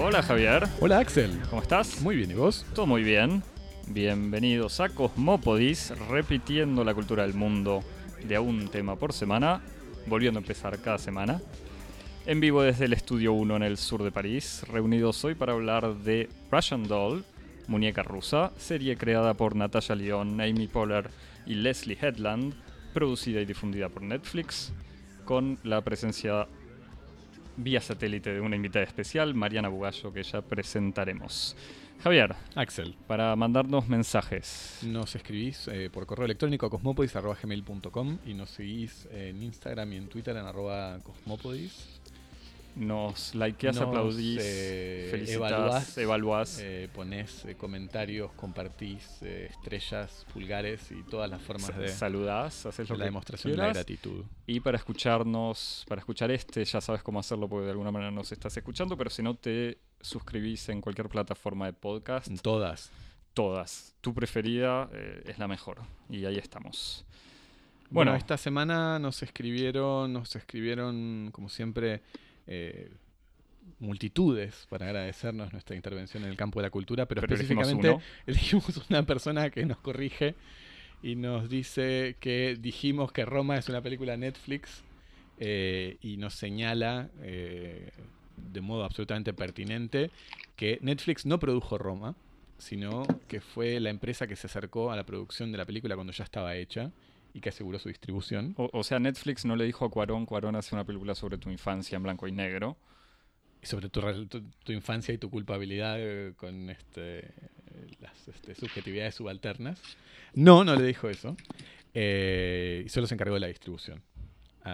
Hola 0.00 0.22
Javier, 0.22 0.62
Hola 0.80 1.00
Axel. 1.00 1.36
¿cómo 1.50 1.60
estás? 1.60 2.00
Muy 2.02 2.14
bien, 2.14 2.30
¿y 2.30 2.34
vos? 2.34 2.64
Todo 2.72 2.86
muy 2.86 3.02
bien. 3.02 3.42
Bienvenidos 3.88 4.78
a 4.78 4.90
Cosmópodis, 4.90 5.92
repitiendo 6.08 6.84
la 6.84 6.94
cultura 6.94 7.24
del 7.24 7.34
mundo 7.34 7.82
de 8.22 8.36
a 8.36 8.40
un 8.40 8.68
tema 8.68 8.94
por 8.94 9.12
semana, 9.12 9.60
volviendo 10.06 10.38
a 10.38 10.42
empezar 10.42 10.78
cada 10.80 10.98
semana. 10.98 11.42
En 12.26 12.38
vivo 12.38 12.62
desde 12.62 12.84
el 12.84 12.92
Estudio 12.92 13.32
1 13.32 13.56
en 13.56 13.62
el 13.64 13.76
sur 13.76 14.04
de 14.04 14.12
París, 14.12 14.64
reunidos 14.68 15.24
hoy 15.24 15.34
para 15.34 15.52
hablar 15.52 15.96
de 15.96 16.28
Russian 16.48 16.84
Doll, 16.84 17.24
muñeca 17.66 18.04
rusa, 18.04 18.52
serie 18.56 18.96
creada 18.96 19.34
por 19.34 19.56
Natasha 19.56 19.96
Lyon, 19.96 20.40
Amy 20.40 20.68
Poehler 20.68 21.10
y 21.44 21.54
Leslie 21.54 21.98
Headland, 22.00 22.54
producida 22.94 23.40
y 23.40 23.46
difundida 23.46 23.88
por 23.88 24.02
Netflix, 24.02 24.72
con 25.24 25.58
la 25.64 25.80
presencia 25.82 26.46
vía 27.58 27.80
satélite 27.80 28.32
de 28.32 28.40
una 28.40 28.56
invitada 28.56 28.84
especial, 28.84 29.34
Mariana 29.34 29.68
Bugallo, 29.68 30.12
que 30.12 30.22
ya 30.22 30.40
presentaremos. 30.40 31.56
Javier, 32.02 32.36
Axel. 32.54 32.94
para 33.08 33.34
mandarnos 33.34 33.88
mensajes. 33.88 34.78
Nos 34.82 35.16
escribís 35.16 35.66
eh, 35.68 35.90
por 35.92 36.06
correo 36.06 36.26
electrónico 36.26 36.66
a 36.66 36.70
cosmopodis.gmail.com 36.70 38.18
y 38.24 38.34
nos 38.34 38.50
seguís 38.50 39.08
en 39.10 39.42
Instagram 39.42 39.92
y 39.92 39.96
en 39.96 40.08
Twitter 40.08 40.36
en 40.36 40.46
arroba 40.46 41.00
cosmopodis. 41.02 41.97
Nos 42.78 43.34
likeás, 43.34 43.74
Nos, 43.76 43.88
aplaudís, 43.88 44.38
eh, 44.40 45.08
felicitas, 45.10 45.36
evaluás, 45.36 45.98
evaluás. 45.98 46.58
Eh, 46.62 46.88
ponés 46.94 47.44
eh, 47.44 47.56
comentarios, 47.56 48.30
compartís 48.32 49.20
eh, 49.22 49.48
estrellas, 49.50 50.24
pulgares 50.32 50.90
y 50.92 51.02
todas 51.02 51.28
las 51.28 51.42
formas 51.42 51.76
de, 51.76 51.88
saludás, 51.88 52.66
haces 52.66 52.86
de 52.86 52.94
lo 52.94 52.98
la 52.98 53.04
que 53.04 53.08
demostración 53.08 53.50
de 53.52 53.56
la 53.56 53.64
quieras. 53.64 53.76
gratitud. 53.78 54.24
Y 54.46 54.60
para 54.60 54.76
escucharnos, 54.76 55.84
para 55.88 55.98
escuchar 56.00 56.30
este, 56.30 56.64
ya 56.64 56.80
sabes 56.80 57.02
cómo 57.02 57.18
hacerlo 57.18 57.48
porque 57.48 57.64
de 57.64 57.72
alguna 57.72 57.90
manera 57.90 58.12
nos 58.12 58.30
estás 58.30 58.56
escuchando, 58.56 58.96
pero 58.96 59.10
si 59.10 59.22
no 59.22 59.34
te 59.34 59.78
suscribís 60.00 60.68
en 60.68 60.80
cualquier 60.80 61.08
plataforma 61.08 61.66
de 61.66 61.72
podcast, 61.72 62.28
En 62.28 62.38
todas. 62.38 62.90
todas. 63.34 63.96
Tu 64.00 64.14
preferida 64.14 64.88
es 65.24 65.38
la 65.38 65.48
mejor. 65.48 65.78
Y 66.08 66.24
ahí 66.24 66.36
estamos. 66.36 67.04
Bueno, 67.90 68.12
Bueno. 68.12 68.14
esta 68.18 68.36
semana 68.36 68.98
nos 68.98 69.22
escribieron, 69.22 70.12
nos 70.12 70.36
escribieron, 70.36 71.30
como 71.32 71.48
siempre, 71.48 72.02
eh, 72.48 72.90
multitudes 73.78 74.66
para 74.68 74.86
agradecernos 74.86 75.52
nuestra 75.52 75.76
intervención 75.76 76.24
en 76.24 76.30
el 76.30 76.36
campo 76.36 76.58
de 76.58 76.64
la 76.64 76.70
cultura, 76.70 77.06
pero, 77.06 77.20
específicamente 77.20 77.98
elegimos 78.26 78.88
una 78.88 79.04
persona 79.04 79.50
que 79.50 79.64
nos 79.64 79.78
corrige 79.78 80.34
y 81.02 81.14
nos 81.14 81.48
dice 81.48 82.16
que 82.20 82.56
dijimos 82.58 83.12
que 83.12 83.24
Roma 83.24 83.56
es 83.56 83.68
una 83.68 83.82
película 83.82 84.16
Netflix 84.16 84.82
eh, 85.38 85.98
y 86.02 86.16
nos 86.16 86.34
señala 86.34 87.10
eh, 87.22 87.90
de 88.36 88.60
modo 88.60 88.84
absolutamente 88.84 89.32
pertinente 89.32 90.10
que 90.56 90.78
Netflix 90.80 91.26
no 91.26 91.38
produjo 91.38 91.78
Roma, 91.78 92.16
sino 92.56 93.04
que 93.28 93.40
fue 93.40 93.78
la 93.78 93.90
empresa 93.90 94.26
que 94.26 94.34
se 94.34 94.48
acercó 94.48 94.90
a 94.90 94.96
la 94.96 95.04
producción 95.04 95.52
de 95.52 95.58
la 95.58 95.64
película 95.64 95.94
cuando 95.94 96.12
ya 96.12 96.24
estaba 96.24 96.56
hecha 96.56 96.90
y 97.38 97.40
que 97.40 97.48
aseguró 97.48 97.78
su 97.78 97.88
distribución. 97.88 98.54
O, 98.56 98.68
o 98.72 98.84
sea, 98.84 98.98
Netflix 98.98 99.44
no 99.44 99.56
le 99.56 99.64
dijo 99.64 99.84
a 99.84 99.90
Cuarón, 99.90 100.26
Cuarón 100.26 100.56
hace 100.56 100.74
una 100.74 100.84
película 100.84 101.14
sobre 101.14 101.38
tu 101.38 101.50
infancia 101.50 101.96
en 101.96 102.02
blanco 102.02 102.28
y 102.28 102.32
negro. 102.32 102.76
Y 103.62 103.66
sobre 103.66 103.88
tu, 103.88 104.00
tu, 104.26 104.42
tu 104.64 104.72
infancia 104.72 105.12
y 105.14 105.18
tu 105.18 105.30
culpabilidad 105.30 105.96
eh, 105.98 106.32
con 106.36 106.70
este, 106.70 107.32
las 108.00 108.28
este, 108.28 108.54
subjetividades 108.54 109.14
subalternas. 109.14 109.80
No, 110.34 110.64
no 110.64 110.76
le 110.76 110.84
dijo 110.84 111.08
eso. 111.08 111.36
Eh, 111.94 112.82
y 112.86 112.88
solo 112.88 113.06
se 113.06 113.14
encargó 113.14 113.34
de 113.34 113.40
la 113.40 113.46
distribución. 113.48 114.02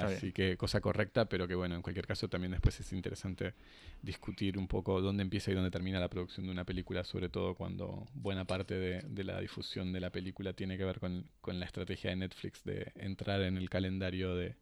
Así 0.00 0.32
que 0.32 0.56
cosa 0.56 0.80
correcta, 0.80 1.26
pero 1.26 1.46
que 1.48 1.54
bueno, 1.54 1.74
en 1.74 1.82
cualquier 1.82 2.06
caso 2.06 2.28
también 2.28 2.52
después 2.52 2.78
es 2.80 2.92
interesante 2.92 3.54
discutir 4.02 4.58
un 4.58 4.68
poco 4.68 5.00
dónde 5.00 5.22
empieza 5.22 5.50
y 5.50 5.54
dónde 5.54 5.70
termina 5.70 6.00
la 6.00 6.08
producción 6.08 6.46
de 6.46 6.52
una 6.52 6.64
película, 6.64 7.04
sobre 7.04 7.28
todo 7.28 7.54
cuando 7.54 8.06
buena 8.14 8.44
parte 8.44 8.74
de, 8.74 9.02
de 9.02 9.24
la 9.24 9.40
difusión 9.40 9.92
de 9.92 10.00
la 10.00 10.10
película 10.10 10.52
tiene 10.52 10.76
que 10.76 10.84
ver 10.84 11.00
con, 11.00 11.26
con 11.40 11.58
la 11.58 11.66
estrategia 11.66 12.10
de 12.10 12.16
Netflix 12.16 12.64
de 12.64 12.92
entrar 12.96 13.40
en 13.42 13.56
el 13.56 13.70
calendario 13.70 14.34
de, 14.34 14.56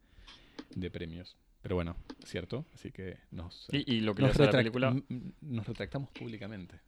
de 0.75 0.91
premios. 0.91 1.35
Pero 1.61 1.75
bueno, 1.75 1.95
cierto, 2.25 2.65
así 2.73 2.91
que 2.91 3.17
nos, 3.31 3.67
Y, 3.71 3.95
y 3.95 3.99
lo 4.01 4.13
que 4.13 4.23
nos, 4.23 4.37
la 4.37 4.51
película. 4.51 4.95
nos 5.41 5.65
retractamos 5.65 6.09
públicamente. 6.11 6.79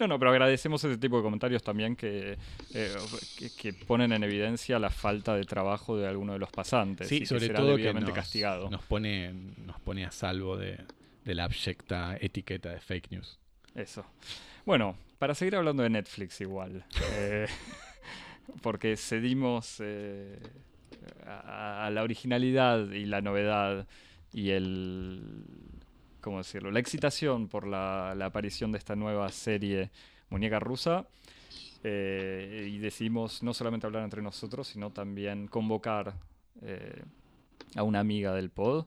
No, 0.00 0.06
no, 0.08 0.18
pero 0.18 0.30
agradecemos 0.30 0.82
ese 0.84 0.98
tipo 0.98 1.16
de 1.18 1.22
comentarios 1.22 1.62
también 1.62 1.96
que, 1.96 2.36
eh, 2.74 2.96
que, 3.38 3.50
que 3.54 3.72
ponen 3.72 4.12
en 4.12 4.22
evidencia 4.24 4.78
la 4.78 4.90
falta 4.90 5.34
de 5.36 5.44
trabajo 5.44 5.96
de 5.96 6.06
alguno 6.08 6.32
de 6.32 6.38
los 6.38 6.50
pasantes. 6.50 7.06
y 7.10 7.14
Sí, 7.16 7.20
que 7.20 7.26
sobre 7.26 7.46
será 7.46 7.58
todo 7.60 7.76
que 7.76 7.92
nos, 7.92 8.10
castigado. 8.12 8.70
nos 8.70 8.82
pone 8.84 9.32
nos 9.64 9.80
pone 9.80 10.04
a 10.04 10.10
salvo 10.10 10.56
de, 10.56 10.78
de 11.24 11.34
la 11.34 11.44
abyecta 11.44 12.16
etiqueta 12.20 12.70
de 12.70 12.80
fake 12.80 13.10
news. 13.12 13.38
Eso. 13.74 14.04
Bueno, 14.66 14.96
para 15.18 15.34
seguir 15.34 15.56
hablando 15.56 15.82
de 15.82 15.90
Netflix 15.90 16.40
igual. 16.40 16.84
eh, 17.14 17.46
porque 18.62 18.96
cedimos 18.96 19.76
eh, 19.80 20.38
a, 21.26 21.86
a 21.86 21.90
la 21.90 22.02
originalidad 22.02 22.90
y 22.90 23.06
la 23.06 23.20
novedad 23.20 23.86
y 24.32 24.50
el. 24.50 25.22
¿Cómo 26.22 26.38
decirlo? 26.38 26.70
La 26.70 26.78
excitación 26.78 27.48
por 27.48 27.66
la, 27.66 28.12
aparición 28.12 28.70
de 28.70 28.78
esta 28.78 28.94
nueva 28.94 29.28
serie 29.30 29.90
Muñeca 30.30 30.60
Rusa. 30.60 31.04
eh, 31.82 32.70
y 32.72 32.78
decidimos 32.78 33.42
no 33.42 33.52
solamente 33.52 33.86
hablar 33.86 34.04
entre 34.04 34.22
nosotros, 34.22 34.68
sino 34.68 34.90
también 34.90 35.48
convocar 35.48 36.14
eh, 36.62 37.02
a 37.74 37.82
una 37.82 37.98
amiga 37.98 38.32
del 38.34 38.50
pod. 38.50 38.86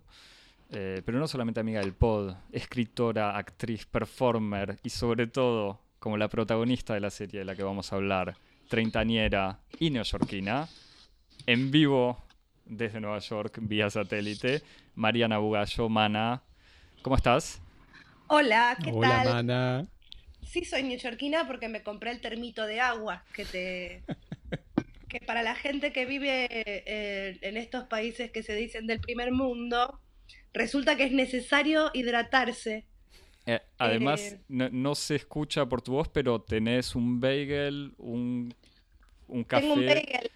Eh, 0.71 1.01
pero 1.05 1.19
no 1.19 1.27
solamente 1.27 1.59
amiga 1.59 1.81
del 1.81 1.93
pod, 1.93 2.35
escritora, 2.53 3.37
actriz, 3.37 3.85
performer 3.85 4.79
y 4.81 4.89
sobre 4.89 5.27
todo 5.27 5.81
como 5.99 6.15
la 6.15 6.29
protagonista 6.29 6.93
de 6.93 7.01
la 7.01 7.09
serie 7.09 7.39
de 7.39 7.45
la 7.45 7.55
que 7.55 7.63
vamos 7.63 7.91
a 7.91 7.97
hablar, 7.97 8.37
treintañera 8.69 9.59
y 9.77 9.89
neoyorquina, 9.89 10.69
en 11.45 11.69
vivo 11.69 12.17
desde 12.65 13.01
Nueva 13.01 13.19
York 13.19 13.59
vía 13.61 13.89
satélite, 13.89 14.61
Mariana 14.95 15.37
Bugallo, 15.37 15.89
Mana. 15.89 16.41
¿Cómo 17.05 17.15
estás? 17.17 17.61
Hola, 18.27 18.79
¿qué 18.83 18.93
Hola, 18.93 18.99
tal? 18.99 19.27
mana. 19.33 19.87
Sí, 20.41 20.63
soy 20.63 20.83
neoyorquina 20.83 21.45
porque 21.45 21.67
me 21.67 21.83
compré 21.83 22.11
el 22.11 22.21
termito 22.21 22.65
de 22.65 22.79
agua 22.79 23.27
que 23.33 23.45
te 23.45 24.05
que 25.07 25.19
para 25.21 25.43
la 25.43 25.55
gente 25.55 25.91
que 25.93 26.05
vive 26.05 26.47
eh, 26.51 27.37
en 27.41 27.57
estos 27.57 27.85
países 27.85 28.31
que 28.31 28.43
se 28.43 28.55
dicen 28.55 28.87
del 28.87 28.99
primer 28.99 29.31
mundo, 29.31 30.01
resulta 30.53 30.95
que 30.97 31.05
es 31.05 31.11
necesario 31.11 31.91
hidratarse. 31.93 32.87
Eh, 33.45 33.61
además, 33.77 34.21
Eh. 34.21 34.41
no, 34.47 34.69
no 34.71 34.95
se 34.95 35.15
escucha 35.15 35.65
por 35.67 35.81
tu 35.81 35.93
voz, 35.93 36.09
pero 36.09 36.41
tenés 36.41 36.95
un 36.95 37.19
bagel, 37.19 37.93
un, 37.97 38.53
un 39.27 39.43
café. 39.43 39.61
Tengo 39.61 39.73
un 39.75 39.85
bagel, 39.85 40.31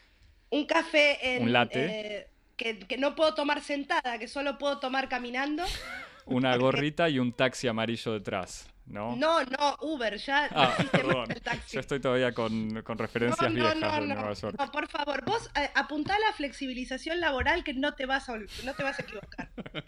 un 0.52 0.66
café 0.66 1.36
en, 1.38 1.44
Un 1.44 1.54
latte. 1.54 1.86
eh, 1.86 2.28
que, 2.58 2.80
que 2.80 2.98
no 2.98 3.16
puedo 3.16 3.34
tomar 3.36 3.62
sentada, 3.62 4.20
que 4.20 4.28
solo 4.28 4.58
puedo 4.58 4.80
tomar 4.80 5.10
caminando. 5.10 5.64
una 6.30 6.56
gorrita 6.58 7.10
y 7.10 7.20
un 7.20 7.34
taxi 7.34 7.68
amarillo 7.68 8.14
detrás, 8.14 8.68
¿no? 8.86 9.16
No, 9.16 9.44
no, 9.44 9.78
Uber, 9.82 10.18
ya 10.18 10.48
Ah, 10.52 10.76
perdón. 10.92 11.32
el 11.32 11.42
taxi. 11.42 11.76
Yo 11.76 11.80
estoy 11.80 12.00
todavía 12.00 12.32
con, 12.34 12.82
con 12.84 12.98
referencias 12.98 13.42
No, 13.42 13.50
no, 13.50 13.56
viejas 13.56 13.76
no, 13.80 14.02
de 14.02 14.08
no, 14.08 14.16
Nueva 14.16 14.34
York. 14.34 14.56
no, 14.60 14.72
por 14.72 14.88
favor, 14.88 15.24
vos 15.26 15.50
eh, 15.56 15.70
apuntá 15.76 16.16
a 16.16 16.20
la 16.20 16.34
flexibilización 16.34 17.20
laboral 17.20 17.64
que 17.64 17.74
no 17.74 17.94
te 17.96 18.06
vas 18.06 18.30
a, 18.30 18.38
no 18.38 18.74
te 18.76 18.84
vas 18.84 19.00
a 19.00 19.02
equivocar. 19.04 19.52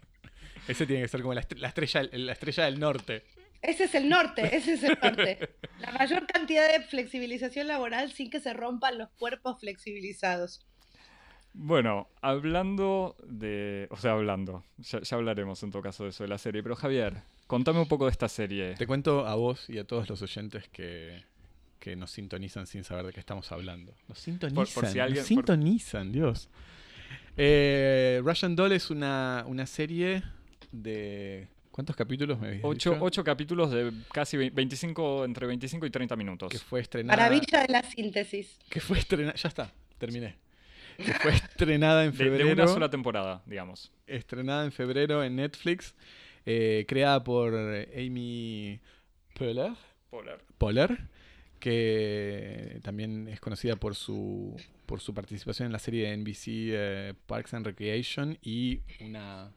Ese 0.68 0.86
tiene 0.86 1.02
que 1.02 1.08
ser 1.08 1.22
como 1.22 1.34
la, 1.34 1.46
la 1.58 1.68
estrella, 1.70 2.04
la 2.12 2.32
estrella 2.34 2.66
del 2.66 2.80
norte. 2.80 3.24
Ese 3.64 3.84
es 3.86 3.96
el 3.96 4.10
norte, 4.10 4.56
ese 4.56 4.74
es 4.74 4.84
el 4.84 4.98
norte. 5.02 5.56
La 5.80 5.92
mayor 5.92 6.26
cantidad 6.28 6.68
de 6.72 6.82
flexibilización 6.84 7.68
laboral 7.68 8.12
sin 8.12 8.30
que 8.30 8.40
se 8.40 8.54
rompan 8.54 8.98
los 8.98 9.10
cuerpos 9.12 9.60
flexibilizados. 9.60 10.66
Bueno, 11.54 12.08
hablando 12.22 13.16
de. 13.28 13.88
O 13.92 13.98
sea, 13.98 14.14
hablando. 14.14 14.64
Ya, 14.78 15.02
ya 15.02 15.18
hablaremos 15.18 15.62
en 15.64 15.72
todo 15.72 15.82
caso 15.82 16.04
de 16.06 16.12
eso 16.12 16.24
de 16.24 16.30
la 16.30 16.38
serie. 16.38 16.64
Pero 16.64 16.76
Javier, 16.76 17.18
contame 17.48 17.80
un 17.80 17.88
poco 17.88 18.06
de 18.06 18.12
esta 18.12 18.30
serie. 18.30 18.76
Te 18.76 18.88
cuento 18.88 19.28
a 19.28 19.36
vos 19.36 19.70
y 19.70 19.78
a 19.78 19.84
todos 19.84 20.10
los 20.10 20.22
oyentes 20.22 20.68
que, 20.70 21.24
que 21.80 21.96
nos 21.98 22.12
sintonizan 22.12 22.68
sin 22.68 22.84
saber 22.84 23.06
de 23.08 23.14
qué 23.14 23.20
estamos 23.20 23.52
hablando. 23.52 23.94
Nos 24.08 24.18
sintonizan, 24.20 24.66
por 24.74 24.86
si 24.88 25.00
alguien- 25.00 25.20
nos 25.24 25.28
por- 25.28 25.28
sintonizan, 25.28 26.12
Dios. 26.12 26.50
Eh, 27.38 28.22
Russian 28.24 28.56
Doll 28.56 28.72
es 28.74 28.90
una, 28.90 29.44
una 29.48 29.66
serie 29.66 30.24
de... 30.72 31.48
¿Cuántos 31.72 31.96
capítulos 31.96 32.38
me 32.40 32.48
habías 32.50 32.64
Ocho, 32.66 32.92
dicho? 32.92 33.04
ocho 33.04 33.24
capítulos 33.24 33.72
de 33.72 33.92
casi 34.12 34.36
ve- 34.36 34.50
25, 34.50 35.24
entre 35.24 35.48
25 35.48 35.86
y 35.86 35.90
30 35.90 36.16
minutos. 36.18 36.50
Que 36.52 36.60
fue 36.60 36.82
estrenada... 36.82 37.16
Maravilla 37.18 37.62
de 37.62 37.68
la 37.72 37.84
síntesis. 37.84 38.58
Que 38.70 38.82
fue 38.82 39.00
estrenada... 39.00 39.34
Ya 39.36 39.48
está, 39.48 39.72
terminé. 39.98 40.36
Que 41.06 41.14
fue 41.14 41.32
estrenada 41.34 42.06
en 42.06 42.12
De, 42.12 42.18
febrero. 42.18 42.48
de 42.48 42.54
una 42.54 42.68
sola 42.68 42.90
temporada, 42.90 43.42
digamos. 43.46 43.92
estrenada 44.08 44.66
en 44.66 44.72
febrero 44.72 45.24
en 45.24 45.36
Netflix, 45.36 45.96
eh, 46.46 46.86
creada 46.88 47.24
por 47.24 47.54
Amy 47.54 48.80
Poehler, 49.36 49.74
Polar. 50.10 50.40
Poehler, 50.58 50.98
que 51.60 52.80
también 52.84 53.28
es 53.28 53.40
conocida 53.40 53.76
por 53.76 53.96
su, 53.96 54.56
por 54.86 55.00
su 55.00 55.14
participación 55.14 55.68
en 55.68 55.72
la 55.72 55.80
serie 55.80 56.10
de 56.10 56.18
NBC 56.18 56.44
eh, 56.48 57.14
Parks 57.28 57.54
and 57.54 57.66
Recreation 57.66 58.38
y 58.42 58.82
una 59.00 59.52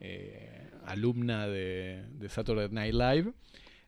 eh, 0.00 0.68
alumna 0.86 1.46
de, 1.46 2.02
de 2.18 2.28
Saturday 2.28 2.68
Night 2.70 2.94
Live, 2.94 3.32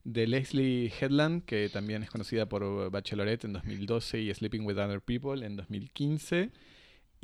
de 0.05 0.27
Leslie 0.27 0.93
Headland, 1.01 1.45
que 1.47 1.69
también 1.71 2.03
es 2.03 2.11
conocida 2.11 2.47
por 2.47 2.91
Bachelorette 2.91 3.45
en 3.47 3.55
2012 3.55 4.21
y 4.21 4.35
Sleeping 4.35 4.65
with 4.67 4.77
Other 4.77 5.01
People 5.01 5.45
en 5.45 5.57
2015, 5.57 6.51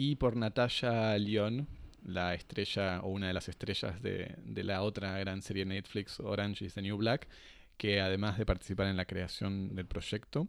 y 0.03 0.17
por 0.17 0.35
Natasha 0.35 1.19
Lyon, 1.19 1.69
la 2.07 2.33
estrella 2.33 3.01
o 3.03 3.11
una 3.11 3.27
de 3.27 3.35
las 3.35 3.51
estrellas 3.51 4.01
de, 4.01 4.35
de 4.47 4.65
la 4.65 4.81
otra 4.81 5.19
gran 5.19 5.43
serie 5.43 5.67
Netflix, 5.67 6.21
Orange 6.21 6.65
is 6.65 6.73
the 6.73 6.81
New 6.81 6.97
Black, 6.97 7.29
que 7.77 8.01
además 8.01 8.39
de 8.39 8.47
participar 8.47 8.87
en 8.87 8.97
la 8.97 9.05
creación 9.05 9.75
del 9.75 9.85
proyecto, 9.85 10.49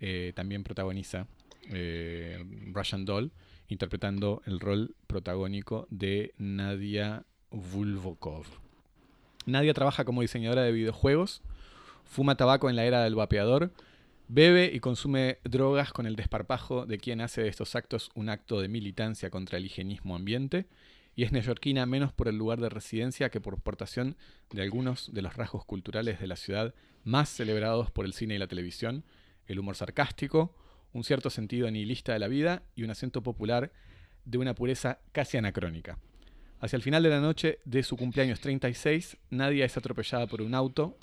eh, 0.00 0.32
también 0.34 0.64
protagoniza 0.64 1.26
eh, 1.68 2.42
Russian 2.72 3.04
Doll, 3.04 3.32
interpretando 3.68 4.40
el 4.46 4.60
rol 4.60 4.94
protagónico 5.06 5.86
de 5.90 6.32
Nadia 6.38 7.26
Vulvokov. 7.50 8.46
Nadia 9.44 9.74
trabaja 9.74 10.06
como 10.06 10.22
diseñadora 10.22 10.62
de 10.62 10.72
videojuegos, 10.72 11.42
fuma 12.06 12.38
tabaco 12.38 12.70
en 12.70 12.76
la 12.76 12.86
era 12.86 13.04
del 13.04 13.14
vapeador, 13.14 13.72
bebe 14.28 14.70
y 14.72 14.80
consume 14.80 15.38
drogas 15.44 15.92
con 15.92 16.06
el 16.06 16.16
desparpajo 16.16 16.86
de 16.86 16.98
quien 16.98 17.20
hace 17.20 17.42
de 17.42 17.48
estos 17.48 17.76
actos 17.76 18.10
un 18.14 18.28
acto 18.28 18.60
de 18.60 18.68
militancia 18.68 19.30
contra 19.30 19.58
el 19.58 19.66
higienismo 19.66 20.16
ambiente, 20.16 20.66
y 21.14 21.22
es 21.22 21.32
neoyorquina 21.32 21.86
menos 21.86 22.12
por 22.12 22.28
el 22.28 22.36
lugar 22.36 22.60
de 22.60 22.68
residencia 22.68 23.30
que 23.30 23.40
por 23.40 23.60
portación 23.60 24.16
de 24.50 24.62
algunos 24.62 25.14
de 25.14 25.22
los 25.22 25.34
rasgos 25.34 25.64
culturales 25.64 26.20
de 26.20 26.26
la 26.26 26.36
ciudad 26.36 26.74
más 27.04 27.30
celebrados 27.30 27.90
por 27.90 28.04
el 28.04 28.12
cine 28.12 28.34
y 28.34 28.38
la 28.38 28.48
televisión, 28.48 29.04
el 29.46 29.58
humor 29.58 29.76
sarcástico, 29.76 30.54
un 30.92 31.04
cierto 31.04 31.30
sentido 31.30 31.70
nihilista 31.70 32.12
de 32.12 32.18
la 32.18 32.28
vida 32.28 32.62
y 32.74 32.82
un 32.82 32.90
acento 32.90 33.22
popular 33.22 33.72
de 34.24 34.38
una 34.38 34.54
pureza 34.54 34.98
casi 35.12 35.38
anacrónica. 35.38 35.98
Hacia 36.60 36.76
el 36.76 36.82
final 36.82 37.02
de 37.02 37.10
la 37.10 37.20
noche 37.20 37.60
de 37.64 37.82
su 37.82 37.96
cumpleaños 37.96 38.40
36, 38.40 39.18
Nadia 39.30 39.64
es 39.64 39.76
atropellada 39.76 40.26
por 40.26 40.42
un 40.42 40.54
auto, 40.54 40.98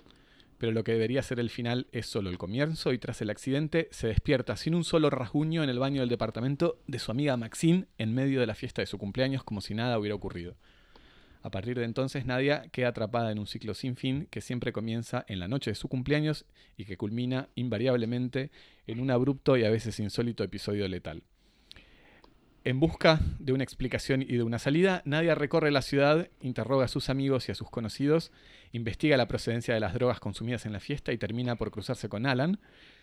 pero 0.57 0.71
lo 0.71 0.83
que 0.83 0.93
debería 0.93 1.21
ser 1.21 1.39
el 1.39 1.49
final 1.49 1.87
es 1.91 2.05
solo 2.05 2.29
el 2.29 2.37
comienzo 2.37 2.93
y 2.93 2.97
tras 2.97 3.21
el 3.21 3.29
accidente 3.29 3.87
se 3.91 4.07
despierta 4.07 4.55
sin 4.55 4.75
un 4.75 4.83
solo 4.83 5.09
rasguño 5.09 5.63
en 5.63 5.69
el 5.69 5.79
baño 5.79 6.01
del 6.01 6.09
departamento 6.09 6.79
de 6.87 6.99
su 6.99 7.11
amiga 7.11 7.37
Maxine 7.37 7.87
en 7.97 8.13
medio 8.13 8.39
de 8.39 8.47
la 8.47 8.55
fiesta 8.55 8.81
de 8.81 8.85
su 8.85 8.97
cumpleaños 8.97 9.43
como 9.43 9.61
si 9.61 9.73
nada 9.73 9.97
hubiera 9.99 10.15
ocurrido. 10.15 10.55
A 11.41 11.51
partir 11.51 11.77
de 11.77 11.83
entonces 11.83 12.25
Nadia 12.25 12.69
queda 12.71 12.89
atrapada 12.89 13.31
en 13.31 13.39
un 13.39 13.47
ciclo 13.47 13.73
sin 13.73 13.97
fin 13.97 14.27
que 14.31 14.39
siempre 14.39 14.71
comienza 14.71 15.25
en 15.27 15.39
la 15.39 15.49
noche 15.49 15.71
de 15.71 15.75
su 15.75 15.89
cumpleaños 15.89 16.45
y 16.77 16.85
que 16.85 16.95
culmina 16.95 17.49
invariablemente 17.55 18.49
en 18.87 19.01
un 19.01 19.11
abrupto 19.11 19.57
y 19.57 19.65
a 19.65 19.69
veces 19.69 19.99
insólito 19.99 20.43
episodio 20.45 20.87
letal. 20.87 21.23
En 22.65 22.79
busca 22.79 23.19
de 23.39 23.51
una 23.51 23.65
explicación 23.65 24.21
y 24.21 24.37
de 24.37 24.43
una 24.43 24.57
salida, 24.57 25.01
Nadia 25.03 25.35
recorre 25.35 25.69
la 25.69 25.81
ciudad, 25.81 26.29
interroga 26.39 26.85
a 26.85 26.87
sus 26.87 27.09
amigos 27.09 27.49
y 27.49 27.51
a 27.51 27.55
sus 27.55 27.69
conocidos, 27.69 28.31
investiga 28.71 29.17
la 29.17 29.27
procedencia 29.27 29.73
de 29.73 29.81
las 29.81 29.93
drogas 29.93 30.21
consumidas 30.21 30.65
en 30.65 30.71
la 30.71 30.79
fiesta 30.79 31.11
y 31.11 31.17
termina 31.17 31.57
por 31.57 31.71
cruzarse 31.71 32.07
con 32.07 32.25
Alan, 32.25 32.61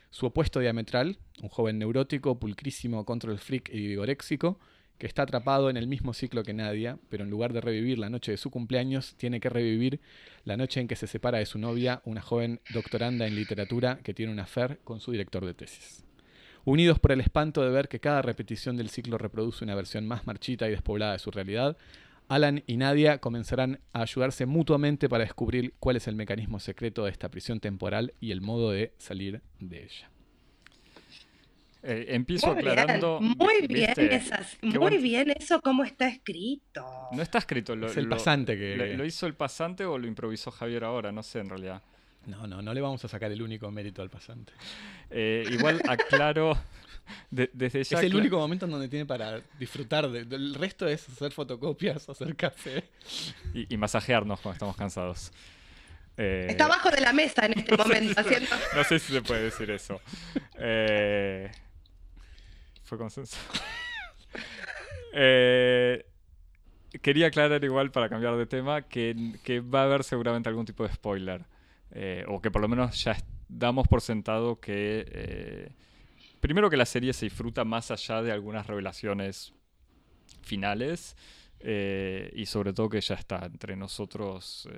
su 0.09 0.25
opuesto 0.25 0.61
diametral, 0.61 1.19
un 1.43 1.51
joven 1.51 1.79
neurótico, 1.79 2.39
pulcrísimo, 2.39 3.05
control 3.05 3.39
freak 3.39 3.69
y 3.69 3.87
vigoréxico, 3.89 4.59
que 4.97 5.07
está 5.07 5.23
atrapado 5.23 5.69
en 5.69 5.77
el 5.77 5.89
mismo 5.89 6.15
ciclo 6.15 6.43
que 6.43 6.55
Nadia, 6.55 6.99
pero 7.11 7.25
en 7.25 7.31
lugar 7.31 7.53
de 7.53 7.61
revivir 7.61 7.99
la 7.99 8.09
noche 8.09 8.33
de 8.33 8.39
su 8.39 8.51
cumpleaños, 8.51 9.15
tiene 9.17 9.41
que 9.41 9.51
revivir 9.51 10.01
la 10.45 10.57
noche 10.57 10.81
en 10.81 10.89
que 10.89 10.97
se 10.97 11.07
separa 11.07 11.37
de 11.37 11.45
su 11.45 11.59
novia, 11.59 12.01
una 12.07 12.23
joven 12.23 12.61
doctoranda 12.73 13.27
en 13.27 13.37
literatura 13.37 13.99
que 14.03 14.15
tiene 14.15 14.33
una 14.33 14.45
affair 14.45 14.81
con 14.85 15.01
su 15.01 15.13
director 15.13 15.45
de 15.45 15.53
tesis 15.53 16.05
unidos 16.65 16.99
por 16.99 17.13
el 17.13 17.21
espanto 17.21 17.63
de 17.63 17.71
ver 17.71 17.89
que 17.89 18.01
cada 18.01 18.23
repetición 18.23 18.77
del 18.77 18.91
ciclo 18.91 19.19
reproduce 19.19 19.65
una 19.65 19.75
versión 19.75 20.07
más 20.07 20.27
marchita 20.27 20.69
y 20.69 20.71
despoblada 20.71 21.13
de 21.13 21.19
su 21.19 21.31
realidad, 21.31 21.77
Alan 22.29 22.63
y 22.67 22.77
Nadia 22.77 23.19
comenzarán 23.19 23.81
a 23.93 24.03
ayudarse 24.03 24.47
mutuamente 24.47 25.09
para 25.09 25.25
descubrir 25.25 25.75
cuál 25.81 25.97
es 25.97 26.07
el 26.07 26.15
mecanismo 26.15 26.61
secreto 26.61 27.05
de 27.05 27.11
esta 27.11 27.29
prisión 27.29 27.59
temporal 27.59 28.15
y 28.21 28.31
el 28.31 28.41
modo 28.41 28.71
de 28.71 28.95
salir 28.99 29.43
de 29.59 29.83
ella. 29.83 30.11
Eh, 31.83 32.07
empiezo 32.11 32.51
aclarando. 32.51 33.21
Muy 33.21 33.67
bien, 33.67 33.95
esas, 33.97 34.59
muy 34.63 34.99
bien 34.99 35.33
eso 35.37 35.61
cómo 35.63 35.83
está 35.83 36.09
escrito. 36.09 36.85
No 37.13 37.23
está 37.23 37.39
escrito. 37.39 37.75
Lo, 37.75 37.87
es 37.87 37.97
el 37.97 38.09
pasante 38.09 38.57
que. 38.57 38.95
Lo, 38.97 39.05
hizo 39.05 39.27
el 39.27 39.35
pasante 39.35 39.85
o 39.85 39.97
lo 39.99 40.07
improvisó 40.07 40.51
Javier 40.51 40.85
ahora? 40.85 41.11
No 41.11 41.23
sé 41.23 41.41
en 41.41 41.49
realidad. 41.49 41.83
No, 42.27 42.47
no, 42.47 42.61
no 42.63 42.75
le 42.75 42.81
vamos 42.81 43.05
a 43.05 43.09
sacar 43.09 43.33
el 43.33 43.43
único 43.43 43.71
mérito 43.71 44.03
al 44.03 44.11
pasante. 44.11 44.53
Eh, 45.11 45.45
igual 45.51 45.81
aclaro. 45.89 46.59
desde 47.31 47.83
ya 47.83 47.99
es 47.99 48.05
el 48.05 48.15
único 48.15 48.39
momento 48.39 48.67
en 48.67 48.73
donde 48.73 48.89
tiene 48.89 49.07
para 49.07 49.41
disfrutar. 49.59 50.09
De, 50.11 50.21
el 50.21 50.55
resto 50.55 50.87
es 50.87 51.09
hacer 51.09 51.33
fotocopias, 51.33 52.09
hacer 52.09 52.37
café. 52.37 52.85
Y, 53.55 53.77
masajearnos 53.77 54.41
cuando 54.41 54.55
estamos 54.55 54.77
cansados. 54.77 55.33
Eh, 56.17 56.49
Está 56.51 56.67
abajo 56.67 56.91
de 56.91 57.01
la 57.01 57.13
mesa 57.13 57.47
en 57.47 57.59
este 57.59 57.77
momento. 57.79 58.21
haciendo... 58.21 58.51
no 58.77 58.85
sé 58.85 58.99
si 58.99 59.13
se 59.13 59.23
puede 59.23 59.45
decir 59.45 59.71
eso. 59.71 60.01
Eh, 60.59 61.51
fue 62.85 62.99
consenso. 62.99 63.39
quería 67.03 67.29
aclarar 67.29 67.65
igual 67.65 67.91
para 67.91 68.09
cambiar 68.09 68.37
de 68.37 68.47
tema 68.47 68.83
que, 68.83 69.33
que 69.43 69.61
va 69.61 69.81
a 69.81 69.85
haber 69.85 70.05
seguramente 70.05 70.49
algún 70.51 70.67
tipo 70.67 70.87
de 70.87 70.93
spoiler. 70.93 71.50
Eh, 71.93 72.25
o 72.29 72.41
que 72.41 72.51
por 72.51 72.63
lo 72.63 72.69
menos 72.69 73.03
ya 73.03 73.17
damos 73.49 73.89
por 73.89 74.01
sentado 74.01 74.61
que, 74.61 75.05
eh, 75.11 75.73
primero 76.41 76.71
que 76.71 76.77
la 76.77 76.87
serie 76.87 77.13
se 77.13 77.27
disfruta 77.27 77.65
más 77.65 77.91
allá 77.91 78.23
de 78.23 78.33
algunas 78.33 78.67
revelaciones 78.67 79.53
finales, 80.43 81.17
eh, 81.59 82.31
y 82.35 82.47
sobre 82.47 82.73
todo 82.73 82.89
que 82.89 83.01
ya 83.01 83.17
está 83.17 83.45
entre 83.45 83.77
nosotros, 83.77 84.69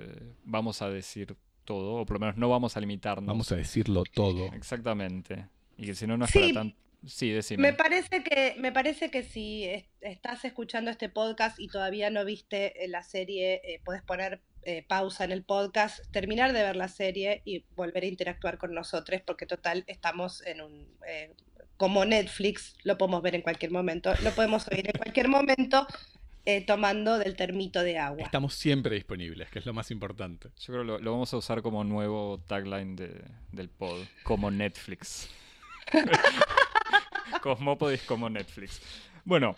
vamos 0.43 0.81
a 0.81 0.89
decir 0.89 1.35
todo, 1.63 1.95
o 1.95 2.05
por 2.05 2.15
lo 2.15 2.19
menos 2.19 2.37
no 2.37 2.49
vamos 2.49 2.75
a 2.75 2.79
limitarnos. 2.79 3.27
Vamos 3.27 3.51
a 3.51 3.55
decirlo 3.55 4.03
todo. 4.03 4.47
Exactamente. 4.53 5.47
Y 5.77 5.85
que 5.85 5.95
si 5.95 6.07
no, 6.07 6.17
no 6.17 6.25
es 6.25 6.31
para 6.31 6.51
tanto. 6.51 6.77
Sí, 7.05 7.29
decime. 7.29 7.61
Me 7.61 7.73
parece 7.73 8.23
que, 8.23 8.55
me 8.59 8.71
parece 8.71 9.11
que 9.11 9.23
si 9.23 9.69
estás 9.99 10.45
escuchando 10.45 10.89
este 10.89 11.09
podcast 11.09 11.59
y 11.59 11.67
todavía 11.67 12.09
no 12.09 12.23
viste 12.23 12.73
la 12.87 13.03
serie, 13.03 13.81
puedes 13.83 14.01
poner 14.03 14.41
eh, 14.65 14.83
pausa 14.87 15.23
en 15.23 15.31
el 15.31 15.43
podcast, 15.43 16.09
terminar 16.11 16.53
de 16.53 16.63
ver 16.63 16.75
la 16.75 16.87
serie 16.87 17.41
y 17.45 17.65
volver 17.75 18.03
a 18.03 18.07
interactuar 18.07 18.57
con 18.57 18.73
nosotros, 18.73 19.21
porque 19.25 19.45
total 19.45 19.83
estamos 19.87 20.45
en 20.45 20.61
un... 20.61 20.87
Eh, 21.07 21.33
como 21.75 22.05
Netflix, 22.05 22.75
lo 22.83 22.97
podemos 22.97 23.21
ver 23.21 23.35
en 23.35 23.41
cualquier 23.41 23.71
momento, 23.71 24.13
lo 24.23 24.31
podemos 24.31 24.67
oír 24.69 24.87
en 24.87 24.97
cualquier 24.97 25.27
momento 25.27 25.85
eh, 26.45 26.65
tomando 26.65 27.17
del 27.17 27.35
termito 27.35 27.83
de 27.83 27.97
agua. 27.97 28.23
Estamos 28.23 28.53
siempre 28.53 28.95
disponibles, 28.95 29.49
que 29.49 29.59
es 29.59 29.65
lo 29.65 29.73
más 29.73 29.91
importante. 29.91 30.49
Yo 30.59 30.73
creo 30.73 30.97
que 30.97 31.03
lo, 31.03 31.11
vamos 31.11 31.33
a 31.33 31.37
usar 31.37 31.61
como 31.61 31.83
nuevo 31.83 32.39
tagline 32.47 32.95
del 33.51 33.69
pod, 33.69 34.01
como 34.23 34.49
Netflix. 34.49 35.29
Cosmópodis 37.41 38.03
como 38.03 38.29
Netflix. 38.29 38.81
Bueno, 39.25 39.55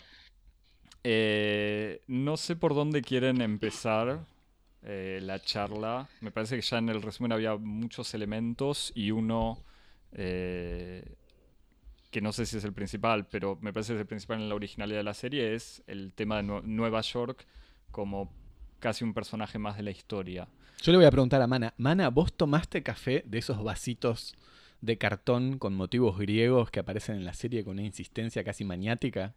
no 1.04 2.36
sé 2.36 2.56
por 2.56 2.74
dónde 2.74 3.02
quieren 3.02 3.40
empezar. 3.40 4.24
Eh, 4.82 5.18
la 5.22 5.40
charla. 5.40 6.08
Me 6.20 6.30
parece 6.30 6.56
que 6.56 6.62
ya 6.62 6.78
en 6.78 6.88
el 6.88 7.02
resumen 7.02 7.32
había 7.32 7.56
muchos 7.56 8.14
elementos 8.14 8.92
y 8.94 9.10
uno 9.10 9.58
eh, 10.12 11.16
que 12.10 12.20
no 12.20 12.32
sé 12.32 12.46
si 12.46 12.56
es 12.56 12.64
el 12.64 12.72
principal, 12.72 13.26
pero 13.26 13.58
me 13.60 13.72
parece 13.72 13.92
que 13.92 13.96
es 13.96 14.00
el 14.00 14.06
principal 14.06 14.40
en 14.40 14.48
la 14.48 14.54
originalidad 14.54 14.98
de 14.98 15.04
la 15.04 15.14
serie, 15.14 15.54
es 15.54 15.82
el 15.86 16.12
tema 16.12 16.36
de 16.36 16.44
Nueva 16.44 17.00
York 17.00 17.46
como 17.90 18.32
casi 18.78 19.04
un 19.04 19.12
personaje 19.12 19.58
más 19.58 19.76
de 19.76 19.82
la 19.82 19.90
historia. 19.90 20.48
Yo 20.82 20.92
le 20.92 20.98
voy 20.98 21.06
a 21.06 21.10
preguntar 21.10 21.42
a 21.42 21.46
Mana, 21.46 21.74
Mana, 21.78 22.08
¿vos 22.08 22.32
tomaste 22.32 22.82
café 22.82 23.24
de 23.26 23.38
esos 23.38 23.62
vasitos 23.62 24.36
de 24.80 24.98
cartón 24.98 25.58
con 25.58 25.74
motivos 25.74 26.18
griegos 26.18 26.70
que 26.70 26.80
aparecen 26.80 27.16
en 27.16 27.24
la 27.24 27.34
serie 27.34 27.64
con 27.64 27.72
una 27.72 27.82
insistencia 27.82 28.44
casi 28.44 28.64
maniática? 28.64 29.34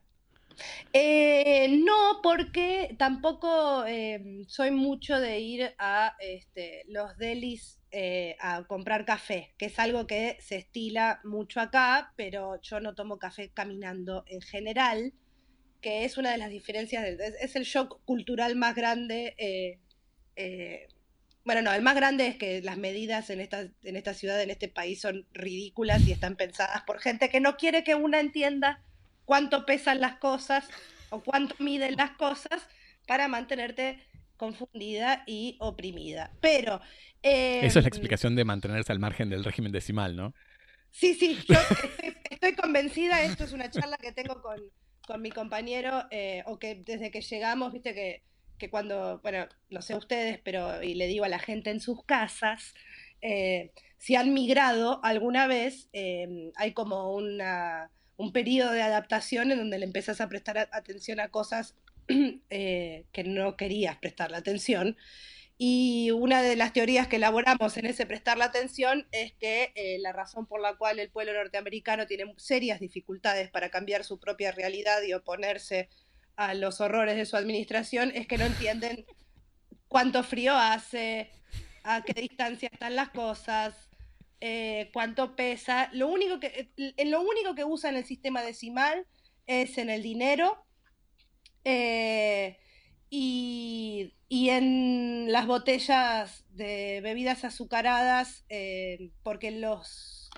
Eh, 0.94 1.68
no, 1.84 2.20
porque 2.22 2.96
tampoco 2.98 3.86
em, 3.86 4.46
soy 4.48 4.72
mucho 4.72 5.20
de 5.20 5.40
ir 5.40 5.76
a 5.78 6.16
este, 6.20 6.84
los 6.88 7.18
delis 7.18 7.80
eh, 7.92 8.36
a 8.40 8.64
comprar 8.66 9.06
café, 9.06 9.54
que 9.58 9.68
es 9.68 9.80
algo 9.80 10.08
que 10.08 10.38
se 10.42 10.58
estila 10.58 11.22
mucho 11.24 11.60
acá, 11.60 12.14
pero 12.16 12.62
yo 12.62 12.80
no 12.80 12.96
tomo 12.96 13.20
café 13.20 13.52
caminando 13.54 14.24
en 14.28 14.42
general, 14.42 15.14
que 15.82 16.06
es 16.06 16.18
una 16.18 16.32
de 16.32 16.38
las 16.38 16.50
diferencias, 16.50 17.06
es, 17.06 17.56
el 17.56 17.64
shock 17.64 18.04
cultural 18.06 18.56
más 18.56 18.76
grande. 18.76 19.36
Eh, 20.36 20.88
bueno, 21.46 21.62
no, 21.62 21.74
el 21.74 21.82
más 21.82 21.96
grande 21.96 22.28
es 22.28 22.38
que 22.38 22.62
las 22.62 22.78
medidas 22.78 23.30
en 23.30 23.42
esta, 23.42 23.62
en 23.62 23.96
esta 23.96 24.14
ciudad, 24.14 24.42
en 24.42 24.52
este 24.52 24.68
país, 24.68 25.02
son 25.02 25.26
ridículas 25.34 26.08
y 26.08 26.12
están 26.12 26.36
pensadas 26.36 26.84
por 26.84 27.00
gente 27.00 27.30
que 27.30 27.40
no 27.40 27.58
quiere 27.58 27.84
que 27.84 27.96
una 27.96 28.20
entienda 28.20 28.84
cuánto 29.30 29.64
pesan 29.64 30.02
las 30.02 30.16
cosas 30.16 30.68
o 31.12 31.22
cuánto 31.22 31.54
miden 31.60 31.98
las 31.98 32.10
cosas 32.18 32.68
para 33.06 33.28
mantenerte 33.28 34.04
confundida 34.38 35.24
y 35.28 35.56
oprimida. 35.60 36.32
Pero... 36.42 36.82
Eso 37.22 37.68
es 37.68 37.76
la 37.76 37.82
em, 37.82 37.88
explicación 37.88 38.36
de 38.36 38.44
mantenerse 38.44 38.92
al 38.92 38.98
margen 38.98 39.30
del 39.30 39.44
régimen 39.44 39.72
decimal, 39.72 40.16
¿no? 40.16 40.34
Sí, 40.90 41.14
sí, 41.14 41.38
yo 41.48 41.60
estoy, 42.32 42.56
convencida, 42.56 43.22
esto 43.22 43.44
es 43.44 43.54
una 43.54 43.70
charla 43.70 43.98
que 43.98 44.14
tengo 44.14 44.42
con, 44.42 45.22
mi 45.22 45.30
compañero, 45.30 46.06
eh, 46.10 46.42
o 46.48 46.58
que 46.58 46.82
desde 46.84 47.12
que 47.12 47.22
llegamos, 47.22 47.72
viste 47.72 47.94
que 47.94 48.24
que 48.58 48.70
cuando, 48.70 49.20
bueno, 49.24 49.48
no 49.70 49.82
sé 49.82 49.96
ustedes, 49.96 50.40
pero 50.44 50.84
y 50.84 50.94
le 50.96 51.08
digo 51.08 51.24
a 51.24 51.30
la 51.30 51.40
gente 51.40 51.70
en 51.70 51.80
sus 51.80 52.04
casas, 52.04 52.74
eh, 53.22 53.72
si 53.98 54.16
han 54.16 54.34
migrado 54.34 55.00
alguna 55.04 55.48
vez, 55.48 55.88
em, 55.94 56.52
hay 56.58 56.74
como 56.74 57.14
una, 57.14 57.90
un 58.20 58.34
periodo 58.34 58.74
de 58.74 58.82
adaptación 58.82 59.50
en 59.50 59.60
donde 59.60 59.80
le 59.80 59.86
empiezas 59.86 60.20
a 60.20 60.28
prestar 60.28 60.58
atención 60.74 61.22
a 61.22 61.30
cosas 61.30 61.74
eh, 62.50 63.06
que 63.14 63.24
no 63.24 63.56
querías 63.56 63.96
prestarle 63.98 64.36
atención. 64.36 64.98
Y 65.58 66.12
una 66.12 66.42
de 66.42 66.58
las 66.58 66.74
teorías 66.74 67.08
que 67.08 67.16
elaboramos 67.16 67.78
en 67.78 67.86
ese 67.86 68.06
prestar 68.06 68.38
la 68.38 68.46
atención 68.46 69.08
es 69.14 69.32
que 69.34 69.72
eh, 69.76 70.00
la 70.02 70.12
razón 70.12 70.46
por 70.48 70.60
la 70.60 70.76
cual 70.76 71.00
el 71.00 71.10
pueblo 71.10 71.34
norteamericano 71.34 72.08
tiene 72.08 72.34
serias 72.36 72.82
dificultades 72.82 73.50
para 73.50 73.70
cambiar 73.70 74.04
su 74.04 74.20
propia 74.20 74.52
realidad 74.52 75.02
y 75.02 75.14
oponerse 75.14 75.88
a 76.36 76.54
los 76.56 76.82
horrores 76.82 77.16
de 77.16 77.26
su 77.26 77.38
administración 77.38 78.12
es 78.14 78.28
que 78.28 78.38
no 78.38 78.46
entienden 78.46 79.06
cuánto 79.88 80.24
frío 80.24 80.56
hace, 80.58 81.32
a 81.84 82.04
qué 82.04 82.20
distancia 82.20 82.70
están 82.72 82.98
las 82.98 83.10
cosas, 83.10 83.89
eh, 84.42 84.90
cuánto 84.94 85.36
pesa. 85.36 85.90
Lo 85.94 86.08
único 86.08 86.40
que, 86.40 86.72
lo 87.06 87.22
único 87.22 87.56
que 87.56 87.64
usan 87.64 87.96
el 87.96 88.06
sistema 88.06 88.42
decimal 88.42 89.06
es 89.46 89.78
en 89.78 89.90
el 89.90 90.04
dinero. 90.04 90.66
Eh, 91.64 92.58
y, 93.10 94.14
en 94.30 95.32
las 95.32 95.48
botellas 95.48 96.46
de 96.50 97.02
bebidas 97.02 97.44
azucaradas, 97.44 98.46
eh, 98.50 99.12
porque 99.24 99.52
los, 99.52 100.30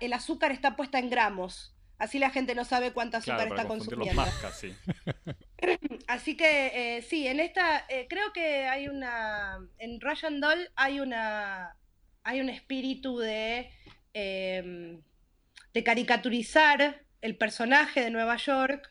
el 0.00 0.12
azúcar 0.12 0.52
está 0.52 0.76
puesta 0.76 0.98
en 0.98 1.10
gramos. 1.10 1.74
Así 1.98 2.18
la 2.18 2.30
gente 2.30 2.54
no 2.54 2.64
sabe 2.64 2.92
cuánta 2.92 3.18
azúcar 3.18 3.48
está 3.48 3.68
consumiendo. 3.68 4.24
Así 6.08 6.36
que 6.36 6.96
eh, 6.96 7.02
sí, 7.02 7.26
en 7.26 7.40
esta 7.40 7.84
eh, 7.90 8.06
creo 8.08 8.32
que 8.32 8.66
hay 8.66 8.88
una 8.88 9.58
en 9.76 10.00
Russian 10.00 10.40
Doll 10.40 10.70
hay 10.76 11.00
una 11.00 11.76
hay 12.22 12.40
un 12.40 12.48
espíritu 12.48 13.18
de 13.18 13.70
em, 14.14 15.02
de 15.72 15.84
caricaturizar 15.84 17.04
el 17.20 17.36
personaje 17.36 18.00
de 18.00 18.10
Nueva 18.10 18.36
York 18.36 18.88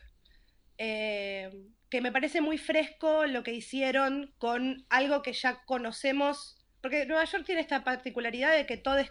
em, 0.78 1.72
que 1.90 2.00
me 2.00 2.12
parece 2.12 2.40
muy 2.40 2.56
fresco 2.56 3.26
lo 3.26 3.42
que 3.42 3.52
hicieron 3.52 4.32
con 4.38 4.86
algo 4.88 5.22
que 5.22 5.32
ya 5.32 5.62
conocemos, 5.64 6.56
porque 6.80 7.04
Nueva 7.04 7.24
York 7.24 7.44
tiene 7.44 7.60
esta 7.60 7.82
particularidad 7.82 8.54
de 8.54 8.64
que 8.64 8.76
todos, 8.76 9.10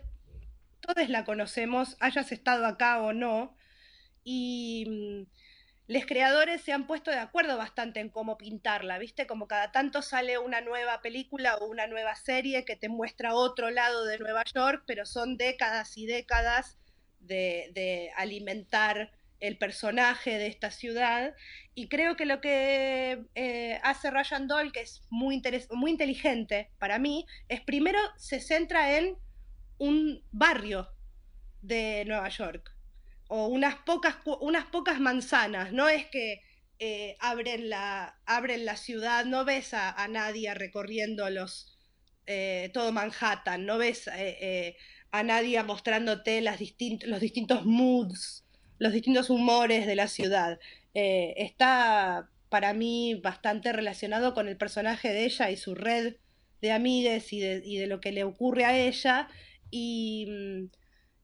todos 0.79 1.09
la 1.09 1.25
conocemos, 1.25 1.97
hayas 1.99 2.31
estado 2.31 2.65
acá 2.65 3.01
o 3.01 3.11
no, 3.11 3.57
y 4.23 5.27
los 5.89 6.05
creadores 6.05 6.61
se 6.61 6.71
han 6.71 6.85
puesto 6.85 7.09
de 7.09 7.17
acuerdo 7.17 7.57
bastante 7.57 7.99
en 7.99 8.09
cómo 8.09 8.37
pintarla, 8.37 8.99
¿viste? 8.99 9.25
Como 9.25 9.47
cada 9.47 9.71
tanto 9.71 10.03
sale 10.03 10.37
una 10.37 10.61
nueva 10.61 11.01
película 11.01 11.55
o 11.55 11.65
una 11.65 11.87
nueva 11.87 12.15
serie 12.15 12.63
que 12.63 12.75
te 12.75 12.89
muestra 12.89 13.33
otro 13.33 13.71
lado 13.71 14.05
de 14.05 14.19
Nueva 14.19 14.43
York, 14.53 14.83
pero 14.85 15.07
son 15.07 15.35
décadas 15.35 15.97
y 15.97 16.05
décadas 16.05 16.77
de, 17.21 18.11
alimentar 18.15 19.11
el 19.39 19.57
personaje 19.57 20.37
de 20.37 20.45
esta 20.45 20.69
ciudad. 20.69 21.33
Y 21.73 21.89
creo 21.89 22.15
que 22.15 22.27
lo 22.27 22.39
que 22.39 23.25
eh, 23.33 23.79
hace 23.81 24.11
Ryan 24.11 24.47
Doll, 24.47 24.71
que 24.71 24.81
es 24.81 25.01
muy, 25.09 25.41
muy 25.71 25.89
inteligente 25.89 26.69
para 26.77 26.99
mí, 26.99 27.25
es 27.47 27.61
primero 27.61 27.97
se 28.15 28.41
centra 28.41 28.95
en 28.95 29.17
un 29.79 30.23
barrio 30.31 30.87
de 31.63 32.03
Nueva 32.05 32.29
York 32.29 32.78
o 33.29 33.47
unas 33.47 33.75
pocas, 33.77 34.17
unas 34.41 34.65
pocas 34.65 34.99
manzanas. 34.99 35.71
No 35.71 35.87
es 35.87 36.05
que 36.07 36.41
eh, 36.79 37.15
abren, 37.21 37.69
la, 37.69 38.19
abren 38.25 38.65
la 38.65 38.75
ciudad, 38.75 39.23
no 39.23 39.45
ves 39.45 39.73
a, 39.73 40.07
nadie 40.09 40.53
recorriendo 40.53 41.29
los, 41.29 41.77
eh, 42.27 42.69
todo 42.73 42.91
Manhattan, 42.91 43.65
no 43.65 43.77
ves 43.77 44.09
a 45.11 45.23
nadie 45.23 45.63
mostrándote 45.63 46.41
los 46.41 47.21
distintos 47.21 47.65
moods 47.65 48.43
los 48.79 48.93
distintos 48.93 49.29
humores 49.29 49.85
de 49.85 49.95
la 49.95 50.07
ciudad. 50.07 50.59
Eh, 50.93 51.35
está 51.37 52.29
para 52.49 52.73
mí 52.73 53.15
bastante 53.15 53.71
relacionado 53.73 54.33
con 54.33 54.47
el 54.47 54.57
personaje 54.57 55.09
de 55.09 55.25
ella 55.25 55.51
y 55.51 55.57
su 55.57 55.75
red 55.75 56.15
de 56.61 56.71
amigues 56.71 57.31
y 57.31 57.39
de, 57.39 57.87
lo 57.87 57.99
que 57.99 58.11
le 58.11 58.23
ocurre 58.23 58.65
a 58.65 58.77
ella. 58.77 59.27
Mm, 59.71 60.65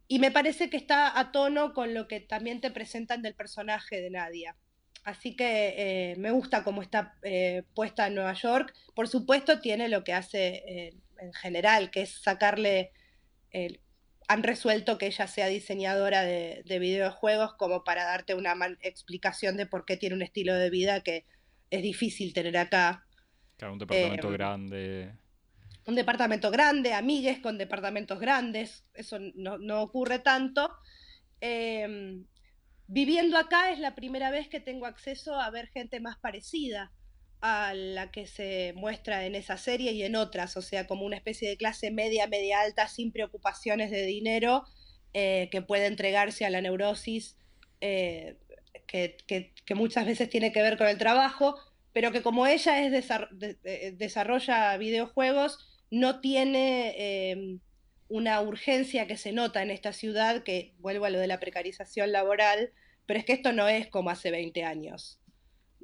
y, 0.08 0.20
me 0.20 0.32
parece 0.32 0.70
que 0.70 0.78
está 0.78 1.20
a 1.20 1.32
tono 1.32 1.74
con 1.74 1.94
lo 1.94 2.08
que 2.08 2.20
también 2.20 2.62
te 2.62 2.72
presentan 2.72 3.22
del 3.22 3.36
personaje 3.36 4.02
de 4.02 4.10
Nadia. 4.10 4.56
Así 5.04 5.36
que 5.36 5.76
eh, 5.78 6.16
me 6.18 6.32
gusta 6.32 6.64
cómo 6.64 6.82
está 6.82 7.16
eh, 7.24 7.64
puesta 7.76 8.08
en 8.08 8.16
Nueva 8.16 8.34
York. 8.34 8.74
Por 8.96 9.08
supuesto, 9.08 9.60
tiene 9.60 9.88
lo 9.88 10.04
que 10.04 10.14
hace 10.14 10.94
en 11.20 11.34
general, 11.34 11.92
que 11.92 12.02
es 12.02 12.22
sacarle 12.22 12.92
han 14.28 14.44
resuelto 14.44 14.98
que 14.98 15.08
ella 15.08 15.28
sea 15.28 15.48
diseñadora 15.48 16.24
de, 16.24 16.64
videojuegos 16.80 17.54
como 17.54 17.84
para 17.84 18.04
darte 18.04 18.36
una 18.36 18.56
explicación 18.82 19.58
de 19.58 19.66
por 19.66 19.86
qué 19.86 19.98
tiene 19.98 20.16
un 20.16 20.22
estilo 20.22 20.56
de 20.56 20.70
vida 20.70 21.02
que 21.02 21.26
es 21.70 21.82
difícil 21.82 22.34
tener 22.34 22.58
acá. 22.58 23.06
Claro, 23.58 23.74
un 23.74 23.80
departamento 23.80 24.28
em, 24.28 24.34
grande. 24.34 25.14
Un 25.86 25.96
departamento 25.96 26.50
grande, 26.52 26.94
amigues 26.94 27.40
con 27.40 27.58
departamentos 27.58 28.20
grandes, 28.20 28.86
eso 28.94 29.18
no, 29.20 29.82
ocurre 29.82 30.20
tanto. 30.20 30.72
Em, 31.42 32.26
viviendo 32.88 33.38
acá 33.38 33.72
es 33.72 33.80
la 33.80 33.94
primera 33.94 34.32
vez 34.32 34.48
que 34.48 34.60
tengo 34.60 34.88
acceso 34.88 35.40
a 35.40 35.50
ver 35.52 35.68
gente 35.68 36.00
más 36.00 36.18
parecida 36.18 36.92
a 37.42 37.74
la 37.76 38.10
que 38.10 38.26
se 38.26 38.74
muestra 38.76 39.26
en 39.26 39.36
esa 39.36 39.58
serie 39.58 39.92
y 39.92 40.02
en 40.04 40.16
otras, 40.16 40.58
o 40.58 40.64
sea, 40.64 40.88
como 40.88 41.06
una 41.06 41.18
especie 41.18 41.48
de 41.48 41.58
clase 41.58 41.92
media, 41.92 42.26
media 42.26 42.62
alta, 42.62 42.88
sin 42.88 43.12
preocupaciones 43.12 43.92
de 43.92 44.04
dinero, 44.06 44.66
eh, 45.14 45.50
que 45.52 45.62
puede 45.62 45.86
entregarse 45.86 46.46
a 46.46 46.50
la 46.50 46.62
neurosis, 46.62 47.38
eh, 47.82 48.38
que, 48.88 49.54
muchas 49.76 50.06
veces 50.06 50.30
tiene 50.30 50.52
que 50.52 50.62
ver 50.62 50.78
con 50.78 50.88
el 50.88 50.98
trabajo, 50.98 51.56
pero 51.94 52.12
que 52.12 52.22
como 52.22 52.48
ella 52.48 52.84
es 52.84 52.92
desarrolla 53.98 54.78
videojuegos, 54.78 55.75
no 55.92 56.20
tiene 56.22 57.32
em, 57.32 57.60
una 58.08 58.42
urgencia 58.42 59.08
que 59.08 59.18
se 59.18 59.32
nota 59.32 59.62
en 59.62 59.72
esta 59.72 59.94
ciudad, 59.94 60.44
que 60.44 60.74
vuelvo 60.80 61.06
a 61.06 61.10
lo 61.10 61.20
de 61.20 61.28
la 61.28 61.40
precarización 61.40 62.12
laboral, 62.12 62.72
pero 63.06 63.20
es 63.20 63.26
que 63.26 63.34
esto 63.34 63.54
no 63.54 63.68
es 63.68 63.88
como 63.88 64.10
hace 64.10 64.32
20 64.32 64.64
años 64.64 65.20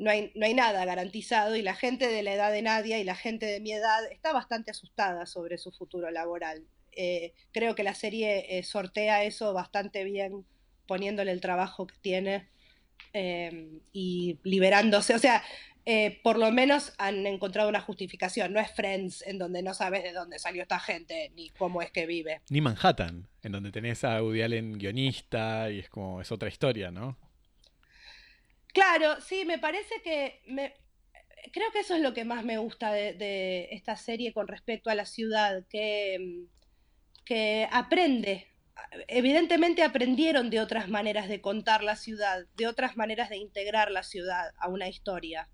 no 0.01 0.09
hay, 0.09 0.31
no 0.35 0.47
hay 0.47 0.55
nada 0.55 0.83
garantizado 0.83 1.55
y 1.55 1.61
la 1.61 1.75
gente 1.75 2.07
de 2.07 2.23
la 2.23 2.33
edad 2.33 2.51
de 2.51 2.63
Nadia 2.63 2.97
y 2.99 3.03
la 3.03 3.15
gente 3.15 3.45
de 3.45 3.59
mi 3.59 3.71
edad 3.71 4.03
está 4.11 4.33
bastante 4.33 4.71
asustada 4.71 5.27
sobre 5.27 5.59
su 5.59 5.71
futuro 5.71 6.09
laboral. 6.09 6.65
Eh, 6.93 7.33
creo 7.51 7.75
que 7.75 7.83
la 7.83 7.93
serie 7.93 8.57
eh, 8.57 8.63
sortea 8.63 9.23
eso 9.23 9.53
bastante 9.53 10.03
bien, 10.03 10.43
poniéndole 10.87 11.31
el 11.31 11.39
trabajo 11.39 11.85
que 11.85 11.95
tiene 12.01 12.49
em, 13.13 13.79
y 13.93 14.39
liberándose. 14.43 15.13
O 15.13 15.19
sea, 15.19 15.43
eh, 15.85 16.19
por 16.23 16.37
lo 16.37 16.51
menos 16.51 16.93
han 16.97 17.25
encontrado 17.25 17.69
una 17.69 17.81
justificación. 17.81 18.53
No 18.53 18.59
es 18.59 18.71
Friends, 18.71 19.23
en 19.25 19.39
donde 19.39 19.63
no 19.63 19.73
sabes 19.73 20.03
de 20.03 20.13
dónde 20.13 20.37
salió 20.37 20.61
esta 20.61 20.79
gente 20.79 21.31
ni 21.35 21.49
cómo 21.49 21.81
es 21.81 21.91
que 21.91 22.05
vive. 22.05 22.41
Ni 22.49 22.61
Manhattan, 22.61 23.27
en 23.41 23.51
donde 23.51 23.71
tenés 23.71 24.03
a 24.03 24.21
Woody 24.21 24.43
Allen 24.43 24.77
guionista 24.77 25.71
y 25.71 25.79
es 25.79 25.89
como, 25.89 26.21
es 26.21 26.31
otra 26.31 26.49
historia, 26.49 26.91
¿no? 26.91 27.17
Claro, 28.73 29.19
sí, 29.19 29.43
me 29.43 29.59
parece 29.59 30.01
que 30.03 30.41
me, 30.47 30.73
creo 31.51 31.71
que 31.71 31.79
eso 31.79 31.95
es 31.95 32.01
lo 32.01 32.13
que 32.13 32.25
más 32.25 32.45
me 32.45 32.57
gusta 32.57 32.91
de, 32.91 33.69
esta 33.71 33.95
serie 33.95 34.33
con 34.33 34.47
respecto 34.47 34.89
a 34.89 34.95
la 34.95 35.05
ciudad, 35.05 35.63
que, 35.69 36.45
que 37.25 37.67
aprende. 37.71 38.47
Evidentemente 39.07 39.83
aprendieron 39.83 40.49
de 40.49 40.59
otras 40.59 40.89
maneras 40.89 41.27
de 41.27 41.41
contar 41.41 41.83
la 41.83 41.95
ciudad, 41.95 42.45
de 42.55 42.67
otras 42.67 42.97
maneras 42.97 43.29
de 43.29 43.37
integrar 43.37 43.91
la 43.91 44.03
ciudad 44.03 44.51
a 44.57 44.69
una 44.69 44.87
historia. 44.87 45.49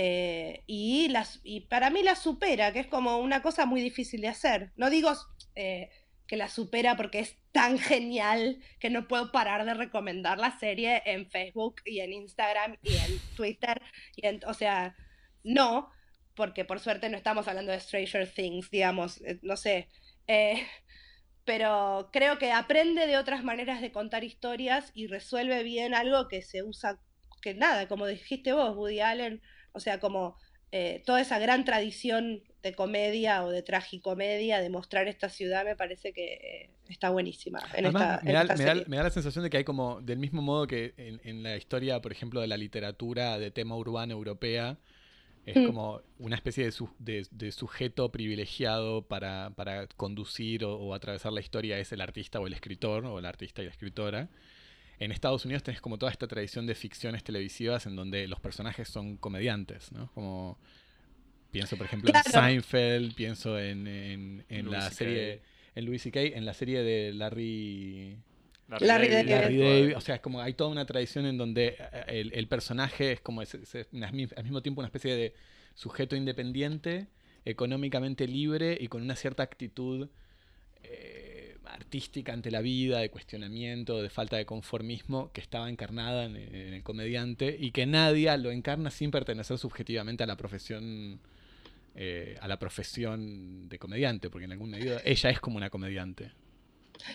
Eh, 0.00 0.62
y, 0.68 1.08
las, 1.08 1.40
y 1.42 1.62
para 1.62 1.90
mí 1.90 2.04
la 2.04 2.14
supera, 2.14 2.72
que 2.72 2.78
es 2.78 2.86
como 2.86 3.18
una 3.18 3.42
cosa 3.42 3.66
muy 3.66 3.80
difícil 3.80 4.20
de 4.20 4.28
hacer. 4.28 4.70
No 4.76 4.90
digo 4.90 5.12
eh, 5.56 5.90
que 6.28 6.36
la 6.36 6.48
supera 6.48 6.96
porque 6.96 7.18
es 7.18 7.36
tan 7.50 7.78
genial 7.80 8.62
que 8.78 8.90
no 8.90 9.08
puedo 9.08 9.32
parar 9.32 9.64
de 9.64 9.74
recomendar 9.74 10.38
la 10.38 10.56
serie 10.56 11.02
en 11.04 11.28
Facebook 11.28 11.82
y 11.84 11.98
en 11.98 12.12
Instagram 12.12 12.76
y 12.82 12.94
en 12.94 13.18
Twitter. 13.36 13.82
Y 14.14 14.24
o 14.44 14.54
sea, 14.54 14.94
no, 15.42 15.90
porque 16.36 16.64
por 16.64 16.78
suerte 16.78 17.08
no 17.08 17.16
estamos 17.16 17.48
hablando 17.48 17.72
de 17.72 17.80
Stranger 17.80 18.30
Things, 18.30 18.70
digamos, 18.70 19.20
eh, 19.22 19.40
no 19.42 19.56
sé. 19.56 19.88
Eh, 20.28 20.64
pero 21.44 22.10
creo 22.12 22.38
que 22.38 22.52
aprende 22.52 23.08
de 23.08 23.16
otras 23.18 23.42
maneras 23.42 23.80
de 23.80 23.90
contar 23.90 24.22
historias 24.22 24.92
y 24.94 25.08
resuelve 25.08 25.64
bien 25.64 25.94
algo 25.94 26.28
que 26.28 26.42
se 26.42 26.62
usa, 26.62 27.00
que 27.42 27.54
nada, 27.54 27.88
como 27.88 28.06
dijiste 28.06 28.52
vos, 28.52 28.76
Woody 28.76 29.00
Allen, 29.00 29.42
o 29.72 29.80
sea, 29.80 30.00
como 30.00 30.36
eh, 30.72 31.02
toda 31.06 31.20
esa 31.20 31.38
gran 31.38 31.64
tradición 31.64 32.42
de 32.62 32.74
comedia 32.74 33.44
o 33.44 33.50
de 33.50 33.62
tragicomedia, 33.62 34.60
de 34.60 34.70
mostrar 34.70 35.08
esta 35.08 35.28
ciudad, 35.28 35.64
me 35.64 35.76
parece 35.76 36.12
que 36.12 36.34
eh, 36.34 36.70
está 36.88 37.10
buenísima. 37.10 37.60
me, 37.74 37.90
da, 37.92 39.02
la 39.04 39.10
sensación 39.10 39.44
de 39.44 39.50
que 39.50 39.58
hay 39.58 39.64
como, 39.64 40.00
del 40.02 40.18
mismo 40.18 40.42
modo 40.42 40.66
que 40.66 40.94
en, 40.96 41.42
la 41.42 41.56
historia, 41.56 42.00
por 42.00 42.12
ejemplo, 42.12 42.40
de 42.40 42.46
la 42.48 42.56
literatura 42.56 43.38
de 43.38 43.50
tema 43.50 43.76
urbano 43.76 44.12
europea, 44.14 44.78
Es 45.46 45.58
Mm. 45.58 45.64
como 45.66 46.02
una 46.18 46.36
especie 46.36 46.64
de, 46.64 46.72
su- 46.72 46.90
de- 46.98 47.26
de 47.30 47.52
sujeto 47.52 48.12
privilegiado 48.12 49.02
para, 49.08 49.52
para 49.56 49.86
conducir 49.88 50.64
o, 50.64 50.76
o 50.76 50.94
atravesar 50.94 51.32
la 51.32 51.40
historia 51.40 51.78
es 51.78 51.92
el 51.92 52.00
artista 52.02 52.40
o 52.40 52.46
el 52.46 52.52
escritor, 52.54 53.06
o 53.06 53.18
el 53.18 53.26
artista 53.26 53.62
y 53.62 53.66
la 53.66 53.70
escritora. 53.72 54.30
En 55.00 55.12
Estados 55.12 55.44
Unidos 55.44 55.62
tenés 55.62 55.80
como 55.80 55.98
toda 55.98 56.10
esta 56.10 56.26
tradición 56.26 56.66
de 56.66 56.74
ficciones 56.74 57.22
televisivas 57.22 57.86
en 57.86 57.94
donde 57.96 58.26
los 58.26 58.40
personajes 58.40 58.88
son 58.88 59.16
comediantes, 59.16 59.92
¿no? 59.92 60.10
Como 60.12 60.58
pienso, 61.50 61.76
por 61.76 61.86
ejemplo, 61.86 62.10
Claro. 62.10 62.26
en 62.28 62.32
Seinfeld, 62.32 63.14
pienso 63.14 63.58
en, 63.58 63.86
en- 64.48 64.70
la 64.70 64.90
serie, 64.90 65.40
en 65.74 65.84
Louis 65.86 66.02
C.K., 66.02 66.20
en 66.20 66.44
la 66.44 66.52
serie 66.54 66.82
de 66.82 67.12
Larry... 67.14 68.16
Larry 68.80 69.08
David. 69.08 69.30
Larry 69.30 69.56
David, 69.56 69.96
o 69.96 70.00
sea, 70.02 70.16
es 70.16 70.20
como 70.20 70.42
hay 70.42 70.52
toda 70.52 70.68
una 70.70 70.84
tradición 70.84 71.24
en 71.24 71.38
donde 71.38 71.76
eh, 71.78 72.04
el, 72.08 72.32
el 72.34 72.48
personaje 72.48 73.12
es 73.12 73.20
como 73.22 73.40
una- 73.92 74.08
al 74.08 74.42
mismo 74.44 74.60
tiempo 74.62 74.80
una 74.82 74.88
especie 74.88 75.14
de 75.16 75.32
sujeto 75.74 76.16
independiente, 76.16 77.06
económicamente 77.46 78.26
libre 78.26 78.76
y 78.78 78.88
con 78.88 79.00
una 79.00 79.16
cierta 79.16 79.42
actitud 79.42 80.08
eh, 80.82 81.27
artística 81.74 82.32
ante 82.32 82.50
la 82.50 82.60
vida, 82.60 82.98
de 82.98 83.10
cuestionamiento, 83.10 84.02
de 84.02 84.10
falta 84.10 84.36
de 84.36 84.46
conformismo 84.46 85.30
que 85.32 85.40
estaba 85.40 85.68
encarnada 85.68 86.24
en, 86.24 86.36
el 86.36 86.82
comediante 86.82 87.56
y 87.58 87.70
que 87.72 87.86
Nadia 87.86 88.36
lo 88.36 88.50
encarna 88.50 88.90
sin 88.90 89.10
pertenecer 89.10 89.58
subjetivamente 89.58 90.24
a 90.24 90.26
la 90.26 90.36
profesión 90.36 91.20
eh, 91.94 92.36
a 92.40 92.48
la 92.48 92.58
profesión 92.58 93.68
de 93.68 93.78
comediante, 93.78 94.30
porque 94.30 94.44
en 94.44 94.52
algún 94.52 94.70
medida 94.70 95.00
ella 95.04 95.30
es 95.30 95.40
como 95.40 95.56
una 95.56 95.70
comediante. 95.70 96.30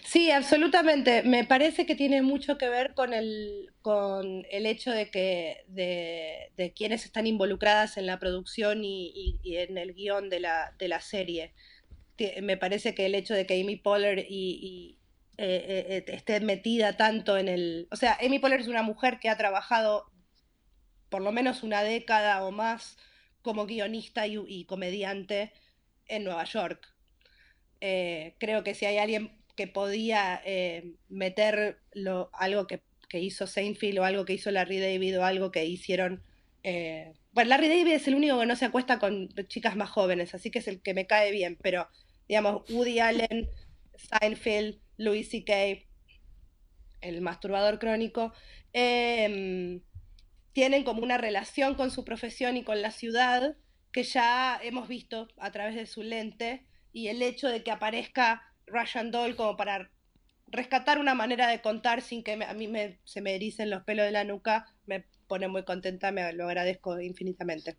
Sí, 0.05 0.31
absolutamente. 0.31 1.23
Me 1.23 1.45
parece 1.45 1.85
que 1.85 1.95
tiene 1.95 2.21
mucho 2.21 2.57
que 2.57 2.69
ver 2.69 2.93
con 2.93 3.13
el, 3.13 3.71
con 3.81 4.45
el 4.49 4.65
hecho 4.65 4.91
de 4.91 5.09
que 5.09 5.65
de, 5.67 6.73
quienes 6.75 7.05
están 7.05 7.27
involucradas 7.27 7.97
en 7.97 8.05
la 8.05 8.19
producción 8.19 8.83
y, 8.83 9.11
y- 9.15 9.39
y 9.43 9.57
en 9.57 9.77
el 9.77 9.93
guion 9.93 10.29
de 10.29 10.39
la, 10.39 10.73
de 10.77 10.87
la 10.87 11.01
serie. 11.01 11.53
Me 12.41 12.57
parece 12.57 12.93
que 12.93 13.05
el 13.05 13.15
hecho 13.15 13.33
de 13.33 13.45
que 13.45 13.59
Amy 13.59 13.75
Poehler 13.75 14.25
y, 14.29 14.99
eh, 15.37 15.85
eh, 15.89 16.05
esté 16.07 16.39
metida 16.39 16.95
tanto 16.95 17.37
en 17.37 17.47
el... 17.47 17.87
O 17.91 17.95
sea, 17.95 18.17
Amy 18.21 18.39
Poehler 18.39 18.59
es 18.59 18.67
una 18.67 18.83
mujer 18.83 19.19
que 19.19 19.29
ha 19.29 19.37
trabajado 19.37 20.05
por 21.09 21.21
lo 21.21 21.31
menos 21.31 21.63
una 21.63 21.83
década 21.83 22.43
o 22.45 22.51
más 22.51 22.97
como 23.41 23.65
guionista 23.65 24.27
y, 24.27 24.37
y 24.47 24.65
comediante 24.65 25.51
en 26.07 26.23
Nueva 26.23 26.43
York. 26.43 26.93
Eh, 27.81 28.35
creo 28.39 28.63
que 28.63 28.75
si 28.75 28.85
hay 28.85 28.97
alguien 28.97 29.37
que 29.55 29.67
podía 29.67 30.41
eh, 30.45 30.93
meter 31.09 31.79
lo, 31.93 32.29
algo 32.33 32.65
que, 32.67 32.81
que 33.09 33.19
hizo 33.19 33.47
Seinfeld 33.47 33.99
o 33.99 34.03
algo 34.05 34.25
que 34.25 34.33
hizo 34.33 34.51
Larry 34.51 34.79
David 34.79 35.19
o 35.19 35.25
algo 35.25 35.51
que 35.51 35.65
hicieron... 35.65 36.23
eh, 36.63 37.13
bueno, 37.33 37.49
Larry 37.49 37.67
David 37.67 37.93
es 37.93 38.07
el 38.07 38.15
único 38.15 38.39
que 38.39 38.45
no 38.45 38.55
se 38.55 38.65
acuesta 38.65 38.99
con 38.99 39.29
chicas 39.47 39.75
más 39.75 39.89
jóvenes, 39.89 40.33
así 40.33 40.49
que 40.49 40.59
es 40.59 40.67
el 40.67 40.81
que 40.81 40.93
me 40.93 41.07
cae 41.07 41.31
bien, 41.31 41.57
pero 41.61 41.87
digamos, 42.27 42.69
Woody 42.69 42.99
Allen, 42.99 43.49
Seinfeld, 43.95 44.79
Louis 44.97 45.29
C.K., 45.29 45.53
el 47.01 47.21
masturbador 47.21 47.79
crónico, 47.79 48.33
em, 48.71 49.81
tienen 50.53 50.83
como 50.83 51.03
una 51.03 51.17
relación 51.17 51.75
con 51.75 51.91
su 51.91 52.05
profesión 52.05 52.55
y 52.55 52.63
con 52.63 52.81
la 52.81 52.91
ciudad 52.91 53.57
que 53.91 54.03
ya 54.03 54.59
hemos 54.63 54.87
visto 54.87 55.27
a 55.37 55.51
través 55.51 55.75
de 55.75 55.85
su 55.85 56.01
lente 56.01 56.65
y 56.93 57.07
el 57.07 57.21
hecho 57.21 57.49
de 57.49 57.63
que 57.63 57.71
aparezca 57.71 58.43
Russian 58.67 59.11
Doll 59.11 59.35
como 59.35 59.57
para 59.57 59.91
rescatar 60.47 60.99
una 60.99 61.15
manera 61.15 61.47
de 61.47 61.61
contar 61.61 62.01
sin 62.01 62.23
que 62.23 62.33
a 62.33 62.53
mí 62.53 62.67
me, 62.67 62.99
se 63.03 63.21
me 63.21 63.35
ericen 63.35 63.69
los 63.69 63.83
pelos 63.83 64.05
de 64.05 64.11
la 64.11 64.23
nuca 64.23 64.67
me 64.85 65.05
pone 65.33 65.47
muy 65.47 65.63
contenta, 65.63 66.11
me 66.11 66.31
lo 66.33 66.45
agradezco 66.45 66.99
infinitamente. 67.01 67.75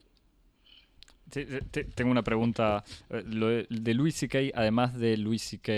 Sí, 1.30 1.44
te- 1.46 1.60
te- 1.70 1.84
tengo 1.84 2.10
una 2.10 2.22
pregunta. 2.24 2.82
eh, 3.10 3.22
lo 3.26 3.46
de, 3.48 3.94
Louis 3.94 4.14
C.K., 4.16 4.38
además 4.54 4.98
de 4.98 5.16
Louis 5.16 5.40
C.K. 5.40 5.72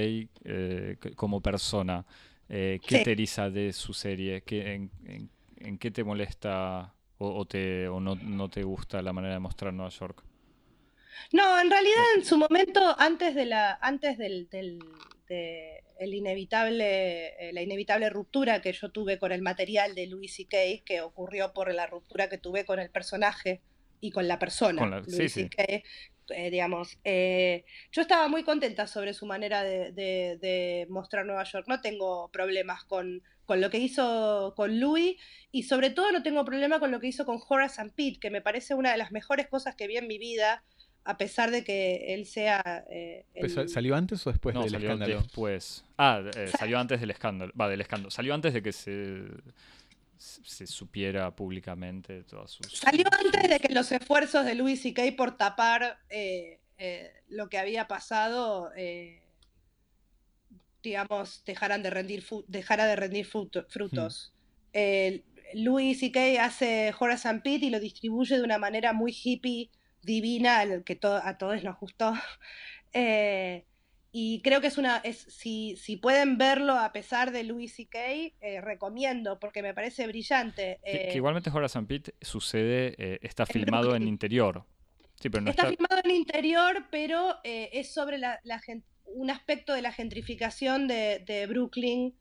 eh, 0.45 0.97
como 1.17 1.41
persona, 1.43 2.05
eh, 2.49 2.81
¿qué 2.87 2.99
Sí. 2.99 3.05
te 3.05 3.12
eriza 3.12 3.51
de 3.51 3.73
su 3.75 3.93
serie? 3.93 4.41
¿Qué, 4.43 4.73
en, 4.75 4.91
en- 5.05 5.29
en 5.59 5.79
qué 5.79 5.91
te 5.91 6.03
molesta 6.03 6.93
o, 7.19 7.29
o 7.41 7.45
te, 7.45 7.89
o 7.89 8.01
no, 8.01 8.15
no 8.17 8.49
te 8.49 8.62
gusta 8.62 9.03
la 9.03 9.12
manera 9.12 9.35
de 9.35 9.41
mostrar 9.41 9.73
Nueva 9.75 9.91
York? 9.91 10.23
No, 11.33 11.61
en 11.61 11.71
realidad 11.71 12.05
en 12.17 12.25
su 12.25 12.39
momento, 12.39 12.81
antes 12.99 13.35
de 13.35 13.45
la, 13.47 13.79
antes 13.83 14.17
del, 14.19 14.49
del- 14.51 14.79
de 15.29 15.83
el 15.99 16.15
inevitable, 16.15 17.49
eh, 17.49 17.53
la 17.53 17.62
inevitable 17.62 18.11
ruptura 18.11 18.61
que 18.61 18.73
yo 18.73 18.91
tuve 18.91 19.19
con 19.19 19.33
el 19.33 19.43
material 19.43 19.95
de 19.95 20.07
Louis 20.07 20.35
C.K., 20.35 20.57
que 20.85 21.01
ocurrió 21.01 21.53
por 21.53 21.73
la 21.73 21.87
ruptura 21.87 22.29
que 22.29 22.39
tuve 22.39 22.65
con 22.65 22.79
el 22.79 22.91
personaje 22.91 23.61
y 24.01 24.11
con 24.11 24.29
la 24.29 24.39
persona, 24.39 24.81
Con 24.83 24.91
la- 24.91 25.05
sí, 25.05 25.11
Louis 25.17 25.33
sí. 25.33 25.49
Eh, 26.29 26.51
digamos, 26.51 26.99
eh, 27.05 27.65
yo 27.93 28.03
estaba 28.03 28.27
muy 28.27 28.43
contenta 28.43 28.89
sobre 28.89 29.15
su 29.15 29.27
manera 29.27 29.62
de, 29.62 29.93
de- 29.93 30.37
de 30.41 30.87
mostrar 30.91 31.25
Nueva 31.25 31.45
York. 31.45 31.67
No 31.69 31.81
tengo 31.81 32.29
problemas 32.33 32.83
con, 32.85 33.23
con 33.45 33.61
lo 33.61 33.71
que 33.71 33.79
hizo 33.79 34.53
con 34.57 34.81
Louis 34.81 35.17
y 35.53 35.62
sobre 35.62 35.91
todo 35.91 36.11
no 36.11 36.25
tengo 36.25 36.45
problema 36.45 36.81
con 36.81 36.91
lo 36.91 36.99
que 36.99 37.07
hizo 37.07 37.25
con 37.27 37.39
Horace 37.49 37.81
and 37.81 37.95
Pete, 37.95 38.19
que 38.19 38.31
me 38.31 38.43
parece 38.43 38.75
una 38.75 38.91
de 38.91 38.99
las 38.99 39.12
mejores 39.12 39.47
cosas 39.47 39.77
que 39.77 39.87
vi 39.87 39.99
en 39.99 40.09
mi 40.09 40.19
vida, 40.19 40.65
a 41.07 41.16
pesar 41.16 41.51
de 41.51 41.62
que 41.64 42.14
él 42.14 42.27
sea... 42.27 42.85
eh, 42.90 43.25
el- 43.35 43.69
¿Salió 43.69 43.95
antes 43.97 44.27
o 44.27 44.31
después 44.31 44.55
no, 44.55 44.62
del 44.62 44.71
salió 44.73 44.88
escándalo? 44.90 45.23
después. 45.23 45.85
Ah, 45.97 46.23
eh, 46.37 46.51
salió 46.59 46.79
antes 46.79 47.01
del 47.01 47.11
escándalo. 47.11 47.53
Va, 47.59 47.69
del 47.69 47.81
escándalo. 47.81 48.11
Salió 48.11 48.35
antes 48.35 48.53
de 48.53 48.62
que 48.62 48.73
se, 48.73 49.23
se 50.19 50.66
supiera 50.66 51.35
públicamente 51.35 52.25
todas 52.25 52.51
sus... 52.51 52.73
Salió 52.73 53.05
antes 53.25 53.49
de 53.49 53.59
que 53.61 53.73
los 53.73 53.90
esfuerzos 53.92 54.45
de 54.45 54.55
Louis 54.55 54.81
C.K. 54.83 55.03
por 55.16 55.37
tapar 55.37 55.99
eh, 56.11 56.59
eh, 56.79 57.12
lo 57.29 57.49
que 57.49 57.59
había 57.59 57.87
pasado, 57.88 58.71
eh, 58.77 59.23
digamos, 60.83 61.42
dejaran 61.45 61.83
de 61.83 61.90
rendir 61.90 62.25
dejara 62.47 62.87
de 62.87 62.97
rendir 62.97 63.27
fruto- 63.27 63.66
frutos. 63.69 64.33
Eh, 64.73 65.23
Louis 65.55 65.99
C.K. 65.99 66.45
hace 66.45 66.92
Horace 66.99 67.29
and 67.29 67.42
Pete 67.42 67.66
y 67.66 67.71
lo 67.71 67.81
distribuye 67.81 68.37
de 68.37 68.42
una 68.42 68.59
manera 68.59 68.92
muy 68.92 69.12
hippie, 69.12 69.71
divina, 70.07 70.61
al 70.61 70.85
que 70.85 70.97
to- 70.97 71.21
a 71.23 71.37
todos 71.38 71.62
nos 71.64 71.79
gustó. 71.79 72.12
Eh, 72.99 73.66
y 74.11 74.40
creo 74.40 74.62
que 74.62 74.69
es 74.69 74.79
una, 74.79 74.97
es, 75.05 75.19
si, 75.29 75.77
si 75.77 75.99
pueden 75.99 76.38
verlo 76.38 76.73
a 76.79 76.90
pesar 76.92 77.31
de 77.31 77.45
Louis 77.45 77.75
C.K., 77.75 77.99
eh, 78.40 78.61
recomiendo, 78.62 79.38
porque 79.38 79.61
me 79.61 79.75
parece 79.75 80.07
brillante. 80.07 80.79
Que, 80.83 80.90
que 80.92 81.11
Eh, 81.11 81.16
igualmente 81.16 81.51
Horace 81.51 81.77
and 81.77 81.87
Pete 81.88 82.14
sucede, 82.23 82.95
eh, 82.97 83.19
está 83.21 83.45
filmado 83.45 83.95
en 83.95 84.09
interior. 84.09 84.64
Sí, 85.21 85.29
pero 85.29 85.42
no 85.42 85.51
Está 85.51 85.64
está... 85.64 85.77
filmado 85.77 86.01
en 86.03 86.11
interior, 86.11 86.87
pero 86.90 87.37
es 87.45 87.92
sobre 87.92 88.16
la, 88.16 88.40
un 89.05 89.31
aspecto 89.31 89.75
de 89.75 89.83
la 89.83 89.92
gentrificación 89.92 90.88
de, 90.88 91.19
de 91.27 91.47
Brooklyn 91.47 92.14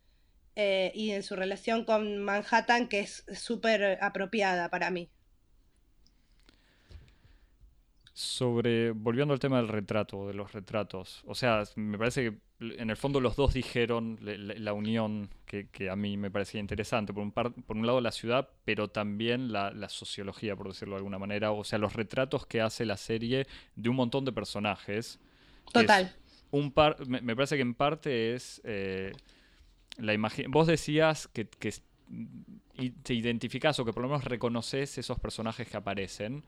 eh, 0.58 0.91
y 0.93 1.12
en 1.12 1.24
su 1.24 1.38
relación 1.38 1.86
con 1.86 2.17
Manhattan 2.17 2.89
que 2.89 3.00
es 3.00 3.26
súper 3.34 4.00
apropiada 4.02 4.69
para 4.69 4.91
mí. 4.91 5.10
Sobre, 8.17 8.91
volviendo 8.91 9.34
al 9.34 9.41
tema 9.41 9.58
del 9.58 9.67
retrato, 9.67 10.25
de 10.25 10.34
los 10.34 10.54
retratos. 10.54 11.21
O 11.28 11.36
sea, 11.36 11.63
me 11.75 11.97
parece 11.97 12.32
que 12.32 12.38
en 12.82 12.89
el 12.89 12.95
fondo 12.95 13.19
los 13.19 13.36
dos 13.36 13.54
dijeron 13.54 14.17
la, 14.21 14.71
unión 14.71 15.30
que, 15.45 15.67
que 15.67 15.89
a 15.89 15.97
mí 15.97 16.15
me 16.15 16.32
parecía 16.32 16.62
interesante. 16.62 17.13
Por 17.13 17.23
un, 17.23 17.34
par- 17.34 17.51
por 17.51 17.75
un 17.75 17.86
lado 17.86 17.99
la 17.99 18.13
ciudad, 18.13 18.47
pero 18.63 18.88
también 18.88 19.51
la, 19.51 19.71
la 19.71 19.89
sociología, 19.89 20.56
por 20.56 20.69
decirlo 20.69 20.93
de 20.95 20.99
alguna 20.99 21.19
manera. 21.19 21.51
O 21.51 21.65
sea, 21.65 21.78
los 21.78 21.91
retratos 21.91 22.45
que 22.45 22.62
hace 22.62 22.86
la 22.86 22.95
serie 22.95 23.47
de 23.75 23.89
un 23.89 23.97
montón 23.97 24.23
de 24.23 24.32
personajes. 24.32 25.19
Total. 25.73 26.15
un 26.51 26.71
par, 26.71 27.06
me, 27.08 27.19
me 27.19 27.36
parece 27.36 27.58
que 27.58 27.63
en 27.63 27.73
parte 27.73 28.34
es 28.34 28.62
eh, 28.63 29.12
la 29.97 30.13
imagen. 30.13 30.49
Vos 30.51 30.67
decías 30.67 31.28
que, 31.28 31.47
que 31.49 31.73
te 33.04 33.13
identificás 33.13 33.78
o 33.80 33.84
que 33.84 33.91
por 33.91 34.04
lo 34.04 34.08
menos 34.08 34.23
reconoces 34.23 34.97
esos 34.97 35.19
personajes 35.19 35.67
que 35.67 35.75
aparecen 35.75 36.45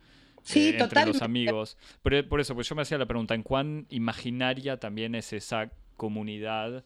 Sí, 0.48 0.70
eh, 0.70 0.78
entre 0.80 1.06
los 1.06 1.22
amigos. 1.22 1.78
Pero 2.02 2.28
por 2.28 2.40
eso, 2.40 2.56
pues 2.56 2.68
yo 2.70 2.76
me 2.76 2.82
hacía 2.84 2.98
la 2.98 3.06
pregunta, 3.06 3.36
¿en 3.36 3.44
cuán 3.44 3.86
imaginaria 3.90 4.78
también 4.78 5.14
es 5.16 5.34
esa 5.34 5.72
comunidad 5.98 6.86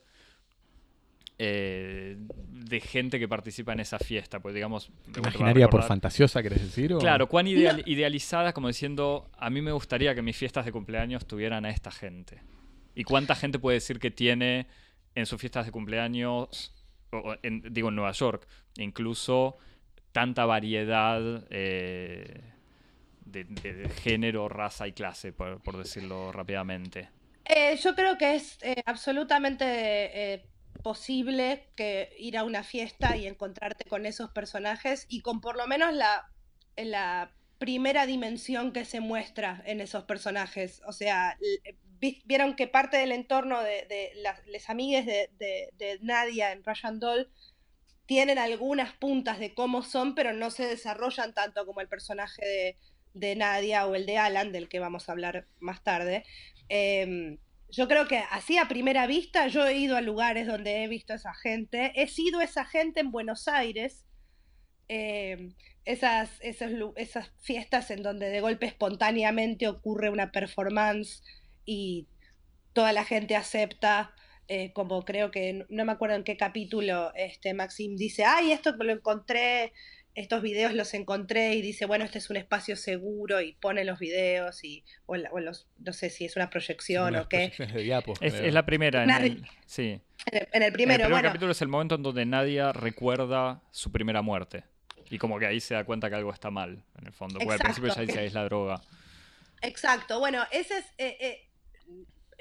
eh, 1.38 2.18
de 2.20 2.80
gente 2.80 3.20
que 3.20 3.28
participa 3.28 3.74
en 3.74 3.80
esa 3.80 3.98
fiesta? 4.00 4.40
Pues 4.40 4.54
digamos... 4.54 4.92
¿Imaginaria 5.16 5.68
por 5.70 5.84
fantasiosa, 5.84 6.42
querés 6.44 6.62
decir? 6.62 6.94
o- 6.94 7.00
Claro, 7.00 7.28
cuán 7.28 7.48
ideal- 7.48 7.84
idealizada 7.86 8.54
como 8.54 8.68
diciendo, 8.68 9.30
a 9.38 9.50
mí 9.50 9.62
me 9.62 9.72
gustaría 9.72 10.14
que 10.14 10.22
mis 10.22 10.38
fiestas 10.38 10.66
de 10.66 10.72
cumpleaños 10.72 11.26
tuvieran 11.26 11.66
a 11.66 11.70
esta 11.70 11.92
gente. 11.92 12.42
¿Y 12.96 13.04
cuánta 13.04 13.36
gente 13.36 13.58
puede 13.60 13.76
decir 13.78 14.00
que 14.00 14.12
tiene 14.12 14.68
en 15.16 15.26
sus 15.26 15.40
fiestas 15.40 15.66
de 15.66 15.72
cumpleaños, 15.72 16.74
o- 17.12 17.18
o 17.18 17.36
en- 17.44 17.64
digo 17.74 17.90
en 17.90 17.96
Nueva 17.96 18.12
York, 18.12 18.48
incluso 18.78 19.58
tanta 20.12 20.46
variedad 20.46 21.46
eh, 21.50 22.42
de, 23.32 23.44
de- 23.46 23.74
de 23.74 23.90
género, 23.90 24.50
raza 24.50 24.88
y 24.88 24.94
clase, 24.94 25.34
por, 25.34 25.78
decirlo 25.78 26.32
rápidamente? 26.32 27.10
Eh, 27.46 27.76
yo 27.78 27.96
creo 27.96 28.18
que 28.18 28.36
es 28.36 28.58
eh, 28.62 28.84
absolutamente 28.86 29.66
eh, 29.66 30.46
posible 30.84 31.70
que 31.76 32.14
ir 32.18 32.38
a 32.38 32.44
una 32.44 32.64
fiesta 32.64 33.18
y 33.18 33.28
encontrarte 33.28 33.86
con 33.86 34.06
esos 34.06 34.32
personajes 34.32 35.06
y 35.10 35.22
con 35.22 35.42
por 35.42 35.58
lo 35.58 35.68
menos 35.68 35.94
la, 35.94 36.30
la 36.78 37.32
primera 37.58 38.06
dimensión 38.06 38.74
que 38.74 38.86
se 38.86 39.00
muestra 39.00 39.62
en 39.66 39.82
esos 39.82 40.04
personajes. 40.06 40.82
O 40.88 40.92
sea, 40.92 41.38
vieron 42.26 42.56
que 42.56 42.68
parte 42.68 42.98
del 42.98 43.12
entorno 43.12 43.62
de, 43.62 44.12
las 44.16 44.70
amigues 44.70 45.06
de, 45.06 46.00
Nadia 46.02 46.52
en 46.52 46.64
Russian 46.64 47.00
Doll 47.00 47.30
tienen 48.08 48.40
algunas 48.40 48.94
puntas 48.94 49.40
de 49.40 49.54
cómo 49.54 49.84
son, 49.84 50.16
pero 50.16 50.34
no 50.34 50.50
se 50.50 50.66
desarrollan 50.66 51.34
tanto 51.34 51.66
como 51.66 51.82
el 51.82 51.88
personaje 51.88 52.46
de, 52.46 52.78
Nadia 53.14 53.86
o 53.88 53.96
el 53.96 54.06
de 54.06 54.18
Alan, 54.18 54.52
del 54.52 54.70
que 54.70 54.80
vamos 54.80 55.08
a 55.08 55.12
hablar 55.12 55.48
más 55.60 55.84
tarde. 55.84 56.24
Em, 56.70 57.38
yo 57.70 57.88
creo 57.88 58.08
que 58.08 58.24
así 58.32 58.58
a 58.58 58.68
primera 58.68 59.08
vista, 59.08 59.48
yo 59.48 59.66
he 59.66 59.78
ido 59.78 59.96
a 59.96 60.02
lugares 60.02 60.48
donde 60.48 60.84
he 60.84 60.88
visto 60.88 61.14
a 61.14 61.18
esa 61.18 61.34
gente, 61.34 61.92
he 61.96 62.08
sido 62.08 62.42
esa 62.42 62.66
gente 62.66 63.00
en 63.00 63.12
Buenos 63.12 63.48
Aires, 63.48 64.06
em, 64.88 65.54
esas, 65.86 66.30
esas, 66.42 66.72
esas 66.96 67.32
fiestas 67.40 67.92
en 67.92 68.04
donde 68.04 68.30
de 68.30 68.42
golpe 68.42 68.66
espontáneamente 68.66 69.68
ocurre 69.68 70.10
una 70.10 70.32
performance 70.32 71.24
y 71.66 72.08
toda 72.74 72.94
la 72.94 73.06
gente 73.06 73.36
acepta, 73.36 74.14
eh, 74.48 74.74
como 74.74 75.04
creo 75.04 75.32
que, 75.32 75.66
no 75.70 75.86
me 75.86 75.94
acuerdo 75.94 76.16
en 76.16 76.24
qué 76.24 76.36
capítulo, 76.38 77.14
este 77.16 77.54
Maxim 77.54 77.96
dice, 77.96 78.26
ay, 78.26 78.52
esto 78.52 78.76
lo 78.78 78.92
encontré, 78.92 79.74
estos 80.16 80.42
videos 80.42 80.74
los 80.74 80.94
encontré 80.94 81.56
y 81.56 81.62
dice, 81.62 81.86
bueno, 81.86 82.04
este 82.04 82.18
es 82.18 82.30
un 82.30 82.38
espacio 82.38 82.76
seguro 82.76 83.42
y 83.42 83.54
pone 83.54 83.86
los 83.86 84.00
videos 84.00 84.64
y, 84.64 84.84
o, 85.06 85.16
los, 85.16 85.68
no 85.80 85.94
sé 85.94 86.10
si 86.10 86.26
es 86.26 86.36
una 86.36 86.50
proyección 86.50 87.16
o 87.16 87.30
qué. 87.30 87.54
es, 88.22 88.54
la 88.54 88.66
primera, 88.66 89.04
en 89.04 89.10
el, 89.10 89.46
sí. 89.66 90.02
En 90.32 90.64
el, 90.64 90.72
primero, 90.72 91.06
el 91.06 91.22
capítulo 91.24 91.52
es 91.52 91.62
el 91.62 91.68
momento 91.68 91.96
en 91.96 92.04
donde 92.04 92.26
Nadia 92.26 92.72
recuerda 92.74 93.62
su 93.72 93.92
primera 93.92 94.22
muerte. 94.22 94.64
Y 95.10 95.18
como 95.18 95.40
que 95.40 95.46
ahí 95.46 95.60
se 95.60 95.74
da 95.74 95.84
cuenta 95.84 96.10
que 96.10 96.16
algo 96.16 96.32
está 96.32 96.52
mal, 96.52 96.84
en 97.00 97.08
el 97.08 97.14
fondo. 97.14 97.40
Porque 97.40 97.54
al 97.54 97.60
principio 97.60 97.94
ya 97.94 98.02
dice, 98.02 98.26
es 98.26 98.34
la 98.34 98.46
droga. 98.46 98.82
Exacto, 99.62 100.20
bueno, 100.20 100.44
ese 100.52 100.78
es... 100.78 100.86
Eh, 100.98 101.18
eh, 101.20 101.48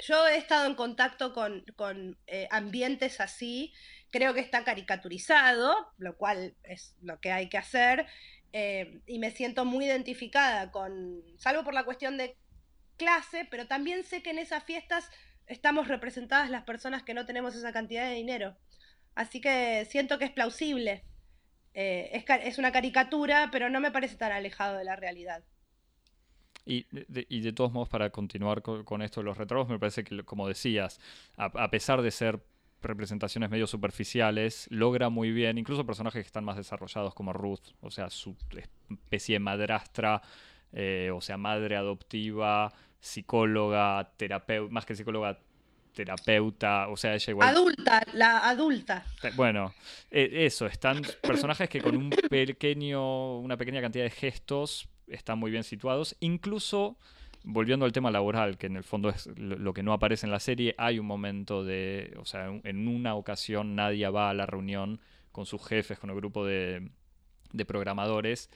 yo 0.07 0.27
he 0.27 0.37
estado 0.37 0.67
en 0.67 0.75
contacto 0.75 1.35
con, 1.35 2.17
eh, 2.27 2.49
ambientes 2.51 3.21
así, 3.21 3.73
creo 4.11 4.35
que 4.35 4.40
está 4.40 4.64
caricaturizado, 4.64 5.75
lo 5.99 6.16
cual 6.16 6.55
es 6.64 6.96
lo 7.03 7.20
que 7.20 7.33
hay 7.33 7.49
que 7.49 7.59
hacer, 7.59 8.07
eh, 8.53 9.01
y 9.07 9.18
me 9.18 9.31
siento 9.31 9.64
muy 9.64 9.87
identificada 9.87 10.70
con, 10.70 11.23
salvo 11.37 11.64
por 11.64 11.75
la 11.75 11.85
cuestión 11.85 12.16
de 12.16 12.37
clase, 12.96 13.46
pero 13.51 13.66
también 13.66 14.05
sé 14.05 14.23
que 14.23 14.31
en 14.31 14.38
esas 14.38 14.64
fiestas 14.64 15.11
estamos 15.46 15.88
representadas 15.88 16.51
las 16.51 16.64
personas 16.64 17.03
que 17.03 17.14
no 17.14 17.27
tenemos 17.27 17.55
esa 17.55 17.73
cantidad 17.73 18.09
de 18.09 18.14
dinero. 18.14 18.57
Así 19.14 19.40
que 19.40 19.87
siento 19.87 20.18
que 20.18 20.27
es 20.27 20.31
plausible. 20.31 21.05
Eh, 21.75 22.11
es, 22.12 22.25
es 22.44 22.59
una 22.59 22.73
caricatura, 22.73 23.49
pero 23.53 23.70
no 23.70 23.81
me 23.81 23.90
parece 23.90 24.16
tan 24.16 24.33
alejado 24.33 24.77
de 24.77 24.85
la 24.85 24.96
realidad. 24.96 25.44
Y 26.66 26.87
de, 26.90 27.27
y 27.29 27.40
de, 27.40 27.53
todos 27.53 27.73
modos, 27.73 27.88
para 27.88 28.11
continuar 28.11 28.62
con, 28.62 29.03
esto 29.03 29.20
de 29.20 29.25
los 29.25 29.38
retratos, 29.38 29.68
me 29.68 29.79
parece 29.79 30.05
que, 30.05 30.23
como 30.25 30.46
decías, 30.46 31.01
a, 31.37 31.70
pesar 31.70 32.03
de 32.03 32.11
ser 32.11 32.40
representaciones 32.83 33.51
medio 33.51 33.66
superficiales, 33.66 34.66
logra 34.71 35.09
muy 35.09 35.33
bien, 35.33 35.59
incluso 35.59 35.87
personajes 35.87 36.23
que 36.23 36.27
están 36.27 36.45
más 36.45 36.57
desarrollados 36.57 37.14
como 37.14 37.33
Ruth, 37.33 37.73
o 37.81 37.90
sea, 37.90 38.11
su 38.11 38.37
especie 38.88 39.35
de 39.35 39.40
madrastra, 39.40 40.23
eh, 40.73 41.11
o 41.14 41.21
sea, 41.21 41.37
madre 41.37 41.77
adoptiva, 41.77 42.73
psicóloga, 43.01 44.12
terapeuta, 44.16 44.73
más 44.73 44.87
que 44.87 44.95
psicóloga, 44.95 45.38
terapeuta, 45.93 46.88
o 46.88 46.97
sea, 46.97 47.14
ella 47.14 47.31
igual... 47.31 47.49
Adulta, 47.49 48.03
la 48.14 48.49
adulta. 48.49 49.05
Bueno, 49.35 49.75
e, 50.11 50.47
eso, 50.47 50.66
están 50.66 51.03
personajes 51.21 51.69
que 51.69 51.81
con 51.81 51.97
un 51.97 52.11
pequeño, 52.11 53.38
una 53.38 53.57
pequeña 53.57 53.81
cantidad 53.81 54.05
de 54.05 54.11
gestos 54.11 54.88
están 55.09 55.38
muy 55.38 55.51
bien 55.51 55.64
situados. 55.64 56.16
Incluso, 56.21 56.97
volviendo 57.44 57.85
al 57.85 57.92
tema 57.92 58.11
laboral, 58.11 58.59
que 58.59 58.66
en 58.66 58.76
el 58.76 58.85
fondo 58.85 59.09
es 59.09 59.29
lo 59.37 59.72
que 59.72 59.83
no 59.83 59.92
aparece 59.92 60.26
en 60.26 60.33
la 60.33 60.40
serie, 60.40 60.74
hay 60.79 60.98
un 60.98 61.07
momento 61.07 61.64
de, 61.64 62.14
o 62.18 62.24
sea, 62.24 62.48
en 62.64 62.88
una 62.88 63.14
ocasión 63.14 63.74
nadie 63.74 64.09
va 64.09 64.31
a 64.31 64.35
la 64.35 64.46
reunión 64.46 65.00
con 65.33 65.46
sus 65.46 65.66
jefes, 65.66 65.98
con 65.98 66.11
el 66.11 66.16
grupo 66.16 66.44
de, 66.44 66.90
programadores, 67.66 68.50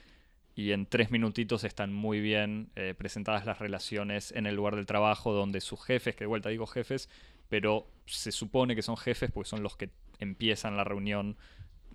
y 0.54 0.72
en 0.72 0.86
tres 0.86 1.10
minutitos 1.10 1.64
están 1.64 1.92
muy 1.92 2.20
bien 2.20 2.70
eh, 2.76 2.94
presentadas 2.96 3.44
las 3.44 3.58
relaciones 3.58 4.32
en 4.32 4.46
el 4.46 4.54
lugar 4.54 4.76
del 4.76 4.86
trabajo, 4.86 5.32
donde 5.32 5.60
sus 5.60 5.82
jefes, 5.82 6.14
que 6.14 6.24
de 6.24 6.28
vuelta 6.28 6.48
digo 6.48 6.66
jefes, 6.66 7.08
pero 7.48 7.86
se 8.06 8.32
supone 8.32 8.76
que 8.76 8.82
son 8.82 8.96
jefes 8.96 9.30
porque 9.32 9.48
son 9.48 9.62
los 9.62 9.76
que 9.76 9.90
empiezan 10.20 10.76
la 10.76 10.84
reunión, 10.84 11.36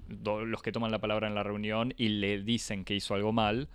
los 0.08 0.62
que 0.62 0.72
toman 0.72 0.92
la 0.92 1.00
palabra 1.00 1.28
en 1.28 1.36
la 1.36 1.44
reunión 1.44 1.94
y 1.98 2.10
le 2.10 2.42
dicen 2.42 2.84
que 2.84 2.96
hizo 2.96 3.16
algo 3.16 3.32
mal. 3.32 3.70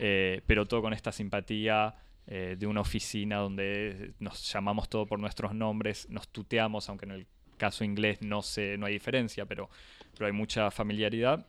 Eh, 0.00 0.42
pero 0.46 0.66
todo 0.66 0.80
con 0.80 0.92
esta 0.92 1.10
simpatía 1.10 1.96
eh, 2.30 2.56
de 2.58 2.66
una 2.66 2.82
oficina 2.82 3.38
donde 3.38 4.12
nos 4.18 4.52
llamamos 4.52 4.88
todo 4.88 5.06
por 5.06 5.18
nuestros 5.18 5.54
nombres, 5.54 6.08
nos 6.10 6.28
tuteamos, 6.28 6.88
aunque 6.88 7.06
en 7.06 7.12
el 7.12 7.26
caso 7.56 7.84
inglés 7.84 8.20
no, 8.20 8.42
no 8.78 8.86
hay 8.86 8.92
diferencia, 8.92 9.46
pero, 9.46 9.70
pero 10.12 10.26
hay 10.26 10.32
mucha 10.32 10.70
familiaridad. 10.70 11.46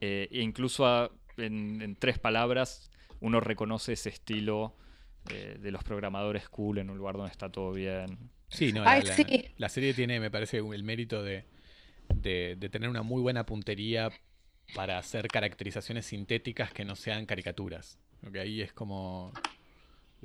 Eh, 0.00 0.28
e 0.32 0.42
incluso 0.42 1.10
en, 1.36 1.96
tres 1.98 2.18
palabras 2.18 2.90
uno 3.20 3.38
reconoce 3.38 3.92
ese 3.92 4.08
estilo 4.08 4.74
de 5.24 5.70
los 5.70 5.82
programadores 5.82 6.50
cool 6.50 6.76
en 6.76 6.90
un 6.90 6.98
lugar 6.98 7.16
donde 7.16 7.30
está 7.30 7.48
todo 7.48 7.72
bien. 7.72 8.18
Sí, 8.48 8.74
no, 8.74 8.84
la, 8.84 9.00
serie 9.70 9.94
tiene, 9.94 10.20
me 10.20 10.30
parece, 10.30 10.58
el 10.58 10.82
mérito 10.82 11.22
de, 11.22 11.46
de, 12.14 12.56
de 12.58 12.68
tener 12.68 12.90
una 12.90 13.00
muy 13.00 13.22
buena 13.22 13.46
puntería 13.46 14.10
para 14.74 14.98
hacer 14.98 15.28
caracterizaciones 15.28 16.06
sintéticas 16.06 16.72
que 16.72 16.84
no 16.84 16.96
sean 16.96 17.26
caricaturas. 17.26 17.98
Lo 18.22 18.32
que 18.32 18.40
ahí 18.40 18.60
es 18.60 18.72
como 18.72 19.32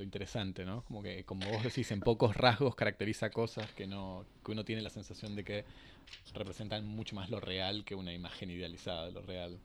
interesante, 0.02 0.64
¿no? 0.64 0.84
Como 0.84 1.02
que, 1.02 1.24
como 1.24 1.48
vos 1.50 1.62
decís, 1.62 1.90
en 1.90 2.00
pocos 2.00 2.36
rasgos 2.36 2.74
caracteriza 2.74 3.30
cosas 3.30 3.70
que, 3.72 3.86
no, 3.86 4.24
que 4.44 4.52
uno 4.52 4.64
tiene 4.64 4.82
la 4.82 4.90
sensación 4.90 5.36
de 5.36 5.44
que 5.44 5.64
representan 6.34 6.86
mucho 6.86 7.14
más 7.14 7.30
lo 7.30 7.40
real 7.40 7.84
que 7.84 7.94
una 7.94 8.12
imagen 8.12 8.50
idealizada 8.50 9.06
de 9.06 9.12
lo 9.12 9.22
real. 9.22 9.58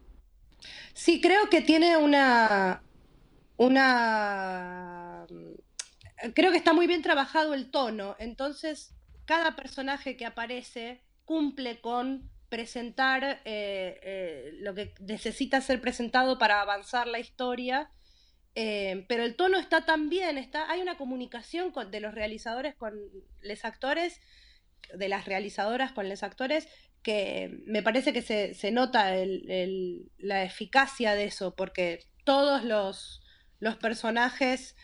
Sí, 0.93 1.21
creo 1.21 1.49
que 1.49 1.61
tiene 1.61 1.97
una. 1.97 2.81
una. 3.57 5.25
Creo 6.33 6.51
que 6.51 6.57
está 6.57 6.73
muy 6.73 6.87
bien 6.87 7.01
trabajado 7.01 7.53
el 7.53 7.69
tono. 7.71 8.15
Entonces, 8.19 8.93
cada 9.25 9.55
personaje 9.55 10.17
que 10.17 10.25
aparece 10.25 11.01
cumple 11.25 11.81
con 11.81 12.29
presentar 12.49 13.23
eh, 13.23 13.99
eh, 14.03 14.51
lo 14.61 14.73
que 14.73 14.93
necesita 15.01 15.59
ser 15.61 15.81
presentado 15.81 16.37
para 16.37 16.61
avanzar 16.61 17.07
la 17.07 17.19
historia, 17.19 17.89
eh, 18.55 19.05
pero 19.07 19.23
el 19.23 19.35
tono 19.35 19.59
está 19.59 19.85
tan 19.85 20.09
bien, 20.09 20.37
está, 20.37 20.69
hay 20.69 20.81
una 20.81 20.97
comunicación 20.97 21.73
de 21.91 21.99
los 21.99 22.13
realizadores 22.13 22.75
con 22.75 22.93
los 23.41 23.65
actores, 23.65 24.19
de 24.93 25.09
las 25.09 25.25
realizadoras 25.25 25.91
con 25.91 26.09
los 26.09 26.23
actores, 26.23 26.67
que 27.03 27.61
me 27.65 27.83
parece 27.83 28.13
que 28.13 28.21
se, 28.21 28.71
nota 28.71 29.13
la 30.17 30.43
eficacia 30.43 31.13
de 31.13 31.25
eso, 31.25 31.55
porque 31.55 31.99
todos 32.23 32.63
los, 32.63 33.21
los 33.59 33.75
personajes 33.75 34.75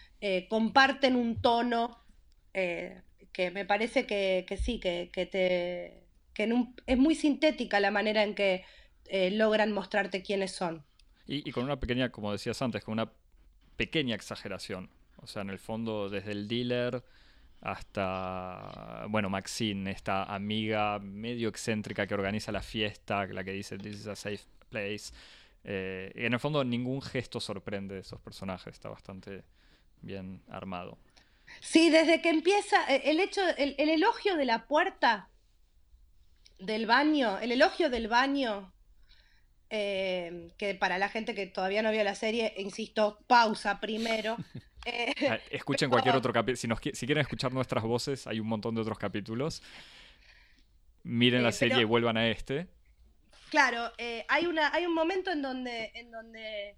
comparten 0.50 1.16
un 1.16 1.42
tono 1.42 2.06
que 2.54 3.52
me 3.52 3.66
parece 3.66 4.06
que, 4.06 4.46
sí, 4.62 4.80
que, 4.80 5.10
que 5.12 5.26
te 5.26 6.02
que 6.34 6.50
es 6.86 6.98
muy 6.98 7.16
sintética 7.16 7.80
la 7.80 7.92
manera 7.92 8.24
en 8.24 8.36
que 8.36 8.64
eh, 9.06 9.32
logran 9.32 9.72
mostrarte 9.72 10.22
quiénes 10.22 10.52
son. 10.52 10.86
Y, 11.28 11.50
con 11.52 11.64
una 11.64 11.80
pequeña, 11.80 12.12
como 12.12 12.32
decías 12.32 12.62
antes, 12.62 12.84
con 12.84 12.94
una 12.94 13.12
pequeña 13.78 14.16
exageración. 14.16 14.90
O 15.18 15.28
sea, 15.28 15.42
en 15.42 15.50
el 15.50 15.60
fondo, 15.60 16.10
desde 16.10 16.32
el 16.32 16.48
dealer 16.48 17.04
hasta, 17.62 19.06
bueno, 19.10 19.30
Maxine, 19.30 19.92
esta 19.92 20.24
amiga 20.24 20.98
medio 21.00 21.50
excéntrica 21.50 22.08
que 22.08 22.14
organiza 22.14 22.52
la 22.52 22.62
fiesta, 22.62 23.26
la 23.28 23.44
que 23.44 23.52
dice, 23.52 23.78
this 23.78 23.98
is 23.98 24.08
a 24.08 24.16
safe 24.16 24.44
place. 24.70 25.14
Eh, 25.64 26.12
en 26.16 26.34
el 26.34 26.40
fondo, 26.40 26.64
ningún 26.64 27.02
gesto 27.02 27.40
sorprende 27.40 27.96
de 27.96 28.02
esos 28.02 28.20
personajes, 28.20 28.74
está 28.74 28.90
bastante 28.90 29.44
bien 30.02 30.42
armado. 30.50 30.98
Sí, 31.60 31.92
desde 31.92 32.22
que 32.22 32.30
empieza, 32.30 32.92
eh, 32.92 33.04
el 33.06 33.20
hecho, 33.20 33.42
el 33.58 33.76
elogio 33.78 34.38
de 34.38 34.46
la 34.46 34.66
puerta 34.66 35.30
del 36.58 36.86
baño, 36.88 37.38
el 37.40 37.52
elogio 37.52 37.90
del 37.90 38.08
baño, 38.08 38.72
eh, 39.74 40.50
que 40.58 40.76
para 40.76 40.98
la 40.98 41.08
gente 41.08 41.34
que 41.34 41.48
todavía 41.48 41.82
no 41.82 41.92
vio 41.92 42.04
la 42.04 42.14
serie, 42.14 42.54
insisto, 42.58 43.20
pausa 43.28 43.80
primero. 43.80 44.38
Eh, 44.84 45.14
ah, 45.30 45.38
Escuchen 45.52 45.92
cualquier 45.92 46.16
otro 46.16 46.34
capítulo. 46.34 46.76
Si, 46.82 46.90
si 46.96 47.06
quieren 47.06 47.22
escuchar 47.22 47.54
nuestras 47.54 47.84
voces, 47.84 48.26
hay 48.26 48.40
un 48.40 48.48
montón 48.48 48.74
de 48.74 48.82
otros 48.82 48.98
capítulos. 48.98 49.62
Miren 51.04 51.44
la 51.44 51.50
eh, 51.50 51.52
serie 51.52 51.82
y 51.82 51.84
vuelvan 51.84 52.18
a 52.18 52.28
este. 52.30 52.66
Claro, 53.52 53.92
hay, 54.28 54.48
una, 54.48 54.74
hay 54.74 54.88
un 54.88 54.96
momento 54.96 55.30
en 55.30 55.44
donde, 55.44 55.92
en 55.94 56.10
donde 56.10 56.78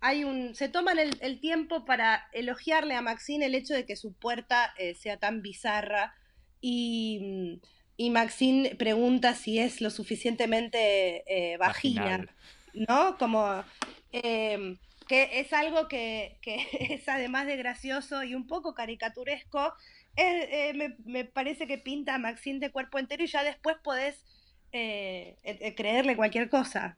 hay 0.00 0.24
un, 0.24 0.54
se 0.54 0.70
toman 0.70 0.98
el, 0.98 1.18
el, 1.20 1.38
tiempo 1.38 1.84
para 1.84 2.30
elogiarle 2.32 2.94
a 2.94 3.02
Maxine 3.02 3.44
el 3.44 3.54
hecho 3.54 3.74
de 3.74 3.84
que 3.84 3.96
su 3.96 4.14
puerta 4.14 4.72
sea 4.98 5.18
tan 5.18 5.42
bizarra 5.42 6.14
y 6.62 7.18
mm, 7.20 7.66
y 7.96 8.10
Maxine 8.10 8.74
pregunta 8.76 9.34
si 9.34 9.58
es 9.58 9.80
lo 9.80 9.90
suficientemente 9.90 11.24
eh, 11.26 11.56
vagina, 11.56 12.26
¿no? 12.74 13.16
Como... 13.18 13.64
Em, 14.12 14.78
que 15.06 15.40
es 15.40 15.52
algo 15.52 15.86
que, 15.86 16.38
que 16.40 16.56
es 16.94 17.06
además 17.08 17.46
de 17.46 17.56
gracioso 17.56 18.22
y 18.22 18.34
un 18.34 18.46
poco 18.46 18.74
caricaturesco, 18.74 19.74
eh, 20.16 20.72
me, 20.74 20.96
me, 21.04 21.24
parece 21.26 21.66
que 21.66 21.76
pinta 21.76 22.14
a 22.14 22.18
Maxine 22.18 22.58
de 22.58 22.70
cuerpo 22.70 22.98
entero 22.98 23.22
y 23.22 23.26
ya 23.26 23.42
después 23.42 23.76
podés 23.82 24.24
eh, 24.72 25.74
creerle 25.76 26.16
cualquier 26.16 26.48
cosa. 26.48 26.96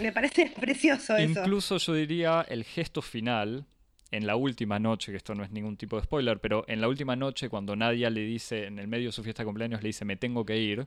Me 0.00 0.12
parece 0.12 0.52
precioso 0.60 1.16
eso. 1.16 1.40
Incluso 1.40 1.78
yo 1.78 1.94
diría 1.94 2.44
el 2.48 2.64
gesto 2.64 3.02
final, 3.02 3.66
en 4.10 4.26
la 4.26 4.36
última 4.36 4.78
noche, 4.78 5.12
que 5.12 5.16
esto 5.16 5.34
no 5.34 5.44
es 5.44 5.50
ningún 5.50 5.76
tipo 5.76 5.96
de 5.96 6.02
spoiler, 6.02 6.40
pero 6.40 6.64
en 6.66 6.80
la 6.80 6.88
última 6.88 7.16
noche 7.16 7.48
cuando 7.48 7.76
Nadia 7.76 8.10
le 8.10 8.22
dice, 8.22 8.66
en 8.66 8.78
el 8.78 8.88
medio 8.88 9.06
de 9.06 9.12
su 9.12 9.22
fiesta 9.22 9.42
de 9.42 9.46
cumpleaños, 9.46 9.82
le 9.82 9.88
dice 9.88 10.04
me 10.04 10.16
tengo 10.16 10.44
que 10.44 10.56
ir, 10.56 10.86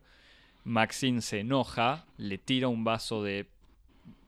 Maxine 0.63 1.21
se 1.21 1.39
enoja, 1.39 2.05
le 2.17 2.37
tira 2.37 2.67
un 2.67 2.83
vaso 2.83 3.23
de 3.23 3.47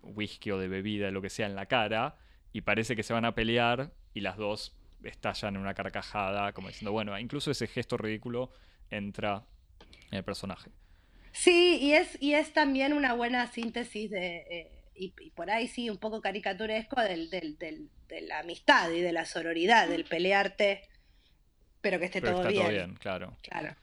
whisky 0.04 0.52
o 0.52 0.58
de 0.58 0.68
bebida, 0.68 1.12
lo 1.12 1.22
que 1.22 1.30
sea, 1.30 1.48
en 1.48 1.56
la 1.56 1.66
cara, 1.66 2.18
y 2.54 2.62
parece 2.62 2.96
que 2.96 3.04
se 3.04 3.14
van 3.14 3.26
a 3.26 3.36
pelear, 3.36 3.92
y 4.14 4.22
las 4.22 4.38
dos 4.38 4.76
estallan 5.04 5.56
en 5.56 5.62
una 5.62 5.74
carcajada, 5.74 6.54
como 6.54 6.70
diciendo, 6.70 6.92
bueno, 6.92 7.18
incluso 7.20 7.52
ese 7.52 7.68
gesto 7.68 7.98
ridículo 7.98 8.52
entra 8.90 9.44
en 10.12 10.18
el 10.18 10.24
personaje. 10.24 10.72
Sí, 11.32 11.80
y 11.82 11.94
es, 11.94 12.18
y 12.22 12.34
es 12.34 12.54
también 12.54 12.94
una 12.94 13.14
buena 13.14 13.48
síntesis 13.48 14.10
de, 14.10 14.38
eh, 14.50 14.72
y, 14.96 15.10
por 15.32 15.50
ahí 15.50 15.68
sí, 15.68 15.90
un 15.90 15.98
poco 15.98 16.22
caricaturesco 16.22 17.02
del, 17.02 17.30
del, 17.30 17.58
del, 17.58 17.90
de 18.08 18.22
la 18.22 18.40
amistad 18.40 18.90
y 18.92 19.02
de 19.02 19.12
la 19.12 19.26
sororidad, 19.26 19.88
del 19.88 20.06
pelearte, 20.06 20.82
pero 21.82 22.00
que 22.00 22.06
esté 22.06 22.22
todo 22.22 22.38
está 22.38 22.50
bien. 22.50 22.64
Todo 22.64 22.72
bien, 22.72 22.96
claro. 22.96 23.38
Claro. 23.42 23.76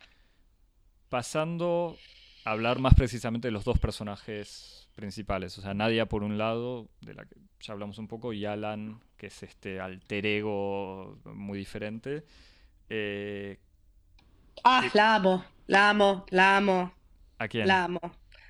Pasando 1.08 1.96
a 2.44 2.50
hablar 2.50 2.78
más 2.78 2.94
precisamente 2.94 3.48
de 3.48 3.52
los 3.52 3.64
dos 3.64 3.78
personajes 3.78 4.88
principales, 4.94 5.56
o 5.58 5.62
sea, 5.62 5.74
Nadia 5.74 6.06
por 6.06 6.22
un 6.22 6.38
lado, 6.38 6.88
de 7.00 7.14
la 7.14 7.24
que 7.24 7.36
ya 7.60 7.72
hablamos 7.74 7.98
un 7.98 8.08
poco, 8.08 8.32
y 8.32 8.44
Alan, 8.44 9.00
que 9.16 9.26
es 9.26 9.42
este 9.42 9.80
alter 9.80 10.26
ego 10.26 11.18
muy 11.24 11.58
diferente. 11.58 12.24
Eh, 12.88 13.58
ah, 14.64 14.88
la 14.94 15.14
amo, 15.14 15.44
la 15.66 15.90
amo, 15.90 16.26
la 16.30 16.56
amo. 16.56 16.94
¿A 17.38 17.48
quién? 17.48 17.68
La 17.68 17.84
amo. 17.84 18.00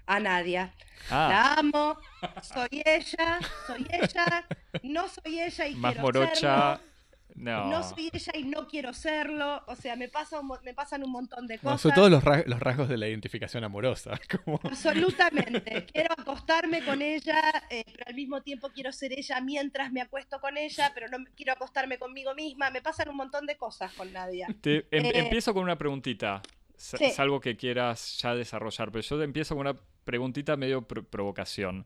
A 0.06 0.20
Nadia. 0.20 0.72
Ah. 1.10 1.28
La 1.30 1.54
amo, 1.54 1.96
soy 2.42 2.82
ella, 2.84 3.38
soy 3.66 3.86
ella, 3.90 4.46
no 4.82 5.08
soy 5.08 5.40
ella 5.40 5.66
y 5.68 5.74
Más 5.76 5.92
quiero 5.92 6.06
morocha. 6.06 6.76
serlo. 6.76 6.92
No. 7.34 7.70
No 7.70 7.82
soy 7.82 8.10
ella 8.12 8.32
y 8.36 8.44
no 8.44 8.68
quiero 8.68 8.92
serlo. 8.92 9.62
O 9.66 9.74
sea, 9.74 9.96
me, 9.96 10.08
pasa 10.08 10.38
un 10.38 10.52
me 10.64 10.74
pasan 10.74 11.02
un 11.02 11.10
montón 11.10 11.46
de 11.46 11.56
No, 11.56 11.62
cosas. 11.62 11.80
sobre 11.80 11.94
todo 11.94 12.10
los, 12.10 12.22
ra- 12.22 12.42
los 12.46 12.60
rasgos 12.60 12.88
de 12.90 12.98
la 12.98 13.08
identificación 13.08 13.64
amorosa. 13.64 14.20
Como... 14.44 14.60
Absolutamente. 14.62 15.86
Quiero 15.86 16.12
acostarme 16.16 16.84
con 16.84 17.00
ella, 17.00 17.40
eh, 17.70 17.84
pero 17.86 18.04
al 18.06 18.14
mismo 18.14 18.42
tiempo 18.42 18.68
quiero 18.74 18.92
ser 18.92 19.12
ella 19.18 19.40
mientras 19.40 19.90
me 19.92 20.02
acuesto 20.02 20.40
con 20.40 20.58
ella, 20.58 20.92
pero 20.94 21.08
no 21.08 21.24
quiero 21.34 21.52
acostarme 21.54 21.98
conmigo 21.98 22.34
misma. 22.34 22.70
Me 22.70 22.82
pasan 22.82 23.08
un 23.08 23.16
montón 23.16 23.46
de 23.46 23.56
cosas 23.56 23.92
con 23.94 24.12
Nadia. 24.12 24.48
Te- 24.60 24.86
em- 24.90 25.06
Eh, 25.06 25.12
empiezo 25.14 25.54
con 25.54 25.62
una 25.62 25.76
preguntita. 25.78 26.42
sí. 26.76 27.10
Salvo 27.12 27.40
que 27.40 27.56
quieras 27.56 28.18
ya 28.20 28.34
desarrollar, 28.34 28.90
pero 28.92 29.02
yo 29.02 29.18
te 29.18 29.24
empiezo 29.24 29.54
con 29.56 29.66
una 29.66 29.78
preguntita 30.04 30.56
medio 30.56 30.82
pro- 30.82 31.04
provocación. 31.04 31.84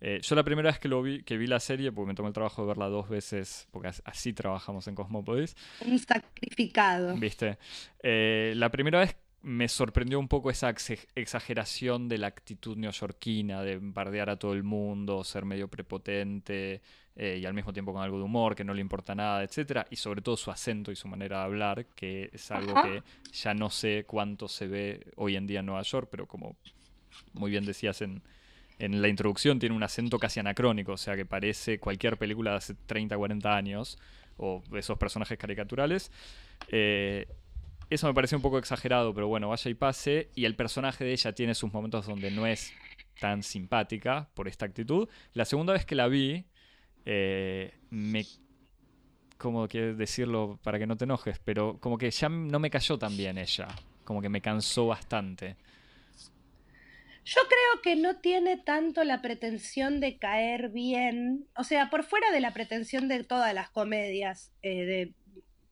Eh, 0.00 0.20
yo 0.22 0.34
la 0.36 0.44
primera 0.44 0.70
vez 0.70 0.78
que, 0.78 0.88
lo 0.88 1.02
vi, 1.02 1.22
que 1.24 1.36
vi 1.36 1.46
la 1.46 1.58
serie, 1.60 1.90
porque 1.92 2.08
me 2.08 2.14
tomé 2.14 2.28
el 2.28 2.34
trabajo 2.34 2.62
de 2.62 2.68
verla 2.68 2.86
dos 2.88 3.08
veces, 3.08 3.66
porque 3.72 3.88
as- 3.88 4.02
así 4.04 4.32
trabajamos 4.32 4.86
en 4.86 4.94
Cosmópolis, 4.94 5.56
Un 5.84 5.98
sacrificado. 5.98 7.16
¿viste? 7.16 7.58
Eh, 8.02 8.52
la 8.56 8.70
primera 8.70 9.00
vez 9.00 9.16
me 9.42 9.68
sorprendió 9.68 10.18
un 10.18 10.28
poco 10.28 10.50
esa 10.50 10.72
exageración 11.14 12.08
de 12.08 12.18
la 12.18 12.26
actitud 12.26 12.76
neoyorquina, 12.76 13.62
de 13.62 13.78
bardear 13.80 14.30
a 14.30 14.36
todo 14.38 14.52
el 14.52 14.62
mundo, 14.62 15.22
ser 15.24 15.44
medio 15.44 15.68
prepotente 15.68 16.80
eh, 17.16 17.38
y 17.40 17.46
al 17.46 17.54
mismo 17.54 17.72
tiempo 17.72 17.92
con 17.92 18.02
algo 18.02 18.18
de 18.18 18.24
humor, 18.24 18.54
que 18.54 18.64
no 18.64 18.74
le 18.74 18.80
importa 18.80 19.14
nada, 19.14 19.42
etcétera, 19.42 19.86
y 19.90 19.96
sobre 19.96 20.22
todo 20.22 20.36
su 20.36 20.50
acento 20.50 20.92
y 20.92 20.96
su 20.96 21.08
manera 21.08 21.38
de 21.38 21.44
hablar, 21.44 21.86
que 21.94 22.30
es 22.32 22.50
algo 22.50 22.76
Ajá. 22.78 22.88
que 22.88 23.02
ya 23.32 23.54
no 23.54 23.70
sé 23.70 24.04
cuánto 24.06 24.46
se 24.48 24.66
ve 24.68 25.06
hoy 25.16 25.36
en 25.36 25.46
día 25.46 25.60
en 25.60 25.66
Nueva 25.66 25.82
York, 25.82 26.08
pero 26.10 26.26
como 26.26 26.56
muy 27.32 27.50
bien 27.50 27.64
decías 27.64 28.02
en, 28.02 28.22
en 28.78 29.02
la 29.02 29.08
introducción, 29.08 29.58
tiene 29.58 29.74
un 29.74 29.82
acento 29.82 30.18
casi 30.18 30.40
anacrónico, 30.40 30.92
o 30.92 30.96
sea 30.96 31.16
que 31.16 31.26
parece 31.26 31.78
cualquier 31.78 32.16
película 32.16 32.52
de 32.52 32.56
hace 32.58 32.74
30, 32.74 33.16
40 33.16 33.56
años, 33.56 33.98
o 34.36 34.62
esos 34.72 34.98
personajes 34.98 35.36
caricaturales. 35.36 36.10
Eh, 36.68 37.26
eso 37.90 38.06
me 38.06 38.14
pareció 38.14 38.36
un 38.36 38.42
poco 38.42 38.58
exagerado, 38.58 39.14
pero 39.14 39.28
bueno, 39.28 39.48
vaya 39.48 39.70
y 39.70 39.74
pase. 39.74 40.30
Y 40.34 40.44
el 40.44 40.54
personaje 40.54 41.04
de 41.04 41.12
ella 41.12 41.32
tiene 41.32 41.54
sus 41.54 41.72
momentos 41.72 42.06
donde 42.06 42.30
no 42.30 42.46
es 42.46 42.72
tan 43.18 43.42
simpática 43.42 44.28
por 44.34 44.46
esta 44.46 44.66
actitud. 44.66 45.08
La 45.32 45.44
segunda 45.44 45.72
vez 45.72 45.84
que 45.84 45.94
la 45.94 46.08
vi, 46.08 46.44
eh, 47.04 47.74
me... 47.90 48.24
¿Cómo 49.38 49.68
quieres 49.68 49.96
decirlo 49.96 50.58
para 50.62 50.78
que 50.78 50.86
no 50.86 50.96
te 50.96 51.04
enojes? 51.04 51.38
Pero 51.44 51.78
como 51.80 51.96
que 51.96 52.10
ya 52.10 52.28
no 52.28 52.58
me 52.58 52.70
cayó 52.70 52.98
tan 52.98 53.16
bien 53.16 53.38
ella. 53.38 53.68
Como 54.04 54.20
que 54.20 54.28
me 54.28 54.40
cansó 54.40 54.88
bastante. 54.88 55.56
Yo 57.28 57.42
creo 57.46 57.82
que 57.82 57.94
no 57.94 58.16
tiene 58.20 58.56
tanto 58.56 59.04
la 59.04 59.20
pretensión 59.20 60.00
de 60.00 60.16
caer 60.18 60.70
bien, 60.70 61.46
o 61.54 61.62
sea, 61.62 61.90
por 61.90 62.04
fuera 62.04 62.30
de 62.30 62.40
la 62.40 62.54
pretensión 62.54 63.06
de 63.06 63.22
todas 63.22 63.52
las 63.52 63.68
comedias, 63.68 64.50
eh, 64.62 65.12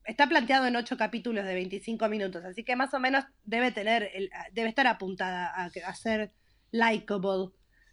está 0.05 0.27
planteado 0.27 0.67
en 0.67 0.75
ocho 0.75 0.97
capítulos 0.97 1.45
de 1.45 1.55
25 1.55 2.09
minutos, 2.09 2.45
así 2.45 2.63
que 2.63 2.75
más 2.75 2.93
o 2.93 2.99
menos 2.99 3.25
debe 3.43 3.71
tener, 3.71 4.11
el- 4.13 4.29
debe 4.51 4.69
estar 4.69 4.85
apuntada 4.85 5.47
a, 5.47 5.65
a 5.65 5.95
ser 5.95 6.31
likable, 6.69 7.49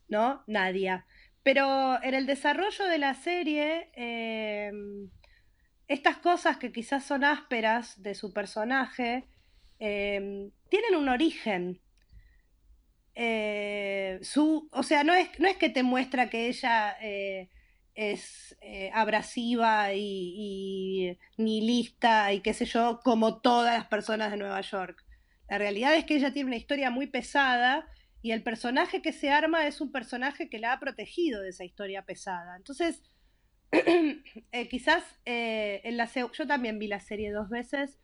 ¿no? 0.09 0.44
Nadia. 0.46 1.07
Pero 1.42 2.03
en 2.03 2.12
el 2.12 2.27
desarrollo 2.27 2.85
de 2.85 2.98
la 2.98 3.14
serie, 3.14 3.88
eh, 3.96 4.72
estas 5.88 6.18
cosas 6.18 6.59
que 6.59 6.70
quizás 6.70 7.03
son 7.07 7.24
ásperas 7.24 8.03
de 8.03 8.14
su 8.14 8.31
personaje, 8.35 9.24
eh, 9.81 10.50
tienen 10.68 10.96
un 10.96 11.09
origen 11.09 11.81
eh, 13.14 14.18
su, 14.22 14.68
o 14.72 14.83
sea, 14.83 15.05
no 15.05 15.14
es, 15.14 15.29
no 15.38 15.46
es 15.46 15.57
que 15.57 15.68
te 15.68 15.83
muestra 15.83 16.31
que 16.31 16.48
ella 16.48 16.96
eh, 17.00 17.48
es 17.94 18.57
eh, 18.61 18.90
abrasiva 18.92 19.94
y, 19.94 20.35
y 20.37 21.18
nihilista 21.37 22.33
y 22.33 22.40
qué 22.40 22.55
sé 22.55 22.64
yo, 22.64 23.00
como 23.05 23.40
todas 23.40 23.79
las 23.79 23.87
personas 23.87 24.33
de 24.33 24.37
Nueva 24.37 24.61
York. 24.62 25.05
La 25.48 25.59
realidad 25.59 25.94
es 25.94 26.05
que 26.05 26.16
ella 26.16 26.33
tiene 26.33 26.48
una 26.48 26.57
historia 26.57 26.90
muy 26.90 27.07
pesada 27.07 27.87
y 28.20 28.33
el 28.33 28.42
personaje 28.42 29.00
que 29.00 29.12
se 29.12 29.31
arma 29.31 29.66
es 29.66 29.81
un 29.81 29.92
personaje 29.92 30.48
que 30.48 30.59
la 30.59 30.72
ha 30.72 30.81
protegido 30.81 31.42
de 31.42 31.50
esa 31.50 31.64
historia 31.64 32.03
pesada. 32.03 32.57
Entonces, 32.57 33.03
quizás 34.70 35.05
en 35.24 35.96
la 35.96 36.09
yo 36.12 36.46
también 36.46 36.79
vi 36.79 36.88
la 36.88 37.00
serie 37.00 37.31
dos 37.33 37.50
veces, 37.50 37.98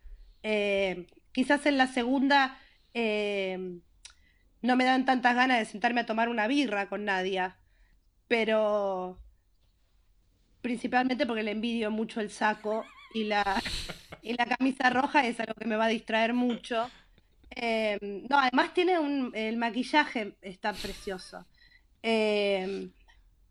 quizás 1.32 1.64
en 1.64 1.78
la 1.78 1.86
segunda 1.86 2.58
no 4.62 4.76
me 4.76 4.84
dan 4.84 5.04
tantas 5.04 5.34
ganas 5.34 5.58
de 5.58 5.64
sentarme 5.64 6.02
a 6.02 6.06
tomar 6.06 6.28
una 6.28 6.46
birra 6.46 6.88
con 6.88 7.04
Nadia, 7.04 7.56
pero 8.28 9.18
principalmente 10.60 11.26
porque 11.26 11.42
le 11.42 11.52
envidio 11.52 11.90
mucho 11.90 12.20
el 12.20 12.30
saco 12.30 12.84
y 13.14 13.24
la, 13.24 13.62
y 14.22 14.34
la 14.34 14.46
camisa 14.46 14.90
roja 14.90 15.26
es 15.26 15.40
algo 15.40 15.54
que 15.54 15.66
me 15.66 15.76
va 15.76 15.86
a 15.86 15.88
distraer 15.88 16.34
mucho. 16.34 16.90
Eh, 17.56 17.98
no, 18.28 18.38
además 18.38 18.74
tiene 18.74 18.98
un, 18.98 19.32
el 19.34 19.56
maquillaje 19.56 20.36
está 20.42 20.72
precioso. 20.72 21.46
Eh, 22.02 22.90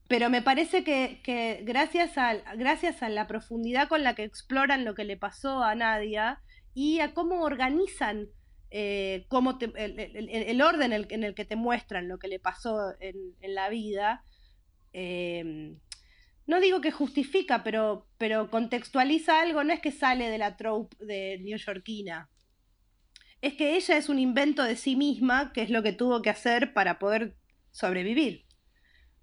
pero 0.08 0.30
me 0.32 0.42
parece 0.42 0.84
que, 0.84 1.22
que 1.24 1.62
gracias, 1.64 2.18
a, 2.18 2.34
gracias 2.56 3.04
a 3.04 3.10
la 3.10 3.28
profundidad 3.28 3.88
con 3.88 4.04
la 4.04 4.16
que 4.16 4.24
exploran 4.24 4.84
lo 4.84 4.96
que 4.96 5.04
le 5.04 5.18
pasó 5.18 5.64
a 5.64 5.76
Nadia 5.76 6.42
y 6.74 7.00
a 7.00 7.14
cómo 7.14 7.44
organizan 7.44 8.28
eh, 8.72 9.26
cómo 9.30 9.58
te- 9.58 9.72
el, 9.76 10.62
orden 10.62 10.94
en 10.94 11.24
el, 11.24 11.36
que 11.36 11.46
te 11.46 11.56
muestran 11.56 12.08
lo 12.08 12.20
que 12.20 12.28
le 12.28 12.40
pasó 12.40 12.94
en, 13.00 13.16
en 13.42 13.56
la 13.56 13.70
vida, 13.70 14.24
eh, 14.94 15.76
no 16.50 16.60
digo 16.60 16.82
que 16.82 16.92
justifica, 16.92 17.64
pero, 17.64 18.08
pero 18.18 18.50
contextualiza 18.50 19.40
algo, 19.40 19.64
no 19.64 19.72
es 19.72 19.82
que 19.82 19.92
sale 19.92 20.30
de 20.30 20.40
la 20.40 20.58
trope 20.58 20.98
de 21.06 21.38
neoyorquina. 21.42 22.28
Es 23.42 23.54
que 23.54 23.76
ella 23.76 23.98
es 23.98 24.10
un 24.10 24.18
invento 24.18 24.64
de 24.64 24.76
sí 24.76 24.96
misma, 24.96 25.54
que 25.54 25.62
es 25.62 25.70
lo 25.70 25.84
que 25.84 25.94
tuvo 25.94 26.24
que 26.24 26.32
hacer 26.32 26.74
para 26.74 26.98
poder 26.98 27.36
sobrevivir. 27.72 28.46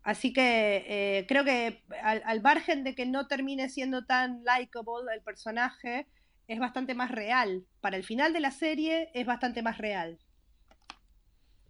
Así 0.03 0.33
que 0.33 0.85
eh, 0.87 1.27
creo 1.27 1.45
que 1.45 1.83
al, 2.01 2.23
al 2.25 2.41
margen 2.43 2.85
de 2.85 2.95
que 2.95 3.07
no 3.07 3.27
termine 3.27 3.69
siendo 3.71 4.05
tan 4.05 4.45
likable 4.45 5.13
el 5.13 5.23
personaje, 5.23 6.07
es 6.49 6.59
bastante 6.59 6.95
más 6.95 7.11
real. 7.11 7.65
Para 7.81 7.97
el 7.97 8.05
final 8.05 8.33
de 8.33 8.41
la 8.41 8.51
serie 8.51 9.11
es 9.15 9.27
bastante 9.27 9.63
más 9.63 9.79
real. 9.79 10.19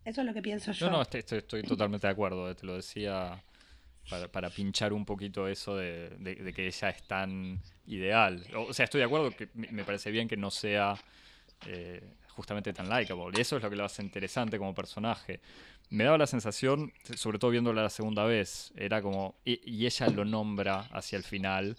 Eso 0.05 0.21
es 0.21 0.27
lo 0.27 0.35
que 0.35 0.43
pienso 0.43 0.73
yo. 0.73 0.87
No, 0.87 0.97
no, 0.99 1.03
estoy, 1.03 1.21
estoy- 1.21 1.39
estoy 1.39 1.63
totalmente 1.63 2.07
de 2.07 2.13
acuerdo. 2.13 2.51
eh, 2.51 2.55
Te 2.55 2.67
lo 2.67 2.77
decía 2.77 3.43
para, 4.09 4.29
para 4.29 4.51
pinchar 4.51 4.93
un 4.93 5.05
poquito 5.05 5.49
eso 5.49 5.77
de, 5.77 6.11
de- 6.19 6.37
de 6.37 6.53
que 6.53 6.67
ella 6.67 6.91
es 6.91 7.03
tan 7.05 7.61
ideal. 7.87 8.45
O 8.55 8.73
sea, 8.73 8.85
estoy 8.85 9.01
de 9.01 9.05
acuerdo 9.07 9.31
que 9.31 9.49
me 9.55 9.85
parece 9.85 10.11
bien 10.11 10.29
que 10.29 10.37
no 10.37 10.51
sea 10.51 10.95
eh, 11.67 12.03
justamente 12.29 12.73
tan 12.73 12.89
likable. 12.89 13.37
Y 13.37 13.41
eso 13.41 13.57
es 13.57 13.63
lo 13.63 13.71
que 13.71 13.77
lo 13.77 13.85
hace 13.85 14.03
interesante 14.03 14.59
como 14.59 14.75
personaje. 14.75 15.41
Me 15.91 16.05
daba 16.05 16.19
la 16.19 16.27
sensación, 16.27 16.93
sobre 17.17 17.39
todo 17.39 17.51
viéndola 17.51 17.83
la 17.83 17.91
segunda 17.91 18.25
vez, 18.25 18.73
era 18.77 19.01
como. 19.03 19.37
Y, 19.45 19.87
ella 19.87 20.09
lo 20.09 20.25
nombra 20.25 20.81
hacia 20.93 21.17
el 21.17 21.23
final 21.25 21.77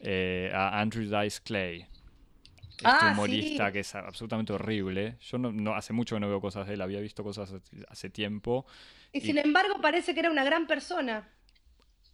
eh, 0.00 0.50
a 0.54 0.80
Andrew 0.80 1.04
Dice 1.04 1.40
Clay. 1.42 1.86
Este 2.76 2.86
Ah, 2.88 3.10
humorista 3.12 3.66
sí. 3.68 3.72
que 3.72 3.80
es 3.80 3.94
absolutamente 3.94 4.52
horrible. 4.52 5.16
Yo 5.20 5.38
no, 5.38 5.52
no- 5.52 5.74
hace 5.74 5.92
mucho 5.92 6.16
que 6.16 6.20
no 6.20 6.28
veo 6.28 6.40
cosas 6.40 6.66
de 6.66 6.74
él, 6.74 6.80
había 6.82 7.00
visto 7.00 7.22
cosas 7.22 7.52
hace- 7.88 8.10
tiempo. 8.10 8.66
Y 9.12 9.18
Y- 9.18 9.20
sin 9.22 9.38
embargo 9.38 9.80
parece 9.80 10.12
que 10.14 10.20
era 10.20 10.30
una 10.30 10.44
gran 10.44 10.66
persona. 10.66 11.28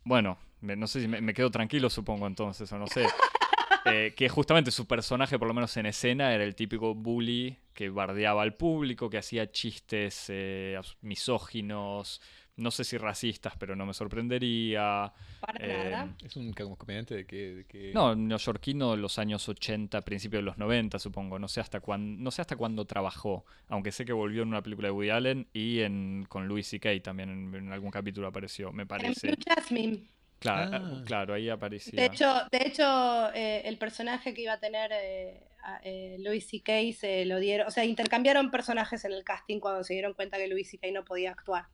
Bueno, 0.05 0.39
me- 0.61 0.77
no 0.77 0.87
sé 0.87 1.01
si 1.01 1.09
me, 1.09 1.21
me 1.21 1.35
quedo 1.35 1.51
tranquilo, 1.51 1.89
supongo 1.91 2.27
entonces, 2.27 2.71
o 2.73 2.79
no 2.79 2.87
sé. 2.87 3.05
Eh, 3.87 4.13
que 4.15 4.29
justamente 4.29 4.71
su 4.71 4.87
personaje, 4.87 5.39
por 5.39 5.49
lo 5.49 5.55
menos 5.55 5.75
en 5.79 5.87
escena, 5.87 6.35
era 6.35 6.45
el 6.45 6.55
típico 6.55 6.95
bully 6.95 7.57
que 7.73 7.89
bardeaba 7.89 8.43
al 8.43 8.55
público, 8.55 9.09
que 9.09 9.17
hacía 9.17 9.51
chistes 9.51 10.27
eh, 10.29 10.79
misóginos, 11.01 12.21
no 12.61 12.71
sé 12.71 12.85
si 12.85 12.97
racistas, 12.99 13.55
pero 13.59 13.75
no 13.75 13.87
me 13.87 13.93
sorprendería. 13.95 15.13
Para 15.41 15.67
Eh, 15.67 15.91
nada. 15.91 16.15
Es 16.25 16.37
un 16.37 16.53
comediante 16.53 17.15
de 17.15 17.27
que... 17.27 17.55
De 17.57 17.65
que... 17.65 17.93
No, 17.93 18.15
neoyorquino 18.15 18.93
de 18.93 18.97
los 18.99 19.19
años 19.19 19.49
80, 19.49 20.01
principios 20.03 20.41
de 20.41 20.45
los 20.47 20.59
90, 20.59 20.99
supongo. 20.99 21.39
No 21.39 21.49
sé 21.49 21.61
hasta 21.61 21.81
cuándo, 21.81 22.23
no 22.23 22.31
sé 22.31 22.43
hasta 22.43 22.57
cuándo 22.57 22.85
trabajó, 22.85 23.45
aunque 23.69 23.93
sé 23.93 24.05
que 24.05 24.13
volvió 24.13 24.43
en 24.43 24.49
una 24.49 24.63
película 24.63 24.89
de 24.89 24.93
Woody 24.93 25.11
Allen 25.11 25.47
y 25.53 25.81
en, 25.81 26.27
con 26.29 26.47
Louis 26.47 26.67
C.K. 26.67 26.91
también 27.03 27.31
en, 27.31 27.55
en 27.55 27.73
algún 27.73 27.91
capítulo 27.91 28.27
apareció, 28.29 28.73
me 28.73 28.83
En 28.83 28.89
parece. 28.89 29.29
Blue 29.29 29.37
Jasmine. 29.47 30.09
Claro, 30.39 30.71
Ah. 30.73 31.03
claro, 31.05 31.35
ahí 31.35 31.51
aparecía. 31.51 32.01
De 32.01 32.07
hecho, 32.07 32.33
de 32.51 32.63
hecho 32.67 33.31
eh, 33.35 33.61
el 33.67 33.77
personaje 33.77 34.33
que 34.33 34.41
iba 34.43 34.55
a 34.55 34.59
tener 34.59 34.91
eh, 34.95 35.43
a- 35.63 35.81
eh, 35.85 36.17
Louis 36.21 36.47
C.K. 36.49 36.73
se 36.99 37.27
lo 37.27 37.39
dieron, 37.39 37.67
o 37.67 37.71
sea, 37.71 37.85
intercambiaron 37.85 38.51
personajes 38.51 39.05
en 39.05 39.13
el 39.13 39.23
casting 39.23 39.61
cuando 39.61 39.85
se 39.85 39.93
dieron 39.93 40.15
cuenta 40.15 40.39
que 40.39 40.49
Louis 40.49 40.67
C.K. 40.71 40.89
no 40.93 41.05
podía 41.05 41.33
actuar. 41.33 41.67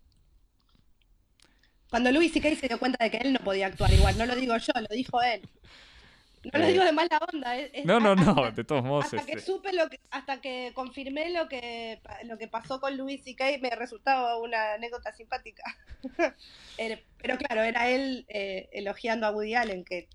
Cuando 1.91 2.11
Louis 2.13 2.33
C.K. 2.33 2.55
se 2.57 2.69
dio 2.69 2.79
cuenta 2.79 3.03
de 3.05 3.11
que 3.11 3.19
él 3.19 3.33
no 3.33 3.39
podía 3.41 3.67
actuar 3.67 3.93
igual, 3.93 4.17
no 4.19 4.27
lo 4.27 4.35
digo 4.37 4.57
yo, 4.57 4.73
lo 4.81 4.89
dijo 4.95 5.23
él. 5.23 5.43
No 6.53 6.61
lo 6.61 6.67
Eh, 6.67 6.73
digo 6.73 6.85
de 6.85 6.93
mala 6.93 7.19
onda. 7.33 7.57
es- 7.57 7.71
es- 7.73 7.85
No, 7.85 7.99
no, 7.99 8.15
no, 8.15 8.51
de 8.53 8.63
todos 8.65 8.85
modos. 8.85 9.07
Hasta 9.07 9.25
que 9.27 9.33
este, 9.33 9.45
supe 9.47 9.73
lo 9.73 9.89
que, 9.89 9.99
hasta 10.11 10.41
que 10.41 10.71
confirmé 10.75 11.31
lo 11.31 11.49
que, 11.49 12.01
lo 12.25 12.39
que 12.39 12.47
pasó 12.49 12.81
con 12.81 12.97
Louis 12.97 13.23
C.K. 13.25 13.45
me 13.61 13.71
resultaba 13.71 14.37
una 14.39 14.75
anécdota 14.75 15.13
simpática. 15.13 15.63
Pero 16.77 17.39
claro, 17.39 17.63
era 17.63 17.89
él 17.89 18.27
eh, 18.29 18.69
elogiando 18.73 19.27
a 19.27 19.31
Woody 19.31 19.55
Allen, 19.55 19.85
que 19.85 20.09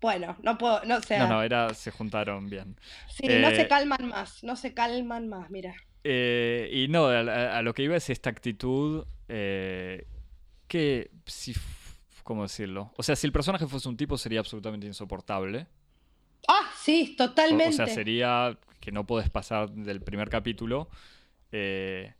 bueno, 0.00 0.36
no 0.42 0.58
puedo, 0.58 0.84
no 0.84 1.00
sea, 1.02 1.20
No, 1.20 1.28
no, 1.34 1.42
era, 1.42 1.74
se 1.74 1.90
juntaron 1.90 2.48
bien. 2.48 2.76
sí, 3.10 3.26
no 3.28 3.50
se 3.50 3.62
eh, 3.62 3.68
calman 3.68 4.06
más, 4.08 4.42
no 4.44 4.54
se 4.56 4.72
calman 4.74 5.28
más, 5.28 5.50
mira. 5.50 5.74
Y 6.04 6.86
no, 6.88 7.06
a, 7.08 7.62
lo 7.62 7.74
que 7.74 7.82
iba 7.82 7.96
es 7.96 8.08
esta 8.08 8.30
actitud 8.30 9.04
que, 10.68 11.10
si, 11.26 11.54
¿cómo 12.22 12.42
decirlo? 12.42 12.92
O 12.96 13.02
sea, 13.02 13.16
si 13.16 13.26
el 13.26 13.32
personaje 13.32 13.66
fuese 13.66 13.88
un 13.88 13.96
tipo 13.96 14.16
sería 14.18 14.40
absolutamente 14.40 14.86
insoportable. 14.86 15.66
Ah, 16.46 16.70
sí, 16.76 17.16
O, 17.18 17.24
o 17.24 17.26
totalmente. 17.28 17.72
sea, 17.72 17.86
sería 17.88 18.56
que 18.80 18.92
no 18.92 19.04
puedes 19.06 19.28
pasar 19.30 19.70
del 19.70 20.00
primer 20.02 20.28
capítulo. 20.30 20.88
eh, 21.52 22.14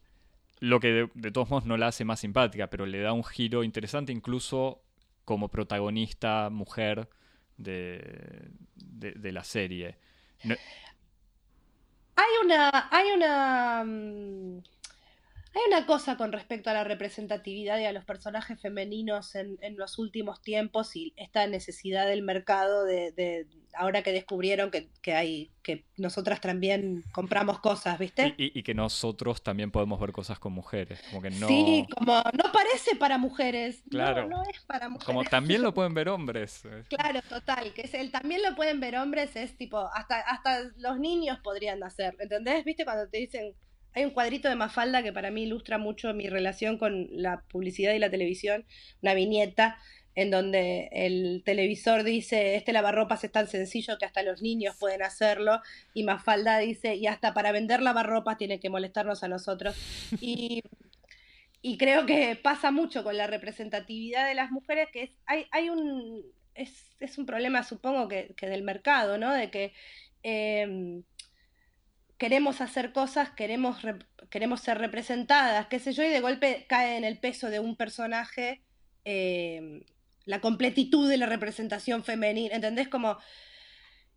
lo 0.61 0.81
que 0.81 0.89
de, 0.89 1.11
de 1.15 1.31
todos 1.31 1.49
modos 1.51 1.67
no 1.67 1.77
la 1.77 1.87
hace 1.87 2.05
más 2.05 2.19
simpática, 2.19 2.69
pero 2.69 2.85
le 2.85 3.01
da 3.01 3.13
un 3.13 3.23
giro 3.23 3.63
interesante 3.63 4.11
incluso 4.13 4.83
como 5.25 5.49
protagonista 5.49 6.49
mujer 6.51 7.09
de, 7.59 8.49
de- 8.75 9.13
de 9.13 9.33
la 9.33 9.45
serie. 9.45 9.97
No- 10.43 10.57
Hay 12.17 12.45
una, 12.45 12.89
hay 12.91 13.11
una, 13.13 13.85
mm, 13.85 14.63
hay 15.55 15.63
una 15.69 15.87
cosa 15.87 16.17
con 16.17 16.33
respecto 16.33 16.71
a 16.71 16.75
la 16.75 16.85
representatividad 16.85 17.79
y 17.79 17.85
a 17.85 17.93
los 17.93 18.05
personajes 18.05 18.61
femeninos 18.61 19.35
en, 19.35 19.59
en 19.63 19.77
los 19.77 19.99
últimos 19.99 20.41
tiempos 20.43 20.95
y 20.97 21.13
esta 21.17 21.47
necesidad 21.47 22.07
del 22.07 22.23
mercado 22.23 22.85
de, 22.85 23.13
de- 23.13 23.47
ahora 23.75 24.03
que 24.03 24.13
descubrieron 24.13 24.71
que, 24.71 24.89
que 25.03 25.15
hay, 25.15 25.51
que 25.63 25.85
nosotras 25.97 26.41
también 26.41 27.05
compramos 27.13 27.61
cosas, 27.61 27.99
¿viste? 27.99 28.35
y, 28.37 28.47
y- 28.47 28.59
y 28.59 28.63
que 28.63 28.75
nosotros 28.75 29.43
también 29.43 29.71
podemos 29.71 30.01
ver 30.01 30.11
cosas 30.13 30.39
con 30.39 30.53
mujeres. 30.53 31.01
Como 31.11 31.23
que 31.23 31.31
no. 31.31 31.47
Sí, 31.49 31.87
como 31.97 32.15
no 32.33 32.53
parece 32.53 32.97
para 32.97 33.19
mujeres. 33.19 33.83
No, 33.87 33.91
Claro. 33.91 34.29
No, 34.29 34.43
es 34.45 34.61
para 34.67 34.89
mujeres. 34.89 35.07
Como 35.07 35.25
también 35.25 35.63
lo 35.63 35.73
pueden 35.75 35.95
ver 35.95 36.09
hombres. 36.09 36.63
Claro, 36.89 37.21
total, 37.29 37.73
que 37.75 37.83
es 37.83 37.95
el 37.95 38.11
también 38.11 38.43
lo 38.43 38.55
pueden 38.57 38.81
ver 38.81 38.97
hombres, 38.97 39.37
es 39.37 39.57
tipo, 39.57 39.79
hasta, 39.95 40.21
hasta 40.21 40.63
los 40.79 40.99
niños 40.99 41.39
podrían 41.43 41.83
hacer, 41.85 42.17
¿entendés? 42.19 42.65
¿Viste 42.65 42.85
cuando 42.85 43.09
te 43.09 43.19
dicen, 43.19 43.55
hay 43.99 44.05
un 44.05 44.13
cuadrito 44.13 44.49
de 44.49 44.55
Mafalda 44.55 45.03
que 45.03 45.13
para 45.13 45.33
mí 45.33 45.43
ilustra 45.43 45.77
mucho 45.77 46.15
mi 46.15 46.29
relación 46.29 46.79
con 46.79 47.09
la 47.11 47.43
publicidad 47.49 47.95
y 47.95 47.99
la 47.99 48.11
televisión, 48.11 48.65
una 49.03 49.15
viñeta 49.15 49.77
en 50.15 50.31
donde 50.31 50.89
el 50.93 51.43
televisor 51.45 52.05
dice, 52.05 52.55
este 52.55 52.73
lavarropas 52.73 53.25
es 53.25 53.33
tan 53.33 53.49
sencillo 53.49 53.99
que 53.99 54.05
hasta 54.05 54.23
los 54.23 54.41
niños 54.41 54.77
pueden 54.79 55.03
hacerlo, 55.03 55.63
y 55.95 56.05
Mafalda 56.05 56.59
dice, 56.59 56.95
y 56.95 57.09
hasta 57.09 57.35
para 57.35 57.51
vender 57.51 57.83
lavarropas 57.83 58.39
tiene 58.39 58.61
que 58.61 58.71
molestarnos 58.71 59.23
a 59.25 59.29
nosotros. 59.29 59.77
Y, 60.21 60.63
creo 61.77 62.07
que 62.07 62.35
pasa 62.37 62.71
mucho 62.71 63.05
con 63.05 63.17
la 63.17 63.27
representatividad 63.27 64.27
de 64.27 64.35
las 64.35 64.51
mujeres, 64.51 64.89
que 64.93 65.03
es, 65.03 65.11
hay, 65.27 65.47
hay 65.51 65.71
un, 65.71 66.23
es, 66.55 67.19
un 67.19 67.27
problema, 67.27 67.63
supongo, 67.63 68.09
que, 68.09 68.35
del 68.41 68.63
mercado, 68.63 69.19
¿no? 69.19 69.35
De 69.35 69.51
que 69.51 69.73
eh, 70.23 71.03
queremos 72.19 72.61
hacer 72.61 72.93
cosas, 72.93 73.31
queremos, 73.31 73.79
queremos 74.31 74.61
ser 74.61 74.79
representadas, 74.79 75.69
qué 75.69 75.79
sé 75.79 75.93
yo, 75.93 76.03
y 76.03 76.09
de 76.09 76.21
golpe 76.21 76.67
cae 76.69 76.97
en 76.97 77.05
el 77.05 77.19
peso 77.19 77.49
de 77.49 77.61
un 77.61 77.77
personaje 77.77 78.63
eh, 79.05 79.85
la 80.25 80.41
completitud 80.41 81.09
de 81.09 81.17
la 81.17 81.27
representación 81.27 82.05
femenina, 82.05 82.55
¿entendés? 82.55 82.89
Como... 82.89 83.17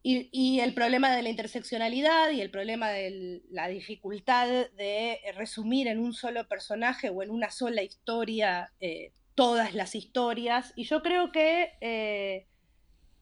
Y, 0.03 0.29
y 0.31 0.61
el 0.61 0.73
problema 0.73 1.15
de 1.15 1.21
la 1.21 1.29
interseccionalidad 1.29 2.31
y 2.31 2.41
el 2.41 2.49
problema 2.49 2.89
de 2.89 3.43
la 3.51 3.67
dificultad 3.67 4.47
de 4.47 5.19
resumir 5.35 5.87
en 5.87 5.99
un 5.99 6.13
solo 6.13 6.47
personaje 6.47 7.09
o 7.09 7.21
en 7.21 7.29
una 7.29 7.51
sola 7.51 7.83
historia 7.83 8.73
eh, 8.79 9.13
todas 9.35 9.75
las 9.75 9.93
historias. 9.93 10.73
Y 10.75 10.85
yo 10.85 11.03
creo 11.03 11.31
que 11.31 11.73
eh, 11.81 12.47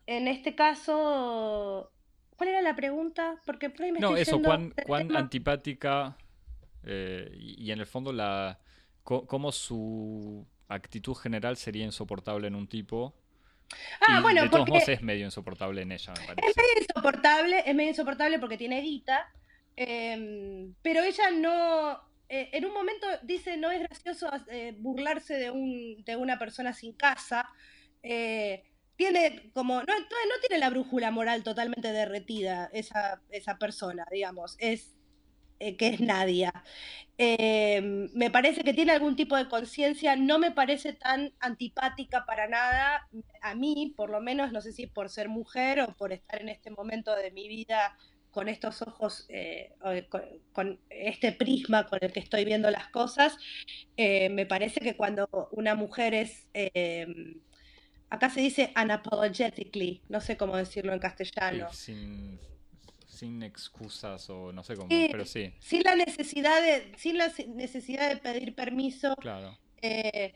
en 0.05 0.27
este 0.27 0.55
caso, 0.55 1.91
¿cuál 2.39 2.49
era 2.51 2.61
la 2.61 2.73
pregunta? 2.75 3.35
Porque 3.45 3.69
por 3.69 3.83
ahí 3.85 3.91
me 3.91 3.99
No, 3.99 4.15
estoy 4.15 4.39
eso, 4.39 4.41
cuán, 4.87 5.15
antipática 5.15 6.17
eh, 6.83 7.29
y, 7.37 7.69
en 7.69 7.79
el 7.79 7.85
fondo 7.85 8.11
la 8.13 8.57
cómo 9.03 9.51
su 9.51 10.47
actitud 10.69 11.13
general 11.15 11.57
sería 11.57 11.83
insoportable 11.83 12.47
en 12.47 12.55
un 12.55 12.67
tipo. 12.67 13.13
Ah, 14.07 14.19
y 14.19 14.21
bueno, 14.21 14.41
de 14.43 14.47
todos 14.49 14.61
porque- 14.61 14.71
modos 14.71 14.89
es 14.89 15.01
medio 15.01 15.25
insoportable 15.25 15.81
en 15.81 15.91
ella, 15.91 16.13
me 16.15 16.21
Es 16.21 16.27
parece. 16.27 16.53
medio 16.61 16.81
insoportable, 16.81 17.63
es 17.65 17.75
medio 17.75 17.89
insoportable 17.89 18.39
porque 18.39 18.57
tiene 18.57 18.79
guita, 18.81 19.29
eh, 19.75 20.69
pero 20.81 21.01
ella 21.03 21.29
no, 21.31 21.99
eh, 22.29 22.49
en 22.53 22.65
un 22.65 22.73
momento 22.73 23.05
dice, 23.23 23.57
no 23.57 23.69
es 23.71 23.81
gracioso 23.81 24.29
eh, 24.49 24.75
burlarse 24.79 25.35
de, 25.35 25.51
un, 25.51 26.03
de 26.05 26.15
una 26.15 26.39
persona 26.39 26.71
sin 26.73 26.93
casa, 26.93 27.49
eh, 28.01 28.63
tiene 28.99 29.49
como, 29.53 29.75
no, 29.75 29.85
no, 29.97 30.35
tiene 30.45 30.59
la 30.59 30.69
brújula 30.69 31.09
moral 31.09 31.41
totalmente 31.41 31.93
derretida 31.93 32.69
esa, 32.73 33.21
esa 33.29 33.57
persona, 33.57 34.05
digamos, 34.11 34.57
es 34.59 34.93
eh, 35.59 35.77
que 35.77 35.87
es 35.87 36.01
Nadia. 36.01 36.51
Eh, 37.17 38.09
me 38.13 38.29
parece 38.29 38.61
que 38.61 38.73
tiene 38.73 38.91
algún 38.91 39.15
tipo 39.15 39.37
de 39.37 39.47
conciencia, 39.47 40.17
no 40.17 40.37
me 40.37 40.51
parece 40.51 40.91
tan 40.91 41.31
antipática 41.39 42.25
para 42.25 42.49
nada, 42.49 43.07
a 43.41 43.55
mí 43.55 43.93
por 43.95 44.09
lo 44.09 44.19
menos, 44.19 44.51
no 44.51 44.59
sé 44.59 44.73
si 44.73 44.85
por 44.85 45.09
ser 45.09 45.29
mujer 45.29 45.79
o 45.79 45.95
por 45.95 46.11
estar 46.11 46.41
en 46.41 46.49
este 46.49 46.69
momento 46.69 47.15
de 47.15 47.31
mi 47.31 47.47
vida 47.47 47.97
con 48.31 48.49
estos 48.49 48.81
ojos, 48.81 49.25
eh, 49.29 49.75
con, 50.51 50.79
este 50.89 51.31
prisma 51.31 51.87
con 51.87 51.99
el 52.01 52.11
que 52.11 52.19
estoy 52.19 52.43
viendo 52.43 52.69
las 52.69 52.89
cosas, 52.89 53.37
eh, 53.95 54.29
me 54.29 54.45
parece 54.45 54.81
que 54.81 54.97
cuando 54.97 55.49
una 55.51 55.75
mujer 55.75 56.13
es, 56.13 56.47
eh, 56.53 57.07
acá 58.09 58.29
se 58.29 58.41
dice 58.41 58.73
unapologetically, 58.81 60.01
no 60.09 60.21
sé 60.21 60.37
cómo 60.37 60.55
decirlo 60.57 60.93
en 60.93 60.99
castellano. 60.99 61.67
Eh, 61.67 61.73
sin, 61.73 62.39
sin 63.07 63.43
excusas 63.43 64.29
o 64.29 64.51
no 64.51 64.63
sé 64.63 64.75
cómo, 64.75 64.89
Sí. 64.89 65.07
pero 65.11 65.25
sí, 65.25 65.53
Sin 65.59 65.83
la 65.83 65.95
necesidad 65.95 66.61
de, 66.61 66.91
sin 66.97 67.17
la 67.17 67.31
necesidad 67.55 68.09
de 68.09 68.17
pedir 68.17 68.55
permiso, 68.55 69.15
claro. 69.17 69.57
eh, 69.81 70.33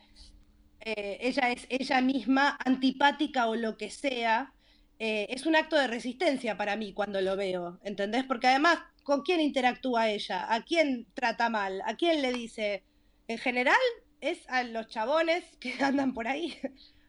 eh, 0.81 1.17
ella 1.21 1.51
es 1.51 1.65
ella 1.69 2.01
misma 2.01 2.57
antipática 2.65 3.47
o 3.47 3.55
lo 3.55 3.77
que 3.77 3.89
sea, 3.89 4.53
eh, 4.99 5.27
es 5.29 5.45
un 5.45 5.55
acto 5.55 5.77
de 5.77 5.87
resistencia 5.87 6.57
para 6.57 6.75
mí 6.75 6.93
cuando 6.93 7.21
lo 7.21 7.35
veo, 7.37 7.79
¿entendés? 7.83 8.23
Porque 8.25 8.47
además, 8.47 8.79
¿con 9.03 9.21
quién 9.21 9.39
interactúa 9.41 10.09
ella? 10.09 10.53
¿A 10.53 10.63
quién 10.63 11.07
trata 11.13 11.49
mal? 11.49 11.81
¿A 11.85 11.95
quién 11.95 12.21
le 12.21 12.31
dice? 12.33 12.83
En 13.27 13.37
general, 13.37 13.75
es 14.21 14.47
a 14.49 14.63
los 14.63 14.87
chabones 14.87 15.43
que 15.59 15.73
andan 15.81 16.13
por 16.13 16.27
ahí. 16.27 16.57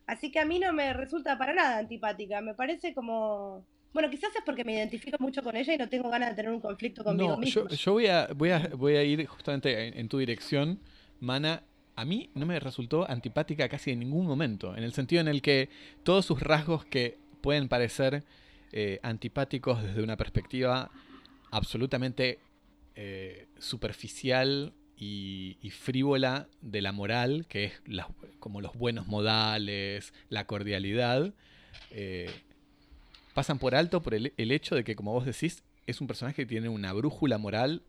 Así 0.06 0.30
que 0.30 0.38
a 0.38 0.44
mí 0.44 0.58
no 0.58 0.72
me 0.72 0.92
resulta 0.92 1.38
para 1.38 1.54
nada 1.54 1.78
antipática, 1.78 2.40
me 2.40 2.54
parece 2.54 2.94
como... 2.94 3.64
Bueno, 3.92 4.10
quizás 4.10 4.34
es 4.34 4.42
porque 4.44 4.64
me 4.64 4.74
identifico 4.74 5.16
mucho 5.20 5.42
con 5.42 5.56
ella 5.56 5.72
y 5.72 5.78
no 5.78 5.88
tengo 5.88 6.10
ganas 6.10 6.30
de 6.30 6.34
tener 6.34 6.50
un 6.50 6.60
conflicto 6.60 7.04
conmigo 7.04 7.36
no, 7.36 7.44
Yo, 7.44 7.68
yo 7.68 7.92
voy, 7.92 8.06
a, 8.08 8.28
voy, 8.34 8.50
a, 8.50 8.70
voy 8.74 8.96
a 8.96 9.04
ir 9.04 9.24
justamente 9.26 9.98
en, 9.98 10.08
tu 10.08 10.18
dirección, 10.18 10.80
Mana. 11.20 11.62
A 11.94 12.04
mí 12.04 12.28
no 12.34 12.44
me 12.44 12.58
resultó 12.58 13.08
antipática 13.08 13.68
casi 13.68 13.92
en 13.92 14.00
ningún 14.00 14.26
momento, 14.26 14.76
en 14.76 14.82
el 14.82 14.92
sentido 14.92 15.20
en 15.20 15.28
el 15.28 15.42
que 15.42 15.68
todos 16.02 16.26
sus 16.26 16.40
rasgos 16.40 16.84
que 16.84 17.18
pueden 17.40 17.68
parecer 17.68 18.24
eh, 18.72 18.98
antipáticos 19.04 19.80
desde 19.80 20.02
una 20.02 20.16
perspectiva 20.16 20.90
absolutamente 21.52 22.40
eh, 22.96 23.46
superficial 23.58 24.72
y, 24.96 25.70
frívola 25.70 26.48
de 26.60 26.82
la 26.82 26.92
moral, 26.92 27.46
que 27.48 27.64
es 27.64 27.82
como 28.38 28.60
los 28.60 28.74
buenos 28.74 29.06
modales, 29.06 30.12
la 30.28 30.46
cordialidad, 30.46 31.32
eh, 31.90 32.30
pasan 33.34 33.58
por 33.58 33.74
alto 33.74 34.02
por 34.02 34.14
el, 34.14 34.32
hecho 34.36 34.74
de 34.74 34.84
que, 34.84 34.94
como 34.94 35.12
vos 35.12 35.26
decís, 35.26 35.62
es 35.86 36.00
un 36.00 36.06
personaje 36.06 36.36
que 36.36 36.46
tiene 36.46 36.68
una 36.68 36.92
brújula 36.92 37.38
moral 37.38 37.82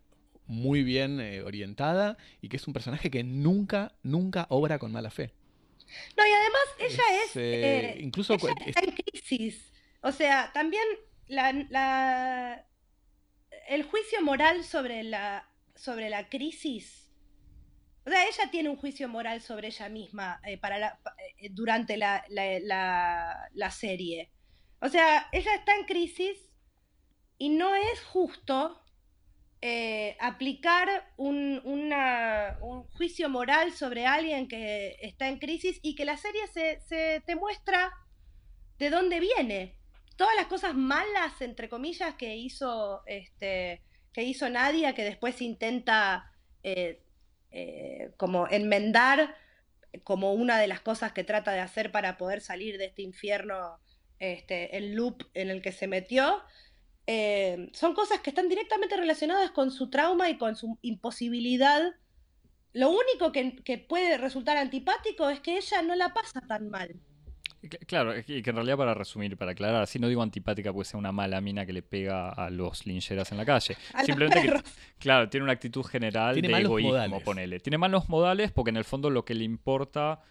muy 0.47 0.83
bien 0.83 1.19
eh, 1.19 1.41
orientada 1.41 2.17
y 2.41 2.49
que 2.49 2.57
es 2.57 2.67
un 2.67 2.73
personaje 2.73 3.09
que 3.09 3.23
nunca, 3.23 3.93
nunca 4.03 4.47
obra 4.49 4.79
con 4.79 4.91
mala 4.91 5.09
fe. 5.09 5.31
No, 6.17 6.25
y 6.25 6.31
además 6.31 6.61
ella 6.79 7.03
es... 7.23 7.35
Eh, 7.35 7.97
incluso 8.01 8.33
está 8.33 8.81
en 8.81 8.91
crisis. 8.91 9.71
O 10.01 10.11
sea, 10.11 10.51
también 10.53 10.83
la, 11.27 12.65
el 13.67 13.83
juicio 13.83 14.21
moral 14.21 14.63
sobre 14.63 15.03
la, 15.03 15.47
sobre 15.75 16.09
la 16.09 16.29
crisis. 16.29 17.11
O 18.05 18.09
sea, 18.09 18.27
ella 18.27 18.51
tiene 18.51 18.69
un 18.69 18.77
juicio 18.77 19.09
moral 19.09 19.41
sobre 19.41 19.67
ella 19.67 19.89
misma 19.89 20.39
eh, 20.45 20.57
para 20.57 20.99
durante 21.51 21.97
la, 21.97 22.23
la 22.29 23.71
serie. 23.71 24.31
O 24.79 24.89
sea, 24.89 25.27
ella 25.31 25.55
está 25.55 25.75
en 25.75 25.85
crisis 25.85 26.37
y 27.37 27.49
no 27.49 27.75
es 27.75 28.03
justo 28.03 28.85
eh, 29.67 30.15
aplicar 30.19 31.11
un, 31.17 31.59
juicio 32.93 33.29
moral 33.29 33.71
sobre 33.71 34.05
alguien 34.05 34.47
que 34.47 34.95
está 35.01 35.27
en 35.27 35.39
crisis 35.39 35.79
y 35.81 35.95
que 35.95 36.05
la 36.05 36.17
serie 36.17 36.45
se, 36.47 37.23
te 37.25 37.35
muestra 37.35 37.91
de 38.77 38.91
dónde 38.91 39.19
viene. 39.19 39.75
Todas 40.17 40.35
las 40.35 40.45
cosas 40.45 40.75
malas, 40.75 41.41
entre 41.41 41.67
comillas, 41.67 42.13
que 42.13 42.35
hizo, 42.35 43.01
este, 43.07 43.81
que 44.15 44.23
hizo 44.23 44.49
Nadia, 44.49 44.95
que 44.95 45.03
después 45.03 45.41
intenta 45.41 46.31
eh, 46.63 47.01
eh, 47.51 48.13
como 48.15 48.47
enmendar 48.47 49.35
como 50.05 50.33
una 50.33 50.57
de 50.57 50.67
las 50.67 50.79
cosas 50.79 51.11
que 51.11 51.25
trata 51.25 51.51
de 51.51 51.59
hacer 51.59 51.91
para 51.91 52.17
poder 52.17 52.39
salir 52.39 52.77
de 52.77 52.85
este 52.85 53.01
infierno 53.01 53.77
este, 54.19 54.77
el 54.77 54.93
loop 54.93 55.23
en 55.33 55.49
el 55.49 55.61
que 55.61 55.73
se 55.73 55.87
metió, 55.87 56.41
eh, 57.07 57.69
son 57.73 57.93
cosas 57.93 58.21
que 58.21 58.29
están 58.29 58.47
directamente 58.47 58.95
relacionadas 58.95 59.51
con 59.51 59.69
su 59.69 59.89
trauma 59.89 60.29
y 60.29 60.37
con 60.37 60.55
su 60.55 60.79
imposibilidad. 60.81 61.83
Lo 62.71 62.91
único 62.91 63.33
que, 63.33 63.85
puede 63.89 64.17
resultar 64.17 64.55
antipático 64.55 65.29
es 65.29 65.41
que 65.41 65.57
ella 65.57 65.81
no 65.81 65.93
la 65.93 66.13
pasa 66.13 66.39
tan 66.47 66.69
mal. 66.69 66.95
Claro, 67.87 68.13
y 68.17 68.41
que 68.41 68.49
en 68.49 68.55
realidad 68.55 68.77
para 68.77 68.93
resumir, 68.93 69.37
para 69.37 69.51
aclarar, 69.51 69.83
así 69.83 69.99
no 69.99 70.07
digo 70.07 70.21
antipática 70.21 70.71
pues 70.73 70.89
sea 70.89 70.97
una 70.97 71.11
mala 71.11 71.41
mina 71.41 71.65
que 71.65 71.73
le 71.73 71.81
pega 71.81 72.29
a 72.29 72.49
los 72.49 72.85
lincheras 72.85 73.31
en 73.31 73.37
la 73.37 73.45
calle. 73.45 73.77
Simplemente 74.05 74.41
que, 74.41 74.53
claro, 74.99 75.29
tiene 75.29 75.43
una 75.43 75.53
actitud 75.53 75.83
general 75.83 76.41
de 76.41 76.47
egoísmo, 76.47 77.21
ponele. 77.21 77.59
Tiene 77.59 77.77
malos 77.77 78.09
modales 78.09 78.51
porque 78.51 78.69
en 78.69 78.77
el 78.77 78.83
fondo 78.83 79.09
lo 79.09 79.25
que 79.25 79.33
le 79.33 79.43
importa 79.43 80.21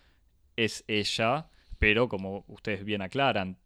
es 0.57 0.85
ella, 0.89 1.49
pero 1.79 2.09
como 2.09 2.45
ustedes 2.49 2.85
bien 2.85 3.03
aclaran, 3.03 3.59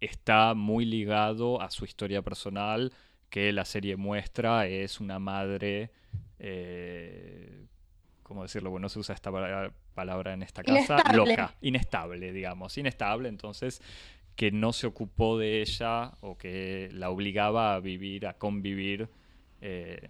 está 0.00 0.54
muy 0.54 0.84
ligado 0.84 1.60
a 1.60 1.70
su 1.70 1.84
historia 1.84 2.22
personal, 2.22 2.92
que 3.30 3.52
la 3.52 3.64
serie 3.64 3.96
muestra, 3.96 4.66
es 4.66 5.00
una 5.00 5.18
madre, 5.18 5.90
eh, 6.38 7.66
¿cómo 8.22 8.42
decirlo? 8.42 8.70
Bueno, 8.70 8.88
se 8.88 8.98
usa 8.98 9.14
esta 9.14 9.32
palabra 9.32 9.72
en 9.96 10.42
esta 10.42 10.62
casa, 10.62 10.96
loca, 11.14 11.54
inestable, 11.60 12.32
digamos, 12.32 12.76
inestable, 12.78 13.28
entonces 13.28 13.80
que 14.36 14.50
no 14.50 14.72
se 14.72 14.86
ocupó 14.86 15.38
de 15.38 15.62
ella 15.62 16.12
o 16.20 16.36
que 16.36 16.88
la 16.92 17.10
obligaba 17.10 17.74
a 17.74 17.80
vivir, 17.80 18.26
a 18.26 18.34
convivir 18.34 19.08
eh, 19.60 20.08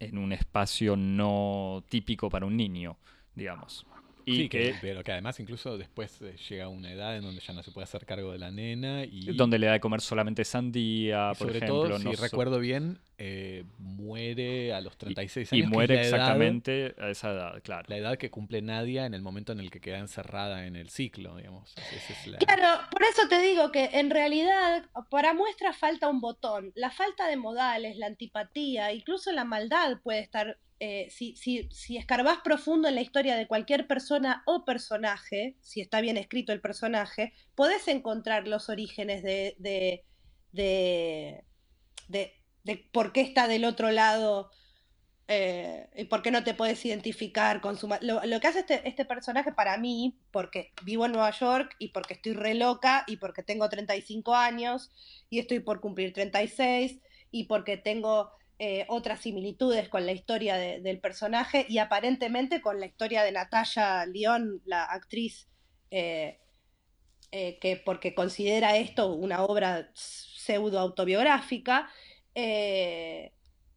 en 0.00 0.18
un 0.18 0.32
espacio 0.32 0.96
no 0.96 1.84
típico 1.88 2.30
para 2.30 2.46
un 2.46 2.56
niño, 2.56 2.96
digamos. 3.34 3.86
Y 4.24 4.36
sí, 4.36 4.48
que, 4.48 4.74
pero 4.80 5.04
que 5.04 5.12
además 5.12 5.38
incluso 5.38 5.78
después 5.78 6.20
eh, 6.20 6.34
llega 6.48 6.68
una 6.68 6.90
edad 6.90 7.16
en 7.16 7.22
donde 7.22 7.40
ya 7.40 7.52
no 7.52 7.62
se 7.62 7.70
puede 7.70 7.84
hacer 7.84 8.04
cargo 8.04 8.32
de 8.32 8.38
la 8.38 8.50
nena. 8.50 9.04
y 9.04 9.32
Donde 9.36 9.58
le 9.58 9.66
da 9.66 9.74
de 9.74 9.80
comer 9.80 10.00
solamente 10.00 10.44
sandía, 10.44 11.28
por 11.38 11.48
sobre 11.48 11.58
ejemplo. 11.58 11.88
Todo, 11.88 11.98
si 11.98 12.12
recuerdo 12.14 12.58
bien, 12.58 12.98
eh, 13.18 13.64
muere 13.78 14.74
a 14.74 14.80
los 14.80 14.98
36 14.98 15.52
años. 15.52 15.66
Y 15.66 15.68
muere 15.68 16.00
exactamente 16.00 16.94
a 16.98 17.08
esa 17.08 17.32
edad, 17.32 17.62
claro. 17.62 17.86
La 17.88 17.96
edad 17.96 18.18
que 18.18 18.30
cumple 18.30 18.60
Nadia 18.62 19.06
en 19.06 19.14
el 19.14 19.22
momento 19.22 19.52
en 19.52 19.60
el 19.60 19.70
que 19.70 19.80
queda 19.80 19.98
encerrada 19.98 20.66
en 20.66 20.76
el 20.76 20.90
ciclo, 20.90 21.36
digamos. 21.36 21.74
Claro, 22.38 22.80
por 22.90 23.02
eso 23.02 23.28
te 23.28 23.40
digo 23.40 23.72
que 23.72 23.90
en 23.94 24.10
realidad 24.10 24.84
para 25.10 25.32
muestra 25.32 25.72
falta 25.72 26.08
un 26.08 26.20
botón. 26.20 26.72
La 26.74 26.90
falta 26.90 27.26
de 27.26 27.36
modales, 27.36 27.96
la 27.96 28.06
antipatía, 28.06 28.92
incluso 28.92 29.32
la 29.32 29.44
maldad 29.44 30.00
puede 30.02 30.20
estar 30.20 30.58
eh, 30.78 31.08
si, 31.10 31.34
si, 31.36 31.70
si, 31.70 31.96
escarbás 31.96 32.40
profundo 32.44 32.86
en 32.86 32.96
la 32.96 33.00
historia 33.00 33.34
de 33.34 33.46
cualquier 33.46 33.86
persona 33.86 34.42
o 34.44 34.66
personaje, 34.66 35.56
si 35.62 35.80
está 35.80 36.02
bien 36.02 36.18
escrito 36.18 36.52
el 36.52 36.60
personaje, 36.60 37.32
podés 37.54 37.88
encontrar 37.88 38.46
los 38.46 38.68
orígenes 38.68 39.22
de, 39.22 39.56
de, 39.58 40.04
de, 40.52 41.44
de, 42.08 42.34
por 42.92 43.12
qué 43.12 43.20
está 43.20 43.48
del 43.48 43.64
otro 43.64 43.90
lado 43.90 44.50
eh, 45.28 45.88
y 45.96 46.04
por 46.04 46.22
qué 46.22 46.30
no 46.30 46.44
te 46.44 46.54
puedes 46.54 46.84
identificar 46.84 47.60
con 47.60 47.76
su... 47.76 47.88
Lo, 48.00 48.24
lo, 48.24 48.40
que 48.40 48.46
hace 48.46 48.60
este, 48.60 48.88
este 48.88 49.04
personaje 49.04 49.52
para 49.52 49.76
mí, 49.76 50.18
porque 50.30 50.72
vivo 50.84 51.06
en 51.06 51.12
Nueva 51.12 51.32
York 51.32 51.74
y 51.78 51.88
porque 51.88 52.14
estoy 52.14 52.34
re 52.34 52.54
loca 52.54 53.04
y 53.08 53.16
porque 53.16 53.42
tengo 53.42 53.68
35 53.68 54.34
años 54.34 54.92
y 55.28 55.40
estoy 55.40 55.60
por 55.60 55.80
cumplir 55.80 56.12
36 56.12 57.00
y 57.32 57.44
porque 57.44 57.76
tengo 57.76 58.30
eh, 58.58 58.86
otras 58.88 59.20
similitudes 59.20 59.88
con 59.88 60.06
la 60.06 60.12
historia 60.12 60.56
del 60.56 61.00
personaje 61.00 61.66
y 61.68 61.78
aparentemente 61.78 62.60
con 62.60 62.78
la 62.78 62.86
historia 62.86 63.24
de 63.24 63.32
Natalia 63.32 64.06
León, 64.06 64.62
la 64.64 64.84
actriz, 64.84 65.48
eh, 65.90 66.38
que 67.30 67.82
porque 67.84 68.14
considera 68.14 68.76
esto 68.76 69.12
una 69.12 69.42
obra 69.44 69.90
pseudo 69.94 70.78
autobiográfica. 70.78 71.90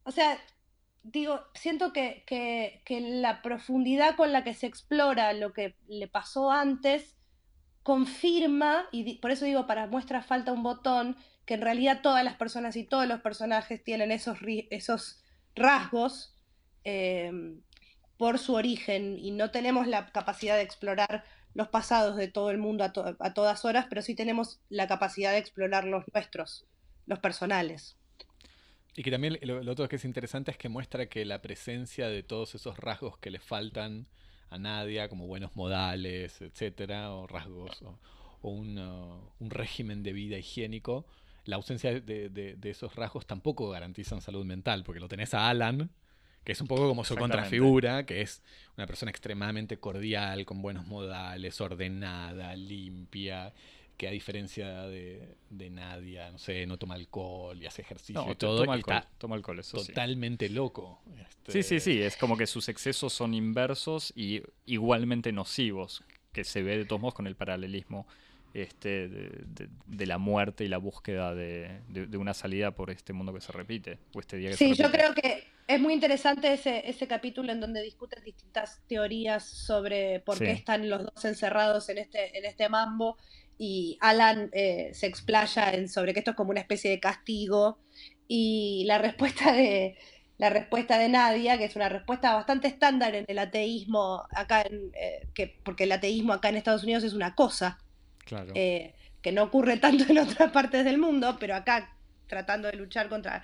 O 0.03 0.11
sea, 0.11 0.37
digo, 1.03 1.41
siento 1.53 1.93
que, 1.93 2.81
la 2.89 3.41
profundidad 3.41 4.15
con 4.15 4.31
la 4.31 4.43
que 4.43 4.53
se 4.53 4.67
explora 4.67 5.33
lo 5.33 5.53
que 5.53 5.75
le 5.87 6.07
pasó 6.07 6.51
antes 6.51 7.15
confirma, 7.83 8.85
y 8.91 9.17
por 9.19 9.31
eso 9.31 9.45
digo, 9.45 9.65
para 9.65 9.87
muestra 9.87 10.21
falta 10.21 10.51
un 10.51 10.63
botón, 10.63 11.17
que 11.45 11.55
en 11.55 11.61
realidad 11.61 12.01
todas 12.03 12.23
las 12.23 12.35
personas 12.35 12.75
y 12.75 12.83
todos 12.83 13.07
los 13.07 13.21
personajes 13.21 13.83
tienen 13.83 14.11
esos, 14.11 14.37
esos 14.69 15.23
rasgos 15.55 16.37
eh, 16.83 17.31
por 18.17 18.37
su 18.37 18.53
origen 18.53 19.17
y 19.17 19.31
no 19.31 19.49
tenemos 19.49 19.87
la 19.87 20.11
capacidad 20.11 20.57
de 20.57 20.61
explorar 20.61 21.23
los 21.53 21.69
pasados 21.69 22.15
de 22.15 22.27
todo 22.27 22.51
el 22.51 22.57
mundo 22.57 22.83
a, 22.83 23.33
todas 23.33 23.65
horas, 23.65 23.87
pero 23.89 24.01
sí 24.01 24.13
tenemos 24.13 24.61
la 24.69 24.87
capacidad 24.87 25.31
de 25.31 25.39
explorar 25.39 25.85
los 25.85 26.03
nuestros, 26.13 26.67
los 27.05 27.19
personales. 27.19 27.98
Y 28.99 29.01
que 29.01 29.11
también 29.11 29.39
lo, 29.43 29.71
otro 29.71 29.87
que 29.87 29.95
es 29.95 30.03
interesante 30.03 30.51
es 30.51 30.57
que 30.57 30.67
muestra 30.67 31.05
que 31.05 31.23
la 31.23 31.41
presencia 31.41 32.09
de 32.09 32.21
todos 32.21 32.53
esos 32.55 32.77
rasgos 32.77 33.17
que 33.17 33.31
le 33.31 33.39
faltan 33.39 34.07
a 34.49 34.57
Nadia, 34.59 35.07
como 35.07 35.25
buenos 35.25 35.55
modales, 35.55 36.41
etcétera, 36.41 37.13
o 37.13 37.25
rasgos, 37.25 37.81
o, 37.81 38.49
un, 38.49 38.77
un, 38.77 39.49
régimen 39.49 40.03
de 40.03 40.11
vida 40.11 40.37
higiénico, 40.37 41.05
la 41.45 41.55
ausencia 41.55 41.97
de, 41.97 42.57
esos 42.61 42.93
rasgos 42.97 43.25
tampoco 43.25 43.69
garantizan 43.69 44.19
salud 44.19 44.43
mental, 44.43 44.83
porque 44.83 44.99
lo 44.99 45.07
tenés 45.07 45.33
a 45.33 45.47
Alan, 45.47 45.89
que 46.43 46.51
es 46.51 46.59
un 46.59 46.67
poco 46.67 46.85
como 46.89 47.05
su 47.05 47.15
contrafigura, 47.15 48.05
que 48.05 48.19
es 48.19 48.43
una 48.75 48.85
persona 48.85 49.11
extremadamente 49.11 49.77
cordial, 49.77 50.43
con 50.43 50.61
buenos 50.61 50.87
modales, 50.87 51.61
ordenada, 51.61 52.53
limpia, 52.53 53.53
que 53.99 54.07
a 54.07 54.11
diferencia 54.11 54.87
de, 54.87 55.35
Nadia, 55.49 56.31
no 56.31 56.37
sé, 56.37 56.65
no 56.65 56.77
toma 56.77 56.95
alcohol 56.95 57.61
y 57.61 57.65
hace 57.65 57.81
ejercicio 57.81 58.31
y 58.31 58.35
todo. 58.35 58.61
Toma 58.61 58.75
alcohol, 58.75 59.03
toma 59.17 59.35
alcohol, 59.35 59.59
eso 59.59 59.83
Totalmente 59.83 60.47
loco. 60.47 61.01
Sí, 61.49 61.63
sí, 61.63 61.81
sí, 61.81 62.01
es 62.01 62.15
como 62.15 62.37
que 62.37 62.47
sus 62.47 62.69
excesos 62.69 63.11
son 63.11 63.33
inversos 63.33 64.13
y 64.15 64.41
igualmente 64.65 65.33
nocivos, 65.33 66.01
que 66.31 66.45
se 66.45 66.63
ve 66.63 66.77
de 66.77 66.85
todos 66.85 67.01
modos 67.01 67.13
con 67.13 67.27
el 67.27 67.35
paralelismo 67.35 68.07
este, 68.53 69.09
de, 69.09 70.05
la 70.05 70.17
muerte 70.17 70.63
y 70.63 70.69
la 70.69 70.77
búsqueda 70.77 71.35
de, 71.35 71.81
una 72.17 72.33
salida 72.33 72.71
por 72.71 72.91
este 72.91 73.11
mundo 73.11 73.33
que 73.33 73.41
se 73.41 73.51
repite. 73.51 73.99
O 74.13 74.21
este 74.21 74.37
día 74.37 74.53
sí, 74.53 74.75
yo 74.75 74.89
creo 74.91 75.13
que 75.13 75.43
Es 75.67 75.81
muy 75.81 75.93
interesante 75.93 76.53
ese, 76.53 76.89
ese 76.89 77.05
capítulo 77.05 77.51
en 77.51 77.59
donde 77.59 77.83
discuten 77.83 78.23
distintas 78.23 78.81
teorías 78.87 79.43
sobre 79.43 80.21
por 80.21 80.37
Sí. 80.37 80.45
qué 80.45 80.51
están 80.51 80.89
los 80.89 81.03
dos 81.03 81.25
encerrados 81.25 81.89
en 81.89 81.97
este, 81.97 82.37
en 82.37 82.45
este 82.45 82.69
mambo 82.69 83.17
y 83.59 83.97
Alan 83.99 84.49
eh, 84.53 84.89
se 84.93 85.05
explaya 85.05 85.71
en 85.73 85.89
sobre 85.89 86.13
que 86.13 86.19
esto 86.19 86.31
es 86.31 86.37
como 86.37 86.51
una 86.51 86.61
especie 86.61 86.89
de 86.89 86.99
castigo 87.01 87.77
y 88.27 88.85
la 88.87 88.97
respuesta 88.97 89.51
de 89.51 89.97
la 90.37 90.49
respuesta 90.49 90.97
de 90.97 91.09
Nadia, 91.09 91.57
que 91.57 91.65
es 91.65 91.75
una 91.75 91.89
respuesta 91.89 92.33
bastante 92.33 92.69
estándar 92.69 93.13
en 93.13 93.25
el 93.27 93.37
ateísmo 93.37 94.23
acá 94.31 94.61
en, 94.61 94.91
eh, 94.93 95.27
que, 95.33 95.59
porque 95.65 95.83
el 95.83 95.91
ateísmo 95.91 96.31
acá 96.31 96.47
en 96.47 96.55
Estados 96.55 96.83
Unidos 96.83 97.03
es 97.03 97.13
una 97.13 97.35
cosa, 97.35 97.77
Claro. 98.23 98.53
eh, 98.55 98.93
que 99.21 99.33
no 99.33 99.43
ocurre 99.43 99.75
tanto 99.77 100.05
en 100.09 100.19
otras 100.19 100.51
partes 100.53 100.85
del 100.85 100.97
mundo, 100.97 101.35
pero 101.41 101.55
acá 101.55 101.93
tratando 102.27 102.69
de 102.69 102.77
luchar 102.77 103.09
contra 103.09 103.43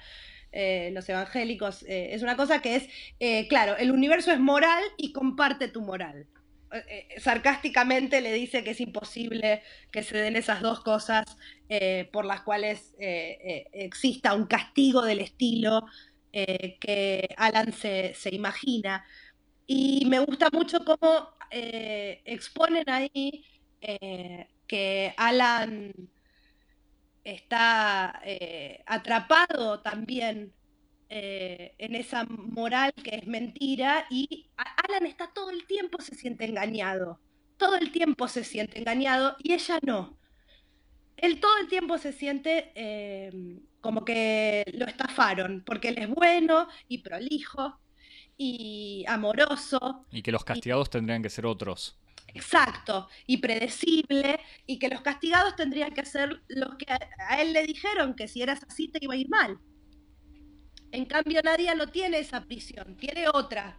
eh, 0.54 0.92
los 0.94 1.10
evangélicos, 1.10 1.84
es 1.86 2.22
una 2.22 2.38
cosa 2.38 2.62
que 2.62 2.78
es, 2.78 3.48
claro, 3.50 3.76
el 3.76 3.92
universo 3.92 4.32
es 4.32 4.40
moral 4.40 4.82
y 4.96 5.12
comparte 5.12 5.68
tu 5.68 5.82
moral. 5.82 6.28
Eh, 6.76 7.08
eh, 7.16 7.20
sarcásticamente 7.22 8.20
le 8.20 8.34
dice 8.34 8.64
que 8.64 8.72
es 8.72 8.82
imposible 8.82 9.64
que 9.92 10.04
se 10.04 10.18
den 10.18 10.36
esas 10.36 10.62
dos 10.62 10.82
cosas 10.82 11.24
eh, 11.70 12.10
por 12.12 12.26
las 12.26 12.42
cuales 12.42 12.94
exista 13.00 14.34
un 14.34 14.46
castigo 14.46 15.02
del 15.04 15.20
estilo 15.20 15.86
que 16.32 17.30
Alan 17.38 17.72
se, 17.72 18.14
se 18.14 18.36
imagina. 18.36 19.06
Y 19.68 20.06
me 20.08 20.20
gusta 20.20 20.50
mucho 20.52 20.84
cómo 20.84 21.30
exponen 21.50 22.90
ahí 22.90 23.46
que 24.68 25.14
Alan 25.16 25.94
está 27.24 28.22
atrapado 28.86 29.80
también 29.80 30.52
eh, 31.10 31.76
en 31.78 31.96
esa 31.96 32.26
moral 32.26 32.94
que 33.04 33.16
es 33.18 33.28
mentira 33.28 34.06
y 34.10 34.50
Alan 34.58 35.06
está 35.06 35.32
todo 35.34 35.50
el 35.52 35.66
tiempo 35.68 36.02
se 36.02 36.16
siente 36.16 36.46
engañado, 36.46 37.22
todo 37.58 37.76
el 37.78 37.92
tiempo 37.92 38.28
se 38.28 38.44
siente 38.44 38.80
engañado 38.80 39.36
y 39.40 39.54
ella 39.54 39.80
no. 39.84 40.20
Él 41.18 41.40
todo 41.40 41.58
el 41.60 41.68
tiempo 41.68 41.98
se 41.98 42.12
siente 42.14 42.72
eh, 42.76 43.32
como 43.82 44.04
que 44.06 44.64
lo 44.74 44.86
estafaron, 44.86 45.64
porque 45.66 45.90
él 45.90 45.98
es 46.00 46.10
bueno 46.10 46.68
y 46.88 47.00
prolijo 47.00 47.80
y 48.38 49.06
amoroso 49.08 50.08
Y 50.10 50.24
que 50.24 50.32
los 50.32 50.44
castigados 50.44 50.90
tendrían 50.90 51.22
que 51.22 51.30
ser 51.30 51.46
otros. 51.46 52.00
exacto 52.34 53.08
y 53.26 53.38
predecible 53.38 54.40
y 54.66 54.78
que 54.80 54.90
los 54.90 55.02
castigados 55.02 55.56
tendrían 55.56 55.94
que 55.94 56.06
ser 56.06 56.42
los 56.48 56.76
que 56.76 56.92
a, 56.92 57.00
a 57.30 57.42
él 57.42 57.54
le 57.54 57.66
dijeron 57.66 58.16
que 58.16 58.28
si 58.28 58.42
eras 58.42 58.64
así 58.68 58.88
te 58.90 59.00
iba 59.02 59.14
a 59.14 59.18
ir 59.18 59.30
mal. 59.30 59.60
En 60.96 61.06
cambio 61.06 61.42
Nadia 61.44 61.76
no 61.76 61.88
tiene 61.90 62.20
esa 62.20 62.40
prisión, 62.46 62.96
tiene 62.96 63.28
otra. 63.28 63.78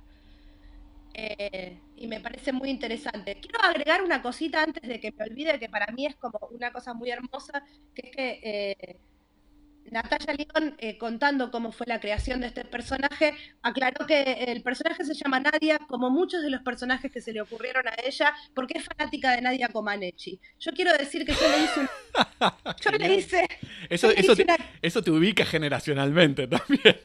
Eh, 1.15 1.81
y 1.97 2.07
me 2.09 2.21
parece 2.21 2.53
muy 2.53 2.69
interesante. 2.69 3.41
Quiero 3.41 3.61
agregar 3.63 4.03
una 4.03 4.21
cosita 4.21 4.63
antes 4.63 4.87
de 4.87 5.01
que 5.01 5.13
me 5.13 5.25
olvide, 5.25 5.59
que 5.59 5.69
para 5.71 5.87
mí 5.95 6.05
es 6.07 6.17
como 6.17 6.39
una 6.51 6.71
cosa 6.73 6.93
muy 6.93 7.11
hermosa, 7.11 7.65
que 7.95 8.09
es 8.09 8.17
que 8.17 8.41
eh, 8.43 9.01
Natalia 9.91 10.35
León, 10.35 10.75
eh, 10.79 10.99
contando 10.99 11.51
cómo 11.51 11.73
fue 11.73 11.87
la 11.87 12.01
creación 12.01 12.41
de 12.41 12.49
este 12.49 12.65
personaje, 12.65 13.35
aclaró 13.63 14.07
que 14.07 14.23
el 14.49 14.63
personaje 14.63 15.05
se 15.05 15.15
llama 15.15 15.41
Nadia, 15.41 15.79
como 15.89 16.11
muchos 16.11 16.43
de 16.43 16.51
los 16.51 16.63
personajes 16.63 17.11
que 17.13 17.21
se 17.21 17.33
le 17.33 17.41
ocurrieron 17.41 17.87
a 17.89 17.95
ella, 18.05 18.33
porque 18.55 18.79
es 18.79 18.85
fanática 18.85 19.33
de 19.35 19.43
Nadia 19.43 19.69
Comaneci. 19.69 20.41
Yo 20.59 20.73
quiero 20.73 20.93
decir 20.97 21.25
que 21.25 21.33
yo 21.33 21.49
le 21.49 21.65
hice 21.65 21.81
un- 21.81 21.89
Yo 22.85 22.91
le 22.93 23.15
hice... 23.15 23.47
Eso, 23.89 24.09
yo 24.09 24.15
le 24.15 24.21
eso, 24.21 24.33
hice 24.33 24.45
te, 24.45 24.53
una- 24.53 24.71
eso 24.83 25.03
te 25.03 25.11
ubica 25.11 25.45
generacionalmente 25.45 26.47
también. 26.49 26.97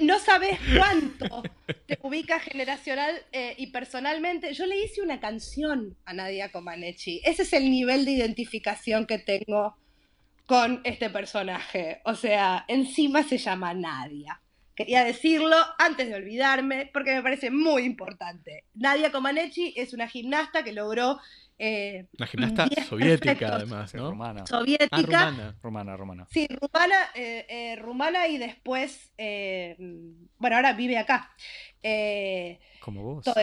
no 0.00 0.18
sabes 0.18 0.58
cuánto 0.76 1.42
te 1.86 1.98
ubica 2.02 2.38
generacional 2.40 3.14
eh, 3.32 3.54
y 3.58 3.68
personalmente. 3.68 4.52
Yo 4.54 4.66
le 4.66 4.82
hice 4.82 5.02
una 5.02 5.20
canción 5.20 5.96
a 6.04 6.12
Nadia 6.14 6.50
Comaneci. 6.52 7.20
Ese 7.24 7.42
es 7.42 7.52
el 7.52 7.70
nivel 7.70 8.04
de 8.04 8.12
identificación 8.12 9.06
que 9.06 9.18
tengo 9.18 9.76
con 10.50 10.80
este 10.82 11.10
personaje. 11.10 12.00
O 12.04 12.16
sea, 12.16 12.64
encima 12.66 13.22
se 13.22 13.38
llama 13.38 13.72
Nadia. 13.72 14.42
Quería 14.74 15.04
decirlo 15.04 15.54
antes 15.78 16.08
de 16.08 16.16
olvidarme 16.16 16.90
porque 16.92 17.14
me 17.14 17.22
parece 17.22 17.52
muy 17.52 17.84
importante. 17.84 18.64
Nadia 18.74 19.12
Comaneci 19.12 19.72
es 19.76 19.92
una 19.94 20.08
gimnasta 20.08 20.64
que 20.64 20.72
logró 20.72 21.20
eh, 21.56 22.08
Una 22.18 22.26
gimnasta 22.26 22.66
10 22.66 22.86
soviética, 22.88 23.32
perfectos. 23.34 23.56
además, 23.56 23.94
¿no? 23.94 24.10
Rumana. 24.10 24.44
soviética. 24.46 24.96
Ah, 24.96 25.02
rumana. 25.30 25.56
Rumana, 25.62 25.96
rumana. 25.96 26.26
Sí, 26.32 26.48
rumana, 26.48 26.96
eh, 27.14 27.46
eh, 27.48 27.76
rumana 27.76 28.26
y 28.26 28.38
después, 28.38 29.12
eh, 29.18 29.76
bueno, 30.38 30.56
ahora 30.56 30.72
vive 30.72 30.98
acá. 30.98 31.30
Eh, 31.80 32.58
Como 32.80 33.02
vos. 33.04 33.24
todo- 33.24 33.34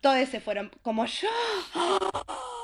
todos 0.00 0.28
se 0.28 0.40
fueron, 0.40 0.70
como 0.82 1.04
yo. 1.06 1.28
¡Oh! 1.76 1.98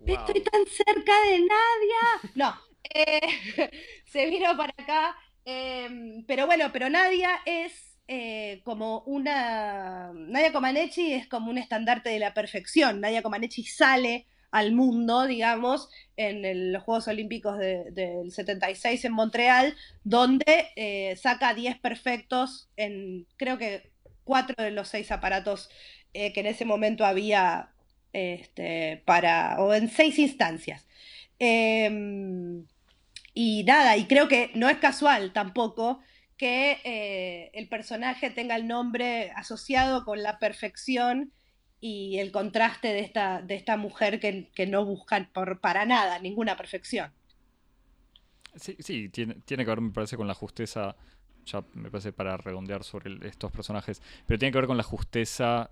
Wow. 0.00 0.16
Estoy 0.16 0.40
tan 0.40 0.64
cerca 0.66 1.12
de 1.28 1.40
Nadia. 1.40 2.30
No, 2.34 2.54
se 4.04 4.26
vino 4.26 4.56
para 4.56 4.72
acá. 4.76 5.14
eh, 5.44 6.22
pero 6.26 6.46
bueno, 6.46 6.70
pero 6.72 6.88
Nadia 6.90 7.30
es 7.46 7.98
eh, 8.08 8.60
como 8.64 9.00
una. 9.06 10.12
Nadia 10.14 10.52
Comaneci 10.52 11.12
es 11.12 11.28
como 11.28 11.50
un 11.50 11.58
estandarte 11.58 12.10
de 12.10 12.18
la 12.18 12.34
perfección. 12.34 13.00
Nadia 13.00 13.22
Comaneci 13.22 13.64
sale 13.64 14.26
al 14.50 14.72
mundo, 14.72 15.26
digamos, 15.26 15.88
en 16.16 16.72
los 16.72 16.82
Juegos 16.82 17.06
Olímpicos 17.08 17.56
de- 17.58 17.90
del 17.92 18.32
76 18.32 19.04
en 19.04 19.12
Montreal, 19.12 19.76
donde 20.02 20.68
eh, 20.76 21.14
saca 21.16 21.54
10 21.54 21.78
perfectos 21.78 22.68
en, 22.76 23.26
creo 23.36 23.58
que, 23.58 23.90
cuatro 24.24 24.54
de 24.62 24.70
los 24.70 24.88
seis 24.88 25.10
aparatos 25.12 25.70
eh, 26.14 26.32
que 26.32 26.40
en 26.40 26.46
ese 26.46 26.64
momento 26.64 27.04
había 27.04 27.70
este, 28.12 29.02
para, 29.06 29.56
o 29.60 29.72
en 29.74 29.88
seis 29.88 30.18
instancias. 30.18 30.86
Em, 31.38 32.66
y 33.34 33.64
nada, 33.64 33.96
y 33.96 34.06
creo 34.06 34.28
que 34.28 34.50
no 34.54 34.68
es 34.68 34.78
casual 34.78 35.32
tampoco 35.32 36.00
que 36.36 36.78
eh, 36.84 37.50
el 37.52 37.68
personaje 37.68 38.30
tenga 38.30 38.56
el 38.56 38.66
nombre 38.66 39.30
asociado 39.36 40.04
con 40.04 40.22
la 40.22 40.38
perfección 40.38 41.32
y 41.80 42.18
el 42.18 42.32
contraste 42.32 42.88
de 42.88 43.00
esta, 43.00 43.42
de 43.42 43.54
esta 43.54 43.76
mujer 43.76 44.20
que, 44.20 44.50
que 44.54 44.66
no 44.66 44.84
busca 44.84 45.28
por, 45.32 45.60
para 45.60 45.84
nada 45.84 46.18
ninguna 46.18 46.56
perfección. 46.56 47.12
Sí, 48.56 48.76
sí, 48.80 49.08
tiene, 49.10 49.34
tiene 49.44 49.64
que 49.64 49.70
ver, 49.70 49.80
me 49.80 49.90
parece, 49.90 50.16
con 50.16 50.26
la 50.26 50.34
justeza, 50.34 50.96
ya 51.44 51.62
me 51.74 51.90
parece 51.90 52.12
para 52.12 52.36
redondear 52.36 52.84
sobre 52.84 53.26
estos 53.28 53.52
personajes, 53.52 54.02
pero 54.26 54.38
tiene 54.38 54.52
que 54.52 54.58
ver 54.58 54.66
con 54.66 54.76
la 54.76 54.82
justeza 54.82 55.70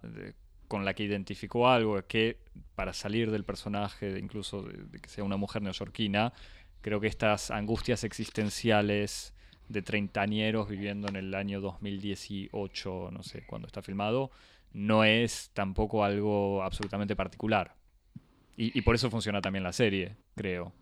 con 0.68 0.84
la 0.84 0.94
que 0.94 1.02
identificó 1.02 1.68
algo, 1.68 2.00
que 2.06 2.38
para 2.74 2.92
salir 2.92 3.30
del 3.30 3.44
personaje, 3.44 4.12
de 4.12 4.20
incluso 4.20 4.62
de 4.62 4.98
que 5.00 5.09
sea 5.09 5.24
una 5.24 5.38
mujer 5.38 5.62
neoyorquina, 5.62 6.32
creo 6.80 7.00
que 7.00 7.06
estas 7.06 7.50
angustias 7.50 8.04
existenciales 8.04 9.34
de 9.68 9.82
treintañeros 9.82 10.68
viviendo 10.68 11.08
en 11.08 11.16
el 11.16 11.34
año 11.34 11.60
2018, 11.60 13.10
no 13.12 13.22
sé 13.22 13.44
cuándo 13.46 13.66
está 13.66 13.82
filmado, 13.82 14.30
no 14.72 15.04
es 15.04 15.50
tampoco 15.54 16.04
algo 16.04 16.62
absolutamente 16.62 17.16
particular. 17.16 17.74
Y, 18.60 18.82
por 18.82 18.96
eso 18.96 19.08
funciona 19.08 19.40
también 19.40 19.62
la 19.62 19.72
serie, 19.72 20.16
creo. 20.34 20.72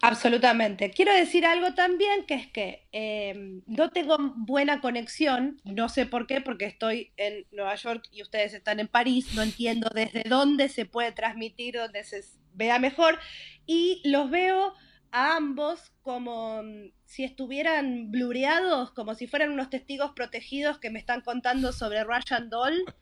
Absolutamente. 0.00 0.90
Quiero 0.90 1.12
decir 1.12 1.44
algo 1.44 1.74
también, 1.74 2.24
que 2.24 2.32
es 2.32 2.46
que 2.46 2.88
eh, 2.92 3.60
no 3.66 3.90
tengo 3.90 4.16
buena 4.36 4.80
conexión, 4.80 5.60
no 5.64 5.90
sé 5.90 6.06
por 6.06 6.26
qué, 6.26 6.40
porque 6.40 6.64
estoy 6.64 7.12
en 7.18 7.44
Nueva 7.52 7.74
York 7.74 8.08
y 8.10 8.22
ustedes 8.22 8.54
están 8.54 8.80
en 8.80 8.88
París, 8.88 9.34
no 9.34 9.42
entiendo 9.42 9.90
desde 9.94 10.22
dónde 10.26 10.70
se 10.70 10.86
puede 10.86 11.12
transmitir, 11.12 11.74
dónde 11.74 12.04
se 12.04 12.24
vea 12.54 12.78
mejor, 12.78 13.18
y 13.66 14.00
los 14.06 14.30
veo 14.30 14.72
a 15.12 15.36
ambos 15.36 15.92
como 16.02 16.62
mm, 16.62 16.90
si 17.04 17.24
estuvieran 17.24 18.10
blureados, 18.10 18.90
como 18.92 19.14
si 19.14 19.26
fueran 19.26 19.50
unos 19.50 19.70
testigos 19.70 20.12
protegidos 20.12 20.78
que 20.78 20.90
me 20.90 20.98
están 20.98 21.20
contando 21.22 21.72
sobre 21.72 22.04
Russian 22.04 22.48
Doll. 22.50 22.84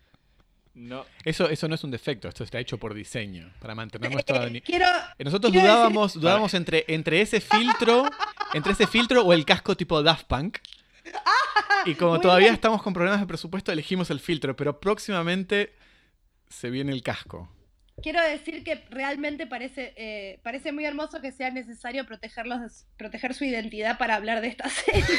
No, 0.75 1.05
Eso, 1.25 1.49
eso 1.49 1.67
no 1.67 1.75
es 1.75 1.83
un 1.83 1.91
defecto, 1.91 2.29
esto 2.29 2.45
está 2.45 2.61
hecho 2.61 2.79
por 2.79 2.95
diseño, 2.95 3.53
para 3.59 3.75
mantener 3.75 4.13
nuestra... 4.13 4.47
Eh, 4.47 4.61
quiero, 4.61 4.87
Eh, 5.19 5.25
Nosotros 5.25 5.51
quiero 5.51 5.67
decir- 5.67 5.75
dudábamos, 5.77 6.15
dudábamos 6.15 6.55
entre, 6.55 6.85
entre 6.87 7.21
ese 7.21 7.41
filtro, 7.41 8.05
entre 8.55 8.73
ese 8.75 8.87
filtro 8.87 9.23
o 9.23 9.33
el 9.33 9.45
casco 9.45 9.77
tipo 9.77 10.01
Daft 10.05 10.27
Punk. 10.29 10.59
Y 11.85 11.97
como 11.97 12.13
Muy 12.13 12.21
todavía 12.21 12.45
bien. 12.47 12.55
estamos 12.55 12.81
con 12.81 12.93
problemas 12.93 13.19
de 13.19 13.27
presupuesto, 13.27 13.73
elegimos 13.73 14.11
el 14.11 14.21
filtro, 14.21 14.55
pero 14.55 14.79
próximamente 14.79 15.75
se 16.49 16.71
viene 16.71 16.93
el 16.93 17.03
casco. 17.03 17.49
Quiero 18.03 18.23
decir 18.23 18.63
que 18.65 18.85
realmente 18.91 19.47
parece, 19.47 19.93
eh, 19.97 20.39
parece 20.43 20.73
muy 20.73 20.85
hermoso 20.85 21.21
que 21.21 21.33
sea 21.33 21.51
necesario 21.51 22.07
protegerlos, 22.07 22.87
proteger 22.97 23.35
su 23.35 23.45
identidad 23.45 23.99
para 23.99 24.15
hablar 24.15 24.41
de 24.41 24.49
esta 24.49 24.69
serie. 24.69 25.05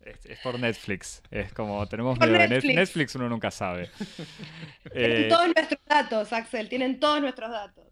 Es, 0.00 0.24
es 0.24 0.38
por 0.38 0.58
Netflix. 0.58 1.22
Es 1.30 1.52
como 1.52 1.86
tenemos 1.86 2.18
miedo 2.18 2.32
de 2.32 2.48
Netflix. 2.48 2.74
Netflix, 2.74 3.14
uno 3.16 3.28
nunca 3.28 3.50
sabe. 3.50 3.90
Tienen 4.92 5.24
Eh, 5.24 5.28
todos 5.28 5.46
nuestros 5.54 5.80
datos, 5.84 6.32
Axel, 6.32 6.68
tienen 6.70 6.98
todos 6.98 7.20
nuestros 7.20 7.50
datos. 7.50 7.84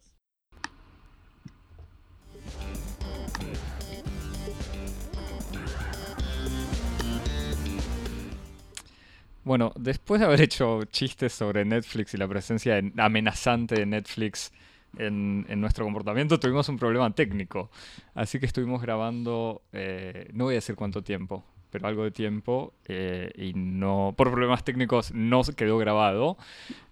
Bueno, 9.47 9.73
después 9.77 10.19
de 10.21 10.27
haber 10.27 10.41
hecho 10.41 10.83
chistes 10.87 11.33
sobre 11.33 11.65
Netflix 11.65 12.13
y 12.15 12.17
la 12.17 12.27
presencia 12.27 12.83
amenazante 12.97 13.77
de 13.77 13.87
Netflix 13.87 14.53
en, 14.99 15.45
nuestro 15.61 15.85
comportamiento, 15.85 16.41
tuvimos 16.41 16.69
un 16.69 16.77
problema 16.77 17.15
técnico. 17.15 17.71
Así 18.17 18.41
que 18.41 18.47
estuvimos 18.47 18.83
grabando, 18.83 19.63
eh, 19.73 20.29
no 20.33 20.47
voy 20.47 20.55
a 20.55 20.57
decir 20.57 20.75
cuánto 20.75 21.05
tiempo, 21.05 21.45
pero 21.71 21.87
algo 21.87 22.03
de 22.03 22.11
tiempo 22.11 22.75
eh, 22.89 23.31
y 23.37 23.53
no, 23.55 24.15
por 24.17 24.33
problemas 24.33 24.65
técnicos 24.65 25.15
no 25.15 25.43
quedó 25.45 25.79
grabado. 25.79 26.37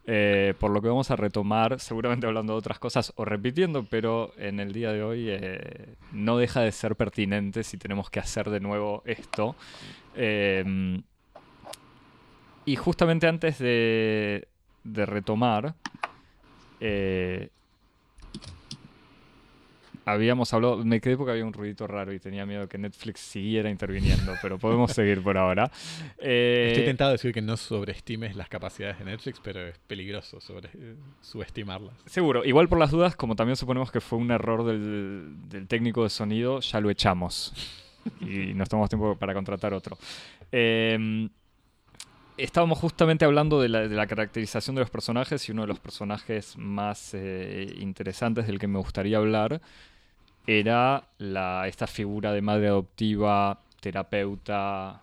Eh, 0.06 0.54
por 0.60 0.70
lo 0.70 0.80
que 0.80 0.86
vamos 0.86 1.10
a 1.10 1.16
retomar, 1.16 1.80
seguramente 1.80 2.28
hablando 2.28 2.52
de 2.52 2.60
otras 2.60 2.78
cosas 2.78 3.12
o 3.16 3.24
repitiendo, 3.24 3.82
pero 3.82 4.32
en 4.38 4.60
el 4.60 4.72
día 4.72 4.92
de 4.92 5.02
hoy 5.02 5.28
no 6.12 6.38
deja 6.38 6.60
de 6.60 6.70
ser 6.70 6.94
pertinente 6.94 7.64
si 7.64 7.78
tenemos 7.78 8.10
que 8.10 8.20
hacer 8.20 8.48
de 8.50 8.60
nuevo 8.60 9.02
esto. 9.06 9.56
Y 12.64 12.76
justamente 12.76 13.26
antes 13.26 13.58
de, 13.58 14.48
de 14.84 15.06
retomar, 15.06 15.74
habíamos 20.04 20.52
hablado, 20.52 20.84
me 20.84 21.00
quedé 21.00 21.16
porque 21.16 21.32
había 21.32 21.44
un 21.44 21.52
ruidito 21.52 21.86
raro 21.86 22.12
y 22.12 22.18
tenía 22.18 22.44
miedo 22.46 22.68
que 22.68 22.78
Netflix 22.78 23.20
siguiera 23.20 23.70
interviniendo, 23.70 24.34
pero 24.42 24.58
podemos 24.58 24.92
seguir 24.92 25.22
por 25.22 25.38
ahora. 25.38 25.70
Eh, 26.18 26.68
Estoy 26.68 26.84
tentado 26.86 27.10
de 27.10 27.14
decir 27.14 27.32
que 27.32 27.42
no 27.42 27.56
sobreestimes 27.56 28.36
las 28.36 28.48
capacidades 28.48 28.98
de 28.98 29.04
Netflix, 29.06 29.40
pero 29.42 29.66
es 29.66 29.78
peligroso 29.78 30.40
sobre, 30.40 30.68
eh, 30.74 30.94
subestimarlas. 31.20 31.94
Seguro, 32.06 32.44
igual 32.44 32.68
por 32.68 32.78
las 32.78 32.90
dudas, 32.90 33.16
como 33.16 33.36
también 33.36 33.56
suponemos 33.56 33.90
que 33.90 34.00
fue 34.00 34.18
un 34.18 34.30
error 34.30 34.64
del, 34.64 35.66
técnico 35.68 36.02
de 36.02 36.10
sonido, 36.10 36.60
ya 36.60 36.80
lo 36.80 36.90
echamos 36.90 37.52
y 38.20 38.54
nos 38.54 38.68
tomamos 38.68 38.90
tiempo 38.90 39.16
para 39.16 39.32
contratar 39.34 39.72
otro. 39.72 39.96
Em, 40.52 41.28
estábamos 42.36 42.78
justamente 42.78 43.24
hablando 43.24 43.60
de 43.60 43.68
la, 43.68 44.06
caracterización 44.06 44.76
de 44.76 44.80
los 44.80 44.90
personajes 44.90 45.48
y 45.48 45.52
uno 45.52 45.62
de 45.62 45.68
los 45.68 45.78
personajes 45.78 46.56
más 46.56 47.14
eh, 47.14 47.74
interesantes 47.78 48.46
del 48.46 48.58
que 48.58 48.66
me 48.66 48.78
gustaría 48.78 49.18
hablar 49.18 49.60
era 50.46 51.04
la, 51.18 51.66
esta 51.68 51.86
figura 51.86 52.32
de 52.32 52.42
madre 52.42 52.68
adoptiva, 52.68 53.60
terapeuta, 53.80 55.00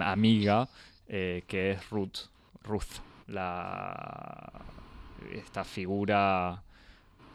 amiga, 0.00 0.68
eh, 1.08 1.42
que 1.46 1.72
es 1.72 1.90
Ruth. 1.90 2.28
Ruth, 2.62 3.02
la, 3.26 4.50
esta 5.34 5.64
figura, 5.64 6.62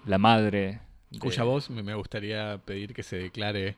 la 0.06 0.18
madre. 0.18 0.80
Cuya 1.20 1.44
voz 1.44 1.70
me 1.70 1.94
gustaría 1.94 2.60
pedir 2.66 2.94
que 2.94 3.04
se 3.04 3.18
declare 3.18 3.78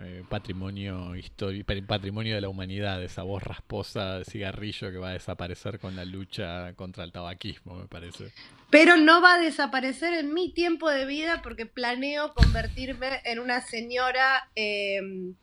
eh, 0.00 0.22
patrimonio 0.28 1.16
histórico, 1.16 1.72
patrimonio 1.84 2.36
de 2.36 2.40
la 2.40 2.48
humanidad, 2.48 3.02
esa 3.02 3.24
voz 3.24 3.42
rasposa 3.42 4.18
de 4.18 4.24
cigarrillo 4.24 4.92
que 4.92 4.98
va 4.98 5.08
a 5.08 5.12
desaparecer 5.14 5.80
con 5.80 5.96
la 5.96 6.04
lucha 6.04 6.72
contra 6.74 7.02
el 7.02 7.10
tabaquismo, 7.10 7.74
me 7.74 7.88
parece. 7.88 8.30
Pero 8.70 8.96
no 8.96 9.20
va 9.20 9.34
a 9.34 9.38
desaparecer 9.38 10.14
en 10.14 10.32
mi 10.32 10.52
tiempo 10.52 10.88
de 10.88 11.04
vida 11.04 11.42
porque 11.42 11.66
planeo 11.66 12.32
convertirme 12.32 13.20
en 13.24 13.40
una 13.40 13.60
señora, 13.60 14.48
em, 14.54 15.34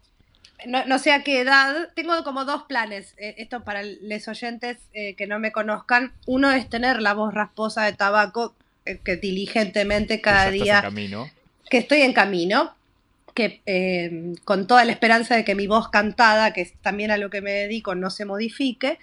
no, 0.66 1.00
sé 1.00 1.12
a 1.12 1.22
qué 1.24 1.42
edad, 1.42 1.90
tengo 1.94 2.24
como 2.24 2.46
dos 2.46 2.64
planes, 2.64 3.14
eh, 3.18 3.36
esto 3.40 3.66
para 3.66 3.84
los 3.84 4.28
oyentes 4.30 4.78
eh, 4.94 5.16
que 5.16 5.28
no 5.28 5.38
me 5.38 5.52
conozcan, 5.52 6.14
uno 6.28 6.50
es 6.54 6.70
tener 6.70 7.02
la 7.02 7.14
voz 7.14 7.34
rasposa 7.34 7.84
de 7.84 7.92
tabaco 7.92 8.56
que 9.04 9.18
diligentemente 9.18 10.22
cada 10.22 10.50
día... 10.50 10.82
Que 11.68 11.80
estoy 11.80 12.02
en 12.02 12.14
camino, 12.14 12.76
que 13.36 13.62
eh, 13.66 14.34
con 14.46 14.66
toda 14.66 14.86
la 14.86 14.94
esperanza 14.94 15.36
de 15.36 15.44
que 15.44 15.54
mi 15.54 15.68
voz 15.68 15.90
cantada, 15.90 16.54
que 16.54 16.62
es 16.62 16.74
también 16.82 17.12
a 17.12 17.18
lo 17.18 17.30
que 17.30 17.42
me 17.42 17.52
dedico, 17.52 17.94
no 17.94 18.10
se 18.10 18.26
modifique. 18.26 18.98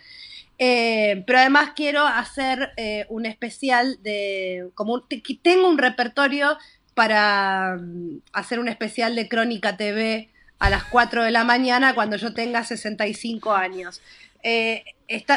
Eh, 0.59 1.23
pero 1.27 1.39
además 1.39 1.73
quiero 1.77 2.07
hacer 2.07 2.73
eh, 2.77 3.05
un 3.11 3.27
especial 3.27 3.99
de, 4.03 4.71
como 4.75 5.03
tengo 5.43 5.69
un 5.69 5.79
repertorio 5.79 6.57
para 6.95 7.77
mm, 7.79 8.21
hacer 8.33 8.59
un 8.59 8.69
especial 8.69 9.15
de 9.15 9.29
Crónica 9.29 9.77
TV 9.77 10.31
a 10.59 10.71
las 10.71 10.85
4 10.85 11.25
de 11.25 11.31
la 11.31 11.45
mañana 11.45 11.95
cuando 11.95 12.17
yo 12.17 12.33
tenga 12.33 12.65
65 12.65 13.53
años. 13.55 14.01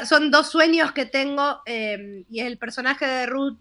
son 0.08 0.32
dos 0.32 0.50
sueños 0.50 0.94
que 0.94 1.06
tengo 1.06 1.62
y 1.66 2.40
el 2.40 2.58
personaje 2.58 3.06
de 3.08 3.26
Ruth 3.26 3.60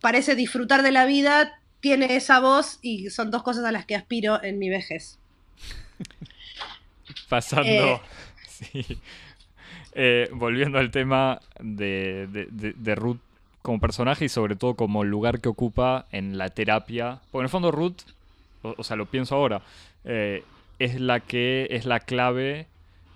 parece 0.00 0.34
disfrutar 0.34 0.82
de 0.82 0.92
la 0.92 1.04
vida, 1.04 1.57
tiene 1.80 2.16
esa 2.16 2.40
voz 2.40 2.78
y 2.82 3.10
son 3.10 3.30
dos 3.30 3.42
cosas 3.42 3.64
a 3.64 3.72
las 3.72 3.86
que 3.86 3.96
aspiro 3.96 4.42
en 4.42 4.58
mi 4.58 4.68
vejez. 4.68 5.18
Pasando, 7.28 7.70
eh. 7.70 8.00
sí. 8.48 8.98
Eh, 9.92 10.28
volviendo 10.32 10.78
al 10.78 10.90
tema 10.90 11.40
de, 11.60 12.94
Ruth 12.94 13.18
como 13.62 13.80
personaje 13.80 14.26
y 14.26 14.28
sobre 14.28 14.54
todo 14.54 14.74
como 14.74 15.02
lugar 15.02 15.40
que 15.40 15.48
ocupa 15.48 16.06
en 16.12 16.38
la 16.38 16.50
terapia. 16.50 17.20
Porque 17.30 17.42
en 17.42 17.46
el 17.46 17.50
fondo 17.50 17.70
Ruth, 17.70 18.02
o, 18.62 18.84
sea, 18.84 18.96
lo 18.96 19.06
pienso 19.06 19.34
ahora, 19.34 19.62
eh, 20.04 20.44
es 20.78 21.00
la 21.00 21.20
que 21.20 21.66
es 21.70 21.84
la 21.84 22.00
clave 22.00 22.66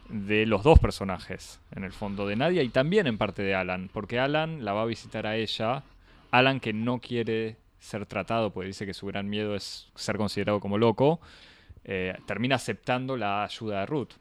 de 0.08 0.44
los 0.46 0.62
dos 0.62 0.78
personajes, 0.78 1.60
en 1.74 1.84
el 1.84 1.92
fondo 1.92 2.26
de 2.26 2.36
Nadia 2.36 2.62
y 2.62 2.68
también 2.68 3.06
en 3.06 3.16
parte 3.16 3.42
de 3.42 3.54
Alan, 3.54 3.88
porque 3.92 4.18
Alan 4.18 4.64
la 4.64 4.72
va 4.72 4.82
a 4.82 4.86
visitar 4.86 5.26
a 5.26 5.36
ella, 5.36 5.84
Alan 6.30 6.60
que 6.60 6.72
no 6.72 6.98
quiere 6.98 7.56
ser 7.82 8.06
tratado, 8.06 8.52
porque 8.52 8.68
dice 8.68 8.86
que 8.86 8.94
su 8.94 9.06
gran 9.06 9.28
miedo 9.28 9.56
es 9.56 9.90
ser 9.96 10.16
considerado 10.16 10.60
como 10.60 10.78
loco, 10.78 11.20
eh, 11.84 12.16
termina 12.26 12.54
aceptando 12.54 13.16
la 13.16 13.42
ayuda 13.42 13.80
de 13.80 13.86
Ruth. 13.86 14.12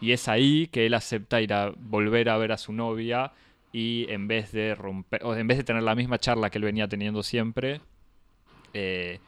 Y 0.00 0.12
es 0.12 0.26
ahí 0.26 0.68
que 0.68 0.86
él 0.86 0.94
acepta 0.94 1.40
ir 1.42 1.52
a 1.52 1.72
volver 1.76 2.30
a 2.30 2.38
ver 2.38 2.50
a 2.50 2.56
su 2.56 2.72
novia 2.72 3.32
y 3.72 4.06
en 4.08 4.26
vez 4.26 4.52
de 4.52 4.74
romper, 4.74 5.22
o 5.22 5.36
en 5.36 5.46
vez 5.46 5.58
de 5.58 5.64
tener 5.64 5.82
la 5.82 5.94
misma 5.94 6.18
charla 6.18 6.48
que 6.50 6.58
él 6.58 6.64
venía 6.64 6.88
teniendo 6.88 7.22
siempre, 7.22 7.82
eh, 8.72 9.20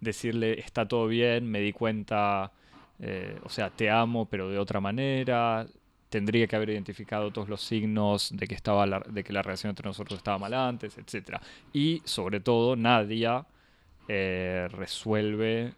decirle 0.00 0.60
está 0.60 0.86
todo 0.86 1.08
bien, 1.08 1.50
me 1.50 1.60
di 1.60 1.72
cuenta, 1.72 2.52
eh, 3.00 3.38
o 3.44 3.48
sea, 3.48 3.70
te 3.70 3.90
amo, 3.90 4.26
pero 4.26 4.50
de 4.50 4.58
otra 4.58 4.80
manera, 4.80 5.66
tendría 6.10 6.46
que 6.48 6.56
haber 6.56 6.70
identificado 6.70 7.30
todos 7.30 7.48
los 7.48 7.62
signos 7.62 8.30
de 8.34 8.46
que, 8.46 8.54
estaba 8.54 9.00
de 9.00 9.24
que 9.24 9.32
la 9.32 9.42
relación 9.42 9.70
entre 9.70 9.86
nosotros 9.86 10.18
estaba 10.18 10.38
mal 10.38 10.52
antes, 10.52 10.98
etc. 10.98 11.38
Y 11.72 12.02
sobre 12.04 12.40
todo, 12.40 12.76
Nadia 12.76 13.46
eh, 14.08 14.68
resuelve 14.72 15.72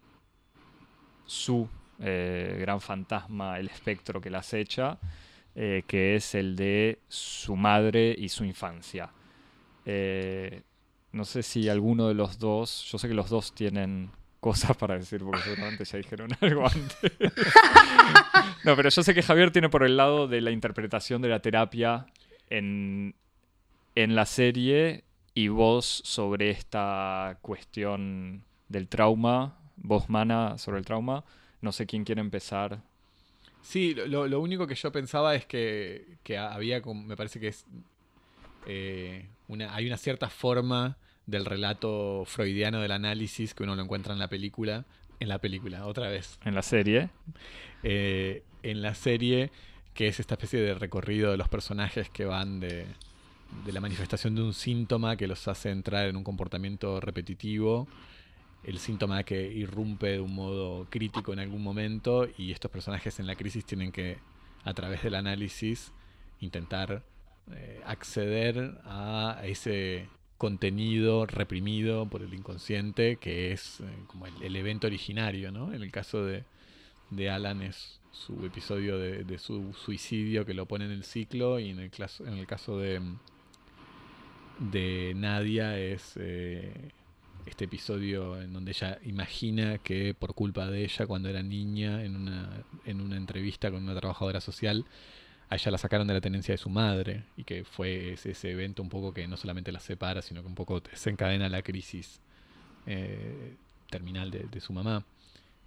su 1.27 1.69
eh, 2.01 2.57
gran 2.59 2.81
fantasma, 2.81 3.59
el 3.59 3.69
espectro 3.69 4.21
que 4.21 4.31
la 4.31 4.39
acecha, 4.39 4.99
eh, 5.55 5.85
que 5.87 6.17
es 6.17 6.35
el 6.35 6.57
de 6.57 7.01
su 7.09 7.55
madre 7.55 8.15
y 8.19 8.31
su 8.31 8.45
infancia. 8.45 9.11
no 11.13 11.25
sé 11.27 11.43
si 11.43 11.69
alguno 11.69 12.09
de 12.09 12.15
los 12.15 12.39
dos, 12.39 12.89
yo 12.91 12.97
sé 12.97 13.07
que 13.07 13.15
los 13.15 13.29
dos 13.29 13.55
tienen 13.55 14.11
cosas 14.43 14.77
para 14.77 14.99
decir, 14.99 15.23
porque 15.23 15.41
seguramente 15.45 15.85
ya 15.85 15.99
dijeron 15.99 16.29
algo 16.41 16.67
antes. 16.67 17.13
no, 18.65 18.75
pero 18.75 18.91
yo 18.91 19.03
sé 19.03 19.15
que 19.15 19.23
Javier 19.23 19.53
tiene 19.53 19.69
por 19.69 19.85
el 19.85 19.97
lado 19.97 20.27
de 20.27 20.41
la 20.41 20.51
interpretación 20.51 21.23
de 21.23 21.29
la 21.29 21.41
terapia 21.41 22.07
en, 22.51 23.15
en 23.95 24.17
la 24.17 24.27
serie 24.27 25.05
y 25.33 25.47
vos 25.47 26.03
sobre 26.05 26.51
esta 26.51 27.39
cuestión 27.41 28.43
del 28.69 28.89
trauma, 28.89 29.59
vos 29.77 30.11
Mana 30.11 30.59
sobre 30.59 30.79
el 30.79 30.85
trauma. 30.85 31.25
No 31.61 31.71
sé 31.71 31.87
quién 31.87 32.03
quiere 32.03 32.21
empezar. 32.21 32.83
Sí, 33.63 33.95
lo, 33.95 34.41
único 34.41 34.67
que 34.67 34.75
yo 34.75 34.91
pensaba 34.91 35.37
es 35.37 35.47
que, 35.47 36.19
que 36.25 36.37
había, 36.37 36.83
me 36.83 37.17
parece 37.17 37.39
que 37.39 37.49
es, 37.49 37.65
eh, 38.67 39.29
una, 39.47 39.73
hay 39.73 39.87
una 39.87 39.97
cierta 39.97 40.29
forma 40.29 40.99
del 41.27 41.45
relato 41.45 42.25
freudiano 42.27 42.81
del 42.81 42.93
análisis 42.93 43.55
que 43.55 43.63
uno 43.63 43.77
lo 43.77 43.83
encuentra 43.83 44.13
en 44.13 44.19
la 44.19 44.29
película. 44.29 44.85
En 45.21 45.29
la 45.29 45.39
película, 45.39 45.87
otra 45.87 46.09
vez. 46.09 46.39
En 46.45 46.55
la 46.55 46.63
serie. 46.63 47.11
Eh, 47.83 48.43
en 48.63 48.83
la 48.83 48.95
serie, 48.95 49.51
que 49.95 50.09
es 50.09 50.21
esta 50.21 50.35
especie 50.35 50.61
de 50.61 50.75
recorrido 50.75 51.31
de 51.31 51.37
los 51.37 51.49
personajes 51.49 52.09
que 52.11 52.25
van 52.25 52.61
de, 52.61 52.87
de 53.65 53.73
la 53.73 53.81
manifestación 53.81 54.35
de 54.35 54.43
un 54.43 54.55
síntoma 54.55 55.17
que 55.17 55.27
los 55.29 55.47
hace 55.47 55.71
entrar 55.71 56.09
en 56.09 56.17
un 56.17 56.25
comportamiento 56.25 57.01
repetitivo, 57.01 57.87
el 58.65 58.79
síntoma 58.79 59.23
que 59.25 59.47
irrumpe 59.53 60.09
de 60.09 60.21
un 60.21 60.35
modo 60.35 60.87
crítico 60.89 61.33
en 61.33 61.41
algún 61.41 61.63
momento 61.63 62.29
y 62.39 62.53
estos 62.53 62.71
personajes 62.71 63.19
en 63.21 63.27
la 63.27 63.35
crisis 63.35 63.65
tienen 63.65 63.93
que, 63.93 64.19
a 64.65 64.75
través 64.75 65.03
del 65.03 65.15
análisis, 65.15 65.93
intentar 66.41 67.03
eh, 67.53 67.81
acceder 67.85 68.81
a 68.85 69.41
ese 69.45 70.09
contenido 70.43 71.25
reprimido 71.25 72.07
por 72.07 72.21
el 72.21 72.35
inconsciente, 72.35 73.15
que 73.15 73.53
es 73.53 73.79
eh, 73.79 73.85
como 74.09 74.27
el, 74.27 74.57
evento 74.57 74.89
originario, 74.89 75.53
¿no? 75.53 75.73
En 75.73 75.85
el 75.85 75.93
caso 75.93 76.25
de, 76.25 76.43
de 77.11 77.31
Alan 77.31 77.63
es 77.63 78.01
su 78.11 78.45
episodio 78.45 78.99
de, 78.99 79.39
su 79.39 79.73
suicidio 79.73 80.45
que 80.45 80.53
lo 80.53 80.67
pone 80.67 80.87
en 80.87 80.91
el 80.91 81.05
ciclo 81.05 81.61
y 81.61 81.71
en 81.71 81.79
el, 81.79 81.93
en 82.27 82.35
el 82.35 82.47
caso 82.49 82.77
de, 82.77 83.01
de 84.59 85.13
Nadia 85.15 85.79
es 85.79 86.15
eh, 86.17 86.91
este 87.47 87.67
episodio 87.67 88.43
en 88.43 88.53
donde 88.53 88.73
ella 88.73 88.99
imagina 89.05 89.79
que 89.79 90.13
por 90.13 90.35
culpa 90.35 90.67
de 90.67 90.83
ella 90.83 91.07
cuando 91.07 91.29
era 91.29 91.45
niña 91.45 92.03
en 92.03 92.17
una, 92.17 92.65
en 92.85 93.01
una 93.01 93.17
entrevista 93.17 93.71
con 93.71 93.85
una 93.85 93.95
trabajadora 93.95 94.41
social 94.41 94.87
a 95.53 95.57
ella 95.57 95.71
la 95.71 95.79
sacaron 95.79 96.07
de 96.07 96.15
la 96.15 96.21
tenencia 96.21 96.53
de 96.55 96.59
su 96.59 96.71
madre 96.71 97.25
y 97.37 97.45
que 97.45 97.65
fue 97.65 98.15
ese, 98.15 98.31
ese 98.31 98.51
evento 98.51 98.83
un 98.83 98.89
poco 98.89 99.13
que 99.13 99.27
no 99.29 99.37
solamente 99.37 99.71
la 99.71 99.81
separa, 99.81 100.23
sino 100.23 100.41
que 100.41 100.49
un 100.49 100.55
poco 100.55 100.81
desencadena 100.81 101.49
la 101.49 101.63
crisis 101.63 102.21
eh, 102.87 103.55
terminal 103.91 104.31
de, 104.31 104.41
de 104.51 104.61
su 104.61 104.73
mamá. 104.73 105.05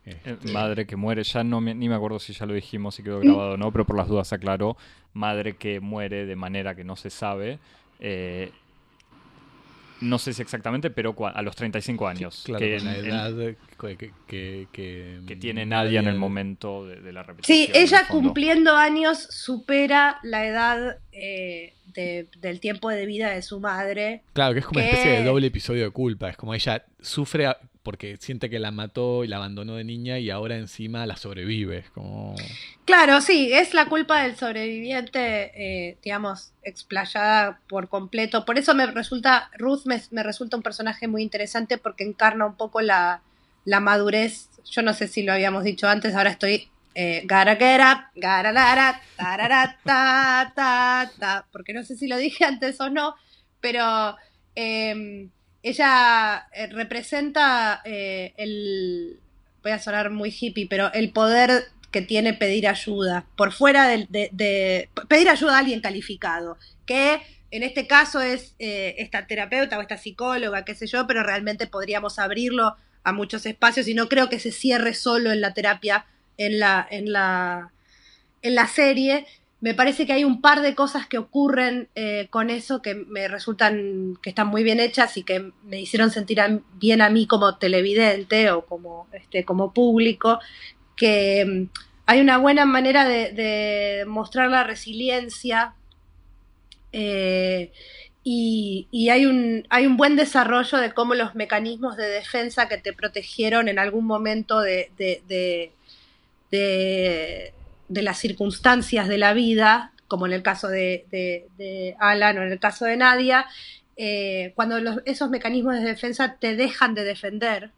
Eh, 0.05 0.19
Este, 0.25 0.51
Madre 0.51 0.85
que 0.85 0.95
muere, 0.95 1.23
ya 1.23 1.43
no 1.43 1.61
me- 1.61 1.75
ni 1.75 1.87
me 1.89 1.95
acuerdo 1.95 2.19
si 2.19 2.33
ya 2.33 2.45
lo 2.45 2.53
dijimos 2.53 2.99
y 2.99 3.03
quedó 3.03 3.19
grabado 3.19 3.53
o 3.53 3.57
no, 3.57 3.71
pero 3.71 3.85
por 3.85 3.95
las 3.97 4.07
dudas 4.07 4.33
aclaró. 4.33 4.75
Madre 5.13 5.55
que 5.55 5.79
muere 5.79 6.25
de 6.25 6.35
manera 6.35 6.75
que 6.75 6.83
no 6.83 6.95
se 6.95 7.09
sabe. 7.09 7.59
eh, 7.99 8.51
no 10.01 10.19
sé 10.19 10.33
si 10.33 10.41
exactamente, 10.41 10.89
pero 10.89 11.15
a 11.27 11.41
los 11.41 11.55
35 11.55 12.07
años. 12.07 12.41
claro, 12.45 12.59
que, 12.59 12.79
la 12.79 12.97
en- 12.97 13.05
edad 13.05 13.33
que, 13.35 13.97
que, 13.97 14.11
que, 14.27 14.67
que- 14.71 15.19
que 15.27 15.35
tiene 15.35 15.65
Nadia 15.65 15.99
en 16.01 16.07
el 16.07 16.15
momento 16.17 16.85
de, 16.85 17.01
de 17.01 17.13
la 17.13 17.23
repetición. 17.23 17.57
Sí, 17.57 17.71
ella 17.73 18.05
cumpliendo 18.07 18.75
años 18.75 19.17
supera 19.29 20.19
la 20.23 20.45
edad 20.45 20.97
eh, 21.11 21.73
de- 21.93 22.27
del 22.39 22.59
tiempo 22.59 22.89
de 22.89 23.05
vida 23.05 23.29
de 23.31 23.41
su 23.41 23.59
madre. 23.59 24.21
Claro, 24.33 24.53
que 24.53 24.59
es 24.59 24.65
como 24.65 24.79
una 24.79 24.89
especie 24.89 25.11
de 25.11 25.23
doble 25.23 25.47
episodio 25.47 25.85
de 25.85 25.91
culpa. 25.91 26.29
Es 26.29 26.37
como 26.37 26.53
ella 26.53 26.83
sufre 26.99 27.47
porque 27.85 28.17
siente 28.19 28.49
que 28.49 28.57
la 28.57 28.71
mató 28.71 29.23
y 29.23 29.27
la 29.27 29.37
abandonó 29.37 29.75
de 29.75 29.83
niña 29.83 30.17
y 30.17 30.31
ahora 30.31 30.57
encima 30.57 31.05
la 31.05 31.15
sobrevive. 31.15 31.85
Como. 31.93 32.35
Claro, 32.83 33.21
sí, 33.21 33.53
es 33.53 33.75
la 33.75 33.85
culpa 33.85 34.23
del 34.23 34.35
sobreviviente, 34.35 35.51
eh, 35.55 35.97
digamos, 36.03 36.51
explayada 36.63 37.61
por 37.69 37.87
completo. 37.87 38.43
Por 38.43 38.57
eso 38.57 38.73
me 38.73 38.87
resulta, 38.87 39.51
Ruth 39.57 39.85
me, 39.85 40.01
me 40.09 40.23
resulta 40.23 40.57
un 40.57 40.63
personaje 40.63 41.07
muy 41.07 41.21
interesante 41.21 41.77
porque 41.77 42.03
encarna 42.03 42.47
un 42.47 42.57
poco 42.57 42.81
la, 42.81 43.21
la 43.65 43.79
madurez. 43.79 44.49
Yo 44.65 44.81
no 44.81 44.93
sé 44.93 45.07
si 45.07 45.21
lo 45.21 45.33
habíamos 45.33 45.63
dicho 45.63 45.87
antes, 45.87 46.15
ahora 46.15 46.31
estoy 46.31 46.69
eh, 46.95 47.21
gotta 47.29 47.53
up, 47.53 48.19
tarara, 48.19 49.01
ta, 49.83 50.51
ta, 50.55 51.11
ta, 51.19 51.45
porque 51.51 51.73
no 51.73 51.83
sé 51.83 51.95
si 51.95 52.07
lo 52.07 52.17
dije 52.17 52.45
antes 52.45 52.81
o 52.81 52.89
no, 52.89 53.15
pero 53.61 54.17
eh, 54.55 55.29
ella 55.69 56.47
eh, 56.53 56.67
representa 56.67 57.81
eh, 57.85 58.33
el, 58.37 59.19
voy 59.63 59.71
a 59.71 59.79
sonar 59.79 60.11
muy 60.11 60.29
hippie, 60.29 60.67
pero 60.69 60.93
el 60.93 61.11
poder 61.11 61.65
que 61.91 62.01
tiene 62.01 62.33
pedir 62.33 62.67
ayuda, 62.67 63.25
por 63.35 63.51
fuera 63.51 63.87
de- 63.87 64.89
pedir 65.07 65.29
ayuda 65.29 65.55
a 65.55 65.59
alguien 65.59 65.81
calificado, 65.81 66.57
que 66.85 67.19
en 67.49 67.63
este 67.63 67.87
caso 67.87 68.21
es 68.21 68.53
eh, 68.59 68.95
esta 68.99 69.25
terapeuta 69.25 69.77
o 69.77 69.81
esta 69.81 69.97
psicóloga, 69.97 70.65
qué 70.65 70.75
sé 70.75 70.87
yo, 70.87 71.07
pero 71.07 71.23
realmente 71.23 71.67
podríamos 71.67 72.19
abrirlo 72.19 72.75
a 73.03 73.11
muchos 73.11 73.45
espacios 73.45 73.87
y 73.87 73.93
no 73.93 74.07
creo 74.07 74.29
que 74.29 74.39
se 74.39 74.51
cierre 74.51 74.93
solo 74.93 75.31
en 75.31 75.41
la 75.41 75.53
terapia, 75.53 76.05
en 76.37 76.59
la, 76.59 76.85
en 76.91 77.11
la, 77.11 77.71
en 78.41 78.55
la 78.55 78.67
serie. 78.67 79.25
Me 79.61 79.73
parece 79.73 80.05
que 80.05 80.13
hay 80.13 80.23
un 80.23 80.41
par 80.41 80.61
de 80.61 80.75
cosas 80.75 81.07
que 81.07 81.17
ocurren 81.17 81.87
eh, 81.95 82.27
con 82.29 82.49
eso 82.49 82.81
que 82.81 82.93
me 82.93 83.27
resultan 83.27 84.17
que 84.21 84.29
están 84.29 84.47
muy 84.47 84.63
bien 84.63 84.79
hechas 84.79 85.17
y 85.17 85.23
que 85.23 85.51
me 85.63 85.79
hicieron 85.79 86.11
sentir 86.11 86.39
bien 86.73 87.01
a 87.01 87.09
mí 87.09 87.25
como 87.25 87.57
televidente 87.57 88.51
o 88.51 88.65
como, 88.65 89.07
este, 89.13 89.43
como 89.45 89.73
público, 89.73 90.39
que 90.95 91.45
mm, 91.45 91.79
hay 92.05 92.21
una 92.21 92.37
buena 92.37 92.65
manera 92.65 93.05
de, 93.05 94.03
mostrar 94.07 94.49
la 94.49 94.63
resiliencia 94.63 95.73
eh, 96.91 97.71
y, 98.23 98.87
y 98.91 99.09
hay, 99.09 99.25
un, 99.25 99.65
hay 99.69 99.87
un 99.87 99.97
buen 99.97 100.15
desarrollo 100.15 100.77
de 100.79 100.93
cómo 100.93 101.15
los 101.15 101.33
mecanismos 101.33 101.95
de 101.97 102.07
defensa 102.07 102.67
que 102.67 102.77
te 102.77 102.93
protegieron 102.93 103.67
en 103.69 103.79
algún 103.79 104.05
momento 104.05 104.59
de- 104.61 104.91
de- 107.87 108.01
las 108.01 108.19
circunstancias 108.19 109.07
de 109.07 109.17
la 109.17 109.33
vida, 109.33 109.91
como 110.07 110.25
en 110.25 110.33
el 110.33 110.43
caso 110.43 110.67
de, 110.67 111.95
Alan 111.99 112.37
o 112.37 112.43
en 112.43 112.51
el 112.51 112.59
caso 112.59 112.85
de 112.85 112.97
Nadia, 112.97 113.45
eh, 113.97 114.51
cuando 114.55 114.77
esos 115.05 115.29
mecanismos 115.29 115.75
de 115.75 115.81
defensa 115.85 116.37
te 116.39 116.55
dejan 116.55 116.95
de 116.95 117.03
defender, 117.03 117.71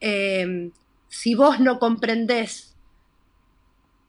eh, 0.00 0.70
si 1.08 1.34
vos 1.34 1.60
no 1.60 1.78
comprendés 1.78 2.74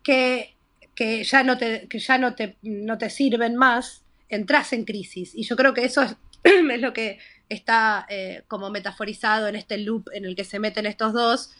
que, 0.03 0.55
que 0.95 1.23
ya, 1.23 1.43
no 1.43 1.57
te, 1.57 1.87
que 1.87 1.99
ya 1.99 2.17
no, 2.17 2.35
te, 2.35 2.57
no 2.61 2.97
te 2.97 3.09
sirven 3.09 3.55
más, 3.55 4.03
entras 4.29 4.73
en 4.73 4.85
crisis. 4.85 5.33
Y 5.35 5.43
yo 5.43 5.55
creo 5.55 5.73
que 5.73 5.85
eso 5.85 6.01
es, 6.03 6.15
es 6.43 6.81
lo 6.81 6.93
que 6.93 7.19
está 7.49 8.05
eh, 8.09 8.43
como 8.47 8.69
metaforizado 8.69 9.47
en 9.47 9.55
este 9.55 9.77
loop 9.77 10.09
en 10.13 10.25
el 10.25 10.35
que 10.35 10.45
se 10.45 10.59
meten 10.59 10.85
estos 10.85 11.13
dos, 11.13 11.51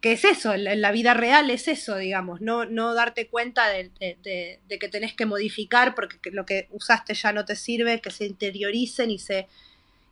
que 0.00 0.12
es 0.12 0.24
eso, 0.24 0.56
la, 0.56 0.74
la 0.74 0.92
vida 0.92 1.14
real 1.14 1.50
es 1.50 1.68
eso, 1.68 1.96
digamos, 1.96 2.40
no, 2.40 2.64
no 2.64 2.94
darte 2.94 3.28
cuenta 3.28 3.68
de, 3.68 3.90
que 4.00 4.88
tenés 4.90 5.14
que 5.14 5.26
modificar 5.26 5.94
porque 5.94 6.18
que 6.18 6.30
lo 6.30 6.46
que 6.46 6.68
usaste 6.70 7.14
ya 7.14 7.32
no 7.32 7.44
te 7.44 7.54
sirve, 7.54 8.00
que 8.00 8.10
se 8.10 8.24
interioricen 8.24 9.10
y 9.10 9.18
se 9.18 9.46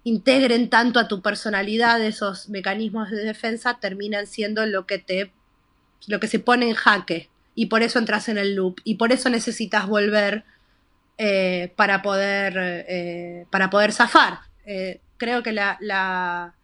integren 0.04 0.68
tanto 0.68 1.00
a 1.00 1.08
tu 1.08 1.22
personalidad 1.22 2.02
esos 2.04 2.48
mecanismos 2.48 3.10
de 3.10 3.24
defensa 3.24 3.78
terminan 3.80 4.26
siendo 4.26 4.66
lo 4.66 4.86
que 4.86 4.98
te 4.98 5.32
lo 6.06 6.20
que 6.20 6.28
se 6.28 6.38
pone 6.38 6.68
en 6.68 6.74
jaque. 6.74 7.28
Y 7.54 7.66
por 7.66 7.82
eso 7.82 7.98
entras 7.98 8.28
en 8.28 8.38
el 8.38 8.54
loop 8.54 8.80
y 8.84 8.94
por 8.94 9.10
eso 9.10 9.28
necesitas 9.30 9.86
volver 9.86 10.44
eh, 11.18 11.72
para 11.76 12.02
poder 12.02 12.54
eh, 12.56 13.46
para 13.50 13.70
poder 13.70 13.92
zafar. 13.92 14.40
Eh, 14.64 15.00
creo 15.16 15.42
que 15.42 15.52
la, 15.52 15.76
la 15.80 16.54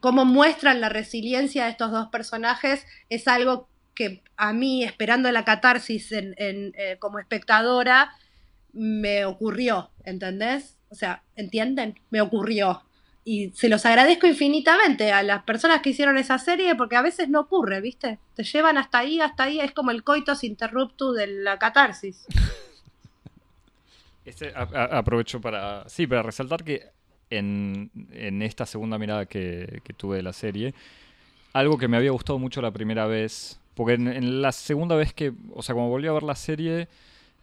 cómo 0.00 0.24
muestran 0.24 0.80
la 0.80 0.88
resiliencia 0.88 1.64
de 1.64 1.70
estos 1.70 1.90
dos 1.90 2.08
personajes 2.08 2.84
es 3.08 3.28
algo 3.28 3.68
que 3.94 4.22
a 4.36 4.52
mí 4.52 4.84
esperando 4.84 5.30
la 5.30 5.44
catarsis 5.44 6.12
eh, 6.12 6.96
como 6.98 7.18
espectadora 7.18 8.12
me 8.72 9.24
ocurrió 9.24 9.90
¿entendés? 10.04 10.76
o 10.90 10.94
sea 10.94 11.22
¿entienden? 11.36 11.98
me 12.10 12.20
ocurrió 12.20 12.82
y 13.28 13.50
se 13.56 13.68
los 13.68 13.84
agradezco 13.84 14.28
infinitamente 14.28 15.10
a 15.10 15.20
las 15.24 15.42
personas 15.42 15.82
que 15.82 15.90
hicieron 15.90 16.16
esa 16.16 16.38
serie 16.38 16.76
porque 16.76 16.94
a 16.94 17.02
veces 17.02 17.28
no 17.28 17.40
ocurre, 17.40 17.80
¿viste? 17.80 18.20
Te 18.36 18.44
llevan 18.44 18.78
hasta 18.78 18.98
ahí, 18.98 19.20
hasta 19.20 19.42
ahí, 19.42 19.58
es 19.58 19.72
como 19.72 19.90
el 19.90 20.04
coitus 20.04 20.44
interruptus 20.44 21.16
de 21.16 21.26
la 21.26 21.58
catarsis. 21.58 22.24
Este, 24.24 24.52
aprovecho 24.56 25.40
para, 25.40 25.88
sí, 25.88 26.04
para 26.04 26.20
resaltar 26.20 26.64
que 26.64 26.90
en, 27.30 27.90
en 28.12 28.42
esta 28.42 28.66
segunda 28.66 28.98
mirada 28.98 29.26
que, 29.26 29.80
tuve 29.96 30.16
de 30.16 30.22
la 30.22 30.32
serie, 30.32 30.74
algo 31.52 31.78
que 31.78 31.88
me 31.88 31.96
había 31.96 32.10
gustado 32.10 32.38
mucho 32.38 32.60
la 32.62 32.70
primera 32.70 33.06
vez, 33.06 33.60
porque 33.74 33.94
en, 33.94 34.08
en 34.08 34.42
la 34.42 34.52
segunda 34.52 34.96
vez 34.96 35.12
que, 35.12 35.32
o 35.54 35.62
sea, 35.62 35.74
como 35.74 35.88
volví 35.88 36.08
a 36.08 36.12
ver 36.12 36.22
la 36.22 36.34
serie, 36.34 36.88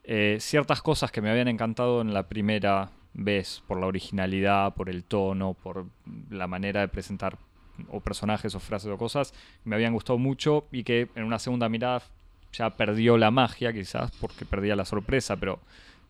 eh, 0.04 0.38
ciertas 0.40 0.82
cosas 0.82 1.12
que 1.12 1.22
me 1.22 1.30
habían 1.30 1.48
encantado 1.48 2.02
en 2.02 2.14
la 2.14 2.28
primera 2.28 2.92
vez, 3.14 3.64
por 3.68 3.80
la 3.80 3.88
originalidad, 3.88 4.74
por 4.74 4.90
el 4.90 5.04
tono, 5.04 5.54
por 5.54 5.86
la 6.30 6.48
manera 6.48 6.82
de 6.82 6.88
presentar 6.88 7.38
o 7.90 8.02
personajes 8.02 8.54
o 8.56 8.60
frases 8.60 8.92
o 8.92 8.98
cosas, 8.98 9.34
me 9.64 9.76
habían 9.76 9.94
gustado 9.94 10.20
mucho 10.20 10.66
y 10.72 10.84
que 10.84 11.10
en 11.16 11.24
una 11.24 11.40
segunda 11.40 11.70
mirada 11.70 12.04
ya 12.52 12.70
perdió 12.72 13.18
la 13.18 13.32
magia 13.32 13.74
quizás 13.74 14.12
porque 14.20 14.46
perdía 14.46 14.76
la 14.76 14.86
sorpresa, 14.86 15.38
pero 15.38 15.60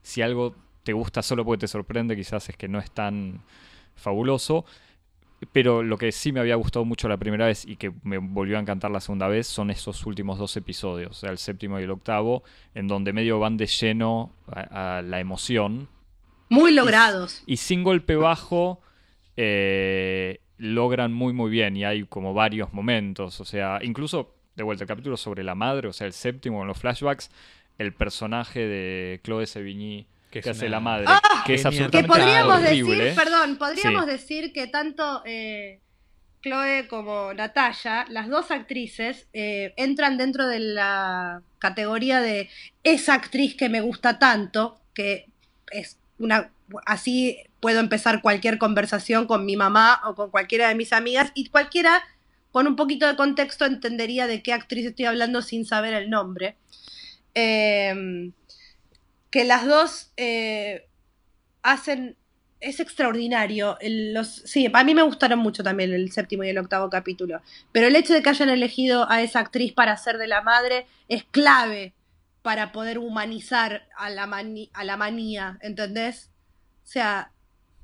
si 0.02 0.22
algo 0.22 0.56
te 0.84 0.94
gusta 0.94 1.22
solo 1.22 1.44
porque 1.46 1.62
te 1.62 1.68
sorprende, 1.68 2.16
quizás 2.16 2.50
es 2.50 2.58
que 2.58 2.68
no 2.68 2.80
es 2.80 2.92
tan 2.92 3.42
fabuloso. 3.96 4.66
Pero 5.52 5.84
lo 5.84 5.98
que 5.98 6.14
sí 6.14 6.32
me 6.32 6.40
había 6.40 6.56
gustado 6.56 6.86
mucho 6.86 7.10
la 7.10 7.18
primera 7.18 7.46
vez 7.48 7.66
y 7.66 7.76
que 7.76 7.92
me 8.04 8.18
volvió 8.18 8.58
a 8.58 8.62
encantar 8.62 8.92
la 8.92 9.02
segunda 9.02 9.28
vez 9.28 9.46
son 9.46 9.72
esos 9.72 10.06
últimos 10.06 10.40
dos 10.40 10.56
episodios, 10.56 11.12
o 11.12 11.14
sea, 11.14 11.32
el 11.32 11.38
séptimo 11.38 11.78
y 11.80 11.84
el 11.84 11.92
octavo, 11.92 12.44
en 12.74 12.88
donde 12.88 13.12
medio 13.12 13.40
van 13.40 13.58
de 13.58 13.66
lleno 13.68 14.32
a, 14.48 15.00
a 15.00 15.02
la 15.02 15.20
emoción 15.20 15.90
Muy 16.48 16.72
logrados. 16.74 17.44
y 17.46 17.58
sin 17.58 17.84
golpe 17.84 18.16
bajo 18.16 18.80
eh, 19.36 20.40
logran 20.58 21.12
muy 21.12 21.34
muy 21.34 21.52
bien 21.52 21.76
y 21.76 21.84
hay 21.84 22.06
como 22.06 22.34
varios 22.34 22.72
momentos, 22.72 23.42
o 23.42 23.46
sea, 23.46 23.80
incluso 23.82 24.34
de 24.56 24.64
vuelta 24.64 24.86
el 24.86 24.88
capítulo 24.88 25.18
sobre 25.18 25.44
la 25.44 25.56
madre, 25.56 25.90
o 25.90 25.94
sea, 25.94 26.08
el 26.08 26.14
séptimo 26.14 26.60
con 26.60 26.68
los 26.68 26.78
flashbacks, 26.78 27.30
el 27.80 27.92
personaje 27.94 28.60
de 28.66 29.20
Chloe 29.26 29.46
Sevigny 29.46 30.08
Que 30.34 30.42
que, 30.42 30.50
es 30.50 30.58
hace 30.58 30.66
una 30.68 30.78
la 30.78 30.80
madre, 30.82 31.06
¡Ah! 31.08 31.44
que 31.46 31.54
es 31.54 31.62
genia 31.64 31.78
Que 31.90 31.98
absolutamente 32.00 32.08
podríamos 32.08 32.58
horrible. 32.62 32.96
decir, 33.06 33.16
perdón, 33.24 33.58
podríamos 33.58 34.06
Sí. 34.06 34.12
decir 34.12 34.54
que 34.54 34.68
tanto 34.68 35.22
eh, 35.26 35.80
Chloe 36.42 36.88
como 36.90 37.34
Natalia, 37.34 38.06
las 38.10 38.28
dos 38.28 38.52
actrices, 38.52 39.28
eh, 39.34 39.74
entran 39.78 40.18
dentro 40.18 40.48
de 40.48 40.60
la 40.60 41.42
categoría 41.60 42.20
de 42.20 42.50
esa 42.84 43.14
actriz 43.14 43.56
que 43.56 43.70
me 43.70 43.80
gusta 43.82 44.20
tanto, 44.20 44.82
que 44.94 45.28
es 45.72 45.98
una 46.18 46.52
así 46.86 47.38
puedo 47.60 47.80
empezar 47.80 48.22
cualquier 48.22 48.58
conversación 48.58 49.28
con 49.28 49.46
mi 49.46 49.56
mamá 49.56 50.02
o 50.06 50.16
con 50.16 50.32
cualquiera 50.32 50.68
de 50.68 50.76
mis 50.76 50.92
amigas 50.92 51.32
y 51.36 51.48
cualquiera 51.50 52.02
con 52.52 52.68
un 52.68 52.76
poquito 52.76 53.06
de 53.08 53.16
contexto 53.16 53.66
entendería 53.66 54.28
de 54.28 54.42
qué 54.42 54.54
actriz 54.54 54.86
estoy 54.88 55.06
hablando 55.06 55.42
sin 55.42 55.66
saber 55.66 55.94
el 55.94 56.10
nombre. 56.10 56.56
Eh, 57.36 58.32
que 59.34 59.46
las 59.46 59.66
dos 59.66 60.12
eh, 60.16 60.88
hacen 61.64 62.18
es 62.60 62.80
extraordinario. 62.80 63.80
El- 63.80 64.14
los, 64.14 64.28
sí, 64.28 64.70
a 64.72 64.84
mí 64.84 64.94
me 64.94 65.02
gustaron 65.02 65.40
mucho 65.40 65.64
también 65.64 65.92
el 65.92 66.12
séptimo 66.12 66.44
y 66.44 66.50
el 66.50 66.60
octavo 66.60 66.88
capítulo. 66.92 67.42
Pero 67.72 67.88
el 67.88 67.96
hecho 67.96 68.14
de 68.14 68.22
que 68.22 68.30
hayan 68.30 68.50
elegido 68.50 69.10
a 69.10 69.24
esa 69.24 69.40
actriz 69.40 69.74
para 69.74 69.98
ser 69.98 70.20
de 70.20 70.28
la 70.28 70.44
madre 70.44 70.86
es 71.08 71.24
clave 71.24 71.94
para 72.44 72.72
poder 72.72 73.00
humanizar 73.00 73.88
a 73.98 74.12
la, 74.12 74.30
a 74.74 74.84
la 74.84 74.98
manía, 74.98 75.58
¿entendés? 75.64 76.30
O 76.84 76.88
sea, 76.88 77.32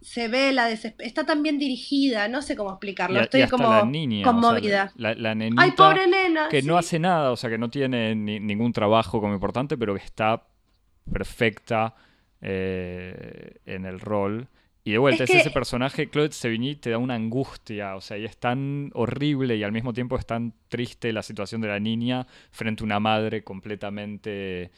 se 0.02 0.28
ve 0.28 0.52
la 0.52 0.68
desesperación. 0.68 1.08
Está 1.08 1.26
tan 1.26 1.42
bien 1.42 1.58
dirigida, 1.58 2.28
no 2.28 2.44
sé 2.44 2.56
cómo 2.56 2.70
explicarlo. 2.70 3.22
Estoy 3.22 3.48
como 3.48 3.72
la 3.72 3.86
niña, 3.86 4.24
conmovida. 4.24 4.92
la, 4.98 5.16
Ay, 5.58 5.72
pobre 5.72 6.06
nena. 6.06 6.48
Que 6.48 6.62
no 6.62 6.78
hace 6.78 7.00
nada, 7.00 7.32
o 7.32 7.36
sea, 7.38 7.50
que 7.50 7.58
no 7.58 7.72
tiene 7.72 8.14
ningún 8.14 8.72
trabajo 8.72 9.20
como 9.20 9.34
importante, 9.34 9.80
pero 9.80 9.96
que 9.96 10.04
está 10.04 10.46
perfecta 11.10 11.96
eh, 12.42 13.56
en 13.66 13.86
el 13.86 14.00
rol. 14.00 14.48
Y 14.84 14.94
de 14.94 14.98
vuelta, 14.98 15.26
es, 15.26 15.30
ese 15.30 15.52
personaje, 15.52 16.10
Claude 16.10 16.32
Sevigny, 16.32 16.76
te 16.76 16.90
da 16.90 16.98
una 16.98 17.16
angustia, 17.16 17.96
o 17.96 18.02
sea, 18.02 18.18
y 18.18 18.26
es 18.26 18.38
tan 18.38 18.92
horrible 18.94 19.56
y 19.56 19.64
al 19.64 19.72
mismo 19.72 19.94
tiempo 19.94 20.18
es 20.18 20.26
tan 20.26 20.54
triste 20.70 21.12
la 21.12 21.22
situación 21.22 21.62
de 21.62 21.68
la 21.68 21.80
niña 21.80 22.26
frente 22.52 22.84
a 22.84 22.86
una 22.86 23.00
madre 23.00 23.44
completamente 23.44 24.72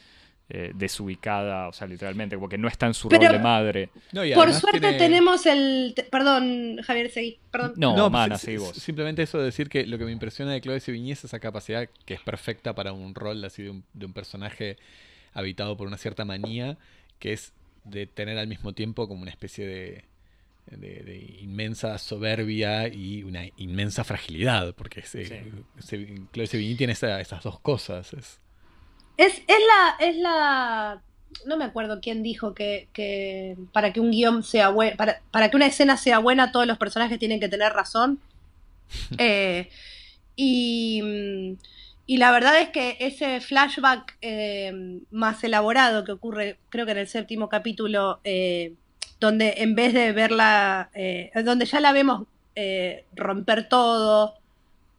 eh, 0.50 0.72
desubicada, 0.76 1.70
o 1.70 1.72
sea, 1.72 1.88
literalmente, 1.88 2.36
como 2.36 2.50
que 2.50 2.58
no 2.58 2.68
está 2.68 2.88
en 2.88 2.94
su 2.94 3.10
rol 3.10 3.20
de 3.20 3.40
madre. 3.40 3.90
por 4.36 4.52
suerte 4.54 4.94
tenemos 4.94 5.46
el... 5.46 5.96
Perdón, 6.12 6.80
Javier, 6.84 7.10
seguí. 7.10 7.40
Perdón. 7.50 7.74
No, 7.78 7.96
no 7.96 8.10
mana, 8.10 8.38
seguí 8.38 8.58
vos. 8.58 8.76
Simplemente 8.76 9.22
eso 9.22 9.38
de 9.38 9.46
decir 9.46 9.70
que 9.70 9.86
lo 9.86 9.98
que 9.98 10.04
me 10.04 10.12
impresiona 10.12 10.52
de 10.52 10.60
Claude 10.60 10.82
Sevigny 10.82 11.14
es 11.14 11.24
esa 11.24 11.40
capacidad 11.40 11.88
que 12.06 12.16
es 12.16 12.22
perfecta 12.22 12.76
para 12.76 12.92
un 12.92 13.16
rol 13.16 13.46
así 13.46 13.64
de 13.64 13.70
un, 13.70 13.86
de 13.94 14.06
un 14.06 14.12
personaje 14.12 14.78
habitado 15.34 15.78
por 15.78 15.88
una 15.88 15.98
cierta 15.98 16.26
manía, 16.26 16.78
que 17.20 17.34
es 17.34 17.54
de 17.84 18.06
tener 18.08 18.38
al 18.38 18.48
mismo 18.48 18.74
tiempo 18.74 19.08
como 19.08 19.22
una 19.22 19.32
especie 19.32 19.66
de, 19.66 20.06
de, 20.68 21.38
inmensa 21.42 21.98
soberbia 21.98 22.88
y 22.88 23.24
una 23.24 23.46
inmensa 23.58 24.04
fragilidad, 24.04 24.74
porque 24.76 25.02
se, 25.04 25.52
Claude 26.32 26.48
Sevigny 26.48 26.76
tiene 26.76 26.94
esas 26.94 27.44
dos 27.44 27.60
cosas. 27.60 28.14
Es... 28.14 28.40
Es, 29.18 29.44
la, 29.48 29.96
es 30.00 30.16
la. 30.18 31.02
No 31.46 31.56
me 31.58 31.66
acuerdo 31.66 32.00
quién 32.02 32.24
dijo 32.24 32.56
que, 32.56 32.88
que 32.92 33.56
para 33.72 33.94
que 33.94 34.00
un 34.00 34.10
guion 34.10 34.44
sea 34.44 34.70
bueno. 34.70 34.98
Para, 34.98 35.22
para, 35.30 35.52
que 35.52 35.58
una 35.58 35.68
escena 35.68 35.96
sea 35.98 36.18
buena, 36.18 36.52
todos 36.52 36.66
los 36.66 36.80
personajes 36.80 37.20
tienen 37.20 37.40
que 37.40 37.50
tener 37.50 37.72
razón. 37.74 38.20
Eh, 39.18 39.70
y, 40.36 41.58
y, 42.14 42.18
la 42.18 42.32
verdad 42.32 42.60
es 42.60 42.70
que 42.70 42.98
ese 43.00 43.42
flashback 43.42 44.18
eh, 44.22 45.00
más 45.12 45.44
elaborado 45.44 46.04
que 46.04 46.12
ocurre, 46.12 46.58
creo 46.70 46.86
que 46.86 46.92
en 46.92 46.98
el 47.00 47.08
séptimo 47.08 47.50
capítulo, 47.50 48.20
eh, 48.24 48.74
donde 49.20 49.56
en 49.58 49.76
vez 49.76 49.94
de 49.94 50.12
verla, 50.12 50.90
donde 51.46 51.66
ya 51.66 51.80
la 51.80 51.92
vemos 51.92 52.24
romper 53.16 53.70
todo, 53.70 54.36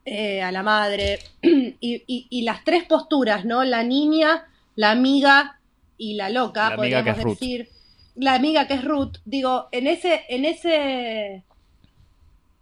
eh, 0.05 0.43
a 0.43 0.51
la 0.51 0.65
madre, 0.65 1.21
y, 1.43 2.43
las 2.43 2.65
tres 2.65 2.85
posturas, 2.85 3.45
¿no? 3.45 3.63
La 3.63 3.85
niña, 3.85 4.49
la 4.75 4.91
amiga 4.91 5.61
y 5.97 6.15
la 6.15 6.29
loca, 6.29 6.75
podríamos 6.75 7.25
decir. 7.25 7.69
La 8.17 8.35
amiga 8.35 8.67
que 8.67 8.75
es 8.75 8.85
Ruth. 8.85 9.19
Digo, 9.25 9.69
en 9.71 9.87
ese, 9.87 10.23
en 10.29 10.45
ese. 10.45 11.45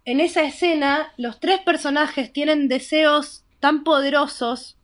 En 0.05 0.19
esa 0.19 0.43
escena, 0.43 1.13
los 1.17 1.39
tres 1.39 1.59
personajes 1.61 2.31
tienen 2.31 2.67
deseos 2.67 3.40
tan 3.61 3.85
poderosos, 3.85 4.75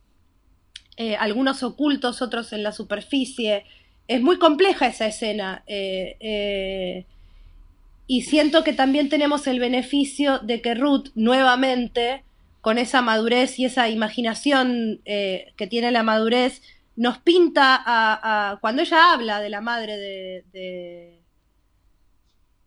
eh, 0.96 1.16
algunos 1.16 1.62
ocultos, 1.62 2.22
otros 2.22 2.54
en 2.54 2.62
la 2.62 2.72
superficie. 2.72 3.66
Es 4.06 4.22
muy 4.22 4.38
compleja 4.38 4.86
esa 4.86 5.06
escena. 5.06 5.62
Eh, 5.66 7.04
y 8.06 8.22
siento 8.22 8.64
que 8.64 8.72
también 8.72 9.10
tenemos 9.10 9.46
el 9.46 9.60
beneficio 9.60 10.38
de 10.38 10.62
que 10.62 10.74
Ruth 10.74 11.10
nuevamente 11.14 12.24
con 12.62 12.78
esa 12.78 13.02
madurez 13.02 13.58
y 13.58 13.66
esa 13.66 13.88
imaginación 13.88 15.00
eh, 15.04 15.52
que 15.56 15.66
tiene 15.66 15.90
la 15.90 16.02
madurez, 16.02 16.62
nos 16.96 17.18
pinta 17.18 17.80
a, 17.84 18.58
cuando 18.60 18.82
ella 18.82 19.12
habla 19.12 19.40
de 19.40 19.50
la 19.50 19.60
madre 19.60 19.96
de, 19.98 20.44
de, 20.52 21.20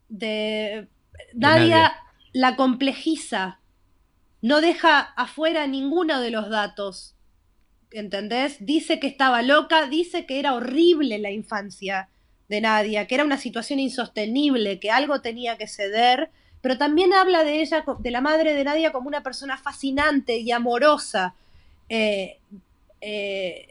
de 0.10 0.88
Nadia, 1.34 1.92
la 2.34 2.56
complejiza, 2.56 3.60
no 4.42 4.62
deja 4.62 5.00
afuera 5.00 5.68
ninguno 5.68 6.20
de 6.20 6.32
los 6.32 6.50
datos, 6.50 7.16
¿entendés? 7.92 8.58
Dice 8.60 9.00
que 9.00 9.08
estaba 9.08 9.42
loca, 9.42 9.88
dice 9.88 10.26
que 10.26 10.40
era 10.40 10.54
horrible 10.54 11.20
la 11.20 11.32
infancia 11.32 12.10
de 12.50 12.62
Nadia, 12.62 13.08
que 13.08 13.16
era 13.16 13.24
una 13.24 13.38
situación 13.38 13.80
insostenible, 13.80 14.80
que 14.80 14.92
algo 14.92 15.22
tenía 15.22 15.58
que 15.58 15.68
ceder 15.68 16.32
pero 16.62 16.78
también 16.78 17.14
habla 17.14 17.44
de 17.44 17.62
ella, 17.62 17.84
de 18.00 18.12
la 18.12 18.22
madre 18.22 18.54
de 18.54 18.64
Nadia, 18.64 18.92
como 18.92 19.08
una 19.08 19.24
persona 19.24 19.58
fascinante 19.58 20.38
y 20.38 20.52
amorosa. 20.52 21.34
Eh, 21.90 22.38
eh, 23.02 23.68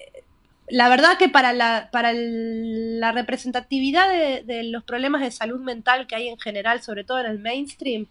la 0.68 0.88
verdad 0.88 1.16
que 1.16 1.28
para 1.28 1.52
la, 1.52 1.88
para 1.92 2.12
la 2.12 3.12
representatividad 3.12 4.08
de, 4.44 4.64
los 4.64 4.82
problemas 4.82 5.22
de 5.22 5.30
salud 5.30 5.60
mental 5.60 6.06
que 6.08 6.16
hay 6.16 6.28
en 6.28 6.38
general, 6.38 6.82
sobre 6.82 7.04
todo 7.04 7.20
en 7.20 7.26
el 7.26 7.38
mainstream, 7.38 8.08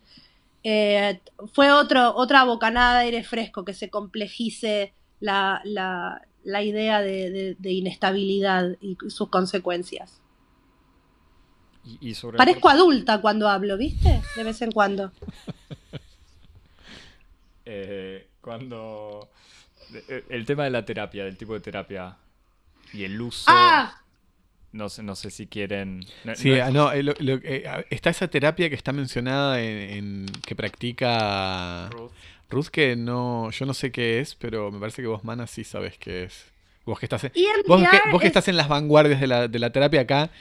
eh, 0.63 1.21
fue 1.53 1.71
otro, 1.71 2.15
otra 2.15 2.43
bocanada 2.43 2.99
de 2.99 3.05
aire 3.05 3.23
fresco 3.23 3.65
que 3.65 3.73
se 3.73 3.89
complejice 3.89 4.93
la, 5.19 5.61
idea 6.45 7.01
de 7.01 7.55
inestabilidad 7.63 8.75
y 8.81 8.97
sus 9.09 9.29
consecuencias. 9.29 10.21
Parezco 12.37 12.69
adulta 12.69 13.21
cuando 13.21 13.47
hablo, 13.47 13.77
¿viste? 13.77 14.21
De 14.35 14.43
vez 14.43 14.61
en 14.61 14.71
cuando. 14.71 15.11
Eh, 17.71 18.29
cuando... 18.41 19.29
Eh, 19.93 20.25
el 20.29 20.43
tema 20.43 20.63
de 20.63 20.71
la 20.71 20.83
terapia, 20.85 21.23
del 21.25 21.37
tipo 21.37 21.53
de 21.53 21.59
terapia 21.59 22.17
y 22.93 23.03
el 23.03 23.21
uso... 23.21 23.45
¡Ah! 23.47 24.01
No 24.71 24.89
sé, 24.89 25.01
no 25.01 25.15
sé 25.15 25.31
si 25.31 25.47
quieren... 25.47 26.05
sí, 26.35 26.51
no, 26.71 26.91
eh, 26.93 27.85
está 27.89 28.11
esa 28.11 28.27
terapia 28.27 28.69
que 28.69 28.75
está 28.75 28.91
mencionada 28.91 29.61
en, 29.61 30.27
que 30.45 30.55
practica 30.55 31.89
Ruth. 32.49 32.67
que 32.67 32.95
no, 32.95 33.49
yo 33.51 33.65
no 33.65 33.73
sé 33.73 33.91
qué 33.91 34.19
es, 34.19 34.35
pero 34.35 34.71
me 34.71 34.79
parece 34.79 35.01
que 35.01 35.07
vos, 35.07 35.23
Mana, 35.23 35.47
sí 35.47 35.63
sabes 35.63 35.97
qué 35.97 36.25
es. 36.25 36.45
Vos 36.85 36.99
que 36.99 37.05
estás 37.05 37.23
en, 37.23 37.31
vos 37.67 38.21
que, 38.21 38.27
estás 38.27 38.47
en 38.47 38.57
las 38.57 38.67
vanguardias 38.67 39.19
de 39.19 39.27
la, 39.27 39.47
de 39.47 39.59
la 39.59 39.71
terapia 39.71 40.01
acá, 40.01 40.31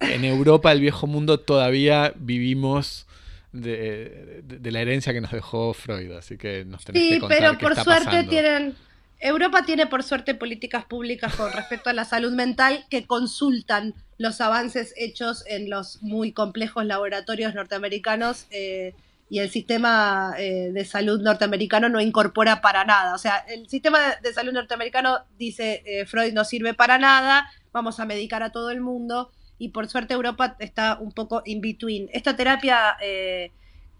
en 0.00 0.24
Europa, 0.24 0.70
el 0.72 0.80
viejo 0.80 1.06
mundo, 1.06 1.40
todavía 1.40 2.12
vivimos 2.16 3.06
de, 3.52 4.42
la 4.62 4.80
herencia 4.80 5.12
que 5.12 5.20
nos 5.20 5.32
dejó 5.32 5.72
Freud, 5.72 6.12
así 6.12 6.36
que 6.36 6.64
nos 6.64 6.84
tenés 6.84 7.14
que 7.14 7.18
contar 7.18 7.38
pero 7.38 7.58
por 7.58 7.76
suerte 7.76 8.24
tienen... 8.24 8.74
Europa 9.20 9.62
tiene 9.64 9.86
por 9.86 10.04
suerte 10.04 10.34
políticas 10.34 10.84
públicas 10.84 11.34
con 11.34 11.52
respecto 11.52 11.90
a 11.90 11.92
la 11.92 12.04
salud 12.04 12.32
mental 12.32 12.84
que 12.88 13.06
consultan 13.06 13.94
los 14.16 14.40
avances 14.40 14.94
hechos 14.96 15.44
en 15.48 15.68
los 15.70 16.02
muy 16.02 16.32
complejos 16.32 16.84
laboratorios 16.84 17.54
norteamericanos 17.54 18.46
eh, 18.50 18.94
y 19.28 19.40
el 19.40 19.50
sistema 19.50 20.34
eh, 20.38 20.70
de 20.72 20.84
salud 20.84 21.20
norteamericano 21.20 21.88
no 21.88 22.00
incorpora 22.00 22.60
para 22.60 22.84
nada. 22.84 23.14
O 23.14 23.18
sea, 23.18 23.38
el 23.38 23.68
sistema 23.68 23.98
de, 24.22 24.32
salud 24.32 24.52
norteamericano 24.52 25.18
dice 25.36 25.82
eh, 25.84 26.06
Freud 26.06 26.32
no 26.32 26.44
sirve 26.44 26.74
para 26.74 26.98
nada, 26.98 27.50
vamos 27.72 27.98
a 27.98 28.04
medicar 28.04 28.44
a 28.44 28.52
todo 28.52 28.70
el 28.70 28.80
mundo 28.80 29.32
y 29.58 29.70
por 29.70 29.88
suerte 29.88 30.14
Europa 30.14 30.56
está 30.60 30.96
un 31.00 31.10
poco 31.10 31.42
in 31.44 31.60
between. 31.60 32.08
Esta 32.12 32.36
terapia 32.36 32.96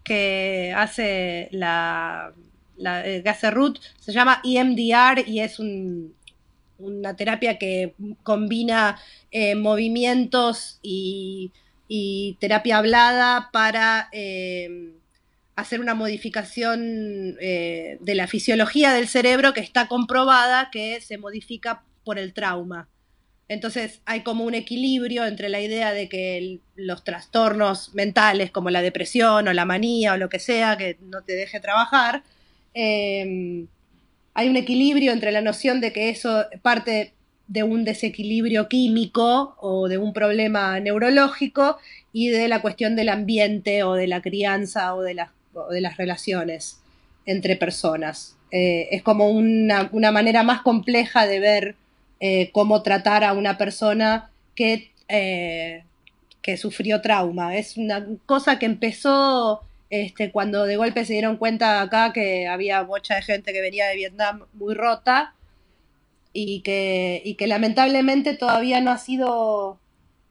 que 0.05 0.73
hace 0.77 1.49
la, 1.51 2.33
la 2.79 3.07
eh, 3.07 3.51
Ruth 3.51 3.79
se 3.99 4.13
llama 4.13 4.41
EMDR 4.45 5.29
y 5.29 5.41
es 5.41 5.59
una 5.59 7.17
terapia 7.17 7.59
que 7.59 7.95
combina 8.23 8.99
eh, 9.31 9.55
movimientos 9.55 10.79
y, 10.83 11.53
terapia 12.41 12.79
hablada 12.79 13.49
para 13.51 14.11
hacer 15.57 15.81
una 15.81 15.95
modificación 15.95 17.35
de 17.37 18.15
la 18.15 18.27
fisiología 18.27 18.93
del 18.93 19.09
cerebro 19.09 19.55
que 19.55 19.61
está 19.61 19.89
comprobada 19.89 20.69
que 20.71 21.01
se 21.01 21.17
modifica 21.17 21.83
por 22.05 22.19
el 22.19 22.35
trauma. 22.35 22.89
Entonces 23.49 24.03
hay 24.05 24.23
como 24.23 24.45
un 24.45 24.55
equilibrio 24.55 25.25
entre 25.25 25.49
la 25.49 25.61
idea 25.61 25.93
de 25.93 26.09
que 26.09 26.61
los 26.77 27.03
trastornos 27.03 27.95
mentales 27.95 28.51
como 28.51 28.69
la 28.69 28.83
depresión 28.83 29.49
o 29.49 29.53
la 29.55 29.65
manía 29.65 30.13
o 30.13 30.17
lo 30.19 30.29
que 30.29 30.39
sea 30.39 30.77
que 30.77 30.99
no 31.01 31.23
te 31.23 31.33
deje 31.33 31.59
trabajar, 31.59 32.23
em, 32.79 33.67
hay 34.35 34.49
un 34.49 34.57
equilibrio 34.57 35.13
entre 35.13 35.33
la 35.33 35.41
noción 35.41 35.81
de 35.81 35.93
que 35.93 36.11
eso 36.11 36.45
parte 36.63 37.13
de 37.49 37.63
un 37.65 37.83
desequilibrio 37.83 38.69
químico 38.69 39.57
o 39.59 39.89
de 39.89 39.99
un 39.99 40.13
problema 40.13 40.79
neurológico 40.79 41.79
y 42.13 42.29
de 42.29 42.47
la 42.47 42.63
cuestión 42.63 42.95
del 42.95 43.09
ambiente 43.09 43.83
o 43.83 43.95
de 43.95 44.07
la 44.07 44.23
crianza 44.23 44.95
o 44.95 45.03
de 45.03 45.15
las, 45.15 45.97
relaciones 45.97 46.79
entre 47.27 47.57
personas. 47.57 48.37
Eh, 48.53 48.89
es 48.93 49.03
como 49.03 49.29
una, 49.31 49.89
una 49.93 50.13
manera 50.13 50.43
más 50.43 50.63
compleja 50.63 51.27
de 51.27 51.41
ver 51.41 51.77
eh, 52.21 52.51
cómo 52.53 52.83
tratar 52.83 53.25
a 53.25 53.33
una 53.33 53.59
persona 53.59 54.31
que, 54.55 54.93
eh, 55.09 55.85
que 56.43 56.57
sufrió 56.57 57.01
trauma. 57.01 57.57
Es 57.57 57.77
una 57.77 58.07
cosa 58.27 58.59
que 58.59 58.67
empezó 58.67 59.63
este, 59.91 60.31
cuando 60.31 60.65
de 60.65 60.77
golpe 60.77 61.05
se 61.05 61.15
dieron 61.15 61.37
cuenta 61.37 61.81
acá 61.81 62.13
que 62.13 62.47
había 62.47 62.83
mucha 62.85 63.21
gente 63.23 63.53
que 63.53 63.61
venía 63.61 63.87
de 63.87 63.97
Vietnam 63.97 64.45
muy 64.53 64.75
rota 64.75 65.35
y 66.33 66.61
que, 66.61 67.23
y 67.25 67.35
que 67.35 67.47
lamentablemente 67.47 68.35
todavía 68.35 68.81
no 68.81 68.91
ha 68.91 68.99
sido 68.99 69.79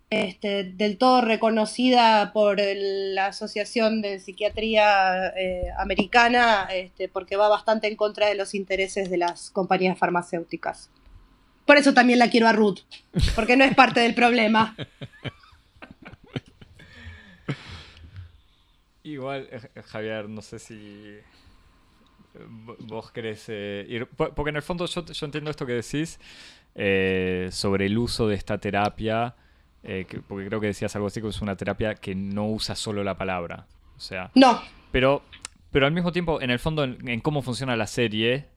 este, 0.10 0.64
del 0.64 0.98
todo 0.98 1.22
reconocida 1.22 2.32
por 2.32 2.60
la 2.60 3.28
Asociación 3.28 4.02
de 4.02 4.20
Psiquiatría 4.20 5.34
eh, 5.36 5.70
Americana, 5.78 6.68
este, 6.72 7.10
porque 7.10 7.36
va 7.36 7.50
bastante 7.50 7.88
en 7.88 7.96
contra 7.96 8.28
de 8.28 8.36
los 8.36 8.54
intereses 8.54 9.10
de 9.10 9.18
las 9.18 9.50
compañías 9.50 9.98
farmacéuticas. 9.98 10.90
Por 11.66 11.76
eso 11.76 11.94
también 11.94 12.20
la 12.20 12.30
quiero 12.30 12.48
a 12.48 12.54
Ruth, 12.54 12.80
porque 13.36 13.58
no 13.58 13.66
es 13.66 13.76
parte 13.76 14.00
del 14.00 14.16
problema. 14.16 14.78
Igual, 19.12 19.48
eh, 19.52 19.82
Javier, 19.84 20.28
no 20.28 20.42
sé 20.42 20.60
si 20.60 21.18
vos 22.80 23.12
querés 23.12 23.46
eh, 23.48 23.86
ir. 23.88 24.08
Porque 24.08 24.50
en 24.50 24.58
el 24.58 24.62
fondo 24.62 24.86
yo, 24.86 25.04
entiendo 25.22 25.50
esto 25.50 25.66
que 25.66 25.74
decís 25.74 26.20
sobre 27.56 27.88
el 27.88 27.98
uso 27.98 28.28
de 28.28 28.36
esta 28.36 28.60
terapia 28.60 29.36
eh, 29.84 30.06
porque 30.28 30.48
creo 30.48 30.60
que 30.60 30.68
decías 30.68 30.94
algo 30.96 31.08
así, 31.08 31.22
que 31.22 31.28
es 31.30 31.42
una 31.42 31.56
terapia 31.56 31.96
que 31.96 32.14
no 32.14 32.50
usa 32.50 32.76
solo 32.76 33.04
la 33.04 33.18
palabra. 33.18 33.68
O 33.96 34.00
sea. 34.00 34.32
No. 34.36 34.62
Pero, 34.92 35.24
pero 35.72 35.86
al 35.86 35.94
mismo 35.94 36.12
tiempo, 36.12 36.42
en 36.42 36.52
el 36.52 36.60
fondo, 36.60 36.84
en, 36.84 37.20
cómo 37.22 37.42
funciona 37.42 37.76
la 37.76 37.88
serie, 37.88 38.48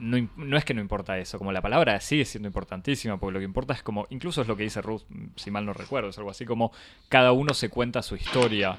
eh, 0.00 0.28
no, 0.36 0.56
es 0.56 0.64
que 0.64 0.74
no 0.74 0.80
importa 0.80 1.18
eso, 1.18 1.38
como 1.38 1.52
la 1.52 1.62
palabra 1.62 2.00
sigue 2.00 2.24
siendo 2.24 2.46
importantísima, 2.46 3.18
porque 3.18 3.34
lo 3.34 3.38
que 3.38 3.44
importa 3.44 3.74
es 3.74 3.82
como, 3.82 4.06
incluso 4.10 4.42
es 4.42 4.48
lo 4.48 4.56
que 4.56 4.62
dice 4.62 4.82
Ruth, 4.82 5.02
si 5.36 5.50
mal 5.50 5.64
no 5.64 5.72
recuerdo, 5.72 6.10
es 6.10 6.18
algo 6.18 6.30
así 6.30 6.44
como 6.44 6.72
cada 7.08 7.32
uno 7.32 7.54
se 7.54 7.68
cuenta 7.68 8.02
su 8.02 8.16
historia. 8.16 8.78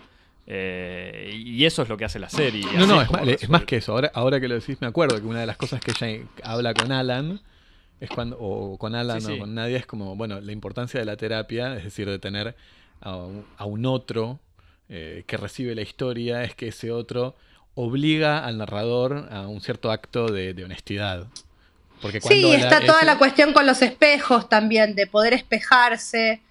Eh, 0.49 1.33
y 1.35 1.65
eso 1.65 1.81
es 1.81 1.89
lo 1.89 1.97
que 1.97 2.05
hace 2.05 2.19
la 2.19 2.29
serie. 2.29 2.65
No, 2.77 2.87
no, 2.87 3.01
es, 3.01 3.49
más, 3.49 3.65
que 3.65 3.77
eso. 3.77 3.91
Ahora, 3.91 4.11
ahora 4.13 4.39
que 4.39 4.47
lo 4.47 4.55
decís, 4.55 4.79
me 4.79 4.87
acuerdo 4.87 5.19
que 5.19 5.27
una 5.27 5.41
de 5.41 5.45
las 5.45 5.57
cosas 5.57 5.81
que 5.81 5.91
ella 5.91 6.25
habla 6.41 6.73
con 6.73 6.93
Alan 6.93 7.41
es 7.99 8.09
cuando, 8.09 8.37
o 8.39 8.77
con 8.77 8.95
Alan 8.95 9.25
o 9.25 9.37
con 9.39 9.55
Nadia, 9.55 9.77
es 9.77 9.85
como, 9.85 10.15
bueno, 10.15 10.39
la 10.39 10.51
importancia 10.53 10.99
de 10.99 11.05
la 11.05 11.17
terapia, 11.17 11.75
es 11.75 11.83
decir, 11.83 12.09
de 12.09 12.19
tener 12.19 12.55
a 13.01 13.65
un, 13.65 13.85
otro 13.85 14.39
eh, 14.89 15.23
que 15.27 15.37
recibe 15.37 15.75
la 15.75 15.81
historia, 15.81 16.43
es 16.43 16.55
que 16.55 16.69
ese 16.69 16.91
otro 16.91 17.35
obliga 17.79 18.43
al 18.43 18.57
narrador 18.57 19.27
a 19.29 19.47
un 19.47 19.61
cierto 19.61 19.91
acto 19.91 20.31
de, 20.31 20.63
honestidad. 20.63 21.27
Porque 22.01 22.19
sí, 22.19 22.51
está 22.51 22.83
toda 22.83 23.03
la 23.03 23.19
cuestión 23.19 23.53
con 23.53 23.67
los 23.67 23.83
espejos 23.83 24.49
también, 24.49 24.95
de 24.95 25.05
poder 25.05 25.33
espejarse, 25.33 26.41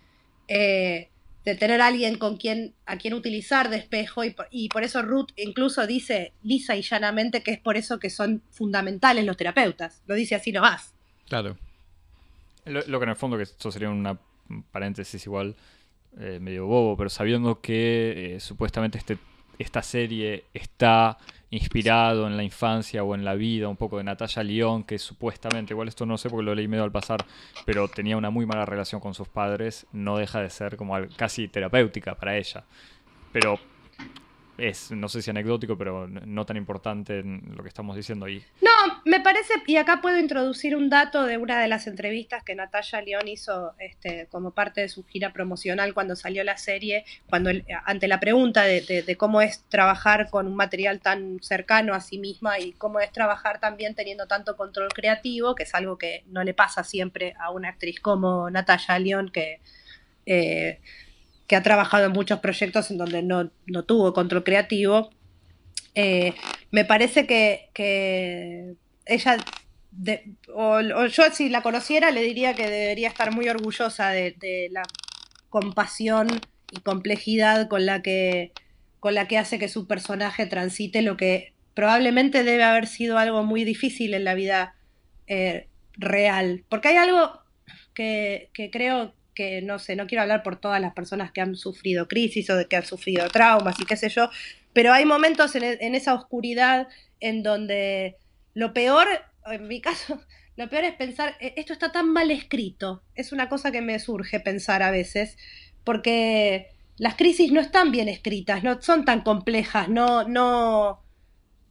eh, 0.46 1.08
de 1.44 1.54
tener 1.56 1.80
a 1.80 1.88
alguien 1.88 2.16
con 2.16 2.36
quien, 2.36 2.74
a 2.86 2.96
quien 2.96 3.12
utilizar 3.12 3.70
de 3.70 3.76
espejo, 3.76 4.22
y 4.22 4.30
por, 4.30 4.46
y 4.52 4.68
por 4.68 4.84
eso 4.84 5.02
Ruth 5.02 5.30
incluso 5.36 5.84
dice 5.88 6.32
lisa 6.44 6.76
y 6.76 6.82
llanamente 6.82 7.42
que 7.42 7.50
es 7.50 7.58
por 7.58 7.76
eso 7.76 7.98
que 7.98 8.08
son 8.08 8.40
fundamentales 8.52 9.24
los 9.24 9.36
terapeutas. 9.36 10.02
Lo 10.06 10.14
dice 10.14 10.36
así 10.36 10.52
nomás. 10.52 10.94
Claro. 11.28 11.56
Lo, 12.64 12.98
que 13.00 13.04
en 13.04 13.10
el 13.10 13.16
fondo, 13.16 13.36
que 13.36 13.42
esto 13.42 13.72
sería 13.72 13.90
una 13.90 14.16
paréntesis 14.70 15.26
igual 15.26 15.56
eh, 16.20 16.38
medio 16.40 16.66
bobo, 16.66 16.96
pero 16.96 17.10
sabiendo 17.10 17.60
que 17.60 18.36
eh, 18.36 18.40
supuestamente 18.40 18.98
este, 18.98 19.18
esta 19.58 19.82
serie 19.82 20.44
está 20.54 21.18
inspirado 21.50 22.26
en 22.26 22.36
la 22.36 22.42
infancia 22.42 23.04
o 23.04 23.14
en 23.14 23.24
la 23.24 23.34
vida 23.34 23.68
un 23.68 23.76
poco 23.76 23.98
de 23.98 24.04
Natalia 24.04 24.42
León, 24.42 24.84
que 24.84 24.98
supuestamente, 24.98 25.72
igual 25.72 25.88
esto 25.88 26.04
no 26.04 26.18
sé 26.18 26.28
porque 26.28 26.44
lo 26.44 26.54
leí 26.54 26.68
medio 26.68 26.84
al 26.84 26.92
pasar, 26.92 27.24
pero 27.64 27.88
tenía 27.88 28.16
una 28.16 28.30
muy 28.30 28.46
mala 28.46 28.66
relación 28.66 29.00
con 29.00 29.14
sus 29.14 29.28
padres, 29.28 29.86
no 29.92 30.18
deja 30.18 30.40
de 30.40 30.50
ser 30.50 30.76
como 30.76 30.96
casi 31.16 31.48
terapéutica 31.48 32.14
para 32.14 32.36
ella. 32.36 32.64
Pero 33.32 33.58
es, 34.58 34.90
no 34.90 35.08
sé 35.08 35.22
si 35.22 35.30
anecdótico, 35.30 35.76
pero 35.76 36.08
no 36.08 36.46
tan 36.46 36.56
importante 36.56 37.18
en 37.20 37.54
lo 37.54 37.62
que 37.62 37.68
estamos 37.68 37.96
diciendo 37.96 38.26
ahí. 38.26 38.42
No, 38.62 39.02
me 39.04 39.20
parece, 39.20 39.54
y 39.66 39.76
acá 39.76 40.00
puedo 40.00 40.18
introducir 40.18 40.76
un 40.76 40.88
dato 40.88 41.24
de 41.24 41.36
una 41.36 41.60
de 41.60 41.68
las 41.68 41.86
entrevistas 41.86 42.42
que 42.42 42.54
Natalia 42.54 43.02
León 43.02 43.28
hizo 43.28 43.74
este, 43.78 44.26
como 44.30 44.52
parte 44.52 44.80
de 44.80 44.88
su 44.88 45.04
gira 45.04 45.32
promocional 45.32 45.94
cuando 45.94 46.16
salió 46.16 46.42
la 46.44 46.56
serie, 46.56 47.04
cuando 47.28 47.50
ante 47.84 48.08
la 48.08 48.20
pregunta 48.20 48.64
de, 48.64 49.16
cómo 49.18 49.40
es 49.40 49.64
trabajar 49.68 50.30
con 50.30 50.46
un 50.46 50.56
material 50.56 51.00
tan 51.00 51.38
cercano 51.42 51.94
a 51.94 52.00
sí 52.00 52.18
misma 52.18 52.58
y 52.58 52.72
cómo 52.72 53.00
es 53.00 53.12
trabajar 53.12 53.60
también 53.60 53.94
teniendo 53.94 54.26
tanto 54.26 54.56
control 54.56 54.88
creativo, 54.88 55.54
que 55.54 55.64
es 55.64 55.74
algo 55.74 55.98
que 55.98 56.24
no 56.26 56.44
le 56.44 56.54
pasa 56.54 56.84
siempre 56.84 57.34
a 57.38 57.50
una 57.50 57.70
actriz 57.70 58.00
como 58.00 58.50
Natalia 58.50 58.98
León, 58.98 59.30
que... 59.32 59.60
Eh, 60.28 60.80
que 61.46 61.56
ha 61.56 61.62
trabajado 61.62 62.06
en 62.06 62.12
muchos 62.12 62.40
proyectos 62.40 62.90
en 62.90 62.98
donde 62.98 63.22
no, 63.22 63.50
tuvo 63.84 64.12
control 64.12 64.44
creativo. 64.44 65.10
Eh, 65.94 66.34
me 66.70 66.84
parece 66.84 67.26
que, 67.26 68.74
ella, 69.06 69.36
o, 70.54 71.06
yo 71.06 71.22
si 71.32 71.48
la 71.48 71.62
conociera, 71.62 72.10
le 72.10 72.22
diría 72.22 72.54
que 72.54 72.68
debería 72.68 73.08
estar 73.08 73.32
muy 73.32 73.48
orgullosa 73.48 74.10
de, 74.10 74.68
la 74.70 74.82
compasión 75.48 76.28
y 76.72 76.80
complejidad 76.80 77.68
con 77.68 77.86
la, 77.86 78.02
que, 78.02 78.52
con 78.98 79.14
la 79.14 79.28
que 79.28 79.38
hace 79.38 79.58
que 79.58 79.68
su 79.68 79.86
personaje 79.86 80.46
transite 80.46 81.02
lo 81.02 81.16
que 81.16 81.54
probablemente 81.74 82.42
debe 82.42 82.64
haber 82.64 82.86
sido 82.86 83.18
algo 83.18 83.44
muy 83.44 83.64
difícil 83.64 84.14
en 84.14 84.24
la 84.24 84.34
vida 84.34 84.74
eh, 85.28 85.68
real. 85.92 86.64
Porque 86.68 86.88
hay 86.88 86.96
algo 86.96 87.40
que, 87.94 88.50
que 88.52 88.70
creo 88.70 89.14
que 89.36 89.62
no 89.62 89.78
sé, 89.78 89.94
no 89.94 90.08
quiero 90.08 90.22
hablar 90.22 90.42
por 90.42 90.56
todas 90.56 90.80
las 90.80 90.94
personas 90.94 91.30
que 91.30 91.40
han 91.40 91.54
sufrido 91.54 92.08
crisis 92.08 92.50
o 92.50 92.56
de 92.56 92.66
que 92.66 92.74
han 92.74 92.86
sufrido 92.86 93.28
traumas 93.28 93.78
y 93.78 93.84
qué 93.84 93.96
sé 93.96 94.08
yo, 94.08 94.30
pero 94.72 94.92
hay 94.92 95.04
momentos 95.04 95.54
en, 95.54 95.62
e, 95.62 95.96
esa 95.96 96.14
oscuridad 96.14 96.88
en 97.20 97.44
donde 97.44 98.16
lo 98.54 98.72
peor, 98.72 99.06
en 99.46 99.68
mi 99.68 99.80
caso, 99.80 100.20
lo 100.56 100.68
peor 100.68 100.84
es 100.84 100.94
pensar, 100.94 101.36
e, 101.38 101.54
esto 101.56 101.72
está 101.72 101.92
tan 101.92 102.12
mal 102.12 102.32
escrito, 102.32 103.04
es 103.14 103.30
una 103.30 103.48
cosa 103.48 103.70
que 103.70 103.82
me 103.82 104.00
surge 104.00 104.40
pensar 104.40 104.82
a 104.82 104.90
veces, 104.90 105.36
porque 105.84 106.70
las 106.96 107.14
crisis 107.14 107.52
no 107.52 107.60
están 107.60 107.92
bien 107.92 108.08
escritas, 108.08 108.64
no 108.64 108.80
son 108.80 109.04
tan 109.04 109.20
complejas, 109.20 109.88
no, 109.88 110.24
no, 110.24 111.04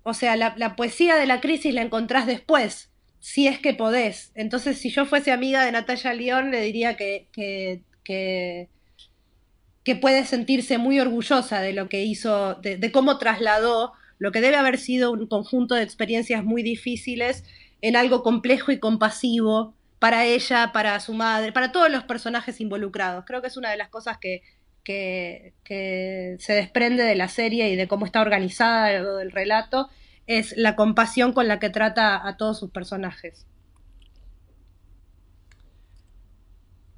o 0.04 0.14
sea, 0.14 0.36
la, 0.36 0.54
la 0.56 0.76
poesía 0.76 1.16
de 1.16 1.26
la 1.26 1.42
crisis 1.42 1.74
la 1.74 1.82
encontrás 1.82 2.28
después, 2.28 2.92
si 3.26 3.48
es 3.48 3.58
que 3.58 3.74
podés. 3.74 4.32
Entonces, 4.36 4.78
si 4.78 4.92
yo 4.92 5.08
fuese 5.08 5.32
amiga 5.32 5.66
de 5.66 5.72
Natalia 5.72 6.14
León, 6.14 6.52
le 6.52 6.62
diría 6.62 6.96
que, 6.96 7.28
que, 7.34 7.82
que, 8.04 9.96
puede 9.96 10.26
sentirse 10.26 10.78
muy 10.78 11.00
orgullosa 11.00 11.60
de 11.60 11.74
lo 11.74 11.90
que 11.90 12.04
hizo, 12.04 12.54
de, 12.62 12.92
cómo 12.92 13.18
trasladó 13.18 13.94
lo 14.20 14.32
que 14.32 14.42
debe 14.42 14.58
haber 14.58 14.78
sido 14.78 15.12
un 15.12 15.26
conjunto 15.26 15.74
de 15.74 15.82
experiencias 15.82 16.44
muy 16.44 16.62
difíciles 16.62 17.44
en 17.82 17.96
algo 17.96 18.22
complejo 18.22 18.72
y 18.72 18.78
compasivo 18.78 19.74
para 19.98 20.26
ella, 20.26 20.72
para 20.72 21.00
su 21.00 21.16
madre, 21.16 21.52
para 21.52 21.72
todos 21.72 21.90
los 21.90 22.04
personajes 22.04 22.62
involucrados. 22.62 23.26
Creo 23.26 23.42
que 23.42 23.48
es 23.48 23.58
una 23.58 23.72
de 23.72 23.78
las 23.78 23.90
cosas 23.90 24.20
que, 24.20 24.44
que, 24.84 25.56
que 25.64 26.36
se 26.38 26.54
desprende 26.54 27.04
de 27.04 27.16
la 27.16 27.28
serie 27.28 27.70
y 27.70 27.76
de 27.76 27.88
cómo 27.88 28.06
está 28.06 28.22
organizada 28.22 28.92
el 28.92 29.32
relato 29.32 29.90
es 30.28 30.56
la 30.58 30.76
compasión 30.76 31.34
con 31.34 31.48
la 31.48 31.60
que 31.60 31.70
trata 31.70 32.28
a 32.28 32.38
todos 32.38 32.60
sus 32.60 32.72
personajes. 32.72 33.46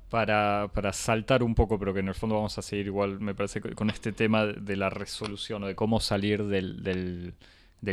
Para, 0.09 0.69
saltar 0.93 1.43
un 1.43 1.53
poco, 1.53 1.77
pero 1.77 1.93
que 1.93 1.99
en 1.99 2.07
el 2.07 2.15
fondo 2.15 2.35
vamos 2.35 2.57
a 2.57 2.61
seguir 2.61 2.87
igual, 2.87 3.19
me 3.19 3.35
parece, 3.35 3.59
con 3.59 3.89
este 3.89 4.13
tema 4.13 4.45
de 4.45 4.77
la 4.77 4.89
resolución 4.89 5.63
o 5.63 5.67
de 5.67 5.75
cómo 5.75 5.99
salir 5.99 6.45
del, 6.45 7.33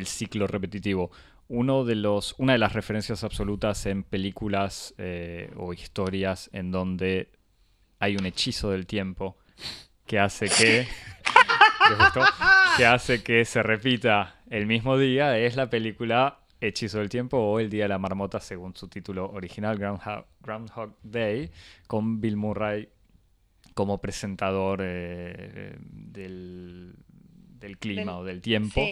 ciclo 0.04 0.46
repetitivo. 0.46 1.10
Uno 1.48 1.84
de 1.84 1.96
los, 1.96 2.36
una 2.38 2.52
de 2.52 2.58
las 2.58 2.72
referencias 2.72 3.24
absolutas 3.24 3.84
en 3.86 4.04
películas 4.04 4.94
eh, 4.96 5.52
o 5.56 5.72
historias 5.72 6.48
en 6.52 6.70
donde 6.70 7.32
hay 7.98 8.16
un 8.16 8.26
hechizo 8.26 8.70
del 8.70 8.86
tiempo 8.86 9.36
que 10.06 10.18
hace 10.18 10.48
que, 10.48 10.86
que 12.76 12.86
hace 12.86 13.22
que 13.22 13.44
se 13.44 13.62
repita 13.62 14.36
el 14.50 14.66
mismo 14.66 14.98
día 14.98 15.38
es 15.38 15.56
la 15.56 15.70
película 15.70 16.40
Hechizo 16.60 16.98
del 16.98 17.08
Tiempo 17.08 17.38
o 17.38 17.60
El 17.60 17.70
Día 17.70 17.84
de 17.84 17.88
la 17.88 17.98
Marmota, 17.98 18.40
según 18.40 18.74
su 18.74 18.88
título 18.88 19.30
original, 19.30 19.78
Groundhog, 19.78 20.94
Day, 21.02 21.50
con 21.86 22.20
Bill 22.20 22.36
Murray 22.36 22.88
como 23.74 24.00
presentador 24.00 24.80
eh, 24.82 25.76
del, 25.80 26.94
del 27.64 27.78
clima 27.78 28.18
o 28.18 28.24
del 28.24 28.42
tiempo, 28.42 28.82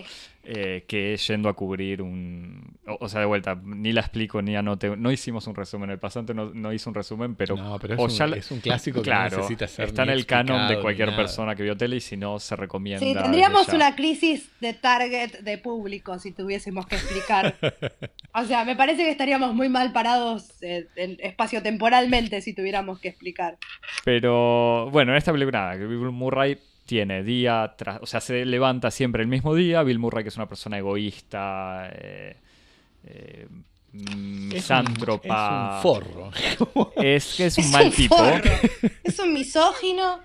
eh, 0.44 0.84
que 0.88 1.16
yendo 1.16 1.48
a 1.50 1.52
cubrir 1.52 2.00
un... 2.00 2.78
O, 2.86 3.08
sea, 3.08 3.20
de 3.20 3.26
vuelta, 3.26 3.60
ni 3.62 3.92
la 3.92 4.00
explico 4.00 4.40
ni 4.40 4.56
anote. 4.56 4.96
No 4.96 5.12
hicimos 5.12 5.46
un 5.46 5.54
resumen, 5.54 5.90
el 5.90 5.98
pasante 5.98 6.32
no, 6.32 6.52
no 6.54 6.72
hizo 6.72 6.88
un 6.88 6.94
resumen, 6.94 7.34
pero... 7.34 7.54
No, 7.54 7.78
pero 7.78 7.94
es, 7.94 8.50
un, 8.50 8.60
clásico 8.60 9.02
que 9.02 9.10
claro, 9.10 9.36
necesita 9.36 9.68
ser 9.68 9.88
Está 9.88 10.04
en 10.04 10.10
el 10.10 10.24
canon 10.24 10.68
de 10.68 10.80
cualquier 10.80 11.14
persona 11.14 11.54
que 11.54 11.62
vio 11.62 11.76
tele 11.76 11.96
y 11.96 12.00
si 12.00 12.16
no, 12.16 12.38
se 12.38 12.56
recomienda. 12.56 13.04
Sí, 13.04 13.14
tendríamos 13.14 13.68
una 13.68 13.94
crisis 13.94 14.50
de 14.60 14.72
target 14.72 15.40
de 15.40 15.58
público 15.58 16.18
si 16.18 16.32
tuviésemos 16.32 16.86
que 16.86 16.96
explicar. 16.96 17.54
o 18.34 18.44
sea, 18.44 18.64
me 18.64 18.74
parece 18.74 19.04
que 19.04 19.10
estaríamos 19.10 19.54
muy 19.54 19.68
mal 19.68 19.92
parados 19.92 20.50
eh, 20.62 20.86
espacio-temporalmente 20.96 22.40
si 22.40 22.54
tuviéramos 22.54 23.00
que 23.00 23.08
explicar. 23.08 23.58
Pero 24.04 24.88
bueno, 24.90 25.12
en 25.12 25.18
esta 25.18 25.30
película, 25.30 25.76
Bill 25.76 26.10
Murray 26.10 26.58
tiene 26.86 27.22
día 27.22 27.74
tras, 27.78 28.00
o 28.02 28.06
sea, 28.06 28.20
se 28.20 28.44
levanta 28.44 28.90
siempre 28.90 29.22
el 29.22 29.28
mismo 29.28 29.54
día. 29.54 29.82
Bill 29.82 29.98
Murray, 29.98 30.24
que 30.24 30.28
es 30.28 30.36
una 30.36 30.48
persona 30.48 30.78
egoísta, 30.78 31.88
eh, 31.92 32.36
eh, 33.04 33.46
Es 33.92 34.14
un- 34.14 34.48
misántropa. 34.48 35.68
Es 35.70 35.76
un 35.76 35.82
forro. 35.82 36.30
Es 36.96 37.34
que 37.36 37.46
es 37.46 37.58
un 37.58 37.64
Es 37.64 37.70
mal 37.70 37.86
un 37.86 37.92
tipo. 37.92 38.16
forro. 38.16 38.50
Es 39.04 39.18
un 39.18 39.32
misógino, 39.32 40.20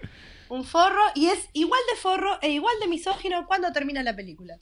un 0.50 0.64
forro, 0.64 1.02
y 1.16 1.28
es 1.28 1.50
igual 1.54 1.82
de 1.94 2.00
forro 2.00 2.38
e 2.42 2.50
igual 2.52 2.76
de 2.82 2.88
misógino 2.88 3.46
cuando 3.48 3.72
termina 3.72 4.02
la 4.04 4.16
película. 4.16 4.58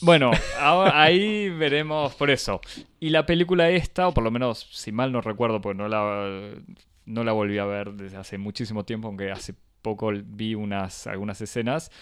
Bueno, 0.00 0.30
ahora- 0.60 1.02
ahí 1.02 1.50
veremos 1.50 2.14
por 2.14 2.30
eso. 2.30 2.60
Y 3.00 3.10
la 3.10 3.26
película 3.26 3.68
esta, 3.70 4.08
o 4.08 4.14
por 4.14 4.24
lo 4.24 4.30
menos, 4.30 4.66
si 4.72 4.92
mal 4.92 5.12
no 5.12 5.20
recuerdo, 5.20 5.60
porque 5.60 5.76
no 5.76 5.88
la, 5.88 6.54
no 7.04 7.22
la 7.24 7.32
volví 7.32 7.58
a 7.58 7.66
ver 7.66 7.92
desde 7.92 8.16
hace 8.16 8.38
muchísimo 8.38 8.84
tiempo, 8.84 9.08
aunque 9.08 9.30
hace 9.30 9.54
poco 9.84 10.10
vi 10.12 10.56
unas, 10.56 11.06
algunas 11.06 11.40
escenas, 11.40 11.92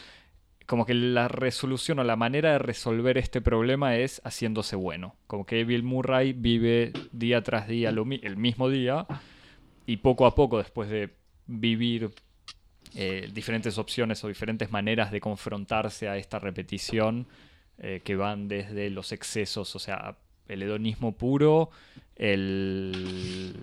como 0.67 0.87
que 0.87 0.95
la 0.95 1.29
resolución 1.29 1.99
o 1.99 2.05
la 2.05 2.17
manera 2.17 2.53
de 2.53 2.59
resolver 2.59 3.19
este 3.19 3.43
problema 3.43 3.97
es 3.97 4.23
haciéndose 4.25 4.77
bueno. 4.77 5.17
Como 5.27 5.45
que 5.45 5.65
Bill 5.65 5.83
Murray 5.83 6.33
vive 6.33 6.93
día 7.11 7.43
tras 7.43 7.69
día 7.69 7.91
el 7.91 8.37
mismo 8.37 8.71
día 8.71 9.07
y 9.85 9.99
poco 9.99 10.25
a 10.25 10.35
poco, 10.35 10.59
después 10.59 10.89
de 10.89 11.11
vivir 11.47 12.11
eh, 12.95 13.29
diferentes 13.35 13.77
opciones 13.77 14.23
o 14.23 14.29
diferentes 14.29 14.71
maneras 14.71 15.11
de 15.11 15.21
confrontarse 15.21 16.09
a 16.09 16.17
esta 16.17 16.39
repetición, 16.39 17.27
eh, 17.79 18.01
que 18.05 18.15
van 18.17 18.49
desde 18.49 18.91
los 18.91 19.13
excesos, 19.13 19.75
o 19.75 19.79
sea, 19.79 20.17
el 20.47 20.63
hedonismo 20.63 21.13
puro, 21.13 21.71
el, 22.17 23.55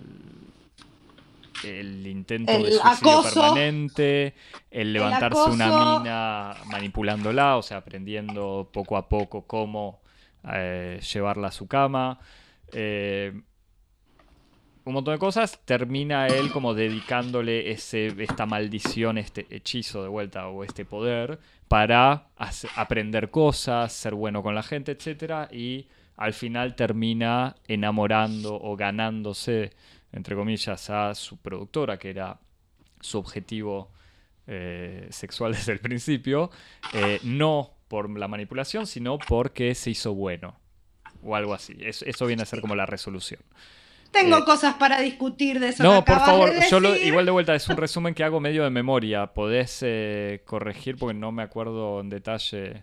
el 1.64 2.06
intento 2.06 2.52
El 2.52 2.64
de 2.64 2.72
suicidio 2.72 3.10
acoso. 3.12 3.40
permanente, 3.40 4.34
el 4.70 4.92
levantarse 4.92 5.50
una 5.50 5.98
mina 5.98 6.54
manipulándola, 6.66 7.56
o 7.56 7.62
sea, 7.62 7.78
aprendiendo 7.78 8.68
poco 8.72 8.96
a 8.96 9.08
poco 9.08 9.46
cómo 9.46 10.00
eh, 10.52 11.00
llevarla 11.12 11.48
a 11.48 11.52
su 11.52 11.66
cama. 11.66 12.18
eh, 12.72 13.32
un 14.84 14.94
montón 14.94 15.14
de 15.14 15.18
cosas, 15.18 15.60
termina 15.64 16.26
él 16.26 16.50
como 16.50 16.74
dedicándole 16.74 17.70
ese, 17.70 18.06
esta 18.18 18.46
maldición, 18.46 19.18
este 19.18 19.46
hechizo 19.50 20.02
de 20.02 20.08
vuelta 20.08 20.48
o 20.48 20.64
este 20.64 20.84
poder 20.84 21.38
para 21.68 22.28
aprender 22.76 23.30
cosas, 23.30 23.92
ser 23.92 24.14
bueno 24.14 24.42
con 24.42 24.54
la 24.54 24.62
gente, 24.62 24.92
etcétera, 24.92 25.48
y 25.52 25.86
al 26.16 26.32
final 26.32 26.74
termina 26.76 27.56
enamorando 27.68 28.54
o 28.60 28.74
ganándose, 28.74 29.72
entre 30.12 30.34
comillas, 30.36 30.90
a 30.90 31.14
su 31.14 31.36
productora, 31.38 31.98
que 31.98 32.10
era 32.10 32.38
su 33.00 33.18
objetivo 33.18 33.90
eh, 34.46 35.06
sexual 35.10 35.52
desde 35.54 35.72
el 35.72 35.80
principio, 35.80 36.50
eh, 36.92 37.20
no 37.22 37.70
por 37.88 38.08
la 38.18 38.28
manipulación, 38.28 38.86
sino 38.86 39.18
porque 39.18 39.74
se 39.74 39.90
hizo 39.90 40.14
bueno, 40.14 40.56
o 41.22 41.34
algo 41.36 41.54
así. 41.54 41.76
Eso, 41.80 42.04
eso 42.06 42.26
viene 42.26 42.42
a 42.42 42.46
ser 42.46 42.60
como 42.60 42.74
la 42.76 42.86
resolución. 42.86 43.40
Tengo 44.12 44.38
Eh, 44.38 44.44
cosas 44.44 44.74
para 44.74 45.00
discutir 45.00 45.60
de 45.60 45.68
eso. 45.68 45.82
No, 45.84 46.04
que 46.04 46.12
por 46.12 46.20
favor, 46.20 46.50
de 46.52 46.68
yo 46.68 46.80
lo- 46.80 46.96
igual 46.96 47.24
de 47.26 47.30
vuelta 47.30 47.54
es 47.54 47.68
un 47.68 47.76
resumen 47.76 48.12
que 48.14 48.24
hago 48.24 48.40
medio 48.40 48.64
de 48.64 48.70
memoria. 48.70 49.28
Podés 49.28 49.84
corregir 50.44 50.96
porque 50.96 51.14
no 51.14 51.30
me 51.32 51.42
acuerdo 51.44 52.00
en 52.00 52.08
detalle. 52.10 52.82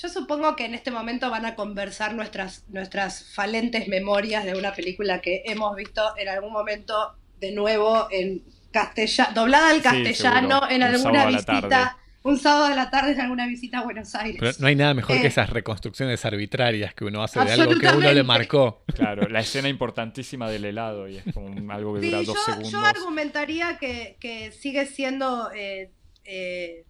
Yo 0.00 0.08
supongo 0.08 0.54
que 0.54 0.64
en 0.64 0.74
este 0.74 0.90
momento 0.92 1.28
van 1.30 1.44
a 1.44 1.54
conversar 1.56 2.14
nuestras, 2.14 2.64
nuestras 2.68 3.24
falentes 3.34 3.88
memorias 3.88 4.44
de 4.44 4.54
una 4.54 4.72
película 4.72 5.20
que 5.20 5.42
hemos 5.46 5.74
visto 5.74 6.02
en 6.16 6.28
algún 6.28 6.52
momento 6.52 6.94
de 7.40 7.50
nuevo 7.52 8.06
en 8.10 8.42
castellano, 8.70 9.30
doblada 9.34 9.70
al 9.70 9.82
castellano 9.82 10.60
en 10.70 10.82
Un 10.82 10.88
alguna 10.88 11.22
a 11.22 11.26
visita, 11.26 11.98
un 12.22 12.38
sábado 12.38 12.68
de 12.68 12.76
la 12.76 12.90
tarde 12.90 13.12
en 13.12 13.20
alguna 13.22 13.46
visita 13.46 13.78
a 13.78 13.82
Buenos 13.84 14.14
Aires. 14.14 14.36
Pero 14.38 14.52
no 14.60 14.66
hay 14.68 14.76
nada 14.76 14.94
mejor 14.94 15.16
Eh. 15.16 15.20
que 15.22 15.26
esas 15.28 15.50
reconstrucciones 15.50 16.24
arbitrarias 16.24 16.94
que 16.94 17.04
uno 17.04 17.22
hace 17.24 17.40
de 17.40 17.52
algo 17.52 17.76
que 17.76 17.88
uno 17.88 18.12
le 18.12 18.22
marcó. 18.22 18.84
Claro, 18.94 19.28
la 19.28 19.40
escena 19.40 19.68
importantísima 19.68 20.48
del 20.48 20.64
helado 20.64 21.08
y 21.08 21.16
es 21.16 21.24
como 21.34 21.46
un- 21.46 21.70
algo 21.72 21.94
que 21.94 22.02
Sí, 22.02 22.10
dura 22.10 22.22
yo, 22.22 22.34
dos 22.34 22.44
segundos. 22.44 22.70
yo 22.70 22.78
argumentaría 22.84 23.78
que, 23.78 24.16
que 24.20 24.52
sigue 24.52 24.86
siendo 24.86 25.50
eh, 25.52 25.90
eh, 26.24 26.84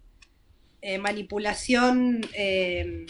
eh, 0.81 0.97
manipulación 0.97 2.21
eh, 2.33 3.05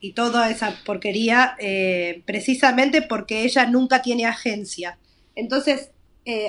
y 0.00 0.12
toda 0.12 0.50
esa 0.50 0.74
porquería 0.84 1.56
eh, 1.58 2.22
precisamente 2.26 3.02
porque 3.02 3.42
ella 3.44 3.66
nunca 3.66 4.02
tiene 4.02 4.26
agencia. 4.26 4.98
Entonces, 5.34 5.90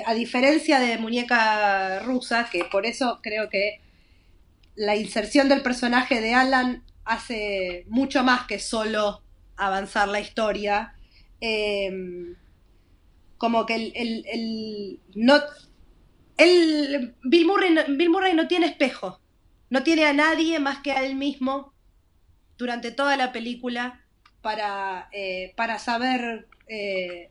a 0.06 0.12
diferencia 0.14 0.80
de 0.80 0.98
Muñeca 0.98 2.00
Rusa, 2.00 2.48
que 2.50 2.64
por 2.64 2.84
eso 2.84 3.20
creo 3.22 3.48
que 3.48 3.80
la 4.74 4.96
inserción 4.96 5.48
del 5.48 5.62
personaje 5.62 6.20
de 6.20 6.34
Alan 6.34 6.82
hace 7.04 7.84
mucho 7.88 8.24
más 8.24 8.46
que 8.48 8.58
solo 8.58 9.22
avanzar 9.56 10.08
la 10.08 10.18
historia. 10.20 10.94
como 13.36 13.66
que 13.66 13.74
el, 13.76 13.92
el- 13.94 14.24
el- 14.32 15.00
no 15.14 15.40
el 16.36 17.14
Bill 17.24 17.46
Murray, 17.46 17.74
Bill 17.96 18.10
Murray 18.10 18.34
no 18.34 18.46
tiene 18.48 18.66
espejo 18.66 19.20
no 19.70 19.82
tiene 19.82 20.04
a 20.06 20.12
nadie 20.12 20.58
más 20.58 20.78
que 20.78 20.92
a 20.92 21.04
él 21.04 21.14
mismo 21.14 21.74
durante 22.56 22.90
toda 22.90 23.16
la 23.16 23.32
película 23.32 24.04
para, 24.42 25.08
eh, 25.12 25.52
para 25.56 25.78
saber 25.78 26.48
eh, 26.68 27.30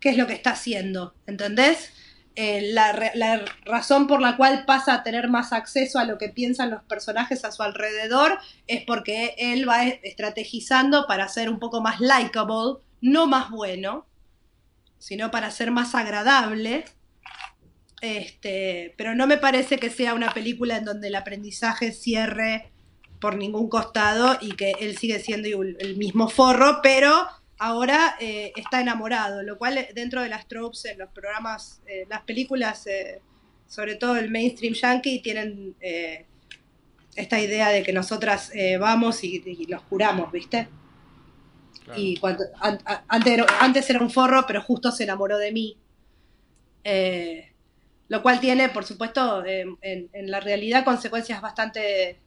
qué 0.00 0.10
es 0.10 0.16
lo 0.16 0.26
que 0.26 0.34
está 0.34 0.50
haciendo 0.50 1.14
¿entendés? 1.26 1.92
Eh, 2.40 2.70
la, 2.72 2.92
razón 3.64 4.06
por 4.06 4.20
la 4.20 4.36
cual 4.36 4.64
pasa 4.64 4.94
a 4.94 5.02
tener 5.02 5.28
más 5.28 5.52
acceso 5.52 5.98
a 5.98 6.04
lo 6.04 6.18
que 6.18 6.28
piensan 6.28 6.70
los 6.70 6.84
personajes 6.84 7.44
a 7.44 7.50
su 7.50 7.64
alrededor 7.64 8.38
es 8.68 8.84
porque 8.84 9.34
él 9.38 9.68
va 9.68 9.84
e- 9.88 10.00
estrategizando 10.04 11.08
para 11.08 11.28
ser 11.28 11.50
un 11.50 11.58
poco 11.58 11.80
más 11.80 11.98
likable, 11.98 12.78
no 13.00 13.26
más 13.26 13.50
bueno, 13.50 14.06
sino 14.98 15.32
para 15.32 15.50
ser 15.50 15.72
más 15.72 15.96
agradable. 15.96 16.84
Este, 18.00 18.94
pero 18.96 19.14
no 19.14 19.26
me 19.26 19.38
parece 19.38 19.78
que 19.78 19.90
sea 19.90 20.14
una 20.14 20.32
película 20.32 20.76
en 20.76 20.84
donde 20.84 21.08
el 21.08 21.16
aprendizaje 21.16 21.92
cierre 21.92 22.70
por 23.20 23.36
ningún 23.36 23.68
costado 23.68 24.38
y 24.40 24.52
que 24.52 24.72
él 24.80 24.96
sigue 24.96 25.18
siendo 25.18 25.48
el, 25.48 25.96
mismo 25.96 26.28
forro, 26.28 26.78
pero 26.82 27.12
ahora 27.58 28.14
eh, 28.20 28.52
está 28.54 28.80
enamorado, 28.80 29.42
lo 29.42 29.58
cual 29.58 29.78
eh, 29.78 29.90
dentro 29.94 30.22
de 30.22 30.28
las 30.28 30.46
tropes 30.46 30.84
en 30.84 30.98
los 30.98 31.10
programas, 31.10 31.80
eh, 31.88 32.06
las 32.08 32.22
películas, 32.22 32.86
eh, 32.86 33.20
sobre 33.66 33.96
todo 33.96 34.16
el 34.16 34.30
mainstream 34.30 34.74
yankee, 34.74 35.20
tienen 35.20 35.74
esta 37.16 37.40
idea 37.40 37.70
de 37.70 37.82
que 37.82 37.92
nosotras 37.92 38.52
vamos 38.78 39.24
y, 39.24 39.42
y 39.44 39.66
los 39.66 39.82
curamos, 39.82 40.30
¿viste? 40.30 40.68
Claro. 41.84 42.00
Y 42.00 42.16
cuando, 42.18 42.44
an- 42.60 42.78
antes, 43.08 43.32
era, 43.32 43.46
antes 43.60 43.90
era 43.90 43.98
un 43.98 44.10
forro, 44.10 44.44
pero 44.46 44.62
justo 44.62 44.92
se 44.92 45.02
enamoró 45.04 45.36
de 45.36 45.52
mí. 45.52 45.76
Eh, 46.84 47.52
lo 48.08 48.22
cual 48.22 48.40
tiene, 48.40 48.68
por 48.70 48.84
supuesto, 48.84 49.44
en, 49.44 49.78
la 50.12 50.40
realidad 50.40 50.84
consecuencias 50.84 51.40
bastante, 51.40 52.18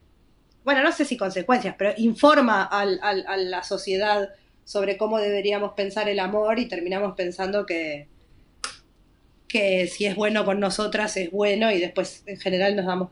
bueno, 0.64 0.84
no 0.84 0.92
sé 0.92 1.06
si 1.06 1.18
consecuencias, 1.18 1.76
pero 1.78 1.94
informa 1.98 2.64
al- 2.64 3.00
a 3.02 3.38
la 3.38 3.64
sociedad 3.64 4.30
sobre 4.64 4.98
cómo 4.98 5.18
deberíamos 5.20 5.74
pensar 5.74 6.08
el 6.08 6.20
amor 6.20 6.60
y 6.60 6.68
terminamos 6.68 7.16
pensando 7.16 7.66
que, 7.66 8.08
que 9.48 9.88
si 9.88 10.06
es 10.06 10.16
bueno 10.16 10.46
con 10.46 10.60
nosotras 10.60 11.18
es 11.18 11.30
bueno 11.32 11.72
y 11.72 11.80
después 11.80 12.24
en 12.26 12.40
general 12.40 12.76
nos 12.76 12.86
damos... 12.86 13.10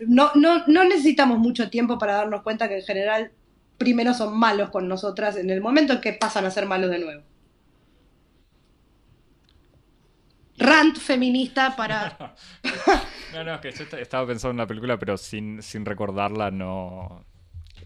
No, 0.00 0.30
no, 0.34 0.64
no 0.66 0.84
necesitamos 0.84 1.38
mucho 1.38 1.68
tiempo 1.70 1.98
para 1.98 2.14
darnos 2.14 2.42
cuenta 2.42 2.68
que 2.68 2.78
en 2.78 2.84
general 2.84 3.32
primero 3.78 4.14
son 4.14 4.38
malos 4.38 4.70
con 4.70 4.88
nosotras 4.88 5.36
en 5.36 5.50
el 5.50 5.60
momento 5.60 5.94
en 5.94 6.00
que 6.00 6.12
pasan 6.12 6.46
a 6.46 6.50
ser 6.50 6.66
malos 6.66 6.90
de 6.90 7.00
nuevo. 7.00 7.22
Rant 10.62 10.96
feminista 10.98 11.74
para... 11.76 12.34
No, 13.30 13.42
no, 13.44 13.54
es 13.54 13.60
que 13.60 13.72
yo 13.72 13.84
est- 13.84 13.94
estaba 13.94 14.26
pensando 14.26 14.50
en 14.50 14.56
una 14.56 14.66
película, 14.66 14.98
pero 14.98 15.16
sin, 15.16 15.62
sin 15.62 15.84
recordarla, 15.84 16.50
no. 16.50 17.24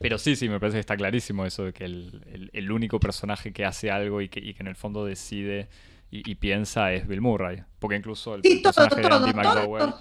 Pero 0.01 0.19
sí, 0.19 0.37
sí, 0.37 0.49
me 0.49 0.61
parece 0.61 0.77
que 0.77 0.81
está 0.81 0.97
clarísimo 0.97 1.47
eso 1.47 1.65
de 1.65 1.73
que 1.73 1.85
el, 1.85 2.23
el- 2.33 2.51
el 2.53 2.73
único 2.73 3.01
personaje 3.01 3.53
que 3.53 3.65
hace 3.65 3.91
algo 3.91 4.21
y 4.21 4.29
que, 4.29 4.41
y 4.41 4.55
que 4.55 4.63
en 4.63 4.69
el 4.69 4.77
fondo 4.77 5.05
decide 5.05 5.69
y, 6.11 6.29
y 6.31 6.35
piensa 6.37 6.93
es 6.93 7.07
Bill 7.07 7.21
Murray. 7.21 7.63
Porque 7.79 7.97
incluso 7.97 8.35
el, 8.35 8.43
Sí, 8.43 8.49
el 8.49 8.63
todo, 8.63 8.73
personaje 8.75 9.03
de 9.03 9.09
todo, 9.09 9.27
Andy 9.27 9.33
todo. 9.33 9.55
McDowell, 9.55 9.95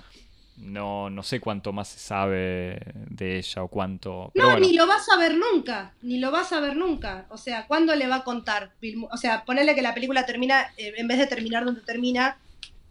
no, 0.57 1.09
no 1.09 1.23
sé 1.23 1.39
cuánto 1.39 1.73
más 1.73 1.89
se 1.89 1.99
sabe 1.99 2.79
de 3.09 3.37
ella 3.37 3.63
o 3.63 3.67
cuánto. 3.67 4.31
Pero 4.33 4.47
No, 4.47 4.51
bueno, 4.51 4.67
ni 4.67 4.73
lo 4.73 4.87
vas 4.87 5.07
a 5.09 5.17
ver 5.17 5.35
nunca, 5.37 5.93
ni 6.01 6.19
lo 6.19 6.31
vas 6.31 6.51
a 6.53 6.59
ver 6.59 6.75
nunca. 6.75 7.25
O 7.29 7.37
sea, 7.37 7.65
¿cuándo 7.67 7.95
le 7.95 8.07
va 8.07 8.17
a 8.17 8.23
contar? 8.23 8.73
Bill 8.81 8.97
Mu- 8.97 9.07
O 9.11 9.17
sea, 9.17 9.45
ponerle 9.45 9.75
que 9.75 9.81
la 9.81 9.93
película 9.93 10.25
termina, 10.25 10.73
eh, 10.77 10.93
en 10.97 11.07
vez 11.07 11.17
de 11.19 11.27
terminar 11.27 11.65
donde 11.65 11.81
termina, 11.81 12.37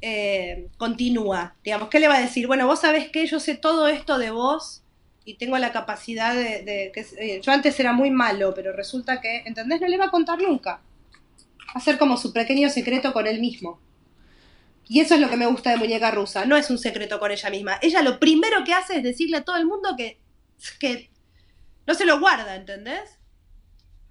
eh, 0.06 0.68
continúa. 0.76 1.56
Digamos, 1.64 1.88
¿qué 1.88 1.98
le 2.00 2.08
va 2.08 2.16
a 2.16 2.20
decir? 2.20 2.46
Bueno, 2.46 2.66
vos 2.66 2.80
sabés 2.80 3.08
que 3.10 3.26
yo 3.26 3.40
sé 3.40 3.54
todo 3.54 3.88
esto 3.88 4.18
de 4.18 4.30
vos 4.30 4.82
y 5.24 5.34
tengo 5.36 5.56
la 5.58 5.72
capacidad 5.72 6.34
de... 6.34 6.62
de- 6.62 6.92
que, 6.94 7.00
eh, 7.18 7.40
yo 7.42 7.52
antes 7.52 7.78
era 7.80 7.92
muy 7.94 8.10
malo, 8.10 8.52
pero 8.54 8.72
resulta 8.72 9.20
que, 9.20 9.38
¿entendés? 9.46 9.80
No 9.80 9.88
le 9.88 9.96
va 9.96 10.06
a 10.06 10.10
contar 10.10 10.40
nunca. 10.42 10.82
Va 11.68 11.72
a 11.74 11.80
ser 11.80 11.96
como 11.98 12.16
su 12.18 12.32
pequeño 12.32 12.68
secreto 12.68 13.12
con 13.12 13.26
él 13.26 13.40
mismo. 13.40 13.80
Y 14.86 15.00
eso 15.00 15.14
es 15.14 15.20
lo 15.22 15.30
que 15.30 15.36
me 15.38 15.46
gusta 15.46 15.70
de 15.70 15.78
Muñeca 15.78 16.10
Rusa. 16.10 16.44
No 16.44 16.56
es 16.56 16.68
un 16.68 16.76
secreto 16.78 17.18
con 17.18 17.30
ella 17.30 17.48
misma. 17.48 17.78
Ella 17.80 18.02
lo 18.02 18.20
primero 18.20 18.62
que 18.64 18.74
hace 18.74 18.98
es 18.98 19.02
decirle 19.02 19.38
a 19.38 19.44
todo 19.44 19.56
el 19.56 19.64
mundo 19.64 19.94
que, 19.96 20.20
que 20.78 21.10
no 21.86 21.94
se 21.94 22.04
lo 22.04 22.20
guarda, 22.20 22.54
¿entendés? 22.54 23.18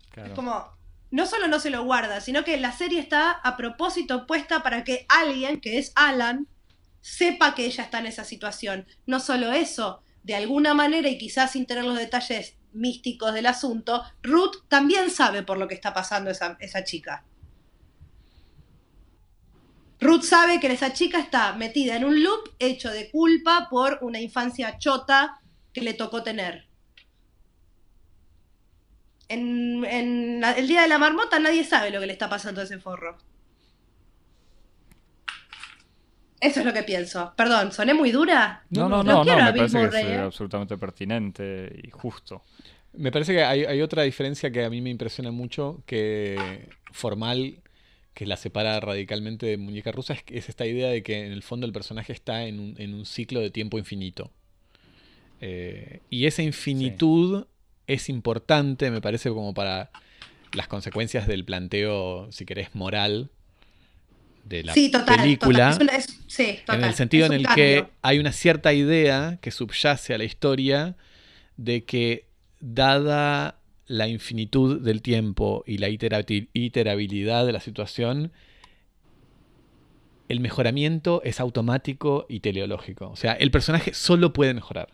claro. 0.10 0.30
Es 0.30 0.36
como, 0.36 0.66
no 1.14 1.28
solo 1.28 1.48
no 1.48 1.60
se 1.60 1.70
lo 1.70 1.84
guarda, 1.84 2.22
sino 2.22 2.44
que 2.44 2.60
la 2.60 2.72
serie 2.72 3.00
está 3.00 3.30
a 3.30 3.56
propósito 3.56 4.26
puesta 4.26 4.64
para 4.64 4.84
que 4.84 5.06
alguien, 5.10 5.62
que 5.62 5.78
es 5.78 5.92
Alan, 5.94 6.48
sepa 7.02 7.54
que 7.54 7.68
ella 7.68 7.84
está 7.84 8.00
en 8.00 8.08
esa 8.08 8.24
situación. 8.24 8.88
No 9.06 9.20
solo 9.20 9.52
eso, 9.52 10.02
de 10.24 10.34
alguna 10.34 10.74
manera 10.74 11.08
y 11.10 11.20
quizás 11.20 11.52
sin 11.52 11.68
tener 11.68 11.86
los 11.86 12.00
detalles 12.00 12.58
místicos 12.72 13.32
del 13.36 13.46
asunto, 13.46 14.04
Ruth 14.24 14.64
también 14.68 15.12
sabe 15.12 15.44
por 15.44 15.60
lo 15.60 15.68
que 15.68 15.76
está 15.76 15.94
pasando 15.94 16.32
esa, 16.32 16.58
esa 16.60 16.84
chica. 16.84 17.24
Ruth 20.00 20.24
sabe 20.24 20.60
que 20.60 20.74
esa 20.74 20.94
chica 20.94 21.20
está 21.20 21.54
metida 21.54 21.96
en 21.96 22.06
un 22.06 22.24
loop 22.24 22.56
hecho 22.58 22.90
de 22.90 23.12
culpa 23.12 23.68
por 23.70 24.00
una 24.02 24.20
infancia 24.20 24.80
chota 24.80 25.40
que 25.74 25.82
le 25.82 25.94
tocó 25.94 26.24
tener. 26.24 26.73
En, 29.34 30.44
el 30.44 30.68
día 30.68 30.82
de 30.84 30.88
la 30.88 30.98
marmota 30.98 31.40
nadie 31.40 31.64
sabe 31.64 31.90
lo 31.90 32.00
que 32.00 32.08
le 32.08 32.14
está 32.14 32.30
pasando 32.30 32.62
a 32.62 32.64
ese 32.66 32.80
forro. 32.80 33.18
Eso 36.40 36.60
es 36.60 36.66
lo 36.66 36.74
que 36.74 36.84
pienso. 36.84 37.34
Perdón, 37.38 37.72
¿soné 37.72 37.94
muy 37.94 38.12
dura? 38.12 38.64
No, 38.70 38.90
no, 38.90 39.02
no, 39.02 39.24
no, 39.24 39.36
me 39.36 39.54
parece 39.54 39.90
que 39.90 39.98
es 40.00 40.06
¿eh? 40.06 40.18
absolutamente 40.18 40.78
pertinente 40.78 41.74
y 41.82 41.90
justo. 41.90 42.44
Me 42.92 43.12
parece 43.12 43.34
que 43.34 43.44
hay, 43.44 43.82
otra 43.82 44.04
diferencia 44.04 44.52
que 44.52 44.64
a 44.64 44.70
mí 44.70 44.82
me 44.82 44.90
impresiona 44.90 45.32
mucho, 45.32 45.82
que 45.86 46.68
formal, 46.92 47.62
que 48.14 48.26
la 48.26 48.38
separa 48.38 48.80
radicalmente 48.82 49.46
de 49.48 49.58
Muñeca 49.58 49.92
Rusa, 49.92 50.16
es, 50.28 50.50
esta 50.50 50.66
idea 50.68 50.90
de 50.90 51.02
que 51.02 51.26
en 51.26 51.32
el 51.32 51.44
fondo 51.44 51.66
el 51.66 51.74
personaje 51.74 52.14
está 52.14 52.44
en 52.44 52.60
un, 52.60 53.06
ciclo 53.06 53.40
de 53.40 53.50
tiempo 53.50 53.80
infinito. 53.80 54.30
Eh, 55.42 56.02
y 56.10 56.28
esa 56.28 56.44
infinitud 56.44 57.46
es 57.88 58.10
importante, 58.10 58.92
me 58.92 59.02
parece, 59.02 59.30
como 59.30 59.54
para 59.54 59.92
las 60.54 60.68
consecuencias 60.68 61.28
del 61.28 61.46
planteo, 61.46 62.32
si 62.32 62.46
querés, 62.46 62.76
moral 62.76 63.30
de 64.46 64.64
la 64.64 64.74
película. 64.74 65.78
en 66.68 66.84
el 66.84 66.94
sentido 66.94 67.26
en 67.26 67.34
el 67.34 67.48
que 67.48 67.86
hay 68.02 68.20
una 68.20 68.32
cierta 68.32 68.74
idea 68.74 69.40
que 69.42 69.52
subyace 69.52 70.14
a 70.14 70.18
la 70.18 70.24
historia 70.24 70.96
de 71.58 71.86
que 71.86 72.28
dada 72.60 73.60
la 73.86 74.08
infinitud 74.08 74.82
del 74.82 75.02
tiempo 75.02 75.64
y 75.68 75.78
la 75.78 75.90
iterabilidad 75.90 77.46
de 77.46 77.52
la 77.52 77.60
situación, 77.60 78.32
el 80.30 80.40
mejoramiento 80.40 81.22
es 81.24 81.40
automático 81.40 82.26
y 82.30 82.40
teleológico. 82.40 83.10
O 83.10 83.16
sea, 83.16 83.34
el 83.34 83.52
personaje 83.52 83.94
solo 83.94 84.34
puede 84.34 84.54
mejorar. 84.54 84.90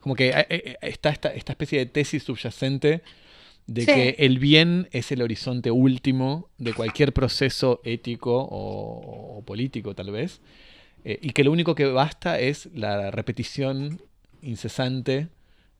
Como 0.00 0.14
que 0.14 0.30
eh, 0.30 0.46
eh, 0.48 0.76
está 0.82 1.10
esta, 1.10 1.30
especie 1.30 1.78
de 1.78 1.86
tesis 1.86 2.22
subyacente 2.22 3.02
de 3.66 3.84
que 3.84 4.16
el 4.18 4.38
bien 4.38 4.88
es 4.92 5.12
el 5.12 5.20
horizonte 5.20 5.70
último 5.70 6.48
de 6.56 6.72
cualquier 6.72 7.12
proceso 7.12 7.82
ético 7.84 8.48
o, 8.50 9.42
político, 9.44 9.94
tal 9.94 10.10
vez, 10.10 10.40
eh, 11.04 11.18
y 11.20 11.30
que 11.30 11.44
lo 11.44 11.52
único 11.52 11.74
que 11.74 11.84
basta 11.84 12.40
es 12.40 12.70
la 12.74 13.10
repetición 13.10 14.00
incesante 14.40 15.28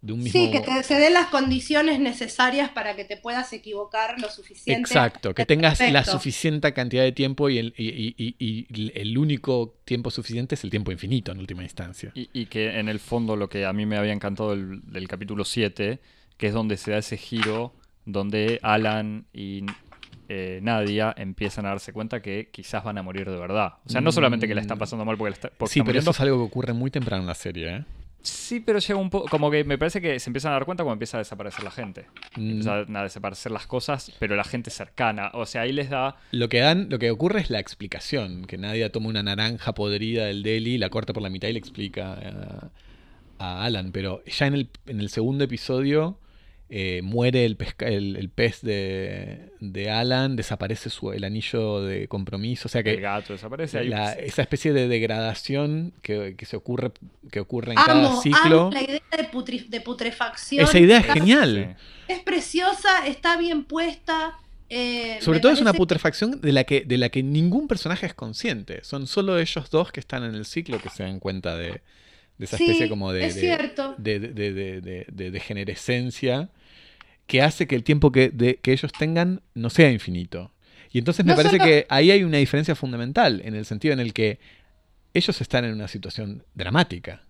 de 0.00 0.12
un 0.12 0.22
mismo... 0.22 0.40
Sí, 0.40 0.50
que 0.50 0.82
se 0.82 0.94
den 0.94 1.12
las 1.12 1.26
condiciones 1.26 1.98
necesarias 1.98 2.70
para 2.70 2.94
que 2.94 3.04
te 3.04 3.16
puedas 3.16 3.52
equivocar 3.52 4.20
lo 4.20 4.30
suficiente. 4.30 4.80
Exacto, 4.80 5.34
que 5.34 5.44
tengas 5.44 5.80
la 5.80 6.04
suficiente 6.04 6.72
cantidad 6.72 7.02
de 7.02 7.12
tiempo 7.12 7.48
y 7.48 7.58
el, 7.58 7.74
y, 7.76 8.92
el, 8.94 9.18
único 9.18 9.76
tiempo 9.84 10.10
suficiente 10.10 10.54
es 10.54 10.64
el 10.64 10.70
tiempo 10.70 10.92
infinito 10.92 11.32
en 11.32 11.38
última 11.38 11.62
instancia. 11.62 12.12
Y, 12.14 12.46
que 12.46 12.78
en 12.78 12.88
el 12.88 13.00
fondo 13.00 13.36
lo 13.36 13.48
que 13.48 13.66
a 13.66 13.72
mí 13.72 13.86
me 13.86 13.96
había 13.96 14.12
encantado 14.12 14.56
del, 14.56 15.08
capítulo 15.08 15.44
7, 15.44 16.00
que 16.36 16.46
es 16.46 16.52
donde 16.52 16.76
se 16.76 16.92
da 16.92 16.98
ese 16.98 17.16
giro, 17.16 17.74
donde 18.04 18.60
Alan 18.62 19.26
y 19.32 19.64
eh, 20.28 20.60
Nadia 20.62 21.14
empiezan 21.16 21.66
a 21.66 21.70
darse 21.70 21.92
cuenta 21.92 22.22
que 22.22 22.50
quizás 22.50 22.84
van 22.84 22.98
a 22.98 23.02
morir 23.02 23.28
de 23.28 23.36
verdad. 23.36 23.74
O 23.84 23.88
sea, 23.88 24.00
no 24.00 24.12
solamente 24.12 24.46
que 24.46 24.54
la 24.54 24.60
están 24.60 24.76
mm. 24.76 24.80
pasando 24.80 25.04
mal 25.04 25.16
porque 25.16 25.30
la 25.30 25.34
está, 25.34 25.66
Sí, 25.66 25.82
pero 25.82 25.98
eso 25.98 26.10
es 26.10 26.20
algo 26.20 26.36
que 26.36 26.44
ocurre 26.44 26.72
muy 26.72 26.90
temprano 26.90 27.22
en 27.22 27.26
la 27.26 27.34
serie, 27.34 27.76
¿eh? 27.76 27.84
Sí, 28.20 28.60
pero 28.60 28.78
llega 28.78 28.98
un 28.98 29.10
poco. 29.10 29.28
Como 29.28 29.50
que 29.50 29.64
me 29.64 29.78
parece 29.78 30.00
que 30.00 30.18
se 30.18 30.28
empiezan 30.28 30.50
a 30.50 30.54
dar 30.54 30.64
cuenta 30.64 30.82
cuando 30.82 30.94
empieza 30.94 31.16
a 31.16 31.20
desaparecer 31.20 31.64
la 31.64 31.70
gente. 31.70 32.06
Mm. 32.36 32.50
Empiezan 32.50 32.96
a 32.96 33.02
desaparecer 33.02 33.52
las 33.52 33.66
cosas, 33.66 34.12
pero 34.18 34.36
la 34.36 34.44
gente 34.44 34.70
cercana. 34.70 35.30
O 35.34 35.46
sea, 35.46 35.62
ahí 35.62 35.72
les 35.72 35.90
da. 35.90 36.16
Lo 36.32 36.48
que 36.48 36.58
dan, 36.58 36.88
lo 36.90 36.98
que 36.98 37.10
ocurre 37.10 37.40
es 37.40 37.50
la 37.50 37.60
explicación. 37.60 38.46
Que 38.46 38.58
Nadia 38.58 38.90
toma 38.90 39.08
una 39.08 39.22
naranja 39.22 39.72
podrida 39.74 40.26
del 40.26 40.42
deli, 40.42 40.78
la 40.78 40.90
corta 40.90 41.12
por 41.12 41.22
la 41.22 41.30
mitad 41.30 41.48
y 41.48 41.52
le 41.52 41.58
explica 41.58 42.12
a, 42.12 42.70
a 43.38 43.64
Alan. 43.64 43.92
Pero 43.92 44.22
ya 44.24 44.46
en 44.46 44.54
el, 44.54 44.68
en 44.86 45.00
el 45.00 45.08
segundo 45.10 45.44
episodio 45.44 46.18
eh, 46.70 47.00
muere 47.02 47.46
el, 47.46 47.56
el, 47.80 48.28
pez 48.28 48.60
de, 48.60 49.90
Alan, 49.90 50.36
desaparece 50.36 50.90
su, 50.90 51.12
el 51.12 51.24
anillo 51.24 51.80
de 51.80 52.08
compromiso, 52.08 52.68
o 52.68 52.68
sea 52.68 52.82
que 52.82 52.92
el 52.92 53.00
gato 53.00 53.32
desaparece. 53.32 53.88
esa 54.24 54.42
especie 54.42 54.74
de 54.74 54.86
degradación 54.86 55.94
que, 56.02 56.36
se 56.42 56.56
ocurre, 56.56 56.92
que 57.30 57.40
ocurre 57.40 57.72
en 57.72 57.76
cada 57.76 58.20
ciclo. 58.20 58.70
la 58.70 58.82
idea 58.82 59.00
de, 59.16 59.80
putrefacción. 59.80 60.62
Esa 60.62 60.78
idea 60.78 60.98
es 60.98 61.06
genial. 61.06 61.76
Es 62.06 62.20
preciosa, 62.20 63.06
está 63.06 63.38
bien 63.38 63.64
puesta. 63.64 64.36
Eh, 64.68 65.18
Sobre 65.22 65.40
todo 65.40 65.52
es 65.52 65.62
una 65.62 65.72
putrefacción 65.72 66.42
de 66.42 66.52
la, 66.52 66.64
que, 66.64 66.82
de 66.82 66.98
la 66.98 67.08
que 67.08 67.22
ningún 67.22 67.66
personaje 67.66 68.04
es 68.04 68.12
consciente. 68.12 68.84
Son 68.84 69.06
solo 69.06 69.38
ellos 69.38 69.70
dos 69.70 69.90
que 69.90 70.00
están 70.00 70.22
en 70.24 70.34
el 70.34 70.44
ciclo 70.44 70.78
que 70.82 70.90
se 70.90 71.02
dan 71.02 71.18
cuenta 71.18 71.56
de, 71.56 71.80
esa 72.38 72.56
especie 72.56 72.90
como 72.90 73.10
de, 73.12 73.32
de, 73.96 74.18
de, 74.18 75.06
de, 75.08 75.30
degenerescencia 75.30 76.50
que 77.28 77.42
hace 77.42 77.68
que 77.68 77.76
el 77.76 77.84
tiempo 77.84 78.10
que, 78.10 78.59
que 78.60 78.72
ellos 78.72 78.90
tengan 78.90 79.42
no 79.55 79.70
sea 79.70 79.92
infinito. 79.92 80.50
Y 80.90 80.98
entonces 80.98 81.26
me 81.26 81.36
parece 81.36 81.59
que 81.59 81.86
ahí 81.90 82.10
hay 82.10 82.24
una 82.24 82.38
diferencia 82.38 82.74
fundamental, 82.74 83.42
en 83.44 83.55
el 83.55 83.66
sentido 83.66 83.92
en 83.92 84.00
el 84.00 84.14
que 84.14 84.40
ellos 85.12 85.38
están 85.40 85.66
en 85.66 85.74
una 85.74 85.88
situación 85.88 86.44
dramática. 86.55 87.22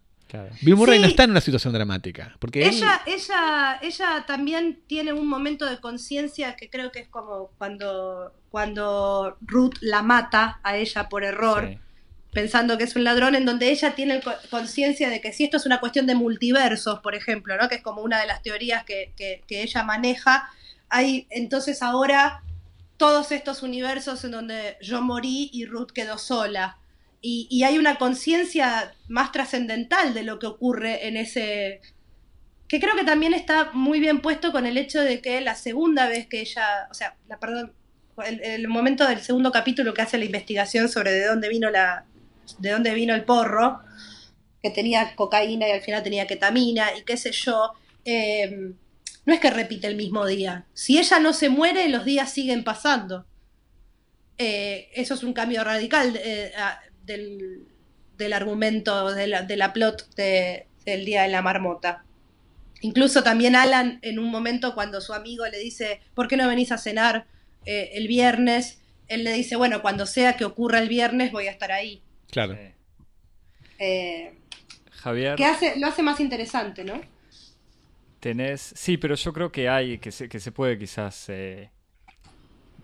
Bill 0.62 0.76
Murray 0.76 1.00
no 1.00 1.06
está 1.06 1.24
en 1.24 1.30
una 1.32 1.40
situación 1.40 1.72
dramática. 1.72 2.36
Porque 2.38 2.64
ella, 2.64 3.00
ella, 3.06 3.80
ella 3.82 4.24
también 4.24 4.82
tiene 4.86 5.12
un 5.12 5.26
momento 5.26 5.66
de 5.66 5.80
conciencia 5.80 6.54
que 6.54 6.70
creo 6.70 6.92
que 6.92 7.00
es 7.00 7.08
como 7.08 7.50
cuando, 7.58 8.32
cuando 8.50 9.36
Ruth 9.40 9.78
la 9.80 10.02
mata 10.02 10.60
a 10.62 10.76
ella 10.76 11.08
por 11.08 11.24
error 11.24 11.76
pensando 12.38 12.78
que 12.78 12.84
es 12.84 12.94
un 12.94 13.02
ladrón, 13.02 13.34
en 13.34 13.44
donde 13.44 13.68
ella 13.68 13.96
tiene 13.96 14.20
conciencia 14.48 15.10
de 15.10 15.20
que 15.20 15.32
si 15.32 15.42
esto 15.42 15.56
es 15.56 15.66
una 15.66 15.80
cuestión 15.80 16.06
de 16.06 16.14
multiversos, 16.14 17.00
por 17.00 17.16
ejemplo, 17.16 17.56
¿no? 17.56 17.68
que 17.68 17.74
es 17.74 17.82
como 17.82 18.00
una 18.00 18.20
de 18.20 18.28
las 18.28 18.42
teorías 18.42 18.84
que, 18.84 19.42
ella 19.48 19.82
maneja, 19.82 20.48
hay 20.88 21.26
entonces 21.30 21.82
ahora 21.82 22.44
todos 22.96 23.32
estos 23.32 23.64
universos 23.64 24.22
en 24.22 24.30
donde 24.30 24.76
yo 24.80 25.02
morí 25.02 25.50
y 25.52 25.66
Ruth 25.66 25.90
quedó 25.92 26.16
sola. 26.16 26.78
Y, 27.20 27.64
hay 27.64 27.76
una 27.76 27.96
conciencia 27.96 28.94
más 29.08 29.32
trascendental 29.32 30.14
de 30.14 30.22
lo 30.22 30.38
que 30.38 30.46
ocurre 30.46 31.08
en 31.08 31.16
ese... 31.16 31.80
que 32.68 32.78
creo 32.78 32.94
que 32.94 33.02
también 33.02 33.34
está 33.34 33.72
muy 33.72 33.98
bien 33.98 34.20
puesto 34.20 34.52
con 34.52 34.64
el 34.64 34.76
hecho 34.76 35.00
de 35.00 35.20
que 35.20 35.40
la 35.40 35.56
segunda 35.56 36.06
vez 36.06 36.28
que 36.28 36.40
ella, 36.40 36.86
o 36.88 36.94
sea, 36.94 37.16
perdón, 37.40 37.72
el 38.24 38.68
momento 38.68 39.08
del 39.08 39.20
segundo 39.22 39.50
capítulo 39.50 39.92
que 39.92 40.02
hace 40.02 40.18
la 40.18 40.24
investigación 40.24 40.88
sobre 40.88 41.10
de 41.10 41.26
dónde 41.26 41.48
vino 41.48 41.70
la, 41.70 42.04
de 42.58 42.70
dónde 42.70 42.94
vino 42.94 43.14
el 43.14 43.24
porro, 43.24 43.80
que 44.62 44.70
tenía 44.70 45.14
cocaína 45.14 45.68
y 45.68 45.72
al 45.72 45.82
final 45.82 46.02
tenía 46.02 46.26
ketamina 46.26 46.96
y 46.96 47.02
qué 47.02 47.16
sé 47.16 47.32
yo. 47.32 47.72
Em, 48.04 48.74
no 49.26 49.34
es 49.34 49.40
que 49.40 49.50
repite 49.50 49.86
el 49.86 49.96
mismo 49.96 50.24
día. 50.26 50.64
Si 50.72 50.98
ella 50.98 51.20
no 51.20 51.32
se 51.32 51.50
muere, 51.50 51.88
los 51.88 52.04
días 52.04 52.32
siguen 52.32 52.64
pasando. 52.64 53.26
Eh, 54.38 54.88
eso 54.94 55.14
es 55.14 55.22
un 55.22 55.32
cambio 55.32 55.64
radical 55.64 56.18
eh, 56.22 56.52
del, 57.04 58.32
argumento, 58.32 59.12
de 59.12 59.26
la, 59.26 59.72
plot 59.72 60.14
del 60.14 61.04
Día 61.04 61.22
de 61.22 61.28
la 61.28 61.42
Marmota. 61.42 62.04
Incluso 62.80 63.22
también 63.22 63.56
Alan, 63.56 63.98
en 64.02 64.18
un 64.18 64.30
momento 64.30 64.74
cuando 64.74 65.00
su 65.00 65.12
amigo 65.12 65.46
le 65.46 65.58
dice, 65.58 66.00
¿por 66.14 66.28
qué 66.28 66.36
no 66.36 66.46
venís 66.48 66.70
a 66.70 66.78
cenar 66.78 67.26
eh, 67.66 67.90
el 67.94 68.06
viernes? 68.06 68.80
Él 69.08 69.24
le 69.24 69.32
dice, 69.32 69.56
bueno, 69.56 69.82
cuando 69.82 70.06
sea 70.06 70.36
que 70.36 70.44
ocurra 70.44 70.78
el 70.78 70.88
viernes 70.88 71.32
voy 71.32 71.48
a 71.48 71.50
estar 71.50 71.72
ahí. 71.72 72.02
Claro. 72.30 72.56
Eh, 73.78 74.34
Javier. 74.90 75.36
Que 75.36 75.44
hace, 75.44 75.78
lo 75.78 75.86
hace 75.86 76.02
más 76.02 76.20
interesante, 76.20 76.84
¿no? 76.84 77.00
Tenés. 78.20 78.72
Sí, 78.76 78.96
pero 78.96 79.14
yo 79.14 79.32
creo 79.32 79.52
que 79.52 79.68
hay, 79.68 79.98
que 79.98 80.10
se, 80.10 80.28
que 80.28 80.40
se 80.40 80.52
puede 80.52 80.78
quizás 80.78 81.28
eh, 81.28 81.70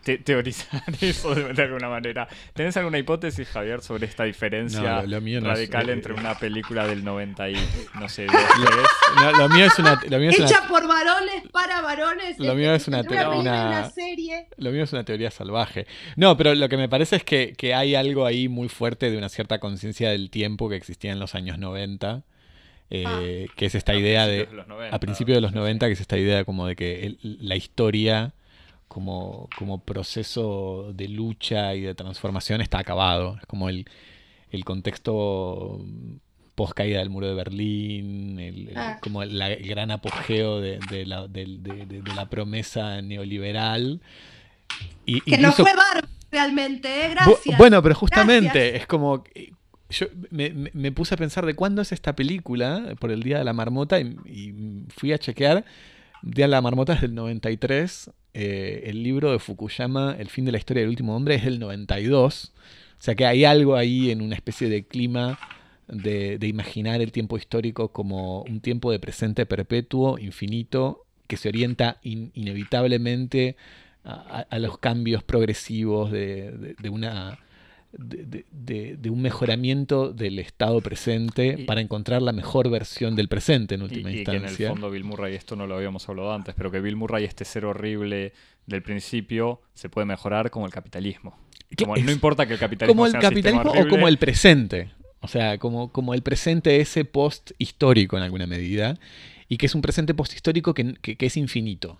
teorizar 0.04 0.82
eso 1.00 1.34
de, 1.34 1.62
alguna 1.62 1.88
manera. 1.88 2.28
¿Tenés 2.52 2.76
alguna 2.76 2.98
hipótesis, 2.98 3.48
Javier, 3.48 3.80
sobre 3.80 4.06
esta 4.06 4.24
diferencia 4.24 5.02
radical 5.02 5.90
entre 5.90 6.14
una 6.14 6.34
película 6.38 6.86
del 6.86 7.04
90 7.04 7.50
y 7.50 7.56
no 7.98 8.08
sé, 8.08 8.26
lo 9.38 9.48
mío 9.48 9.66
es 9.66 9.78
una. 9.78 10.00
Hecha 10.30 10.66
por 10.68 10.86
varones 10.86 11.48
para 11.52 11.80
varones. 11.80 12.38
Lo 12.38 12.54
mío 12.54 12.74
es 12.74 12.88
una, 12.88 13.02
una, 13.02 13.90
serie. 13.90 14.48
Lo 14.56 14.70
mío 14.70 14.84
es 14.84 14.92
una 14.92 15.04
teoría 15.04 15.30
salvaje. 15.30 15.86
No, 16.16 16.36
pero 16.36 16.54
lo 16.54 16.68
que 16.68 16.76
me 16.76 16.88
parece 16.88 17.16
es 17.16 17.24
que, 17.24 17.54
que 17.56 17.74
hay 17.74 17.94
algo 17.94 18.26
ahí 18.26 18.48
muy 18.48 18.68
fuerte 18.68 19.10
de 19.10 19.18
una 19.18 19.28
cierta 19.28 19.58
conciencia 19.58 20.10
del 20.10 20.30
tiempo 20.30 20.68
que 20.68 20.76
existía 20.76 21.12
en 21.12 21.20
los 21.20 21.34
años 21.34 21.58
90. 21.58 22.22
Eh, 22.90 23.04
ah. 23.06 23.52
que 23.56 23.66
es 23.66 23.74
esta 23.74 23.94
idea 23.94 24.26
de, 24.26 24.46
a 24.90 25.00
principios 25.00 25.36
de 25.36 25.40
los 25.40 25.52
90, 25.52 25.86
que 25.86 25.92
es 25.94 26.00
esta 26.00 26.18
idea 26.18 26.44
como 26.44 26.66
de 26.66 26.76
que 26.76 27.16
la 27.22 27.56
historia 27.56 28.34
como, 28.88 29.48
como 29.58 29.82
proceso 29.82 30.92
de 30.94 31.08
lucha 31.08 31.74
y 31.74 31.80
de 31.82 31.94
transformación 31.94 32.60
está 32.60 32.78
acabado. 32.78 33.36
Es 33.40 33.46
como 33.46 33.68
el, 33.68 33.86
el 34.50 34.64
contexto 34.64 35.84
post 36.54 36.72
caída 36.74 37.00
del 37.00 37.10
muro 37.10 37.26
de 37.26 37.34
Berlín, 37.34 38.38
el, 38.38 38.70
Ah. 38.76 38.98
como 39.02 39.22
el, 39.24 39.36
la- 39.38 39.52
el 39.52 39.66
gran 39.66 39.90
apogeo 39.90 40.60
de, 40.60 40.78
de 40.90 41.04
la, 41.06 41.26
del- 41.26 41.62
de- 41.62 41.86
de- 41.86 42.02
de 42.02 42.14
la 42.14 42.28
promesa 42.30 43.02
neoliberal. 43.02 44.00
Y, 45.04 45.20
Que 45.22 45.38
no 45.38 45.52
fue 45.52 45.64
bárbaro 45.74 46.06
realmente, 46.30 47.06
¿eh? 47.06 47.08
Gracias. 47.10 47.58
Bueno, 47.58 47.82
pero 47.82 47.94
justamente 47.94 48.48
Gracias. 48.58 48.80
es 48.82 48.86
como. 48.86 49.24
Yo 49.90 50.06
me, 50.30 50.50
me- 50.50 50.70
me 50.72 50.92
puse 50.92 51.14
a 51.14 51.18
pensar 51.18 51.44
de 51.44 51.54
cuándo 51.54 51.82
es 51.82 51.92
esta 51.92 52.14
película 52.16 52.94
por 52.98 53.10
el 53.12 53.22
Día 53.22 53.38
de 53.38 53.44
la 53.44 53.52
Marmota 53.52 54.00
y, 54.00 54.16
y 54.26 54.54
fui 54.96 55.12
a 55.12 55.18
chequear. 55.18 55.64
Día 56.22 56.46
de 56.46 56.50
la 56.52 56.60
Marmota 56.62 56.94
es 56.94 57.00
del 57.02 57.14
93. 57.14 58.10
Eh, 58.34 58.84
el 58.86 59.02
libro 59.02 59.32
de 59.32 59.38
Fukuyama, 59.38 60.16
El 60.18 60.28
fin 60.28 60.44
de 60.44 60.52
la 60.52 60.58
historia 60.58 60.82
del 60.82 60.90
último 60.90 61.16
hombre, 61.16 61.36
es 61.36 61.44
del 61.44 61.58
92. 61.58 62.52
O 62.98 63.02
sea 63.04 63.14
que 63.14 63.26
hay 63.26 63.44
algo 63.44 63.76
ahí 63.76 64.10
en 64.10 64.20
una 64.22 64.34
especie 64.34 64.68
de 64.68 64.84
clima 64.86 65.38
de, 65.88 66.38
imaginar 66.42 67.00
el 67.00 67.12
tiempo 67.12 67.36
histórico 67.36 67.92
como 67.92 68.42
un 68.42 68.60
tiempo 68.60 68.90
de 68.90 68.98
presente 68.98 69.46
perpetuo, 69.46 70.18
infinito, 70.18 71.04
que 71.26 71.36
se 71.36 71.48
orienta 71.48 71.98
in- 72.02 72.30
inevitablemente 72.34 73.56
a, 74.04 74.58
los 74.58 74.78
cambios 74.78 75.22
progresivos 75.22 76.10
de 76.10 76.90
una 76.90 77.38
de, 77.98 78.44
de- 78.98 79.10
un 79.10 79.22
mejoramiento 79.22 80.12
del 80.12 80.38
estado 80.38 80.80
presente 80.80 81.56
Y- 81.60 81.64
para 81.64 81.80
encontrar 81.80 82.22
la 82.22 82.32
mejor 82.32 82.68
versión 82.70 83.14
del 83.16 83.28
presente 83.28 83.74
en 83.76 83.82
Y, 83.82 83.84
última 83.84 84.10
y 84.10 84.24
que 84.24 84.30
en 84.30 84.36
el 84.36 84.42
instancia. 84.42 84.68
fondo 84.70 84.90
Bill 84.90 85.04
Murray, 85.04 85.34
esto 85.34 85.56
no 85.56 85.66
lo 85.66 85.76
habíamos 85.76 86.08
hablado 86.08 86.32
antes, 86.32 86.54
pero 86.56 86.70
que 86.70 86.80
Bill 86.80 86.96
Murray, 86.96 87.24
este 87.24 87.44
ser 87.44 87.64
horrible 87.64 88.32
del 88.66 88.82
principio, 88.82 89.60
se 89.74 89.88
puede 89.88 90.06
mejorar 90.06 90.50
como 90.50 90.66
el 90.66 90.72
capitalismo. 90.72 91.36
Como, 91.78 91.96
Es 91.96 92.04
no 92.04 92.12
importa 92.12 92.46
que 92.46 92.54
el 92.54 92.58
capitalismo 92.58 92.94
como 92.94 93.06
el 93.06 93.12
sea 93.12 93.20
capitalismo 93.20 93.70
o 93.72 93.88
como 93.88 94.08
el 94.08 94.18
presente. 94.18 94.90
O 95.20 95.28
sea, 95.28 95.58
como, 95.58 95.90
como 95.90 96.14
el 96.14 96.22
presente 96.22 96.80
ese 96.80 97.04
post 97.04 97.52
histórico 97.58 98.16
en 98.16 98.22
alguna 98.22 98.46
medida. 98.46 98.98
Y 99.48 99.56
que 99.56 99.66
es 99.66 99.74
un 99.74 99.82
presente 99.82 100.14
post 100.14 100.34
histórico 100.34 100.74
que, 100.74 100.94
que- 101.00 101.16
que 101.16 101.26
es 101.26 101.36
infinito. 101.36 101.98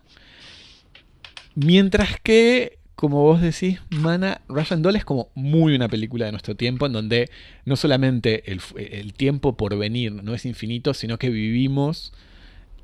Mientras 1.55 2.19
que, 2.23 2.79
como 2.95 3.23
vos 3.23 3.41
decís, 3.41 3.81
Mana, 3.91 4.41
Russian 4.49 4.83
Doll 4.83 4.97
es 4.97 5.05
como 5.05 5.29
muy 5.35 5.75
una 5.75 5.89
película 5.89 6.27
de 6.27 6.33
nuestro 6.33 6.55
tiempo, 6.55 6.87
en 6.87 6.93
donde 6.93 7.31
no 7.65 7.77
solamente 7.77 8.51
el, 8.53 8.61
fu- 8.61 8.77
el 8.79 9.13
tiempo 9.15 9.57
por 9.57 9.77
venir 9.77 10.13
no 10.13 10.35
es 10.35 10.45
infinito, 10.47 10.95
sino 10.95 11.19
que 11.19 11.31
vivimos 11.31 12.13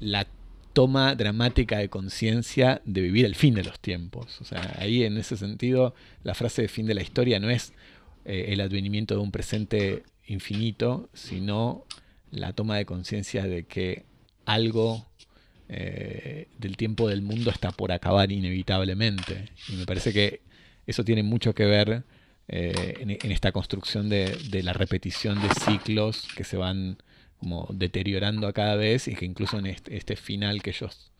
la 0.00 0.26
toma 0.72 1.14
dramática 1.14 1.78
de 1.78 1.88
conciencia 1.88 2.80
de 2.84 3.00
vivir 3.00 3.24
el 3.26 3.34
fin 3.34 3.54
de 3.54 3.64
los 3.64 3.80
tiempos. 3.80 4.40
O 4.40 4.44
sea, 4.44 4.76
ahí 4.78 5.02
en 5.04 5.16
ese 5.16 5.36
sentido, 5.36 5.94
la 6.22 6.34
frase 6.34 6.62
de 6.62 6.68
fin 6.68 6.86
de 6.86 6.94
la 6.94 7.02
historia 7.02 7.40
no 7.40 7.50
es 7.50 7.72
eh, 8.24 8.46
el 8.48 8.60
advenimiento 8.60 9.14
de 9.14 9.20
un 9.20 9.32
presente 9.32 10.04
infinito, 10.26 11.08
sino 11.12 11.84
la 12.30 12.52
toma 12.52 12.76
de 12.76 12.84
conciencia 12.86 13.44
de 13.44 13.64
que 13.64 14.04
algo 14.44 15.09
eh, 15.72 16.48
del 16.58 16.76
tiempo 16.76 17.08
del 17.08 17.22
mundo 17.22 17.50
está 17.50 17.70
por 17.72 17.92
acabar 17.92 18.32
inevitablemente. 18.32 19.50
Y 19.68 19.74
me 19.76 19.86
parece 19.86 20.12
que 20.12 20.42
eso 20.86 21.04
tiene 21.04 21.22
mucho 21.22 21.54
que 21.54 21.64
ver 21.66 22.04
eh, 22.48 22.94
en, 23.00 23.30
esta 23.32 23.52
construcción 23.52 24.08
de, 24.08 24.36
la 24.64 24.72
repetición 24.72 25.40
de 25.40 25.50
ciclos 25.50 26.26
que 26.36 26.44
se 26.44 26.56
van 26.56 26.98
como 27.38 27.68
deteriorando 27.72 28.48
a 28.48 28.52
cada 28.52 28.74
vez 28.76 29.08
y 29.08 29.14
que 29.14 29.24
incluso 29.24 29.58
en 29.58 29.66
este, 29.66 30.16
final 30.16 30.62
que 30.62 30.70
ellos, 30.70 31.12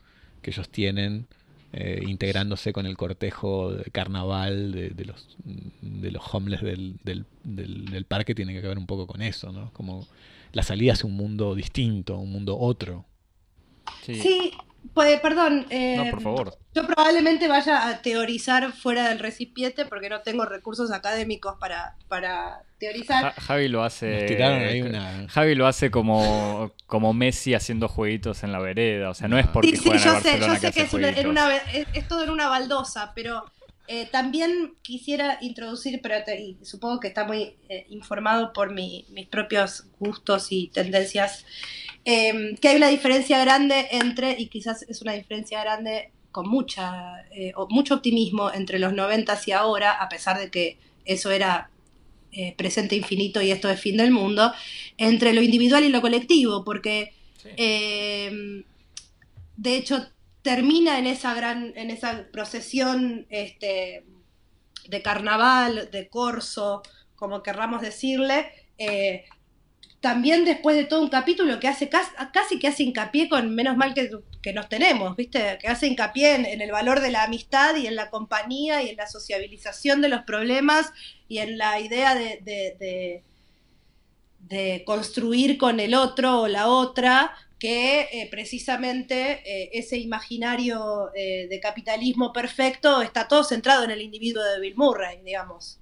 que 0.43 0.51
ellos 0.51 0.68
tienen, 0.68 1.28
eh, 1.72 2.02
integrándose 2.06 2.72
con 2.72 2.85
el 2.86 2.97
cortejo 2.97 3.72
de 3.72 3.90
carnaval 3.93 4.72
de, 4.72 4.90
de 4.90 5.05
los, 5.05 5.36
de 5.82 6.10
los 6.10 6.22
homeless 6.35 6.62
del, 6.62 6.97
del, 7.05 7.24
del- 7.44 7.85
del 7.86 8.05
parque, 8.05 8.35
tiene 8.35 8.52
que 8.60 8.66
ver 8.66 8.78
un 8.78 8.86
poco 8.86 9.06
con 9.06 9.22
eso, 9.22 9.52
¿no? 9.52 9.72
Como 9.72 10.09
la 10.52 10.62
salida 10.64 10.94
hacia 10.94 11.06
un 11.09 11.14
mundo 11.16 11.55
distinto, 11.55 12.18
un 12.18 12.32
mundo 12.32 12.59
otro. 12.59 13.06
Sí. 14.05 14.15
Sí, 14.21 14.53
pues, 14.95 15.21
perdón. 15.21 15.67
eh, 15.71 15.97
No, 15.97 16.11
por 16.11 16.23
favor. 16.23 16.59
Yo 16.75 16.87
probablemente 16.87 17.49
vaya 17.49 17.89
a 17.89 18.01
teorizar 18.03 18.73
fuera 18.73 19.09
del 19.09 19.19
recipiente 19.19 19.85
porque 19.87 20.09
no 20.09 20.21
tengo 20.21 20.45
recursos 20.45 20.91
académicos 20.93 21.57
para, 21.59 21.97
para 22.09 22.62
teorizar. 22.79 23.35
Ja- 23.35 23.41
Javi 23.41 23.69
lo 23.69 23.83
hace. 23.83 24.11
Nos 24.12 24.27
tiraron 24.27 24.62
ahí 24.62 24.83
una... 24.83 25.29
Javi 25.29 25.55
lo 25.55 25.67
hace 25.67 25.91
como, 25.91 26.73
como 26.87 27.12
Messi 27.12 27.55
haciendo 27.55 27.89
jueguitos 27.89 28.43
en 28.45 28.53
la 28.53 28.61
vereda. 28.61 29.11
O 29.11 29.15
sea, 29.15 29.27
no 29.29 29.39
es 29.39 29.47
No. 29.47 29.53
porque 29.53 29.71
Sí, 29.71 29.77
sí, 29.79 29.91
yo 29.91 30.21
sé, 30.21 30.39
yo 30.41 30.55
sé 30.57 30.73
que 30.73 30.83
es, 30.83 30.93
una- 30.95 31.09
en 31.09 31.15
jueguitos. 31.15 31.31
una, 31.31 31.57
es, 31.57 31.87
es 31.93 32.09
todo 32.09 32.23
en 32.23 32.31
una 32.31 32.49
baldosa, 32.49 33.12
pero 33.15 33.45
eh, 33.89 34.07
también 34.07 34.75
quisiera 34.83 35.39
introducir, 35.41 36.01
pero 36.01 36.23
te- 36.25 36.41
y 36.41 36.57
supongo 36.62 37.01
que 37.01 37.09
está 37.09 37.25
muy 37.25 37.57
eh, 37.69 37.87
informado 37.91 38.53
por 38.53 38.73
mi- 38.73 39.05
mis 39.11 39.27
propios 39.27 39.87
gustos 39.99 40.53
y 40.53 40.69
tendencias, 40.69 41.45
eh, 42.05 42.56
que 42.60 42.68
hay 42.68 42.77
una 42.77 42.89
diferencia 42.89 43.39
grande 43.40 43.89
entre, 43.93 44.36
y 44.39 44.47
quizás 44.47 44.82
es 44.82 45.02
una 45.02 45.12
diferencia 45.12 45.60
grande 45.62 46.10
con 46.32 46.48
mucha, 46.48 47.22
eh, 47.32 47.52
mucho 47.68 47.94
optimismo 47.97 48.51
entre 48.52 48.78
los 48.78 48.93
90 48.93 49.39
y 49.47 49.52
ahora, 49.52 49.93
a 49.93 50.09
pesar 50.09 50.39
de 50.39 50.51
que 50.51 50.78
eso 51.05 51.31
era 51.31 51.70
eh, 52.32 52.55
presente 52.56 52.94
infinito 52.94 53.43
y 53.43 53.51
esto 53.51 53.68
es 53.68 53.81
fin 53.81 53.97
del 53.97 54.12
mundo, 54.12 54.52
entre 54.97 55.32
lo 55.32 55.43
individual 55.43 55.82
y 55.85 55.89
lo 55.89 56.01
colectivo, 56.01 56.64
porque 56.64 57.12
Sí. 57.43 57.48
eh, 57.56 58.64
de 59.56 59.77
hecho 59.77 60.06
termina 60.43 60.98
en 60.98 61.06
esa 61.06 61.35
gran, 61.35 61.72
en 61.77 61.90
esa 61.90 62.27
procesión 62.32 63.27
este, 63.31 64.05
de 64.89 65.02
carnaval, 65.02 65.89
de 65.90 66.09
corso, 66.09 66.82
como 67.16 67.43
querramos 67.43 67.82
decirle, 67.82 68.47
eh, 68.78 69.24
también 70.01 70.44
después 70.44 70.77
de 70.77 70.85
todo 70.85 71.02
un 71.02 71.10
capítulo 71.10 71.60
que 71.60 71.68
hace 71.68 71.89
casi, 71.90 72.10
casi 72.32 72.59
que 72.59 72.68
hace 72.68 72.85
hincapié 72.85 73.28
con 73.28 73.55
menos 73.55 73.77
mal 73.77 73.93
que, 73.94 74.10
que 74.43 74.52
nos 74.55 74.68
tenemos, 74.68 75.14
¿viste? 75.16 75.59
Que 75.60 75.68
hace 75.68 75.86
hincapié 75.89 76.35
en, 76.36 76.47
en 76.47 76.60
el 76.62 76.72
valor 76.72 77.01
de 77.01 77.10
la 77.10 77.24
amistad 77.24 77.77
y 77.77 77.86
en 77.86 77.97
la 77.97 78.10
compañía 78.10 78.82
y 78.82 78.89
en 78.90 78.97
la 78.97 79.06
sociabilización 79.06 80.01
de 80.01 80.09
los 80.09 80.22
problemas 80.22 80.93
y 81.28 81.39
en 81.39 81.59
la 81.59 81.81
idea 81.81 82.14
de, 82.14 82.40
de- 82.43 82.77
de- 82.78 83.24
de 84.40 84.82
construir 84.86 85.59
con 85.59 85.81
el 85.81 85.94
otro 85.94 86.43
o 86.43 86.48
la 86.48 86.68
otra 86.68 87.32
que 87.59 88.09
eh, 88.12 88.28
precisamente 88.31 89.43
eh, 89.44 89.70
ese 89.74 89.98
imaginario 89.98 91.10
eh, 91.14 91.47
de 91.48 91.60
capitalismo 91.60 92.32
perfecto 92.32 93.02
está 93.02 93.28
todo 93.28 93.44
centrado 93.44 93.85
en 93.85 93.90
el 93.90 94.01
individuo 94.01 94.43
de 94.43 94.60
Bill 94.60 94.77
Murray, 94.77 95.20
digamos. 95.22 95.78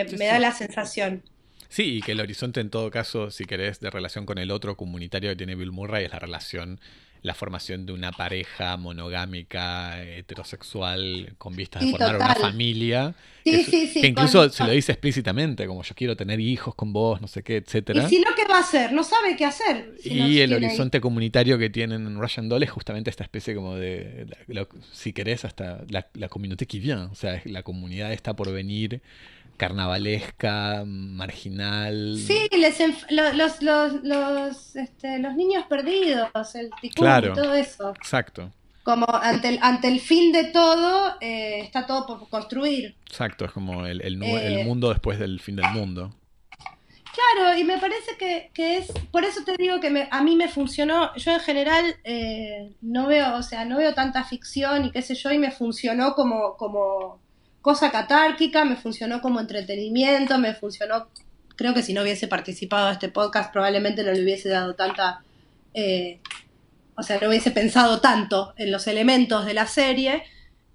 Me, 0.00 0.24
da 0.26 0.38
la 0.38 0.52
sensación. 0.52 1.24
Sí, 1.70 1.98
y 1.98 2.00
que 2.02 2.12
el 2.12 2.20
horizonte 2.20 2.60
en 2.60 2.68
todo 2.68 2.90
caso, 2.90 3.30
si 3.30 3.44
querés, 3.46 3.80
de 3.80 3.88
relación 3.90 4.26
con 4.26 4.36
el 4.38 4.50
otro 4.50 4.76
comunitario 4.76 5.30
que 5.30 5.36
tiene 5.36 5.54
Bill 5.54 5.70
Murray 5.72 6.04
es 6.04 6.12
la 6.12 6.18
relación, 6.18 6.80
la 7.22 7.32
formación 7.34 7.86
de 7.86 7.92
una 7.92 8.10
pareja 8.12 8.76
monogámica, 8.76 10.02
heterosexual, 10.02 11.34
con 11.38 11.54
vistas 11.54 11.82
de 11.82 11.86
Sí, 11.86 11.92
formar 11.92 12.16
una 12.16 12.34
total. 12.34 12.42
familia. 12.50 13.14
Sí, 13.44 13.50
que, 13.52 13.64
sí, 13.64 13.86
sí. 13.86 14.00
que 14.00 14.06
incluso 14.08 14.38
con- 14.40 14.50
se 14.50 14.64
lo 14.64 14.70
dice 14.72 14.92
explícitamente, 14.92 15.66
como 15.66 15.82
yo 15.82 15.94
quiero 15.94 16.16
tener 16.16 16.40
hijos 16.40 16.74
con 16.74 16.92
vos, 16.92 17.20
no 17.20 17.28
sé 17.28 17.42
qué, 17.42 17.56
etcétera. 17.56 18.04
Y 18.04 18.08
si 18.08 18.18
no, 18.20 18.34
¿qué 18.36 18.44
va 18.50 18.56
a 18.56 18.60
hacer? 18.60 18.92
No 18.92 19.02
sabe 19.04 19.36
qué 19.36 19.44
hacer. 19.44 19.94
si 20.02 20.12
Y 20.12 20.40
el 20.40 20.52
horizonte 20.54 21.00
comunitario 21.00 21.58
que 21.58 21.70
tienen 21.70 22.06
en 22.06 22.18
Russian 22.20 22.48
Doll 22.48 22.62
es 22.62 22.70
justamente 22.70 23.10
esta 23.10 23.22
especie 23.24 23.54
como 23.54 23.76
de, 23.76 24.26
la- 24.48 24.62
la- 24.62 24.68
si 24.92 25.12
querés, 25.12 25.44
hasta 25.44 25.84
la, 25.88 26.08
la 26.14 26.28
communauté 26.28 26.66
qui 26.66 26.80
vient, 26.80 27.10
o 27.12 27.14
sea, 27.14 27.40
la 27.44 27.62
comunidad 27.62 28.12
está 28.12 28.34
por 28.34 28.52
venir, 28.52 29.00
carnavalesca, 29.60 30.82
marginal. 30.86 32.16
Sí, 32.18 32.48
les 32.56 32.80
enf- 32.80 33.06
lo- 33.10 33.32
los, 33.34 33.60
los, 33.62 33.92
los, 34.02 34.76
este, 34.76 35.18
los 35.18 35.34
niños 35.34 35.64
perdidos, 35.68 36.28
el 36.54 36.70
ticún 36.80 37.04
Claro. 37.06 37.32
y 37.32 37.34
todo 37.34 37.54
eso. 37.54 37.90
Exacto, 37.90 38.50
Como 38.82 39.06
ante 39.10 39.48
el, 39.50 39.58
ante 39.62 39.88
el 39.88 40.00
fin 40.00 40.32
de 40.32 40.44
todo, 40.44 41.16
eh, 41.20 41.60
está 41.60 41.86
todo 41.86 42.06
por 42.06 42.28
construir. 42.28 42.96
exacto, 43.06 43.44
es 43.44 43.52
como 43.52 43.86
el, 43.86 44.00
el 44.00 44.22
Eh. 44.22 44.60
el 44.60 44.66
mundo 44.66 44.88
después 44.88 45.18
del 45.18 45.38
fin 45.40 45.56
del 45.56 45.70
mundo. 45.72 46.14
Claro, 47.12 47.58
y 47.58 47.64
me 47.64 47.76
parece 47.78 48.16
que, 48.18 48.50
que 48.54 48.78
es, 48.78 48.92
por 49.10 49.24
eso 49.24 49.40
te 49.44 49.56
digo 49.56 49.80
que 49.80 49.90
me- 49.90 50.08
a 50.10 50.22
mí 50.22 50.36
me 50.36 50.48
funcionó, 50.48 51.14
yo 51.16 51.32
en 51.32 51.40
general 51.40 51.96
eh, 52.04 52.72
no 52.80 53.08
veo, 53.08 53.34
o 53.36 53.42
sea, 53.42 53.64
no 53.64 53.78
veo 53.78 53.92
tanta 53.94 54.22
ficción 54.24 54.84
y 54.86 54.90
qué 54.92 55.02
sé 55.02 55.14
yo, 55.16 55.30
y 55.32 55.38
me 55.38 55.50
funcionó 55.50 56.14
como, 56.14 56.56
como 56.56 57.18
cosa 57.62 57.90
catárquica, 57.90 58.64
me 58.64 58.76
funcionó 58.76 59.20
como 59.20 59.40
entretenimiento, 59.40 60.38
me 60.38 60.54
funcionó, 60.54 61.08
creo 61.56 61.74
que 61.74 61.82
si 61.82 61.92
no 61.92 62.02
hubiese 62.02 62.28
participado 62.28 62.86
de 62.86 62.92
este 62.94 63.08
podcast 63.08 63.52
probablemente 63.52 64.02
no 64.02 64.12
le 64.12 64.22
hubiese 64.22 64.48
dado 64.48 64.74
tanta, 64.74 65.22
eh, 65.74 66.20
o 66.96 67.02
sea, 67.02 67.18
no 67.20 67.28
hubiese 67.28 67.50
pensado 67.50 68.00
tanto 68.00 68.54
en 68.56 68.70
los 68.70 68.86
elementos 68.86 69.46
de 69.46 69.54
la 69.54 69.66
serie. 69.66 70.22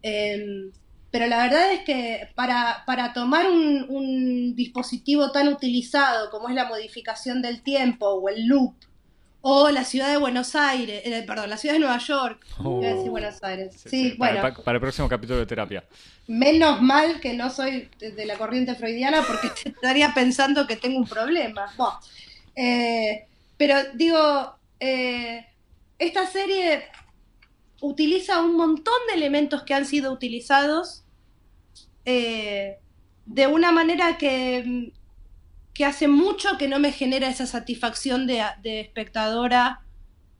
eh, 0.03 0.72
pero 1.16 1.28
la 1.28 1.38
verdad 1.44 1.72
es 1.72 1.86
que 1.86 2.28
para, 2.36 2.84
para 2.86 3.14
tomar 3.14 3.49
un, 3.49 3.86
un 3.88 4.53
dispositivo 4.53 5.32
tan 5.32 5.48
utilizado 5.48 6.30
como 6.30 6.49
es 6.49 6.56
la 6.56 6.66
modificación 6.66 7.41
del 7.41 7.62
tiempo 7.64 8.06
o 8.06 8.28
el 8.28 8.48
loop 8.48 8.76
O 9.47 9.69
la 9.69 9.84
ciudad 9.84 10.09
de 10.09 10.17
Buenos 10.17 10.55
Aires, 10.55 11.03
eh, 11.05 11.23
perdón, 11.27 11.51
la 11.51 11.57
ciudad 11.57 11.76
de 11.76 11.80
Nueva 11.80 11.99
York. 11.99 12.43
Oh. 12.63 12.81
Iba 12.81 12.89
a 12.89 12.95
decir 12.95 13.11
Buenos 13.11 13.43
Aires. 13.43 13.76
Sí, 13.76 13.89
Sí, 13.89 14.09
sí, 14.09 14.15
bueno. 14.17 14.41
Para, 14.41 14.76
el 14.76 14.81
próximo 14.81 15.07
capítulo 15.07 15.38
de 15.38 15.45
terapia. 15.45 15.84
Menos 16.26 16.81
mal 16.81 17.19
que 17.19 17.35
no 17.35 17.51
soy 17.51 17.88
de 17.99 18.26
la 18.26 18.39
corriente 18.39 18.73
freudiana 18.73 19.22
porque 19.22 19.51
estaría 19.69 20.15
pensando 20.15 20.65
que 20.65 20.77
tengo 20.77 20.97
un 20.97 21.05
problema. 21.07 21.72
Eh, 22.55 23.27
pero 23.55 23.76
digo, 23.93 24.55
eh, 24.80 25.45
esta 25.99 26.26
serie 26.26 26.85
utiliza 27.81 28.41
un 28.41 28.57
montón 28.57 28.95
de 29.09 29.13
elementos 29.13 29.61
que 29.61 29.76
han 29.76 29.85
sido 29.85 30.11
utilizados 30.11 31.03
de 32.03 33.47
una 33.47 33.72
manera 33.72 34.17
que, 34.17 34.91
que 35.76 35.85
hace 35.85 36.07
mucho 36.07 36.57
que 36.57 36.69
no 36.69 36.80
me 36.80 36.93
genera 36.93 37.27
esa 37.27 37.45
satisfacción 37.45 38.26
de, 38.26 38.41
espectadora 38.64 39.81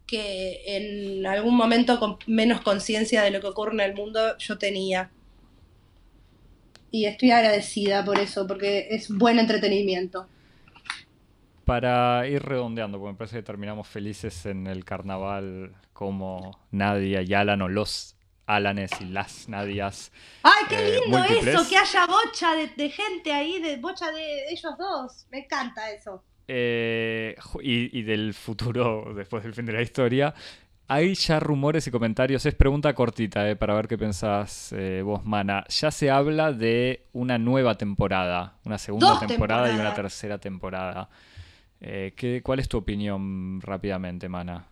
que 0.07 0.62
en 0.66 1.26
algún 1.28 1.57
momento 1.57 1.99
con 1.99 2.18
menos 2.26 2.62
conciencia 2.62 3.22
de 3.22 3.32
lo 3.32 3.41
que 3.41 3.48
ocurre 3.48 3.74
en 3.74 3.82
el 3.82 3.94
mundo 3.95 4.38
yo 4.38 4.57
tenía. 4.57 5.12
Y 6.90 7.06
estoy 7.06 7.32
agradecida 7.32 8.06
por 8.06 8.18
eso, 8.18 8.48
porque 8.48 8.88
es 8.91 9.10
buen 9.10 9.38
entretenimiento. 9.38 10.28
Para 11.66 12.26
ir 12.28 12.41
redondeando, 12.41 12.98
porque 12.98 13.12
me 13.12 13.18
parece 13.18 13.38
que 13.38 13.44
terminamos 13.44 13.88
felices 13.88 14.45
en 14.45 14.68
el 14.68 14.86
carnaval 14.86 15.74
como 15.91 16.57
Nadia 16.72 17.22
y 17.24 17.34
Alan 17.34 17.62
o 17.62 17.68
los 17.68 18.15
Alanes 18.48 18.92
y 19.02 19.06
las 19.06 19.50
Nadias. 19.50 20.12
¡Ay, 20.44 20.66
qué 20.70 20.76
Eh, 20.76 21.00
lindo 21.02 21.18
múltiples. 21.18 21.56
eso! 21.56 21.70
Que 21.70 21.78
haya 21.78 22.06
bocha 22.06 22.54
de, 22.56 22.68
de 22.68 22.90
gente 22.90 23.34
ahí, 23.34 23.60
de 23.62 23.78
bocha 23.78 24.12
de 24.12 24.50
ellos 24.52 24.78
dos. 24.78 25.26
Me 25.32 25.40
encanta 25.40 25.92
eso. 25.92 26.24
eh, 26.48 27.36
y, 27.64 28.00
y 28.00 28.04
del 28.04 28.34
futuro 28.36 29.14
después 29.16 29.44
del 29.44 29.54
fin 29.54 29.66
de 29.66 29.74
la 29.74 29.82
historia. 29.82 30.34
Hay 30.88 31.16
ya 31.16 31.40
rumores 31.40 31.88
y 31.88 31.92
comentarios, 31.92 32.46
es 32.46 32.54
pregunta 32.54 32.94
cortita 32.94 33.50
eh, 33.50 33.56
para 33.56 33.74
ver 33.74 33.88
qué 33.88 33.98
pensás 33.98 34.72
vos, 35.04 35.26
Mana. 35.26 35.64
Ya 35.68 35.90
se 35.90 36.12
habla 36.12 36.52
de 36.54 37.08
una 37.14 37.40
nueva 37.40 37.76
temporada, 37.76 38.54
una 38.66 38.78
segunda 38.78 39.20
temporada 39.20 39.72
y 39.72 39.80
una 39.80 39.96
tercera 39.96 40.38
temporada. 40.38 41.10
¿qué- 41.80 42.42
¿Cuál 42.44 42.60
es 42.60 42.70
tu 42.70 42.78
opinión 42.78 43.60
rápidamente, 43.62 44.30
Mana? 44.30 44.68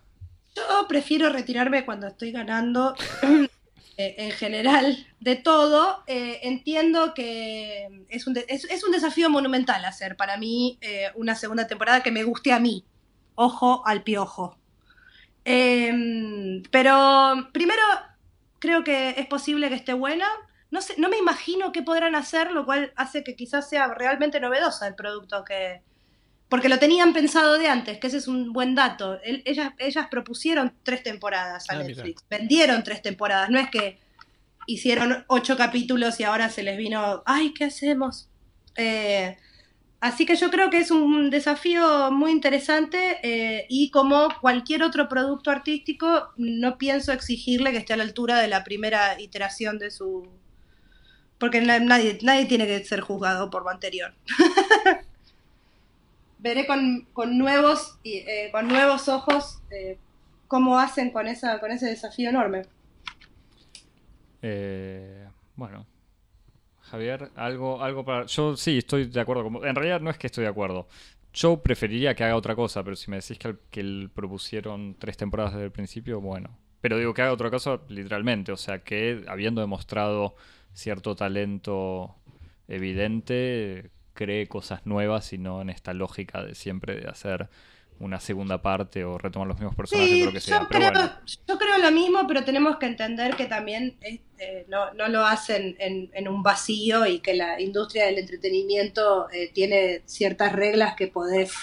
Yo 0.56 0.86
prefiero 0.88 1.30
retirarme 1.30 1.84
cuando 1.84 2.06
estoy 2.06 2.32
ganando, 2.32 2.94
eh, 3.98 4.16
en 4.18 4.32
general, 4.32 5.06
de 5.20 5.36
todo. 5.36 6.04
Eh, 6.08 6.40
entiendo 6.44 7.14
que 7.14 8.06
es 8.10 8.26
un, 8.26 8.36
es 8.48 8.84
un 8.84 8.92
desafío 8.92 9.30
monumental 9.30 9.86
hacer 9.86 10.18
para 10.18 10.38
mí 10.38 10.80
eh, 10.82 11.12
una 11.16 11.36
segunda 11.36 11.68
temporada 11.68 12.02
que 12.02 12.12
me 12.12 12.24
guste 12.24 12.52
a 12.52 12.60
mí. 12.60 12.86
Ojo 13.36 13.86
al 13.86 14.04
piojo. 14.04 14.58
Em, 15.46 16.64
pero 16.72 17.50
primero, 17.52 17.82
creo 18.60 18.84
que 18.84 19.12
es 19.18 19.28
posible 19.28 19.70
que 19.70 19.76
esté 19.76 19.94
buena. 19.94 20.28
No, 20.72 20.82
sé, 20.82 20.96
no 20.98 21.10
me 21.10 21.18
imagino 21.18 21.72
qué 21.72 21.84
podrán 21.84 22.16
hacer, 22.16 22.52
lo 22.52 22.66
cual 22.66 22.94
hace 22.96 23.24
que 23.24 23.36
quizás 23.36 23.70
sea 23.70 23.94
realmente 23.94 24.40
novedosa 24.40 24.88
el 24.88 24.96
producto 24.96 25.44
que, 25.44 25.82
porque 26.54 26.70
lo 26.70 26.78
tenían 26.78 27.14
pensado 27.14 27.58
de 27.58 27.68
antes, 27.68 27.98
que 27.98 28.06
ese 28.06 28.18
es 28.18 28.28
un 28.28 28.54
buen 28.54 28.76
dato. 28.76 29.20
El- 29.24 29.42
ellas, 29.44 29.72
ellas 29.80 30.06
propusieron 30.12 30.72
tres 30.84 31.02
temporadas 31.02 31.68
a 31.68 31.74
Ah, 31.74 31.78
mira. 31.78 31.88
Netflix, 31.88 32.24
vendieron 32.30 32.84
tres 32.84 33.02
temporadas, 33.02 33.50
no 33.50 33.58
es 33.58 33.72
que 33.72 33.98
hicieron 34.68 35.26
ocho 35.30 35.58
capítulos 35.58 36.20
y 36.20 36.26
ahora 36.26 36.50
se 36.50 36.62
les 36.62 36.78
vino, 36.78 37.24
ay, 37.26 37.56
¿qué 37.56 37.64
hacemos? 37.64 38.30
Eh, 38.76 39.36
así 40.00 40.28
que 40.28 40.36
yo 40.36 40.52
creo 40.52 40.70
que 40.70 40.78
es 40.78 40.92
un 40.92 41.32
desafío 41.32 42.12
muy 42.12 42.30
interesante 42.32 43.18
eh, 43.24 43.66
y 43.68 43.90
como 43.90 44.28
cualquier 44.40 44.84
otro 44.84 45.10
producto 45.10 45.50
artístico, 45.50 46.34
no 46.38 46.78
pienso 46.78 47.14
exigirle 47.14 47.72
que 47.72 47.78
esté 47.78 47.94
a 47.94 47.98
la 47.98 48.04
altura 48.04 48.38
de 48.40 48.48
la 48.48 48.64
primera 48.64 49.20
iteración 49.20 49.80
de 49.80 49.90
su... 49.90 50.30
Porque 51.40 51.62
na- 51.62 51.80
nadie, 51.80 52.20
nadie 52.22 52.46
tiene 52.46 52.68
que 52.68 52.86
ser 52.86 53.02
juzgado 53.02 53.50
por 53.50 53.64
lo 53.64 53.72
anterior 53.72 54.14
veré 56.44 56.68
con, 56.68 57.08
con 57.14 57.38
nuevos 57.38 57.98
eh, 58.04 58.50
con 58.52 58.68
nuevos 58.68 59.08
ojos 59.08 59.62
eh, 59.72 59.98
cómo 60.48 60.78
hacen 60.78 61.10
con 61.12 61.28
esa 61.28 61.60
con 61.60 61.72
ese 61.72 61.88
desafío 61.88 62.30
enorme. 62.30 62.64
Eh, 64.42 65.26
bueno, 65.56 65.88
Javier, 66.82 67.32
algo, 67.36 67.82
algo 67.82 68.04
para. 68.06 68.26
Yo 68.26 68.58
sí 68.58 68.80
estoy 68.80 69.06
de 69.06 69.20
acuerdo. 69.22 69.66
En 69.66 69.76
realidad 69.76 70.02
no 70.02 70.10
es 70.10 70.18
que 70.18 70.28
estoy 70.28 70.44
de 70.44 70.50
acuerdo. 70.50 70.88
Yo 71.34 71.62
preferiría 71.64 72.14
que 72.16 72.24
haga 72.24 72.36
otra 72.36 72.56
cosa, 72.56 72.84
pero 72.84 72.96
si 72.96 73.10
me 73.10 73.18
decís 73.18 73.40
que, 73.40 73.48
el- 73.50 73.60
que 73.72 74.10
propusieron 74.14 74.96
tres 75.00 75.18
temporadas 75.18 75.54
desde 75.54 75.66
el 75.66 75.72
principio, 75.72 76.22
bueno. 76.22 76.60
Pero 76.82 76.98
digo 76.98 77.14
que 77.14 77.22
haga 77.24 77.32
otra 77.34 77.50
cosa 77.50 77.80
literalmente, 77.88 78.52
o 78.52 78.58
sea 78.58 78.84
que 78.84 79.24
habiendo 79.28 79.62
demostrado 79.62 80.36
cierto 80.74 81.16
talento 81.16 82.16
evidente, 82.68 83.90
cree 84.14 84.48
cosas 84.48 84.86
nuevas 84.86 85.34
y 85.34 85.38
no 85.38 85.62
en 85.62 85.70
esta 85.70 85.94
lógica 85.94 86.44
de 86.44 86.56
siempre 86.56 86.96
de 87.00 87.10
hacer 87.10 87.50
una 88.00 88.20
segunda 88.20 88.62
parte 88.62 89.06
o 89.06 89.18
retomar 89.18 89.48
los 89.48 89.58
mismos 89.60 89.76
personajes 89.76 90.20
Sí, 90.20 90.22
o 90.22 90.26
lo 90.26 90.34
que 90.34 90.42
sea. 90.42 90.60
yo 90.60 90.68
Pero 90.68 90.82
creo, 90.82 90.92
bueno, 90.92 91.12
yo 91.48 91.58
creo 91.58 91.78
lo 91.78 91.92
mismo, 91.92 92.26
pero 92.28 92.44
tenemos 92.46 92.78
que 92.78 92.86
entender 92.86 93.36
que 93.36 93.46
también 93.46 93.98
este, 94.02 94.66
no, 94.70 94.94
no 94.94 95.08
lo 95.10 95.26
hacen 95.26 95.76
en, 95.80 96.10
en 96.14 96.28
un 96.28 96.42
vacío 96.42 97.06
y 97.06 97.20
que 97.20 97.34
la 97.36 97.60
industria 97.62 98.06
del 98.06 98.20
entretenimiento 98.20 99.30
eh, 99.32 99.52
tiene 99.54 100.02
ciertas 100.06 100.54
reglas 100.54 100.96
que 100.96 101.08
podés 101.08 101.54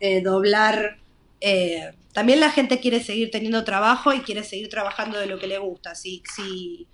eh, 0.00 0.22
doblar. 0.22 0.98
eh, 1.40 1.92
también 2.12 2.40
la 2.40 2.50
gente 2.50 2.80
quiere 2.80 3.00
seguir 3.02 3.30
teniendo 3.30 3.62
trabajo 3.64 4.12
y 4.12 4.22
quiere 4.22 4.42
seguir 4.42 4.68
trabajando 4.70 5.18
de 5.20 5.26
lo 5.26 5.38
que 5.38 5.46
le 5.46 5.58
gusta. 5.58 5.94
Si, 5.94 6.22
si, 6.34 6.88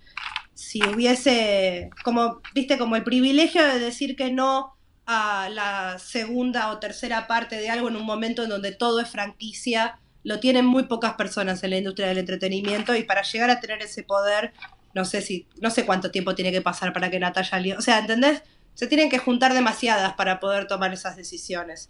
si 0.53 0.87
hubiese, 0.87 1.89
como, 2.03 2.41
viste, 2.53 2.77
como 2.77 2.95
el 2.95 3.03
privilegio 3.03 3.63
de 3.65 3.79
decir 3.79 4.15
que 4.15 4.31
no 4.31 4.74
a 5.05 5.49
la 5.49 5.99
segunda 5.99 6.71
o 6.71 6.79
tercera 6.79 7.27
parte 7.27 7.57
de 7.57 7.69
algo 7.69 7.89
en 7.89 7.95
un 7.95 8.05
momento 8.05 8.43
en 8.43 8.49
donde 8.49 8.71
todo 8.71 8.99
es 8.99 9.09
franquicia, 9.09 9.99
lo 10.23 10.39
tienen 10.39 10.65
muy 10.65 10.83
pocas 10.83 11.13
personas 11.13 11.63
en 11.63 11.69
la 11.69 11.77
industria 11.77 12.07
del 12.07 12.17
entretenimiento 12.17 12.95
y 12.95 13.03
para 13.03 13.21
llegar 13.21 13.49
a 13.51 13.59
tener 13.59 13.81
ese 13.81 14.03
poder, 14.03 14.53
no 14.93 15.05
sé 15.05 15.21
si, 15.21 15.47
no 15.61 15.69
sé 15.69 15.85
cuánto 15.85 16.09
tiempo 16.09 16.33
tiene 16.33 16.51
que 16.51 16.61
pasar 16.61 16.93
para 16.93 17.11
que 17.11 17.19
Natalia 17.19 17.77
o 17.77 17.81
sea, 17.81 17.99
¿entendés? 17.99 18.41
Se 18.73 18.87
tienen 18.87 19.09
que 19.09 19.19
juntar 19.19 19.53
demasiadas 19.53 20.13
para 20.13 20.39
poder 20.39 20.67
tomar 20.67 20.91
esas 20.93 21.15
decisiones. 21.15 21.89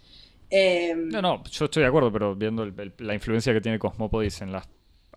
Eh, 0.49 0.93
No, 0.95 1.21
no, 1.21 1.43
yo 1.45 1.65
estoy 1.65 1.83
de 1.83 1.87
acuerdo, 1.87 2.11
pero 2.11 2.35
viendo 2.35 2.65
la 2.99 3.13
influencia 3.13 3.53
que 3.53 3.61
tiene 3.61 3.79
Cosmópodis 3.79 4.41
en 4.41 4.51
las 4.51 4.67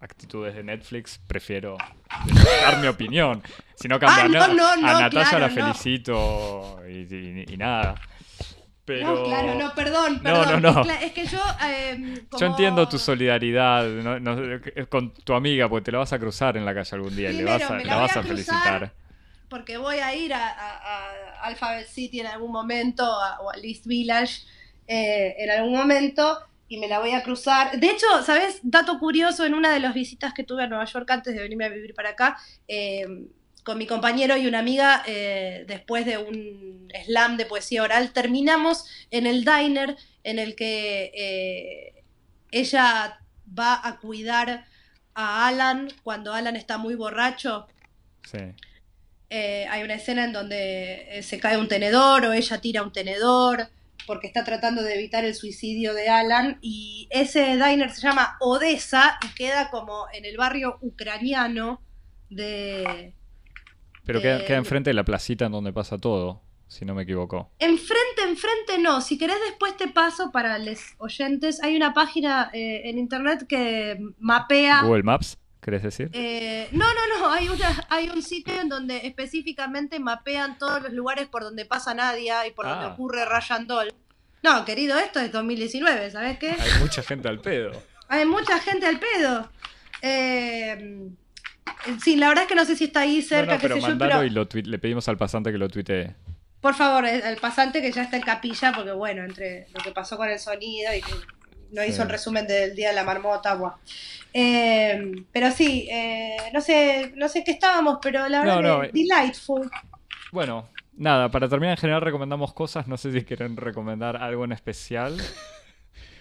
actitudes 0.00 0.54
de 0.54 0.62
Netflix, 0.62 1.18
prefiero 1.26 1.76
dar 2.62 2.78
mi 2.78 2.86
opinión. 2.86 3.42
Si 3.74 3.88
no 3.88 3.98
cambia 3.98 4.44
Ah, 4.44 4.48
no, 4.48 4.54
no, 4.54 4.68
a 4.68 4.76
no, 4.76 4.82
Natalia 5.00 5.10
claro, 5.28 5.38
la 5.40 5.48
no. 5.48 5.54
felicito 5.54 6.80
y, 6.88 7.14
y- 7.14 7.44
y 7.48 7.56
nada. 7.56 7.94
Pero 8.84 9.14
No, 9.16 9.24
claro, 9.24 9.54
no, 9.54 9.74
perdón, 9.74 10.14
No, 10.22 10.40
perdón. 10.42 10.62
no, 10.62 10.72
no. 10.72 10.80
Es, 10.80 10.86
cla- 10.88 11.02
es 11.02 11.12
que 11.12 11.26
yo... 11.26 11.38
eh, 11.66 12.22
yo 12.38 12.46
entiendo 12.46 12.88
tu 12.88 12.98
solidaridad 12.98 13.84
no- 13.86 14.18
no- 14.18 14.60
con 14.88 15.12
tu 15.12 15.34
amiga, 15.34 15.68
porque 15.68 15.84
te 15.86 15.92
la 15.92 15.98
vas 15.98 16.12
a 16.14 16.18
cruzar 16.18 16.56
en 16.56 16.64
la 16.64 16.72
calle 16.74 16.88
algún 16.96 17.14
día 17.14 17.30
y 17.30 17.34
le 17.36 17.44
vas 17.44 17.62
a, 17.70 17.74
me 17.74 17.84
la 17.84 17.96
vas 17.96 18.16
a 18.16 18.22
felicitar. 18.22 18.92
porque 19.50 19.76
voy 19.76 19.98
a 19.98 20.14
ir 20.14 20.32
a, 20.32 21.42
Alphabet 21.42 21.86
City 21.86 22.20
en 22.20 22.26
algún 22.28 22.50
momento 22.50 23.04
a- 23.04 23.40
o 23.40 23.50
a 23.50 23.54
East 23.62 23.86
Village 23.86 24.42
eh, 24.86 25.34
en 25.38 25.50
algún 25.50 25.74
momento 25.76 26.38
y 26.68 26.78
me 26.78 26.88
la 26.88 27.00
voy 27.00 27.12
a 27.12 27.22
cruzar. 27.22 27.78
De 27.80 27.90
hecho, 27.90 28.06
¿sabes? 28.24 28.60
Dato 28.62 28.98
curioso, 28.98 29.44
en 29.44 29.54
una 29.54 29.72
de 29.72 29.80
las 29.80 29.94
visitas 29.94 30.34
que 30.34 30.44
tuve 30.44 30.64
a 30.64 30.66
Nueva 30.66 30.84
York 30.84 31.10
antes 31.10 31.34
de 31.34 31.40
venirme 31.40 31.64
a 31.64 31.70
vivir 31.70 31.94
para 31.94 32.10
acá, 32.10 32.38
eh, 32.68 33.06
con 33.68 33.76
mi 33.76 33.86
compañero 33.86 34.34
y 34.38 34.46
una 34.46 34.60
amiga, 34.60 35.02
eh, 35.06 35.66
después 35.68 36.06
de 36.06 36.16
un 36.16 36.88
slam 37.04 37.36
de 37.36 37.44
poesía 37.44 37.82
oral, 37.82 38.14
terminamos 38.14 38.86
en 39.10 39.26
el 39.26 39.44
diner 39.44 39.94
en 40.24 40.38
el 40.38 40.56
que 40.56 41.12
eh, 41.14 42.02
ella 42.50 43.20
va 43.46 43.78
a 43.86 43.98
cuidar 43.98 44.64
a 45.12 45.48
Alan 45.48 45.88
cuando 46.02 46.32
Alan 46.32 46.56
está 46.56 46.78
muy 46.78 46.94
borracho. 46.94 47.66
Sí. 48.24 48.38
Eh, 49.28 49.66
hay 49.68 49.82
una 49.82 49.96
escena 49.96 50.24
en 50.24 50.32
donde 50.32 51.20
se 51.22 51.38
cae 51.38 51.58
un 51.58 51.68
tenedor 51.68 52.24
o 52.24 52.32
ella 52.32 52.62
tira 52.62 52.82
un 52.82 52.92
tenedor 52.92 53.68
porque 54.06 54.26
está 54.26 54.44
tratando 54.44 54.82
de 54.82 54.94
evitar 54.94 55.24
el 55.24 55.34
suicidio 55.34 55.94
de 55.94 56.08
Alan 56.08 56.58
y 56.60 57.08
ese 57.10 57.56
diner 57.56 57.90
se 57.90 58.00
llama 58.00 58.36
Odessa 58.40 59.18
y 59.24 59.34
queda 59.34 59.70
como 59.70 60.06
en 60.12 60.24
el 60.24 60.36
barrio 60.36 60.78
ucraniano 60.80 61.82
de 62.30 63.14
Pero 64.04 64.20
queda, 64.22 64.40
Eh, 64.40 64.44
queda 64.46 64.56
enfrente 64.58 64.90
de 64.90 64.94
la 64.94 65.04
placita 65.04 65.46
en 65.46 65.52
donde 65.52 65.72
pasa 65.72 65.98
todo, 65.98 66.42
si 66.66 66.84
no 66.84 66.94
me 66.94 67.02
equivoco. 67.02 67.50
enfrente 67.58 68.22
enfrente 68.26 68.78
no. 68.78 69.00
Si 69.00 69.18
querés 69.18 69.36
después 69.46 69.76
te 69.76 69.88
paso 69.88 70.30
para 70.32 70.58
los 70.58 70.78
oyentes. 70.98 71.62
Hay 71.62 71.76
una 71.76 71.92
página 71.94 72.50
eh, 72.52 72.82
en 72.84 72.98
internet 72.98 73.46
que 73.46 73.98
mapea 74.18 74.82
Google 74.82 75.02
Maps, 75.02 75.38
¿querés 75.68 75.82
decir? 75.82 76.08
Eh, 76.14 76.66
no, 76.72 76.86
no, 76.86 77.18
no, 77.18 77.30
hay, 77.30 77.46
una, 77.50 77.86
hay 77.90 78.08
un 78.08 78.22
sitio 78.22 78.58
en 78.58 78.70
donde 78.70 79.06
específicamente 79.06 79.98
mapean 80.00 80.56
todos 80.56 80.82
los 80.82 80.92
lugares 80.94 81.26
por 81.28 81.42
donde 81.42 81.66
pasa 81.66 81.92
Nadia 81.92 82.46
y 82.46 82.52
por 82.52 82.66
donde 82.66 82.86
Ah. 82.86 82.92
ocurre 82.94 83.26
Ryan 83.26 83.66
Doll. 83.66 83.92
No, 84.42 84.64
querido, 84.64 84.98
esto 84.98 85.20
es 85.20 85.30
2019, 85.30 86.10
¿sabes 86.10 86.38
qué? 86.38 86.52
Hay 86.52 86.80
mucha 86.80 87.02
gente 87.02 87.28
al 87.28 87.40
pedo. 87.42 87.72
Hay 88.08 88.24
mucha 88.24 88.58
gente 88.60 88.86
al 88.86 88.98
pedo. 88.98 89.50
Eh, 90.00 91.10
sí, 92.02 92.16
la 92.16 92.28
verdad 92.28 92.44
es 92.44 92.48
que 92.48 92.54
no 92.54 92.64
sé 92.64 92.74
si 92.76 92.84
está 92.84 93.00
ahí 93.00 93.20
cerca, 93.20 93.56
No, 93.56 93.60
pero 93.60 93.74
sé 93.74 93.80
yo, 93.82 93.88
mandalo 93.88 94.12
pero 94.14 94.24
y 94.24 94.30
lo 94.30 94.48
le 94.70 94.78
pedimos 94.78 95.06
al 95.08 95.18
pasante 95.18 95.52
que 95.52 95.58
lo 95.58 95.68
tuitee. 95.68 96.14
por 96.62 96.74
favor, 96.74 97.04
el 97.04 97.36
pasante 97.36 97.82
que 97.82 97.92
ya 97.92 98.02
está 98.04 98.16
en 98.16 98.22
capilla, 98.22 98.72
porque 98.74 98.92
bueno, 98.92 99.22
entre 99.22 99.66
lo 99.74 99.80
que 99.82 99.90
pasó 99.90 100.16
con 100.16 100.28
el 100.30 100.38
sonido 100.38 100.94
y 100.94 101.02
que 101.02 101.12
no 101.72 101.82
Sí. 101.82 101.88
hizo 101.90 102.02
el 102.02 102.08
resumen 102.08 102.46
del 102.46 102.74
día 102.74 102.88
de 102.90 102.94
la 102.94 103.04
marmota, 103.04 103.54
buah. 103.54 103.74
Eh, 104.34 105.12
pero 105.32 105.50
sí, 105.50 105.88
eh, 105.90 106.36
no 106.52 106.60
sé, 106.60 107.12
no 107.16 107.28
sé 107.28 107.42
qué 107.44 107.52
estábamos, 107.52 107.98
pero 108.02 108.28
la 108.28 108.40
verdad 108.40 108.60
No, 108.60 108.62
no, 108.62 108.80
que 108.82 108.86
eh. 108.88 108.90
delightful. 108.92 109.70
Bueno, 110.32 110.68
nada, 110.96 111.30
para 111.30 111.48
terminar 111.48 111.76
en 111.76 111.80
general 111.80 112.02
recomendamos 112.02 112.52
cosas, 112.52 112.86
no 112.88 112.96
sé 112.96 113.12
si 113.12 113.24
quieren 113.24 113.56
recomendar 113.56 114.16
algo 114.16 114.44
en 114.44 114.52
especial. 114.52 115.16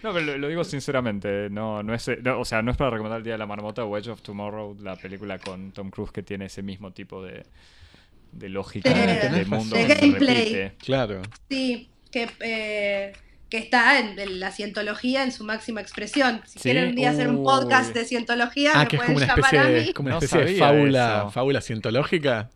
No, 0.04 0.14
pero 0.14 0.28
lo, 0.28 0.38
lo 0.38 0.48
digo 0.48 0.64
sinceramente, 0.64 1.50
no, 1.50 1.82
no 1.82 1.92
es, 1.96 2.08
no, 2.22 2.40
o 2.40 2.46
sea, 2.46 2.62
no 2.62 2.70
es 2.70 2.78
para 2.78 2.92
recomendar 2.92 3.18
el 3.18 3.24
Día 3.24 3.34
de 3.34 3.40
la 3.40 3.48
Marmota 3.48 3.84
o 3.84 3.98
Edge 3.98 4.10
of 4.12 4.22
Tomorrow, 4.22 4.78
la 4.80 4.96
película 4.96 5.40
con 5.40 5.72
Tom 5.72 5.90
Cruise 5.90 6.12
que 6.12 6.22
tiene 6.22 6.46
ese 6.46 6.62
mismo 6.62 6.92
tipo 6.94 7.24
de, 7.24 7.44
de 8.32 8.48
lógica 8.50 8.92
De- 8.94 9.30
de, 9.30 9.46
mundo 9.46 9.76
de 9.76 9.88
se 9.88 9.96
gameplay. 9.96 10.36
repite. 10.54 10.76
Claro. 10.78 11.24
Sí, 11.50 11.90
que, 12.12 12.30
eh, 12.42 13.14
que 13.50 13.58
está 13.58 14.00
en, 14.00 14.20
en 14.20 14.40
la 14.40 14.52
cientología 14.52 15.24
en 15.24 15.32
su 15.32 15.44
máxima 15.44 15.80
expresión. 15.82 16.42
Si 16.46 16.60
Sí, 16.60 16.64
quieren 16.64 16.90
un 16.90 16.96
día 16.96 17.12
hacer 17.12 17.30
un 17.30 17.44
podcast 17.44 17.94
de 17.94 18.04
cientología, 18.06 18.72
Ah, 18.76 18.80
me 18.84 18.88
que 18.88 18.96
es 18.98 19.02
pueden 19.02 19.14
como 19.14 19.18
una 19.18 19.28
llamar 19.28 19.40
especie, 19.56 19.60
a 19.60 19.64
de, 19.80 19.86
mí. 19.88 19.94
como 19.94 20.08
una 20.08 20.16
No 20.16 20.20
especie 20.26 20.54
de 20.54 20.60
fábula, 20.60 21.30
fábula 21.32 21.62
cientológica. 21.62 22.50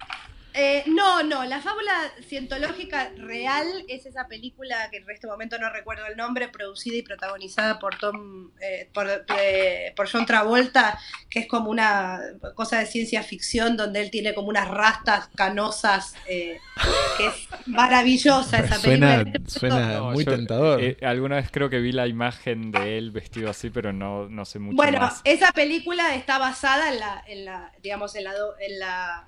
Eh, 0.54 0.84
no, 0.88 1.24
no, 1.24 1.46
la 1.46 1.62
fábula 1.62 1.92
cientológica 2.28 3.12
real 3.18 3.66
es 3.88 4.06
esa 4.06 4.28
película 4.28 4.90
que 4.92 4.98
en 4.98 5.10
este 5.10 5.28
momento 5.28 5.58
no 5.58 5.70
recuerdo 5.70 6.06
el 6.08 6.18
nombre, 6.18 6.50
producida 6.50 6.98
y 6.98 7.02
protagonizada 7.04 7.80
por 7.80 7.98
Tom, 7.98 8.52
eh, 8.60 8.90
por, 8.94 9.08
eh, 9.40 9.94
por 9.96 10.10
John 10.12 10.26
Travolta, 10.26 11.00
que 11.30 11.40
es 11.40 11.48
como 11.48 11.70
una 11.70 12.20
cosa 12.56 12.80
de 12.80 12.86
ciencia 12.86 13.24
ficción 13.24 13.78
donde 13.78 14.02
él 14.02 14.12
tiene 14.12 14.34
como 14.34 14.50
unas 14.50 14.68
rastas 14.68 15.30
canosas, 15.36 16.16
eh, 16.28 16.58
que 17.18 17.28
es 17.28 17.34
maravillosa 17.68 18.60
esa 18.60 18.76
Suena, 18.78 19.20
película. 19.24 19.50
suena 19.50 19.94
No, 20.00 20.12
muy 20.12 20.26
yo, 20.26 20.32
tentador. 20.32 20.82
eh, 20.84 20.98
alguna 21.02 21.38
vez 21.38 21.50
creo 21.52 21.70
que 21.70 21.80
vi 21.80 21.92
la 21.92 22.08
imagen 22.08 22.72
de 22.72 22.98
él 22.98 23.12
vestido 23.12 23.50
así, 23.50 23.70
pero 23.70 23.94
no, 23.94 24.28
no 24.30 24.46
sé 24.46 24.60
mucho 24.60 24.76
Bueno, 24.76 25.00
más. 25.00 25.22
esa 25.24 25.52
película 25.54 26.14
está 26.16 26.38
basada 26.38 26.92
en 26.92 27.00
la, 27.00 27.24
en 27.28 27.46
la 27.46 27.72
digamos, 27.82 28.16
en 28.16 28.26
la, 28.26 28.34
do- 28.34 28.56
en 28.60 28.80
la 28.80 29.28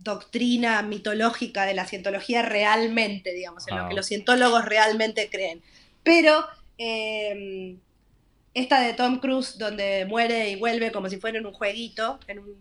doctrina 0.00 0.80
mitológica 0.82 1.64
de 1.66 1.74
la 1.74 1.86
cientología 1.86 2.42
realmente, 2.42 3.32
digamos, 3.32 3.66
en 3.68 3.74
Ah. 3.74 3.82
lo 3.82 3.88
que 3.88 3.94
los 3.96 4.06
cientólogos 4.06 4.64
realmente 4.64 5.28
creen. 5.30 5.62
Pero 6.02 6.46
eh, 6.78 7.76
esta 8.54 8.80
de 8.80 8.94
Tom 8.94 9.18
Cruise, 9.20 9.58
donde 9.58 10.04
muere 10.06 10.50
y 10.50 10.56
vuelve 10.56 10.92
como 10.92 11.08
si 11.08 11.18
fuera 11.18 11.38
en 11.38 11.46
un 11.46 11.52
jueguito, 11.52 12.18
en 12.28 12.38
un, 12.40 12.54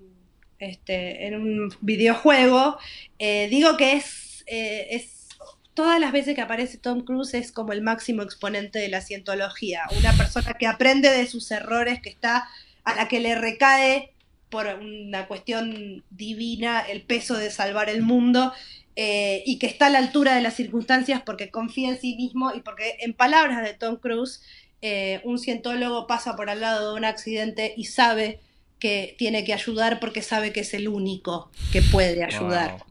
este, 0.59 1.27
en 1.27 1.35
un 1.35 1.75
videojuego, 1.81 2.77
eh, 3.19 3.47
digo 3.49 3.77
que 3.77 3.93
es, 3.93 4.43
eh, 4.47 4.87
es 4.91 5.27
todas 5.73 5.99
las 5.99 6.11
veces 6.11 6.33
que 6.33 6.41
aparece 6.41 6.77
Tom 6.79 7.03
Cruise 7.03 7.35
es 7.35 7.51
como 7.51 7.71
el 7.71 7.81
máximo 7.83 8.23
exponente 8.23 8.79
de 8.79 8.89
la 8.89 9.01
cientología, 9.01 9.83
una 9.99 10.13
persona 10.13 10.53
que 10.55 10.65
aprende 10.65 11.09
de 11.11 11.27
sus 11.27 11.51
errores, 11.51 12.01
que 12.01 12.09
está 12.09 12.47
a 12.83 12.95
la 12.95 13.07
que 13.07 13.19
le 13.19 13.35
recae 13.35 14.11
por 14.49 14.67
una 14.67 15.27
cuestión 15.27 16.03
divina 16.09 16.81
el 16.81 17.01
peso 17.01 17.37
de 17.37 17.51
salvar 17.51 17.89
el 17.89 18.01
mundo 18.01 18.53
eh, 18.95 19.43
y 19.45 19.59
que 19.59 19.67
está 19.67 19.87
a 19.87 19.89
la 19.89 19.99
altura 19.99 20.35
de 20.35 20.41
las 20.41 20.55
circunstancias 20.55 21.21
porque 21.25 21.51
confía 21.51 21.89
en 21.89 21.99
sí 21.99 22.15
mismo 22.15 22.53
y 22.53 22.61
porque 22.61 22.97
en 23.01 23.13
palabras 23.13 23.63
de 23.63 23.73
Tom 23.73 23.97
Cruise 23.97 24.41
eh, 24.81 25.21
un 25.23 25.39
cientólogo 25.39 26.07
pasa 26.07 26.35
por 26.35 26.49
al 26.49 26.61
lado 26.61 26.91
de 26.91 26.97
un 26.97 27.05
accidente 27.05 27.73
y 27.75 27.85
sabe 27.85 28.39
que 28.79 29.15
tiene 29.17 29.43
que 29.43 29.53
ayudar 29.53 29.99
porque 29.99 30.21
sabe 30.21 30.53
que 30.53 30.61
es 30.61 30.73
el 30.73 30.87
único 30.87 31.51
que 31.71 31.81
puede 31.81 32.23
ayudar. 32.23 32.83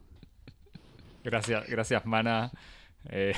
Gracias, 1.22 1.66
gracias, 1.68 2.04
Mana. 2.04 2.52
Eh, 3.08 3.32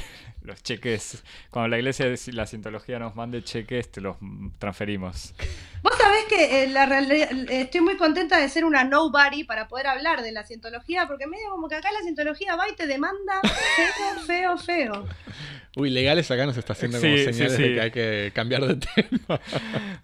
los 0.48 0.62
cheques, 0.62 1.22
cuando 1.50 1.68
la 1.68 1.78
iglesia 1.78 2.06
de 2.06 2.18
la 2.32 2.46
cientología 2.46 2.98
nos 2.98 3.14
mande 3.14 3.42
cheques, 3.44 3.90
te 3.92 4.00
los 4.00 4.16
transferimos. 4.58 5.34
Vos 5.82 5.92
sabés 5.96 6.24
que 6.24 6.64
eh, 6.64 6.68
la 6.68 6.86
realidad- 6.86 7.28
estoy 7.50 7.80
muy 7.82 7.96
contenta 7.96 8.38
de 8.38 8.48
ser 8.48 8.64
una 8.64 8.82
nobody 8.84 9.44
para 9.44 9.68
poder 9.68 9.86
hablar 9.86 10.22
de 10.22 10.32
la 10.32 10.44
cientología, 10.44 11.06
porque 11.06 11.26
medio 11.28 11.50
como 11.50 11.68
que 11.68 11.76
acá 11.76 11.92
la 11.92 12.00
cientología 12.02 12.56
va 12.56 12.68
y 12.68 12.74
te 12.74 12.86
demanda 12.88 13.40
feo, 13.42 14.26
feo, 14.26 14.58
feo. 14.58 15.06
Uy, 15.76 15.90
legales 15.90 16.28
acá 16.30 16.44
nos 16.46 16.56
está 16.56 16.72
haciendo 16.72 16.98
como 17.00 17.12
Sí, 17.14 17.18
sí, 17.26 17.32
señales 17.32 17.56
sí. 17.56 17.62
de 17.62 17.74
que 17.74 17.80
hay 17.80 17.90
que 17.92 18.32
cambiar 18.34 18.66
de 18.66 18.74
tema. 18.76 19.40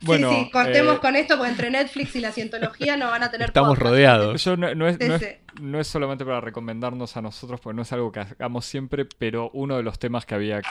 Bueno, 0.02 0.30
sí, 0.30 0.44
sí, 0.44 0.50
cortemos 0.50 0.96
eh, 0.96 1.00
con 1.00 1.16
esto, 1.16 1.36
porque 1.36 1.50
entre 1.50 1.70
Netflix 1.70 2.14
y 2.14 2.20
la 2.20 2.30
cientología 2.30 2.96
no 2.98 3.06
van 3.10 3.22
a 3.22 3.30
tener 3.30 3.48
Estamos 3.48 3.70
podcast. 3.70 3.90
rodeados. 3.90 4.44
Yo 4.44 4.56
no, 4.56 4.74
no 4.74 4.86
es, 4.86 5.00
no, 5.00 5.14
es, 5.14 5.36
no 5.60 5.80
es 5.80 5.86
solamente 5.88 6.24
para 6.26 6.42
recomendarnos 6.42 7.16
a 7.16 7.22
nosotros, 7.22 7.58
porque 7.60 7.74
no 7.74 7.82
es 7.82 7.92
algo 7.92 8.12
que 8.12 8.20
hagamos 8.20 8.66
siempre, 8.66 9.06
pero 9.18 9.50
uno 9.54 9.78
de 9.78 9.82
los 9.82 9.98
temas 9.98 10.26
que 10.26 10.34
había 10.35 10.62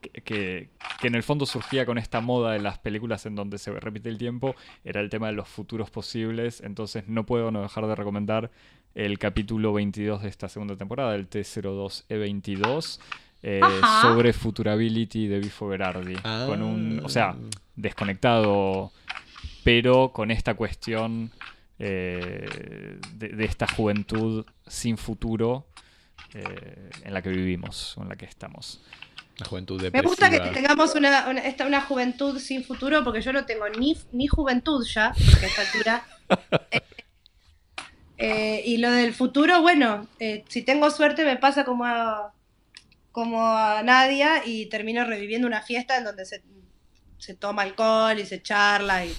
que, 0.00 0.10
que, 0.22 0.68
que 1.00 1.06
en 1.06 1.14
el 1.14 1.22
fondo 1.22 1.46
surgía 1.46 1.86
con 1.86 1.98
esta 1.98 2.20
moda 2.20 2.52
de 2.52 2.58
las 2.60 2.78
películas 2.78 3.24
en 3.26 3.34
donde 3.36 3.58
se 3.58 3.70
repite 3.72 4.08
el 4.08 4.18
tiempo 4.18 4.54
era 4.84 5.00
el 5.00 5.10
tema 5.10 5.28
de 5.28 5.32
los 5.34 5.48
futuros 5.48 5.90
posibles. 5.90 6.60
Entonces 6.60 7.04
no 7.08 7.24
puedo 7.26 7.50
no 7.50 7.62
dejar 7.62 7.86
de 7.86 7.94
recomendar 7.94 8.50
el 8.94 9.18
capítulo 9.18 9.72
22 9.72 10.22
de 10.22 10.28
esta 10.28 10.48
segunda 10.48 10.76
temporada, 10.76 11.14
el 11.14 11.28
T02E22. 11.30 12.98
eh, 13.44 13.60
Ajá. 13.62 14.02
sobre 14.02 14.32
Futurability 14.32 15.26
de 15.26 15.38
Bifo 15.40 15.66
Berardi. 15.68 16.14
Ah. 16.24 16.44
Con 16.46 16.62
un, 16.62 17.00
o 17.04 17.08
sea, 17.08 17.34
desconectado, 17.74 18.92
pero 19.64 20.12
con 20.12 20.30
esta 20.30 20.54
cuestión 20.54 21.32
eh, 21.78 22.98
de, 23.14 23.28
de 23.30 23.44
esta 23.44 23.66
juventud 23.66 24.44
sin 24.66 24.96
futuro 24.96 25.66
eh, 26.34 26.90
en 27.04 27.14
la 27.14 27.22
que 27.22 27.28
vivimos, 27.30 27.94
en 28.00 28.08
la 28.08 28.16
que 28.16 28.24
estamos. 28.26 28.80
La 29.38 29.46
juventud 29.46 29.78
Me 29.78 29.84
depresiva. 29.84 30.08
gusta 30.08 30.30
que 30.30 30.40
tengamos 30.50 30.94
una, 30.94 31.28
una, 31.28 31.40
esta- 31.40 31.66
una 31.66 31.80
juventud 31.80 32.38
sin 32.38 32.64
futuro, 32.64 33.02
porque 33.02 33.20
yo 33.22 33.32
no 33.32 33.44
tengo 33.46 33.68
ni, 33.68 33.96
ni 34.12 34.26
juventud 34.26 34.84
ya, 34.86 35.12
porque 35.14 35.46
a 35.46 35.48
esta 35.48 35.62
altura. 35.62 36.04
Eh, 38.18 38.58
eh, 38.58 38.62
y 38.64 38.76
lo 38.76 38.90
del 38.90 39.12
futuro, 39.14 39.60
bueno, 39.62 40.06
eh, 40.20 40.44
si 40.48 40.62
tengo 40.62 40.90
suerte 40.90 41.24
me 41.24 41.36
pasa 41.36 41.64
como 41.64 41.84
a, 41.84 42.32
como 43.10 43.46
a 43.48 43.82
Nadia 43.82 44.42
y 44.46 44.66
termino 44.66 45.04
reviviendo 45.04 45.46
una 45.48 45.60
fiesta 45.62 45.96
en 45.98 46.04
donde 46.04 46.24
se, 46.24 46.42
se 47.18 47.34
toma 47.34 47.62
alcohol 47.62 48.18
y 48.20 48.24
se 48.26 48.40
charla 48.42 49.04
y 49.04 49.12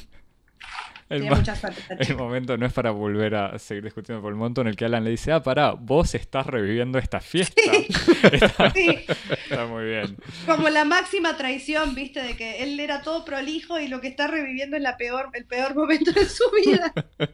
El, 1.13 1.21
tiene 1.21 1.29
mo- 1.35 1.39
mucha 1.41 1.55
suerte. 1.55 1.79
esta 1.81 1.93
el 1.99 2.05
chica. 2.05 2.17
momento 2.17 2.57
no 2.57 2.65
es 2.65 2.73
para 2.73 2.91
volver 2.91 3.35
a 3.35 3.57
seguir 3.59 3.83
discutiendo 3.83 4.21
por 4.21 4.31
el 4.31 4.37
momento 4.37 4.61
en 4.61 4.67
el 4.67 4.75
que 4.75 4.85
Alan 4.85 5.03
le 5.03 5.09
dice, 5.11 5.31
ah, 5.31 5.41
pará, 5.43 5.71
vos 5.71 6.13
estás 6.15 6.45
reviviendo 6.47 6.97
esta 6.99 7.19
fiesta. 7.19 7.61
está, 8.31 8.71
Sí, 8.71 9.05
está 9.29 9.65
muy 9.67 9.85
bien. 9.85 10.17
como 10.45 10.69
la 10.69 10.85
máxima 10.85 11.37
traición, 11.37 11.95
viste, 11.95 12.21
de 12.21 12.35
que 12.35 12.63
él 12.63 12.79
era 12.79 13.01
todo 13.01 13.23
prolijo 13.25 13.79
y 13.79 13.87
lo 13.87 14.01
que 14.01 14.07
está 14.07 14.27
reviviendo 14.27 14.75
es 14.77 14.83
la 14.83 14.97
peor, 14.97 15.29
el 15.33 15.45
peor 15.45 15.75
momento 15.75 16.11
de 16.11 16.25
su 16.25 16.43
vida. 16.65 16.93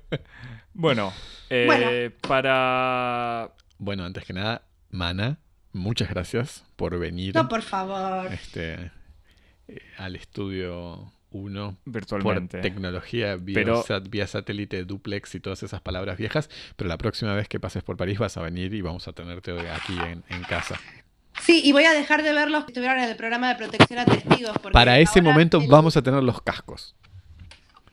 Bueno, 0.73 1.11
eh, 1.49 1.63
Bueno. 1.65 2.15
para... 2.27 3.51
Bueno, 3.79 4.05
antes 4.05 4.23
que 4.23 4.33
nada, 4.33 4.61
Mana, 4.89 5.39
muchas 5.73 6.09
gracias 6.09 6.63
por 6.75 6.97
venir 6.97 7.35
No, 7.35 7.49
por 7.49 7.61
favor. 7.61 8.31
este, 8.31 8.91
eh, 9.67 9.79
al 9.97 10.15
estudio 10.15 11.11
1 11.31 11.77
por 11.83 11.93
Virtualmente. 11.93 12.59
tecnología 12.61 13.35
vía, 13.35 13.53
Pero- 13.55 13.83
sat- 13.83 14.09
vía 14.09 14.27
satélite, 14.27 14.83
duplex 14.85 15.35
y 15.35 15.39
todas 15.39 15.61
esas 15.63 15.81
palabras 15.81 16.17
viejas. 16.17 16.49
Pero 16.75 16.87
la 16.87 16.97
próxima 16.97 17.33
vez 17.35 17.47
que 17.47 17.59
pases 17.59 17.83
por 17.83 17.97
París 17.97 18.17
vas 18.19 18.37
a 18.37 18.41
venir 18.41 18.73
y 18.73 18.81
vamos 18.81 19.07
a 19.07 19.13
tenerte 19.13 19.51
aquí 19.71 19.97
en, 19.97 20.23
en 20.29 20.43
casa. 20.43 20.79
Sí, 21.41 21.61
y 21.63 21.71
voy 21.71 21.85
a 21.85 21.93
dejar 21.93 22.21
de 22.23 22.33
ver 22.33 22.49
los 22.51 22.65
que 22.65 22.71
estuvieron 22.71 22.97
en 22.99 23.09
el 23.09 23.15
programa 23.15 23.49
de 23.49 23.55
protección 23.55 23.99
a 23.99 24.05
testigos. 24.05 24.51
porque 24.61 24.73
Para 24.73 24.99
ese 24.99 25.21
momento 25.21 25.59
el- 25.61 25.67
vamos 25.67 25.95
a 25.95 26.01
tener 26.01 26.21
los 26.23 26.41
cascos. 26.41 26.95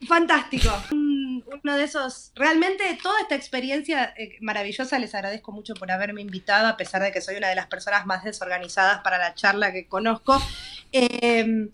Fantástico. 0.07 0.69
Un- 0.91 1.17
Uno 1.63 1.77
de 1.77 1.83
esos. 1.85 2.31
Realmente 2.35 2.83
toda 3.01 3.19
esta 3.21 3.35
experiencia 3.35 4.13
eh, 4.17 4.37
maravillosa, 4.41 4.99
les 4.99 5.13
agradezco 5.15 5.51
mucho 5.51 5.73
por 5.75 5.89
haberme 5.91 6.21
invitado, 6.21 6.67
a 6.67 6.77
pesar 6.77 7.01
de 7.01 7.11
que 7.11 7.21
soy 7.21 7.35
una 7.37 7.47
de 7.47 7.55
las 7.55 7.67
personas 7.67 8.05
más 8.05 8.23
desorganizadas 8.23 8.99
para 8.99 9.17
la 9.17 9.33
charla 9.33 9.71
que 9.71 9.87
conozco. 9.87 10.41
Eh, 10.91 11.69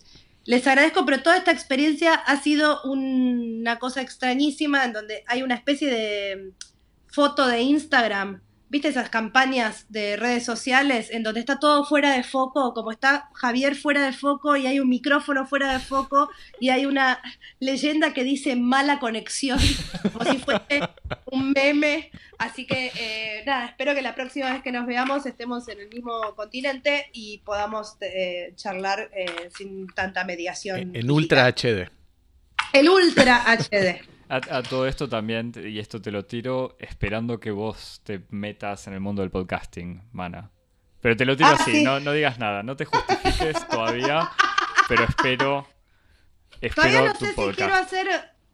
les 0.46 0.66
agradezco, 0.68 1.06
pero 1.06 1.22
toda 1.24 1.38
esta 1.38 1.52
experiencia 1.52 2.14
ha 2.14 2.42
sido 2.42 2.82
un- 2.84 3.60
una 3.62 3.80
cosa 3.80 4.02
extrañísima 4.02 4.84
en 4.84 4.94
donde 4.94 5.24
hay 5.28 5.42
una 5.42 5.56
especie 5.56 5.90
de 5.90 6.52
foto 7.08 7.48
de 7.48 7.62
Instagram 7.62 8.42
¿viste 8.74 8.88
esas 8.88 9.12
campañas 9.12 9.86
de 9.90 10.18
redes 10.18 10.44
sociales 10.44 11.12
en 11.12 11.22
donde 11.22 11.42
está 11.42 11.60
todo 11.60 11.86
fuera 11.86 12.16
de 12.16 12.24
foco, 12.24 12.74
como 12.74 12.92
está 12.92 13.30
Javier 13.36 13.76
fuera 13.76 14.04
de 14.04 14.14
foco 14.14 14.58
y 14.58 14.66
hay 14.66 14.80
un 14.80 14.90
micrófono 14.90 15.46
fuera 15.46 15.72
de 15.72 15.78
foco 15.78 16.32
y 16.60 16.70
hay 16.70 16.88
una 16.88 17.22
leyenda 17.60 18.16
que 18.16 18.24
dice 18.24 18.56
mala 18.56 18.98
conexión, 18.98 19.60
como 20.02 20.26
si 20.26 20.40
fuese 20.40 20.90
un 21.26 21.52
meme? 21.52 22.10
Así 22.40 22.66
que 22.66 22.92
eh, 23.00 23.44
nada, 23.46 23.68
espero 23.68 23.94
que 23.94 24.02
la 24.02 24.16
próxima 24.16 24.52
vez 24.52 24.64
que 24.64 24.72
nos 24.72 24.88
veamos 24.88 25.28
estemos 25.28 25.68
en 25.68 25.80
el 25.80 25.90
mismo 25.90 26.34
continente 26.36 27.12
y 27.14 27.44
podamos 27.46 27.98
eh, 28.02 28.54
charlar 28.56 29.12
eh, 29.16 29.52
sin 29.56 29.86
tanta 29.90 30.24
mediación. 30.24 30.80
En, 30.80 30.96
en. 30.96 31.12
Ultra 31.12 31.46
HD. 31.46 31.92
El 32.74 32.90
Ultra 32.90 33.44
HD. 33.46 34.13
A, 34.30 34.38
a 34.58 34.64
todo 34.64 34.88
esto 34.88 35.08
también, 35.10 35.52
y 35.64 35.80
esto 35.80 36.02
te 36.02 36.12
lo 36.12 36.26
tiro, 36.26 36.76
esperando 36.80 37.40
que 37.40 37.52
vos 37.52 38.02
te 38.04 38.22
metas 38.30 38.88
en 38.88 38.94
el 38.94 39.00
mundo 39.00 39.22
del 39.22 39.32
podcasting, 39.32 40.02
mana. 40.12 40.50
Pero 41.02 41.16
te 41.18 41.26
lo 41.26 41.36
tiro 41.36 41.50
Ah, 41.50 41.58
así, 41.60 41.72
sí. 41.72 41.84
no, 41.84 42.00
no 42.00 42.12
digas 42.14 42.40
nada, 42.40 42.64
no 42.64 42.76
te 42.76 42.86
justifiques 42.86 43.68
todavía, 43.70 44.30
pero 44.88 45.04
espero, 45.04 45.68
Todavía 46.74 47.00
espero 47.02 47.06
no 47.08 47.14
tu 47.14 47.20
sé 47.26 47.32
si 47.32 47.36
quiero 47.36 47.52
podcast. 47.52 47.84
hacer 47.86 48.08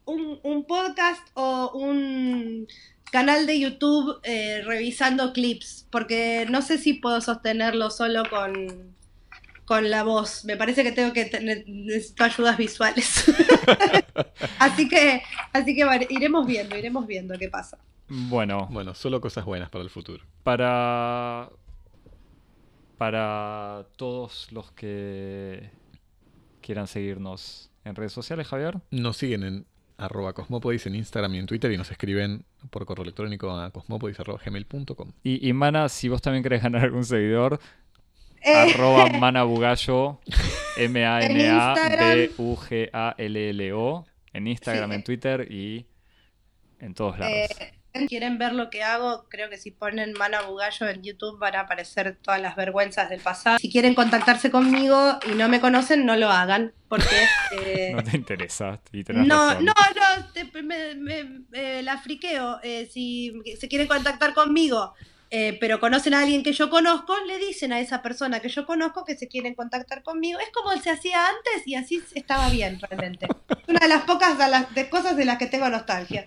un, 0.05 0.39
un 0.43 0.65
podcast 0.65 1.27
o 1.35 1.71
un 1.75 2.67
canal 3.11 3.45
de 3.45 3.59
YouTube 3.59 4.19
eh, 4.23 4.61
revisando 4.65 5.31
clips, 5.33 5.87
porque 5.91 6.47
no 6.49 6.61
sé 6.63 6.77
si 6.79 6.93
puedo 6.93 7.21
sostenerlo 7.21 7.91
solo 7.91 8.23
con, 8.29 8.95
con 9.69 9.87
la 9.91 10.01
voz. 10.03 10.45
Me 10.45 10.57
parece 10.57 10.83
que 10.83 10.91
tengo 10.91 11.13
que 11.13 11.25
tener, 11.25 11.63
necesito 11.67 12.23
ayudas 12.23 12.57
visuales. 12.57 13.23
así 14.59 14.89
que, 14.89 15.21
así 15.53 15.75
que 15.75 15.83
vale, 15.85 16.07
iremos 16.09 16.47
viendo, 16.47 16.75
iremos 16.75 17.05
viendo 17.05 17.37
qué 17.37 17.49
pasa. 17.49 17.77
Bueno, 18.07 18.67
Bueno, 18.71 18.95
solo 18.95 19.21
cosas 19.21 19.45
buenas 19.45 19.69
para 19.69 19.83
el 19.83 19.91
futuro. 19.91 20.23
para, 20.41 21.49
para 22.97 23.85
todos 23.95 24.51
los 24.51 24.71
que 24.71 25.69
quieran 26.61 26.87
seguirnos 26.87 27.69
en 27.85 27.93
redes 27.95 28.11
sociales, 28.11 28.47
Javier. 28.47 28.79
Nos 28.89 29.17
siguen 29.17 29.43
en 29.43 29.65
arroba 29.99 30.33
cosmopodis 30.33 30.87
en 30.87 30.95
Instagram 30.95 31.35
y 31.35 31.37
en 31.37 31.45
Twitter 31.45 31.71
y 31.71 31.77
nos 31.77 31.91
escriben 31.91 32.43
por 32.71 32.87
correo 32.87 33.03
electrónico 33.03 33.51
a 33.51 33.69
cosmopodis.gmail.com. 33.69 35.11
Y, 35.21 35.47
y 35.47 35.53
Mana, 35.53 35.89
si 35.89 36.09
vos 36.09 36.23
también 36.23 36.41
querés 36.41 36.63
ganar 36.63 36.85
algún 36.85 37.03
seguidor, 37.05 37.59
arroba 38.45 39.07
manabugallo, 39.19 40.19
M-A-N-A-B-U-G-A-L-L-O, 42.77 44.05
en 44.33 44.47
Instagram, 44.47 44.89
Sí. 44.91 44.95
en 44.95 45.03
Twitter 45.03 45.47
y 45.51 45.85
en 46.79 46.93
todos 46.93 47.17
lados. 47.19 47.33
Eh, 47.35 48.07
quieren 48.07 48.37
ver 48.37 48.53
lo 48.53 48.69
que 48.69 48.83
hago, 48.83 49.25
creo 49.29 49.49
que 49.49 49.57
si 49.57 49.71
ponen 49.71 50.13
Mana 50.13 50.41
Bugallo 50.43 50.87
en 50.87 51.01
YouTube 51.01 51.39
van 51.39 51.55
a 51.55 51.61
aparecer 51.61 52.17
todas 52.21 52.39
las 52.39 52.55
vergüenzas 52.55 53.09
del 53.09 53.19
pasado. 53.19 53.57
Si 53.59 53.69
quieren 53.71 53.95
contactarse 53.95 54.51
conmigo 54.51 55.17
y 55.29 55.35
no 55.35 55.49
me 55.49 55.59
conocen, 55.59 56.05
no 56.05 56.15
lo 56.15 56.29
hagan, 56.29 56.71
porque... 56.87 57.07
eh, 57.65 57.91
no 57.95 58.03
te 58.03 58.15
interesa 58.15 58.79
y 58.91 59.03
tenés 59.03 59.25
no, 59.27 59.47
razón. 59.49 59.65
no, 59.65 59.73
no, 59.73 60.25
te- 60.33 60.45
me, 60.61 60.95
me- 60.95 61.41
eh, 61.53 61.81
la 61.83 61.97
friqueo. 61.97 62.59
Eh, 62.63 62.87
si 62.91 63.33
se 63.59 63.67
quieren 63.67 63.87
contactar 63.87 64.33
conmigo, 64.35 64.93
eh, 65.31 65.57
pero 65.59 65.79
conocen 65.79 66.15
a 66.15 66.21
alguien 66.21 66.41
que 66.41 66.53
yo 66.53 66.69
conozco, 66.71 67.13
le 67.27 67.37
dicen 67.37 67.71
a 67.71 67.79
esa 67.79 68.01
persona 68.01 68.39
que 68.39 68.49
yo 68.49 68.65
conozco 68.65 69.05
que 69.05 69.15
se 69.15 69.27
quieren 69.27 69.53
contactar 69.53 70.01
conmigo. 70.01 70.39
Es 70.39 70.49
como 70.51 70.75
se 70.81 70.89
hacía 70.89 71.27
antes 71.27 71.67
y 71.67 71.75
así 71.75 72.01
estaba 72.15 72.49
bien 72.49 72.79
realmente. 72.79 73.27
Es 73.49 73.57
una 73.67 73.79
de 73.79 73.87
las 73.87 74.03
pocas 74.03 74.37
de 74.37 74.47
las, 74.47 74.73
de 74.73 74.89
cosas 74.89 75.15
de 75.15 75.25
las 75.25 75.37
que 75.37 75.45
tengo 75.45 75.69
nostalgia. 75.69 76.25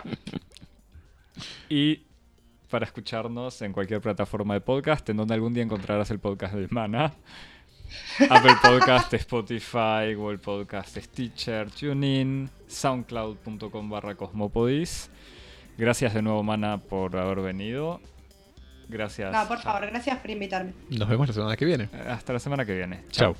Y 1.69 2.03
para 2.71 2.87
escucharnos 2.87 3.61
en 3.63 3.73
cualquier 3.73 4.01
plataforma 4.01 4.55
de 4.55 4.61
podcast, 4.61 5.09
en 5.11 5.17
donde 5.17 5.35
algún 5.35 5.53
día 5.53 5.65
encontrarás 5.65 6.11
el 6.11 6.21
podcast 6.21 6.55
de 6.55 6.69
Mana. 6.71 7.15
Apple 8.31 8.57
Podcast, 8.63 9.13
Spotify, 9.13 10.15
Google 10.15 10.39
Podcast, 10.39 10.97
Stitcher, 10.97 11.71
TuneIn, 11.71 12.49
soundcloud.com 12.67 13.91
barra 13.91 14.15
cosmopodis. 14.15 15.11
Gracias 15.77 16.15
de 16.15 16.23
nuevo, 16.23 16.43
Mana, 16.43 16.79
por 16.79 17.17
haber 17.17 17.41
venido. 17.41 18.01
Gracias. 18.93 19.33
No, 19.33 19.49
por 19.49 19.59
favor, 19.59 19.87
gracias 19.87 20.19
por 20.19 20.31
invitarme. 20.31 20.73
Nos 20.91 21.09
vemos 21.09 21.29
la 21.29 21.35
semana 21.35 21.57
que 21.57 21.65
viene. 21.65 21.89
Hasta 22.09 22.33
la 22.33 22.39
semana 22.39 22.65
que 22.65 22.75
viene. 22.75 23.05
Chao. 23.11 23.35